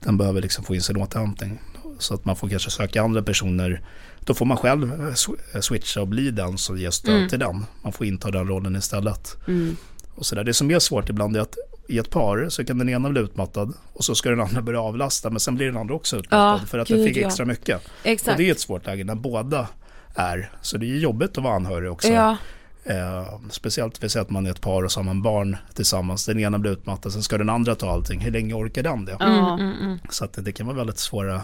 Den 0.00 0.16
behöver 0.18 0.42
liksom 0.42 0.64
få 0.64 0.74
in 0.74 0.82
sin 0.82 0.96
återhämtning. 0.96 1.60
Så 1.98 2.14
att 2.14 2.24
man 2.24 2.36
får 2.36 2.48
kanske 2.48 2.70
söka 2.70 3.02
andra 3.02 3.22
personer. 3.22 3.80
Då 4.20 4.34
får 4.34 4.46
man 4.46 4.56
själv 4.56 4.92
eh, 5.00 5.06
eh, 5.54 5.60
switcha 5.60 6.00
och 6.00 6.08
bli 6.08 6.30
den 6.30 6.58
som 6.58 6.78
ger 6.78 6.90
stöd 6.90 7.16
Mm. 7.16 7.28
till 7.28 7.38
den. 7.38 7.66
Man 7.82 7.92
får 7.92 8.06
inta 8.06 8.30
den 8.30 8.48
rollen 8.48 8.76
istället. 8.76 9.36
Mm. 9.48 9.76
Och 10.14 10.26
så 10.26 10.34
där. 10.34 10.44
Det 10.44 10.54
som 10.54 10.70
är 10.70 10.78
svårt 10.78 11.08
ibland 11.08 11.36
är 11.36 11.40
att 11.40 11.56
i 11.92 11.98
ett 11.98 12.10
par 12.10 12.48
så 12.48 12.64
kan 12.64 12.78
den 12.78 12.88
ena 12.88 13.10
bli 13.10 13.20
utmattad 13.20 13.72
och 13.92 14.04
så 14.04 14.14
ska 14.14 14.30
den 14.30 14.40
andra 14.40 14.62
börja 14.62 14.80
avlasta 14.80 15.30
men 15.30 15.40
sen 15.40 15.54
blir 15.54 15.66
den 15.66 15.76
andra 15.76 15.94
också 15.94 16.16
utmattad 16.16 16.60
Ja, 16.62 16.66
för 16.66 16.78
att 16.78 16.88
den 16.88 16.96
gud, 16.96 17.06
fick 17.06 17.16
ja. 17.16 17.26
extra 17.26 17.46
mycket. 17.46 17.82
Exakt. 18.02 18.30
Och 18.30 18.36
det 18.36 18.48
är 18.48 18.52
ett 18.52 18.60
svårt 18.60 18.86
läge 18.86 19.04
när 19.04 19.14
båda 19.14 19.68
är. 20.14 20.50
Så 20.62 20.78
det 20.78 20.86
är 20.86 20.98
jobbigt 20.98 21.38
att 21.38 21.44
vara 21.44 21.54
anhörig 21.54 21.90
också. 21.92 22.08
Ja, 22.08 22.36
Eh, 22.84 23.40
speciellt 23.50 24.04
vi 24.04 24.08
säger 24.08 24.24
att 24.24 24.30
man 24.30 24.46
är 24.46 24.50
ett 24.50 24.60
par 24.60 24.82
och 24.82 24.92
så 24.92 25.00
har 25.00 25.04
man 25.04 25.22
barn 25.22 25.56
tillsammans. 25.74 26.26
Den 26.26 26.38
ena 26.38 26.58
blir 26.58 26.72
utmattad, 26.72 27.12
sen 27.12 27.22
ska 27.22 27.38
den 27.38 27.50
andra 27.50 27.74
ta 27.74 27.90
allting. 27.90 28.20
Hur 28.20 28.30
länge 28.30 28.54
orkar 28.54 28.82
den 28.82 29.04
det? 29.04 29.16
mm, 29.20 29.44
mm, 29.44 29.72
mm. 29.80 29.98
Så 30.10 30.24
att 30.24 30.38
det, 30.44 30.52
kan 30.52 30.66
vara 30.66 30.76
väldigt 30.76 30.98
svåra, 30.98 31.42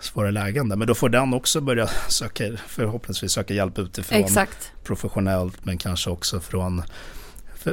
svåra 0.00 0.30
lägen 0.30 0.68
där. 0.68 0.76
Men 0.76 0.88
då 0.88 0.94
får 0.94 1.08
den 1.08 1.34
också 1.34 1.60
börja 1.60 1.86
söka, 2.08 2.44
förhoppningsvis 2.68 3.32
söka 3.32 3.54
hjälp 3.54 3.78
utifrån. 3.78 4.18
exakt. 4.18 4.72
Professionellt 4.84 5.64
men 5.64 5.78
kanske 5.78 6.10
också 6.10 6.40
från, 6.40 6.82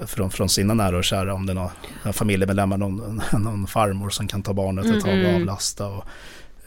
från, 0.05 0.31
från 0.31 0.49
sina 0.49 0.73
nära 0.73 0.97
och 0.97 1.03
kära. 1.03 1.33
Om 1.33 1.45
det 1.45 1.51
är 1.51 1.69
någon, 2.03 2.13
familjemedlemmar, 2.13 2.77
någon, 2.77 3.21
någon 3.43 3.67
farmor 3.67 4.09
som 4.09 4.27
kan 4.27 4.43
ta 4.43 4.53
barnet 4.53 4.85
ett 4.85 5.03
tag 5.03 5.25
och 5.25 5.35
avlasta. 5.35 5.87
Och, 5.87 6.03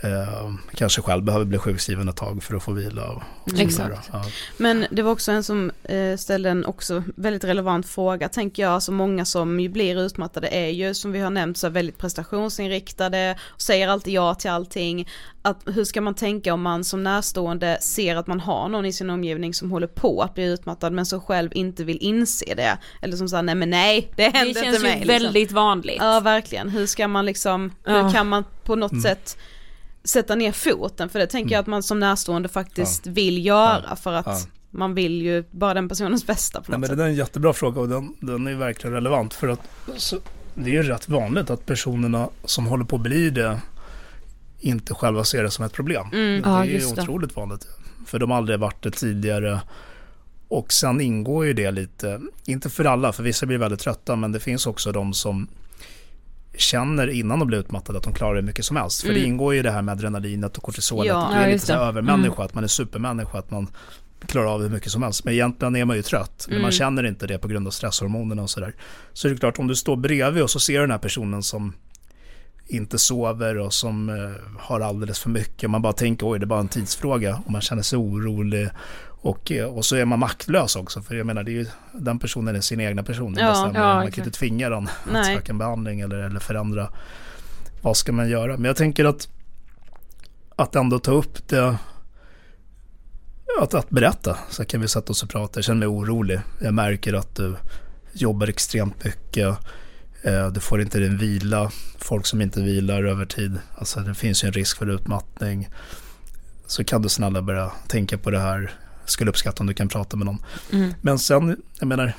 eh, 0.03 0.51
kanske 0.75 1.03
själv 1.03 1.23
behöver 1.25 1.45
bli 1.45 1.59
sjukskriven 1.59 2.09
ett 2.09 2.17
tag 2.17 2.43
för 2.43 2.55
att 2.57 2.63
få 2.63 2.73
vila. 2.73 3.09
Och, 3.11 3.23
och. 3.53 3.61
Exakt. 3.61 4.11
Ja. 4.13 4.25
Men 4.57 4.87
det 4.91 5.03
var 5.03 5.13
också 5.13 5.33
en 5.33 5.45
som 5.45 5.71
eh, 5.85 6.17
ställde 6.17 6.51
en 6.51 6.65
också 6.65 7.03
väldigt 7.17 7.45
relevant 7.45 7.87
fråga, 7.89 8.29
tänker 8.29 8.63
jag. 8.63 8.73
Alltså 8.73 8.93
många 8.93 9.25
som 9.25 9.61
ju 9.61 9.69
blir 9.69 9.97
utmattade 10.01 10.49
är 10.49 10.69
ju, 10.69 10.95
som 10.95 11.13
vi 11.13 11.21
har 11.21 11.31
nämnt, 11.31 11.59
så 11.59 11.69
väldigt 11.69 11.99
prestationsinriktade, 11.99 13.37
och 13.49 13.61
säger 13.61 13.89
alltid 13.89 14.15
ja 14.15 14.35
till 14.35 14.51
allting. 14.51 15.09
Att, 15.43 15.63
hur 15.67 15.85
ska 15.85 16.01
man 16.01 16.15
tänka 16.15 16.55
om 16.55 16.63
man 16.63 16.85
som 16.85 17.03
närstående 17.03 17.79
ser 17.81 18.17
att 18.17 18.27
man 18.27 18.41
har 18.41 18.69
någon 18.69 18.87
i 18.87 18.93
sin 18.93 19.11
omgivning 19.11 19.55
som 19.55 19.71
håller 19.71 19.87
på 19.87 20.23
att 20.23 20.35
bli 20.35 20.45
utmattad, 20.45 20.93
men 20.93 21.07
som 21.07 21.21
själv 21.21 21.51
inte 21.55 21.85
vill 21.85 21.99
inse 22.01 22.55
det? 22.55 22.79
Eller 23.03 23.17
som 23.17 23.29
säger 23.29 23.43
nej 23.43 23.55
men 23.55 23.71
nej, 23.71 24.13
det 24.17 24.23
Det 24.31 24.39
händer 24.39 24.55
känns 24.63 24.67
inte 24.67 24.77
ju 24.77 24.83
mig. 24.83 25.01
liksom. 25.01 25.09
väldigt 25.25 25.53
vanligt. 25.53 25.97
Ja 26.01 26.21
verkligen, 26.21 26.69
hur 26.69 26.87
ska 26.87 27.09
man 27.09 27.27
liksom, 27.27 27.73
Ja. 27.85 28.03
hur 28.03 28.11
kan 28.13 28.29
man 28.29 28.45
på 28.65 28.77
något 28.77 28.93
Mm. 28.93 29.03
sätt 29.03 29.39
sätta 30.05 30.35
ner 30.35 30.53
foten? 30.53 31.09
För 31.09 31.19
det 31.19 31.27
tänker 31.27 31.53
jag 31.55 31.61
att 31.61 31.67
man 31.67 31.83
som 31.83 32.01
närstående 32.01 32.49
faktiskt 32.49 33.07
vill 33.07 33.47
göra 33.47 33.97
för 33.97 34.13
att 34.13 34.27
Ja. 34.27 34.39
man 34.71 34.95
vill 34.95 35.23
ju 35.23 35.45
bara 35.51 35.75
den 35.75 35.89
personens 35.89 36.27
bästa 36.27 36.61
på 36.61 36.71
Nej, 36.73 36.79
något 36.79 36.81
men 36.81 36.81
det 36.81 36.87
sätt. 36.89 36.99
där 36.99 37.05
är 37.05 37.09
en 37.09 37.15
jättebra 37.15 37.53
fråga 37.53 37.81
och 37.81 37.89
den, 37.89 38.15
den 38.21 38.47
är 38.47 38.55
verkligen 38.55 38.95
relevant. 38.95 39.35
För 39.35 39.49
att 39.49 39.61
så, 39.97 40.19
det 40.55 40.71
är 40.71 40.75
ju 40.75 40.83
rätt 40.83 41.09
vanligt 41.09 41.51
att 41.51 41.67
personerna 41.67 42.29
som 42.45 42.67
håller 42.67 42.85
på 42.85 42.97
att 42.97 43.03
bli 43.03 43.31
det 43.31 43.61
inte 44.61 44.95
själva 44.95 45.25
ser 45.25 45.43
det 45.43 45.51
som 45.51 45.65
ett 45.65 45.73
problem. 45.73 46.07
Mm. 46.13 46.43
Det 46.43 46.49
Ja, 46.49 46.61
är 46.61 46.65
ju 46.65 46.73
just 46.73 46.97
det. 46.97 47.03
otroligt 47.03 47.37
vanligt. 47.37 47.67
För 48.07 48.19
de 48.19 48.31
har 48.31 48.39
aldrig 48.39 48.59
varit 48.59 48.83
det 48.83 48.91
tidigare. 48.91 49.61
Och 50.49 50.73
sen 50.73 51.01
ingår 51.01 51.47
ju 51.47 51.53
det 51.53 51.71
lite, 51.71 52.21
inte 52.45 52.71
för 52.71 52.85
alla, 52.85 53.13
för 53.13 53.23
vissa 53.23 53.47
blir 53.47 53.59
väldigt 53.59 53.81
trötta, 53.81 54.17
men 54.17 54.33
det 54.33 54.41
finns 54.41 54.67
också 54.67 54.93
de 54.93 55.13
som 55.15 55.49
känner 56.61 57.09
innan 57.11 57.39
de 57.39 57.49
blir 57.49 57.59
utmattade 57.59 57.99
att 57.99 58.05
de 58.05 58.13
klarar 58.13 58.35
hur 58.35 58.43
mycket 58.43 58.65
som 58.65 58.77
helst. 58.77 59.01
För 59.03 59.09
det 59.09 59.19
Mm. 59.19 59.29
ingår 59.33 59.55
ju 59.55 59.63
det 59.63 59.71
här 59.71 59.83
med 59.83 59.93
adrenalinet 59.93 60.57
och 60.57 60.63
kortisolet. 60.63 61.07
Ja, 61.07 61.27
att 61.27 61.33
det 61.35 61.39
är 61.45 61.53
lite 61.53 61.67
så 61.67 61.73
det. 61.73 61.79
övermänniska, 61.79 62.43
att 62.43 62.55
man 62.55 62.65
är 62.65 62.69
supermänniska, 62.69 63.39
att 63.39 63.51
man 63.51 63.69
klarar 64.27 64.47
av 64.55 64.63
hur 64.63 64.69
mycket 64.69 64.93
som 64.93 65.03
helst. 65.03 65.25
Men 65.25 65.35
egentligen 65.35 65.77
är 65.77 65.85
man 65.85 65.97
ju 65.97 66.03
trött, 66.03 66.45
men 66.49 66.55
Mm. 66.55 66.63
man 66.63 66.73
känner 66.73 67.07
inte 67.07 67.27
det 67.27 67.39
på 67.39 67.49
grund 67.49 67.67
av 67.67 67.71
stresshormonerna 67.71 68.43
och 68.43 68.51
sådär. 68.51 68.75
Så 69.13 69.29
det 69.29 69.35
är 69.35 69.39
klart, 69.39 69.59
om 69.59 69.67
du 69.67 69.75
står 69.77 69.97
bredvid 69.97 70.43
och 70.43 70.51
så 70.51 70.61
ser 70.61 70.75
du 70.75 70.81
den 70.81 70.91
här 70.91 70.99
personen 70.99 71.43
som 71.43 71.73
inte 72.67 72.99
sover 72.99 73.59
och 73.59 73.73
som 73.73 74.09
eh, 74.09 74.61
har 74.61 74.81
alldeles 74.81 75.19
för 75.19 75.31
mycket. 75.31 75.71
Man 75.71 75.83
bara 75.83 75.93
tänker 75.93 76.31
oj, 76.31 76.39
det 76.39 76.45
är 76.45 76.47
bara 76.47 76.61
en 76.61 76.69
tidsfråga 76.69 77.41
och 77.45 77.51
man 77.51 77.61
känner 77.61 77.83
sig 77.83 77.97
orolig. 77.99 78.69
Och, 79.23 79.53
eh, 79.53 79.67
och 79.67 79.85
så 79.85 79.97
är 79.97 80.05
man 80.05 80.19
maktlös 80.19 80.77
också, 80.77 81.03
för 81.03 81.15
jag 81.15 81.27
menar, 81.27 81.43
det 81.43 81.51
är 81.51 81.53
ju, 81.53 81.67
den 81.93 82.19
personen 82.19 82.57
är 82.57 82.61
sin 82.61 82.81
egna 82.81 83.03
person. 83.03 83.37
Ja, 83.39 83.71
ja, 83.75 83.95
man 83.95 84.11
kan 84.13 84.25
inte 84.25 84.39
tvinga 84.39 84.71
den 84.71 84.85
att 84.87 85.13
Nej. 85.13 85.37
söka 85.37 85.53
en 85.53 85.59
behandling 85.59 86.01
eller, 86.01 86.17
eller 86.17 86.41
förändra. 86.41 86.91
Vad 87.83 87.97
ska 87.97 88.13
man 88.13 88.29
göra? 88.29 88.53
Men 88.57 88.65
jag 88.65 88.77
tänker 88.77 89.05
att, 89.05 89.29
att 90.57 90.77
ändå 90.77 90.99
ta 90.99 91.11
upp 91.13 91.49
det 91.49 91.77
att, 93.61 93.75
att 93.75 93.91
berätta, 93.91 94.39
så 94.51 94.65
kan 94.65 94.81
vi 94.81 94.89
sätta 94.89 95.13
oss 95.13 95.23
och 95.23 95.29
prata. 95.31 95.59
Jag 95.59 95.65
känner 95.65 95.79
mig 95.79 95.89
orolig. 95.89 96.41
Jag 96.61 96.75
märker 96.75 97.15
att 97.15 97.35
du 97.37 97.57
jobbar 98.13 98.49
extremt 98.49 99.05
mycket. 99.05 99.57
Eh, 100.23 100.49
Du 100.49 100.61
får 100.61 100.81
inte 100.81 100.99
din 100.99 101.19
vila. 101.19 101.71
Folk 101.99 102.27
som 102.27 102.41
inte 102.43 102.61
vilar 102.63 103.05
över 103.05 103.27
tid. 103.27 103.59
Alltså 103.75 104.01
det 104.01 104.15
finns 104.15 104.45
ju 104.45 104.47
en 104.47 104.53
risk 104.53 104.79
för 104.79 104.87
utmattning. 104.91 105.69
Så 106.67 106.85
kan 106.85 107.03
du 107.03 107.09
snälla 107.09 107.43
börja 107.43 107.73
tänka 107.89 108.19
på 108.19 108.31
det 108.31 108.39
här. 108.41 108.73
Skulle 109.11 109.31
uppskatta 109.31 109.63
om 109.63 109.67
du 109.67 109.75
kan 109.75 109.89
prata 109.89 110.17
med 110.17 110.27
någon. 110.27 110.43
Mm. 110.73 110.95
Men 111.01 111.19
sen, 111.19 111.57
jag 111.79 111.89
menar, 111.89 112.13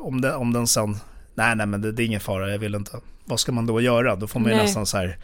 om, 0.00 0.20
det, 0.20 0.34
om 0.34 0.52
den 0.52 0.66
sen, 0.66 0.96
nej 1.34 1.56
nej 1.56 1.66
men 1.66 1.80
det, 1.82 1.92
det 1.92 2.02
är 2.02 2.04
ingen 2.06 2.20
fara, 2.20 2.50
jag 2.50 2.58
vill 2.58 2.74
inte. 2.74 2.98
Vad 3.24 3.40
ska 3.40 3.52
man 3.52 3.66
då 3.66 3.80
göra? 3.80 4.16
Då 4.16 4.26
får 4.26 4.40
man 4.40 4.50
ju 4.50 4.56
Nej. 4.56 4.64
nästan 4.66 4.86
så 4.86 4.96
här 4.96 5.18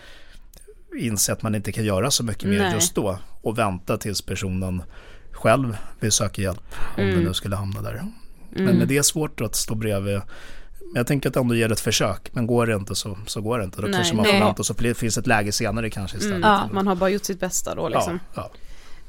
inse 0.98 1.32
att 1.32 1.42
man 1.42 1.54
inte 1.54 1.72
kan 1.72 1.84
göra 1.84 2.10
så 2.10 2.24
mycket 2.24 2.48
mer 2.48 2.58
Nej. 2.58 2.74
just 2.74 2.94
då. 2.94 3.18
Och 3.42 3.58
vänta 3.58 3.96
tills 3.96 4.22
personen 4.22 4.82
själv 5.32 5.76
vill 6.00 6.12
söka 6.12 6.42
hjälp. 6.42 6.74
Om 6.96 7.02
Mm. 7.02 7.18
det 7.18 7.24
nu 7.28 7.34
skulle 7.34 7.56
hamna 7.56 7.82
där. 7.82 8.02
Men, 8.50 8.62
Mm. 8.62 8.76
men 8.78 8.88
det 8.88 8.96
är 8.98 9.02
svårt 9.02 9.40
att 9.40 9.56
stå 9.56 9.74
bredvid. 9.74 10.14
Men 10.80 10.94
jag 10.94 11.06
tänker 11.06 11.28
att 11.28 11.36
ändå 11.36 11.54
ge 11.54 11.66
det 11.68 11.72
ett 11.72 11.80
försök. 11.80 12.30
Men 12.32 12.46
går 12.46 12.66
det 12.66 12.74
inte 12.74 12.94
så, 12.94 13.18
så 13.26 13.40
går 13.40 13.58
det 13.58 13.64
inte. 13.64 13.80
Då 13.80 13.86
Nej, 13.86 13.94
kanske 13.96 14.16
man 14.16 14.24
får 14.24 14.32
vänta 14.32 14.62
så 14.64 14.72
det 14.72 14.94
finns 14.94 15.18
ett 15.18 15.26
läge 15.26 15.52
senare 15.52 15.90
kanske 15.90 16.16
istället. 16.16 16.36
Mm. 16.36 16.48
Ja, 16.48 16.68
Man 16.72 16.86
har 16.86 16.94
bara 16.94 17.10
gjort 17.10 17.24
sitt 17.24 17.40
bästa 17.40 17.74
då 17.74 17.88
liksom. 17.88 18.20
ja, 18.34 18.42
ja. 18.42 18.50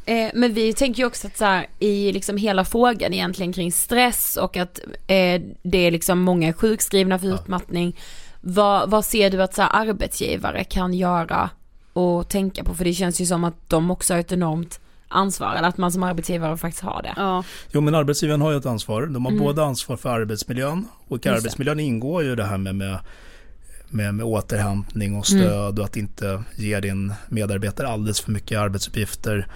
Eh, 0.09 0.31
men 0.33 0.53
vi 0.53 0.73
tänker 0.73 0.99
ju 0.99 1.07
också 1.07 1.27
att 1.27 1.37
så 1.37 1.45
här, 1.45 1.67
i 1.79 2.11
liksom 2.11 2.37
hela 2.37 2.65
frågan 2.65 3.13
egentligen 3.13 3.53
kring 3.53 3.71
stress 3.71 4.37
och 4.37 4.57
att 4.57 4.79
eh, 5.07 5.41
det 5.63 5.77
är 5.77 5.91
liksom 5.91 6.19
många 6.19 6.53
sjukskrivna 6.53 7.19
för 7.19 7.27
Ja. 7.27 7.35
utmattning. 7.35 7.95
Vad, 8.41 8.89
vad 8.89 9.05
ser 9.05 9.29
du 9.29 9.41
att 9.43 9.53
så 9.53 9.61
här, 9.61 9.69
arbetsgivare 9.73 10.63
kan 10.63 10.93
göra 10.93 11.49
och 11.93 12.29
tänka 12.29 12.63
på? 12.63 12.73
För 12.75 12.83
det 12.83 12.93
känns 12.93 13.21
ju 13.21 13.25
som 13.25 13.43
att 13.43 13.69
de 13.69 13.91
också 13.91 14.13
har 14.13 14.19
ett 14.19 14.31
enormt 14.31 14.79
ansvar 15.07 15.55
eller 15.55 15.67
att 15.67 15.77
man 15.77 15.91
som 15.91 16.03
arbetsgivare 16.03 16.57
faktiskt 16.57 16.83
har 16.83 17.01
det. 17.03 17.13
Ja. 17.17 17.43
Jo 17.71 17.81
men 17.81 17.95
arbetsgivaren 17.95 18.41
har 18.41 18.51
ju 18.51 18.57
ett 18.57 18.65
ansvar. 18.65 19.01
De 19.05 19.25
har 19.25 19.31
Mm. 19.31 19.43
både 19.43 19.63
ansvar 19.63 19.97
för 19.97 20.09
arbetsmiljön 20.09 20.85
och 21.07 21.25
i 21.25 21.29
arbetsmiljön 21.29 21.79
ingår 21.79 22.23
ju 22.23 22.35
det 22.35 22.43
här 22.45 22.57
med, 22.57 22.75
med, 22.75 22.99
med, 23.89 24.13
med 24.13 24.25
återhämtning 24.25 25.15
och 25.17 25.31
Mm. 25.31 25.43
stöd 25.43 25.79
och 25.79 25.85
att 25.85 25.97
inte 25.97 26.43
ge 26.57 26.79
din 26.79 27.13
medarbetare 27.29 27.87
alldeles 27.87 28.21
för 28.21 28.31
mycket 28.31 28.59
arbetsuppgifter. 28.59 29.47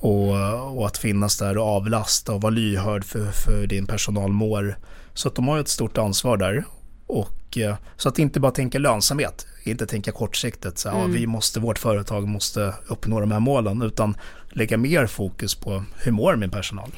Och, 0.00 0.76
och 0.78 0.86
att 0.86 0.98
finnas 0.98 1.38
där 1.38 1.58
och 1.58 1.64
avlasta 1.66 2.32
och 2.32 2.40
vara 2.42 2.50
lyhörd 2.50 3.04
för, 3.04 3.30
för 3.32 3.66
din 3.66 3.86
personal 3.86 4.30
mår. 4.32 4.78
Så 5.14 5.28
att 5.28 5.34
de 5.34 5.48
har 5.48 5.58
ett 5.58 5.68
stort 5.68 5.98
ansvar 5.98 6.36
där. 6.36 6.64
Och, 7.06 7.58
eh, 7.58 7.76
så 7.96 8.08
att 8.08 8.18
inte 8.18 8.40
bara 8.40 8.52
tänka 8.52 8.78
lönsamhet, 8.78 9.46
inte 9.64 9.86
tänka 9.86 10.12
kortsiktigt. 10.12 10.78
Så, 10.78 10.88
ja, 10.88 10.98
Mm. 10.98 11.12
vi 11.12 11.26
måste, 11.26 11.60
vårt 11.60 11.78
företag 11.78 12.28
måste 12.28 12.74
uppnå 12.86 13.20
de 13.20 13.32
här 13.32 13.40
målen. 13.40 13.82
Utan 13.82 14.16
lägga 14.50 14.76
mer 14.76 15.06
fokus 15.06 15.54
på 15.54 15.84
hur 15.96 16.12
mår 16.12 16.36
min 16.36 16.50
personal. 16.50 16.90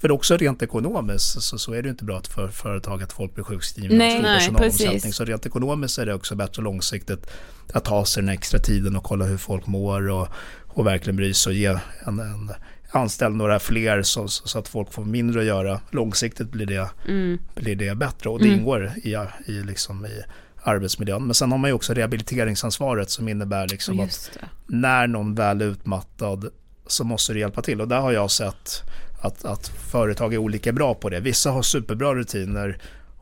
För 0.00 0.10
också 0.10 0.36
rent 0.36 0.62
ekonomiskt 0.62 1.42
så, 1.42 1.58
så 1.58 1.72
är 1.72 1.82
det 1.82 1.88
inte 1.88 2.04
bra 2.04 2.20
för 2.22 2.48
företag 2.48 3.02
att 3.02 3.12
folk 3.12 3.34
blir 3.34 3.44
sjukskrivna 3.44 3.96
Nej, 3.98 4.08
och 4.08 4.12
stor 4.12 4.22
nej, 4.22 4.38
personalomsättning. 4.38 4.92
precis. 5.00 5.16
Så 5.16 5.24
rent 5.24 5.46
ekonomiskt 5.46 5.98
är 5.98 6.06
det 6.06 6.14
också 6.14 6.34
bättre 6.34 6.62
långsiktigt 6.62 7.26
att 7.72 7.84
ta 7.84 8.04
sig 8.04 8.22
den 8.22 8.28
extra 8.32 8.58
tiden 8.60 8.96
och 8.96 9.04
kolla 9.04 9.24
hur 9.24 9.36
folk 9.36 9.66
mår 9.66 10.08
och, 10.10 10.28
och 10.74 10.86
verkligen 10.86 11.16
bry 11.16 11.34
sig 11.34 11.50
och 11.50 11.54
ge 11.56 11.66
en, 12.06 12.18
en 12.20 12.50
anställ 12.90 13.32
några 13.32 13.58
fler 13.58 14.02
så, 14.02 14.28
så 14.28 14.58
att 14.58 14.68
folk 14.68 14.92
får 14.92 15.04
mindre 15.04 15.40
att 15.40 15.46
göra. 15.46 15.80
Långsiktigt 15.90 16.48
blir 16.50 16.66
det, 16.66 16.90
Mm. 17.08 17.38
blir 17.54 17.76
det 17.76 17.94
bättre 17.94 18.30
och 18.30 18.38
det 18.38 18.48
ingår 18.48 18.92
i, 18.96 19.16
i, 19.46 19.52
liksom 19.62 20.06
i 20.06 20.22
arbetsmiljön. 20.62 21.24
Men 21.24 21.34
sen 21.34 21.50
har 21.50 21.58
man 21.58 21.70
ju 21.70 21.74
också 21.74 21.94
rehabiliteringsansvaret 21.94 23.10
som 23.10 23.28
innebär 23.28 23.68
liksom 23.68 24.00
att 24.00 24.30
när 24.66 25.06
någon 25.06 25.34
väl 25.34 25.60
är 25.62 25.66
utmattad 25.66 26.48
så 26.86 27.04
måste 27.04 27.32
du 27.32 27.40
hjälpa 27.40 27.62
till. 27.62 27.80
Och 27.80 27.88
där 27.88 28.00
har 28.00 28.12
jag 28.12 28.30
sett 28.30 28.82
att, 29.22 29.44
att 29.44 29.68
företag 29.68 30.34
är 30.34 30.38
olika 30.38 30.72
bra 30.72 30.94
på 30.94 31.08
det. 31.10 31.20
Vissa 31.20 31.50
har 31.50 31.62
superbra 31.62 32.14
rutiner 32.14 32.78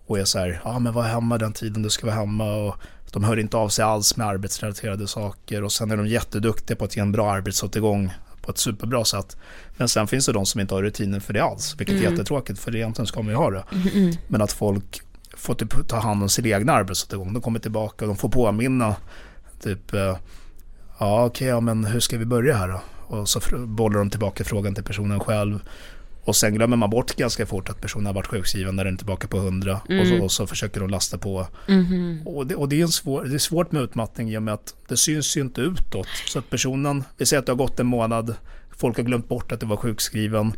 och 0.06 0.18
är 0.18 0.24
så 0.24 0.38
här, 0.38 0.60
ja 0.64 0.78
men 0.78 0.92
var 0.92 1.02
hemma 1.02 1.38
den 1.38 1.52
tiden 1.52 1.82
du 1.82 1.90
ska 1.90 2.06
vara 2.06 2.16
hemma 2.16 2.54
och 2.54 2.76
de 3.12 3.24
hör 3.24 3.38
inte 3.38 3.56
av 3.56 3.68
sig 3.68 3.84
alls 3.84 4.16
med 4.16 4.26
arbetsrelaterade 4.26 5.08
saker 5.08 5.64
och 5.64 5.72
sen 5.72 5.90
är 5.90 5.96
de 5.96 6.06
jätteduktiga 6.06 6.76
på 6.76 6.84
att 6.84 6.96
ge 6.96 7.02
en 7.02 7.12
bra 7.12 7.32
arbetsåtergång 7.32 8.10
på 8.42 8.50
ett 8.50 8.58
superbra 8.58 9.04
sätt. 9.04 9.36
Men 9.76 9.88
sen 9.88 10.06
finns 10.06 10.26
det 10.26 10.32
de 10.32 10.46
som 10.46 10.60
inte 10.60 10.74
har 10.74 10.82
rutiner 10.82 11.20
för 11.20 11.32
det 11.32 11.40
alls, 11.44 11.74
vilket 11.78 11.94
är 11.94 12.10
jättetråkigt 12.10 12.58
för 12.58 12.76
egentligen 12.76 13.06
ska 13.06 13.22
man 13.22 13.30
ju 13.30 13.36
ha 13.36 13.50
det. 13.50 13.64
Men 14.28 14.42
att 14.42 14.52
folk 14.52 15.00
får 15.36 15.54
typ 15.54 15.88
ta 15.88 15.96
hand 15.96 16.22
om 16.22 16.28
sin 16.28 16.46
egna 16.46 16.72
arbetsåtergång. 16.72 17.32
De 17.32 17.42
kommer 17.42 17.58
tillbaka 17.58 18.04
och 18.04 18.08
de 18.08 18.16
får 18.16 18.28
påminna 18.28 18.96
typ 19.60 19.94
eh, 19.94 20.16
Ja 20.98 21.24
okej, 21.24 21.48
ja, 21.48 21.60
men 21.60 21.84
hur 21.84 22.00
ska 22.00 22.18
vi 22.18 22.24
börja 22.24 22.56
här 22.56 22.68
då? 22.68 22.80
Och 23.16 23.28
så 23.28 23.40
bollar 23.66 23.98
de 23.98 24.10
tillbaka 24.10 24.44
frågan 24.44 24.74
till 24.74 24.84
personen 24.84 25.20
själv. 25.20 25.62
Och 26.24 26.36
sen 26.36 26.54
glömmer 26.54 26.76
man 26.76 26.90
bort 26.90 27.16
ganska 27.16 27.46
fort 27.46 27.68
att 27.68 27.80
personen 27.80 28.06
har 28.06 28.12
varit 28.12 28.26
sjukskriven 28.26 28.76
när 28.76 28.84
den 28.84 28.94
är 28.94 28.98
tillbaka 28.98 29.28
på 29.28 29.36
100. 29.36 29.80
Och, 30.00 30.06
så, 30.06 30.24
och 30.24 30.32
så 30.32 30.46
försöker 30.46 30.80
de 30.80 30.90
lasta 30.90 31.18
på. 31.18 31.46
Och, 32.24 32.46
det, 32.46 32.54
och 32.54 32.68
det, 32.68 32.80
är 32.80 32.82
en 32.82 32.88
svår, 32.88 33.24
det 33.24 33.34
är 33.34 33.38
svårt 33.38 33.72
med 33.72 33.82
utmattning 33.82 34.30
i 34.30 34.38
och 34.38 34.42
med 34.42 34.54
att 34.54 34.74
det 34.88 34.96
syns 34.96 35.36
ju 35.36 35.40
inte 35.40 35.60
utåt. 35.60 36.08
Så 36.26 36.38
att 36.38 36.50
personen, 36.50 37.04
vi 37.16 37.26
säger 37.26 37.38
att 37.40 37.46
det 37.46 37.52
har 37.52 37.56
gått 37.56 37.80
en 37.80 37.86
månad, 37.86 38.34
folk 38.76 38.96
har 38.96 39.04
glömt 39.04 39.28
bort 39.28 39.52
att 39.52 39.60
du 39.60 39.66
var 39.66 39.76
sjukskriven. 39.76 40.52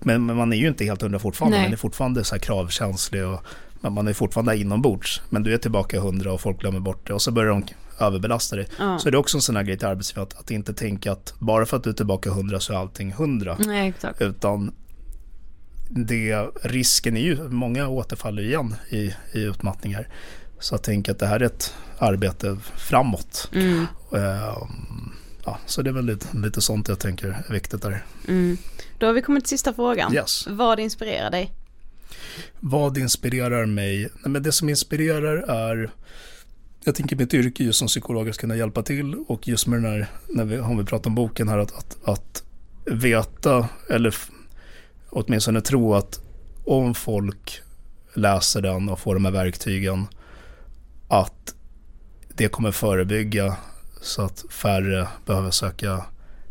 Men, 0.00 0.26
men 0.26 0.36
man 0.36 0.52
är 0.52 0.56
ju 0.56 0.68
inte 0.68 0.84
helt 0.84 1.02
hundra 1.02 1.18
fortfarande. 1.18 1.56
Nej. 1.56 1.66
Man 1.66 1.72
är 1.72 1.76
fortfarande 1.76 2.24
så 2.24 2.34
här 2.34 2.40
kravkänslig 2.40 3.26
och 3.26 3.40
man 3.80 4.08
är 4.08 4.12
fortfarande 4.12 4.56
inombords. 4.56 5.22
Men 5.30 5.42
du 5.42 5.54
är 5.54 5.58
tillbaka 5.58 5.96
100 5.96 6.32
och 6.32 6.40
folk 6.40 6.60
glömmer 6.60 6.80
bort 6.80 7.06
det 7.06 7.12
och 7.12 7.22
så 7.22 7.30
börjar 7.30 7.50
de 7.50 7.64
överbelasta 7.98 8.56
dig. 8.56 8.68
Ja. 8.78 8.98
Så 8.98 9.10
det 9.10 9.16
är 9.16 9.18
också 9.18 9.36
en 9.36 9.42
sån 9.42 9.56
här 9.56 9.62
grej 9.62 9.78
till 9.78 9.86
arbetsgivaren 9.86 10.28
att, 10.28 10.40
att 10.40 10.50
inte 10.50 10.74
tänka 10.74 11.12
att 11.12 11.34
bara 11.38 11.66
för 11.66 11.76
att 11.76 11.84
du 11.84 11.90
är 11.90 11.94
tillbaka 11.94 12.30
100 12.30 12.60
så 12.60 12.72
är 12.72 12.76
allting 12.76 13.10
100. 13.10 13.56
Nej 13.66 13.88
exakt. 13.88 14.20
Utan 14.20 14.72
det, 15.88 16.46
risken 16.62 17.16
är 17.16 17.20
ju, 17.20 17.48
många 17.48 17.88
återfaller 17.88 18.42
igen 18.42 18.74
i, 18.90 19.14
i 19.32 19.40
utmattningar. 19.42 20.08
Så 20.58 20.74
jag 20.74 20.82
tänker 20.82 21.12
att 21.12 21.18
det 21.18 21.26
här 21.26 21.40
är 21.40 21.46
ett 21.46 21.74
arbete 21.98 22.56
framåt. 22.76 23.50
Mm. 23.54 23.86
Ehm, 24.12 25.12
ja, 25.44 25.58
så 25.66 25.82
det 25.82 25.90
är 25.90 25.94
väl 25.94 26.06
lite, 26.06 26.36
lite 26.36 26.60
sånt 26.60 26.88
jag 26.88 26.98
tänker 26.98 27.28
är 27.48 27.52
viktigt 27.52 27.82
där. 27.82 28.04
Mm. 28.28 28.56
Då 28.98 29.06
har 29.06 29.12
vi 29.12 29.22
kommit 29.22 29.44
till 29.44 29.50
sista 29.50 29.74
frågan. 29.74 30.14
Yes. 30.14 30.46
Vad 30.46 30.80
inspirerar 30.80 31.30
dig? 31.30 31.52
Vad 32.60 32.98
inspirerar 32.98 33.66
mig? 33.66 33.98
Nej, 33.98 34.10
men 34.30 34.42
det 34.42 34.52
som 34.52 34.68
inspirerar 34.68 35.36
är 35.36 35.90
jag 36.86 36.94
tänker 36.94 37.16
mitt 37.16 37.34
yrke 37.34 37.64
just 37.64 37.78
som 37.78 37.88
psykolog 37.88 38.28
att 38.28 38.38
kunna 38.38 38.56
hjälpa 38.56 38.82
till 38.82 39.14
och 39.28 39.48
just 39.48 39.66
med 39.66 39.82
den 39.82 39.92
här, 39.92 40.06
när 40.28 40.44
vi, 40.44 40.58
om 40.58 40.78
vi 40.78 40.84
pratar 40.84 41.10
om 41.10 41.14
boken 41.14 41.48
här, 41.48 41.58
att, 41.58 41.72
att, 41.78 42.08
att 42.08 42.42
veta 42.84 43.68
eller 43.90 44.14
åtminstone 45.10 45.60
tro 45.60 45.94
att 45.94 46.20
om 46.64 46.94
folk 46.94 47.62
läser 48.14 48.62
den 48.62 48.88
och 48.88 49.00
får 49.00 49.14
de 49.14 49.24
här 49.24 49.32
verktygen 49.32 50.06
att 51.08 51.54
det 52.34 52.48
kommer 52.48 52.72
förebygga 52.72 53.56
så 54.00 54.22
att 54.22 54.44
färre 54.50 55.08
behöver 55.26 55.50
söka 55.50 56.04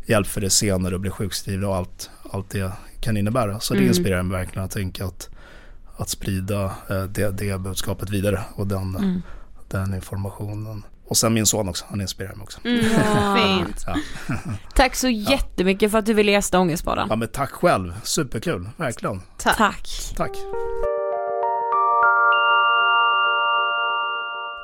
hjälp 0.06 0.26
för 0.26 0.40
det 0.40 0.50
senare 0.50 0.94
och 0.94 1.00
bli 1.00 1.10
sjukskrivna 1.10 1.68
och 1.68 1.76
allt, 1.76 2.10
allt 2.30 2.50
det 2.50 2.72
kan 3.00 3.16
innebära. 3.16 3.60
Så 3.60 3.74
det 3.74 3.78
Mm. 3.78 3.88
inspirerar 3.88 4.22
mig 4.22 4.38
verkligen 4.38 4.64
att 4.64 4.70
tänka 4.70 5.06
att, 5.06 5.28
att 5.96 6.08
sprida 6.08 6.64
eh, 6.90 7.04
det, 7.04 7.30
det 7.30 7.60
budskapet 7.60 8.10
vidare 8.10 8.44
och 8.54 8.66
den, 8.66 8.96
Mm. 8.96 9.22
Den 9.70 9.94
informationen. 9.94 10.82
Och 11.08 11.16
sen 11.16 11.34
min 11.34 11.46
son 11.46 11.68
också, 11.68 11.84
han 11.88 12.00
inspirerar 12.00 12.34
mig 12.34 12.42
också. 12.44 12.60
Fint. 13.36 13.84
Ja. 13.86 13.96
Tack 14.74 14.94
så 14.94 15.08
jättemycket 15.08 15.90
för 15.90 15.98
att 15.98 16.06
du 16.06 16.14
ville 16.14 16.32
gästa 16.32 16.58
Ångestpodden. 16.60 17.06
ja 17.10 17.16
men 17.16 17.28
tack 17.28 17.50
själv, 17.50 17.94
superkul, 18.02 18.68
verkligen. 18.76 19.22
Tack. 19.38 19.56
Tack. 19.56 19.88
Tack. 20.16 20.36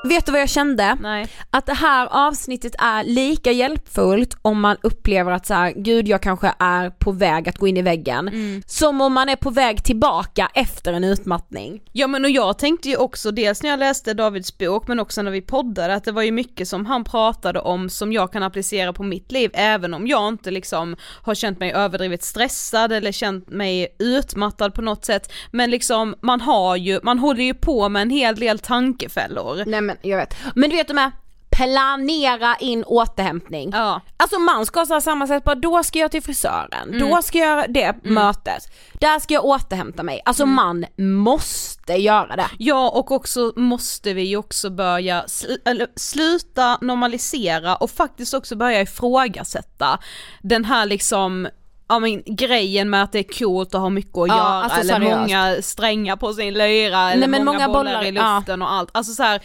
Vet 0.05 0.27
du 0.27 0.33
vad 0.33 0.41
jag 0.41 0.49
kände? 0.49 0.97
Nej. 1.01 1.27
Att 1.51 1.67
det 1.67 1.75
här 1.75 2.09
avsnittet 2.11 2.75
är 2.79 3.05
lika 3.05 3.53
hjälpfullt 3.53 4.37
om 4.43 4.61
man 4.61 4.77
upplever 4.83 5.33
att 5.33 5.47
så 5.47 5.55
här, 5.55 5.73
gud 5.77 6.09
jag 6.09 6.23
kanske 6.23 6.55
är 6.59 6.91
på 6.91 7.13
väg 7.13 7.49
att 7.49 7.59
gå 7.59 7.69
in 7.69 7.77
i 7.77 7.83
väggen. 7.83 8.29
Mm. 8.29 8.63
Som 8.67 9.01
om 9.01 9.13
man 9.13 9.29
är 9.29 9.37
på 9.37 9.51
väg 9.51 9.85
tillbaka 9.85 10.51
efter 10.55 10.93
en 10.93 11.05
utmattning. 11.05 11.83
Ja 11.93 12.07
men 12.07 12.25
och 12.25 12.31
jag 12.31 12.59
tänkte 12.59 12.89
ju 12.89 12.97
också 12.97 13.31
dels 13.31 13.63
när 13.63 13.71
jag 13.71 13.79
läste 13.79 14.15
Davids 14.15 14.59
bok 14.59 14.89
men 14.89 15.01
också 15.01 15.23
när 15.23 15.31
vi 15.31 15.41
poddade 15.41 15.95
att 15.95 16.05
det 16.05 16.13
var 16.13 16.23
ju 16.23 16.33
mycket 16.33 16.69
som 16.69 16.87
han 16.87 17.05
pratade 17.05 17.61
om 17.61 17.89
som 17.89 18.13
jag 18.13 18.33
kan 18.33 18.43
applicera 18.43 18.93
på 18.93 19.03
mitt 19.03 19.33
liv 19.33 19.51
även 19.55 19.95
om 19.95 20.07
jag 20.07 20.29
inte 20.29 20.51
liksom 20.51 20.97
har 21.23 21.35
känt 21.35 21.61
mig 21.61 21.73
överdrivet 21.73 22.23
stressad 22.23 22.93
eller 22.93 23.13
känt 23.13 23.51
mig 23.51 23.97
utmattad 23.99 24.75
på 24.75 24.83
något 24.83 25.05
sätt 25.05 25.33
men 25.51 25.71
liksom 25.71 26.15
man 26.23 26.41
har 26.41 26.77
ju, 26.77 27.01
man 27.03 27.19
håller 27.19 27.45
ju 27.45 27.55
på 27.55 27.89
med 27.89 28.03
en 28.03 28.11
hel 28.11 28.35
del 28.35 28.59
tankefällor. 28.59 29.63
Nej 29.67 29.91
men 30.03 30.11
jag 30.11 30.18
vet. 30.18 30.34
Men 30.55 30.70
du 30.70 30.76
vet 30.76 30.88
de 30.88 30.97
här, 30.99 31.12
planera 31.57 32.57
in 32.57 32.84
återhämtning. 32.84 33.70
Ja. 33.72 34.01
Alltså 34.16 34.38
man 34.38 34.66
ska 34.66 34.84
ha 34.84 35.01
samma 35.01 35.26
sätt, 35.26 35.45
bara 35.45 35.55
då 35.55 35.82
ska 35.82 35.99
jag 35.99 36.11
till 36.11 36.22
frisören, 36.22 36.99
då 37.01 37.22
ska 37.22 37.38
jag 37.38 37.49
göra 37.49 37.66
det 37.68 37.95
mötet, 38.03 38.72
där 39.01 39.18
ska 39.18 39.34
jag 39.34 39.45
återhämta 39.45 40.03
mig. 40.03 40.22
Alltså 40.24 40.47
man 40.47 40.86
måste 40.99 41.93
göra 41.93 42.36
det. 42.36 42.47
Ja 42.59 42.88
och 42.90 43.11
också 43.12 43.53
måste 43.57 44.12
vi 44.14 44.22
ju 44.22 44.36
också 44.36 44.70
börja 44.70 45.22
sl- 45.22 45.59
eller, 45.64 45.86
sluta 45.97 46.78
normalisera 46.80 47.76
och 47.76 47.90
faktiskt 47.90 48.34
också 48.34 48.57
börja 48.57 48.80
ifrågasätta 48.80 49.99
den 50.43 50.64
här 50.64 50.86
liksom 50.86 51.49
Ja 51.88 51.99
men 51.99 52.22
grejen 52.26 52.90
med 52.90 53.03
att 53.03 53.12
det 53.12 53.18
är 53.18 53.38
coolt 53.38 53.74
att 53.74 53.80
ha 53.80 53.88
mycket 53.88 54.18
att 54.18 54.28
Ja, 54.28 54.36
göra 54.36 54.47
alltså 54.47 54.80
eller 54.80 54.95
seriöst. 54.95 55.18
många 55.20 55.62
strängar 55.62 56.16
på 56.16 56.32
sin 56.32 56.55
lyra 56.55 57.12
eller 57.12 57.26
men 57.28 57.45
många, 57.45 57.59
många 57.59 57.78
bollar, 57.78 58.05
i 58.05 58.12
luften 58.12 58.62
och 58.62 58.72
allt. 58.72 58.88
Alltså 58.93 59.12
så 59.12 59.22
här, 59.22 59.43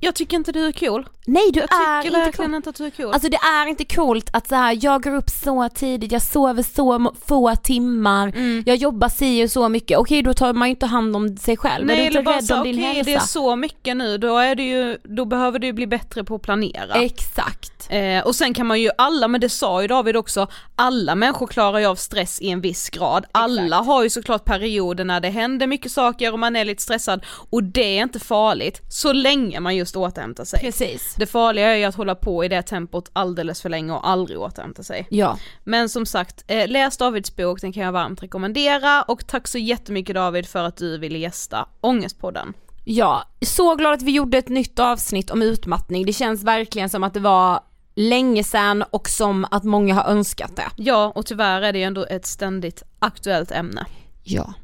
jag 0.00 0.14
tycker 0.14 0.36
inte 0.36 0.52
du 0.52 0.66
är 0.66 0.72
cool. 0.72 1.06
Nej 1.26 1.42
du 1.52 1.60
Jag 1.60 1.72
är 1.72 2.02
tycker 2.02 2.16
inte 2.16 2.24
verkligen 2.26 2.50
cool. 2.50 2.56
inte 2.56 2.70
att 2.70 2.76
du 2.76 2.86
är 2.86 2.90
cool. 2.90 3.12
Alltså 3.12 3.28
det 3.28 3.36
är 3.36 3.66
inte 3.66 3.84
coolt 3.84 4.30
att 4.32 4.48
så 4.48 4.54
här, 4.54 4.78
jag 4.82 5.02
går 5.02 5.14
upp 5.14 5.30
så 5.30 5.68
tidigt, 5.68 6.12
jag 6.12 6.22
sover 6.22 6.62
så 6.62 7.14
få 7.26 7.56
timmar, 7.56 8.32
jag 8.66 8.76
jobbar 8.76 9.08
si 9.08 9.44
och 9.44 9.50
så 9.50 9.68
mycket, 9.68 9.98
okej 9.98 10.22
då 10.22 10.34
tar 10.34 10.52
man 10.52 10.68
ju 10.68 10.70
inte 10.70 10.86
hand 10.86 11.16
om 11.16 11.36
sig 11.36 11.56
själv, 11.56 11.86
Nej 11.86 12.06
är 12.06 12.10
du 12.10 12.18
inte 12.18 12.32
rädd 12.32 12.44
så, 12.44 12.54
om 12.54 12.60
okej 12.60 12.72
din 12.72 12.78
hälsa? 12.82 13.02
det 13.10 13.14
är 13.14 13.20
så 13.20 13.56
mycket 13.56 13.96
nu, 13.96 14.18
då 14.18 14.38
är 14.38 14.54
det 14.54 14.62
ju, 14.62 14.98
då 15.04 15.24
behöver 15.24 15.58
du 15.58 15.72
bli 15.72 15.86
bättre 15.86 16.24
på 16.24 16.34
att 16.34 16.42
planera. 16.42 16.94
Exakt. 16.94 17.79
Eh, 17.90 18.26
och 18.26 18.34
sen 18.34 18.54
kan 18.54 18.66
man 18.66 18.80
ju 18.80 18.90
alla, 18.98 19.28
men 19.28 19.40
det 19.40 19.48
sa 19.48 19.82
ju 19.82 19.88
David 19.88 20.16
också, 20.16 20.46
alla 20.76 21.14
människor 21.14 21.46
klarar 21.46 21.78
ju 21.78 21.86
av 21.86 21.94
stress 21.94 22.40
i 22.40 22.50
en 22.50 22.60
viss 22.60 22.90
grad. 22.90 23.26
Alla 23.32 23.76
har 23.76 24.02
ju 24.02 24.10
såklart 24.10 24.44
perioder 24.44 25.04
när 25.04 25.20
det 25.20 25.28
händer 25.28 25.66
mycket 25.66 25.92
saker 25.92 26.32
och 26.32 26.38
man 26.38 26.56
är 26.56 26.64
lite 26.64 26.82
stressad 26.82 27.24
och 27.50 27.64
det 27.64 27.98
är 27.98 28.02
inte 28.02 28.18
farligt 28.18 28.80
så 28.88 29.12
länge 29.12 29.60
man 29.60 29.76
just 29.76 29.96
återhämtar 29.96 30.44
sig. 30.44 30.60
Precis. 30.60 31.14
Det 31.18 31.26
farliga 31.26 31.68
är 31.68 31.76
ju 31.76 31.84
att 31.84 31.94
hålla 31.94 32.14
på 32.14 32.44
i 32.44 32.48
det 32.48 32.62
tempot 32.62 33.10
alldeles 33.12 33.62
för 33.62 33.68
länge 33.68 33.92
och 33.92 34.08
aldrig 34.08 34.38
återhämta 34.40 34.82
sig. 34.82 35.06
Ja. 35.10 35.38
Men 35.64 35.88
som 35.88 36.06
sagt, 36.06 36.44
eh, 36.46 36.68
läs 36.68 36.96
Davids 36.96 37.36
bok, 37.36 37.60
den 37.60 37.72
kan 37.72 37.82
jag 37.82 37.92
varmt 37.92 38.22
rekommendera 38.22 39.02
och 39.02 39.26
tack 39.26 39.48
så 39.48 39.58
jättemycket 39.58 40.14
David 40.14 40.46
för 40.46 40.64
att 40.64 40.76
du 40.76 40.98
ville 40.98 41.18
gästa 41.18 41.68
Ångestpodden. 41.80 42.54
Ja, 42.84 43.22
så 43.46 43.74
glad 43.74 43.92
att 43.92 44.02
vi 44.02 44.12
gjorde 44.12 44.38
ett 44.38 44.48
nytt 44.48 44.78
avsnitt 44.78 45.30
om 45.30 45.42
utmattning. 45.42 46.06
Det 46.06 46.12
känns 46.12 46.44
verkligen 46.44 46.88
som 46.88 47.04
att 47.04 47.14
det 47.14 47.20
var 47.20 47.60
länge 47.94 48.44
sedan 48.44 48.82
och 48.90 49.08
som 49.08 49.46
att 49.50 49.64
många 49.64 49.94
har 49.94 50.04
önskat 50.04 50.56
det. 50.56 50.68
Ja, 50.76 51.12
och 51.14 51.26
tyvärr 51.26 51.62
är 51.62 51.72
det 51.72 51.78
ju 51.78 51.84
ändå 51.84 52.06
ett 52.10 52.26
ständigt 52.26 52.82
aktuellt 52.98 53.50
ämne. 53.50 53.86
Ja. 54.22 54.54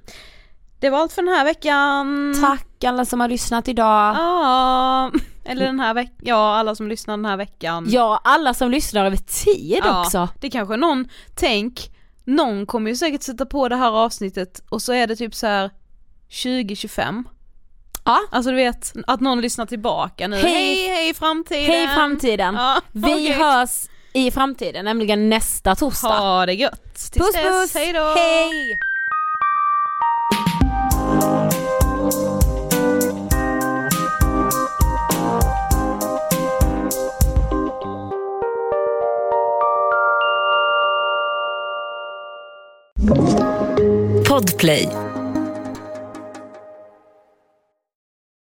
Det 0.80 0.90
var 0.90 0.98
allt 0.98 1.12
för 1.12 1.22
den 1.22 1.34
här 1.34 1.44
veckan. 1.44 2.34
Tack 2.40 2.84
alla 2.84 3.04
som 3.04 3.20
har 3.20 3.28
lyssnat 3.28 3.68
idag. 3.68 4.16
Ja, 4.16 5.10
eller 5.44 5.66
den 5.66 5.80
här 5.80 5.94
veckan, 5.94 6.16
ja 6.22 6.56
alla 6.56 6.74
som 6.74 6.88
lyssnar 6.88 7.16
den 7.16 7.24
här 7.24 7.36
veckan. 7.36 7.86
Ja, 7.88 8.20
alla 8.24 8.54
som 8.54 8.70
lyssnar 8.70 9.06
över 9.06 9.16
tid 9.16 9.80
Ja, 9.84 10.00
också. 10.00 10.28
Det 10.40 10.50
kanske 10.50 10.76
någon, 10.76 11.08
tänk, 11.34 11.90
någon 12.24 12.66
kommer 12.66 12.90
ju 12.90 12.96
säkert 12.96 13.22
sätta 13.22 13.46
på 13.46 13.68
det 13.68 13.76
här 13.76 13.90
avsnittet 13.90 14.62
och 14.68 14.82
så 14.82 14.92
är 14.92 15.06
det 15.06 15.16
typ 15.16 15.34
så 15.34 15.46
här 15.46 15.70
2025. 16.42 17.24
Ja. 18.06 18.20
Alltså 18.30 18.50
du 18.50 18.56
vet, 18.56 18.92
att 19.06 19.20
någon 19.20 19.40
lyssnar 19.40 19.66
tillbaka 19.66 20.28
nu. 20.28 20.36
Hej. 20.36 20.52
hej, 20.52 20.88
hej 20.88 21.14
framtiden! 21.14 21.66
Hej 21.66 21.88
framtiden. 21.88 22.54
Ja, 22.54 22.80
Vi 22.92 23.12
okej. 23.14 23.32
hörs 23.32 23.70
i 24.12 24.30
framtiden, 24.30 24.84
nämligen 24.84 25.28
nästa 25.28 25.74
torsdag. 25.74 26.08
Ha 26.08 26.46
det 26.46 26.54
gött! 26.54 26.94
Tills 26.94 27.26
puss 27.26 27.32
dess, 27.32 27.44
puss! 27.52 27.74
hej 27.74 27.92
då! 27.92 28.14
Hej! 28.16 28.78
Podplay 44.28 44.88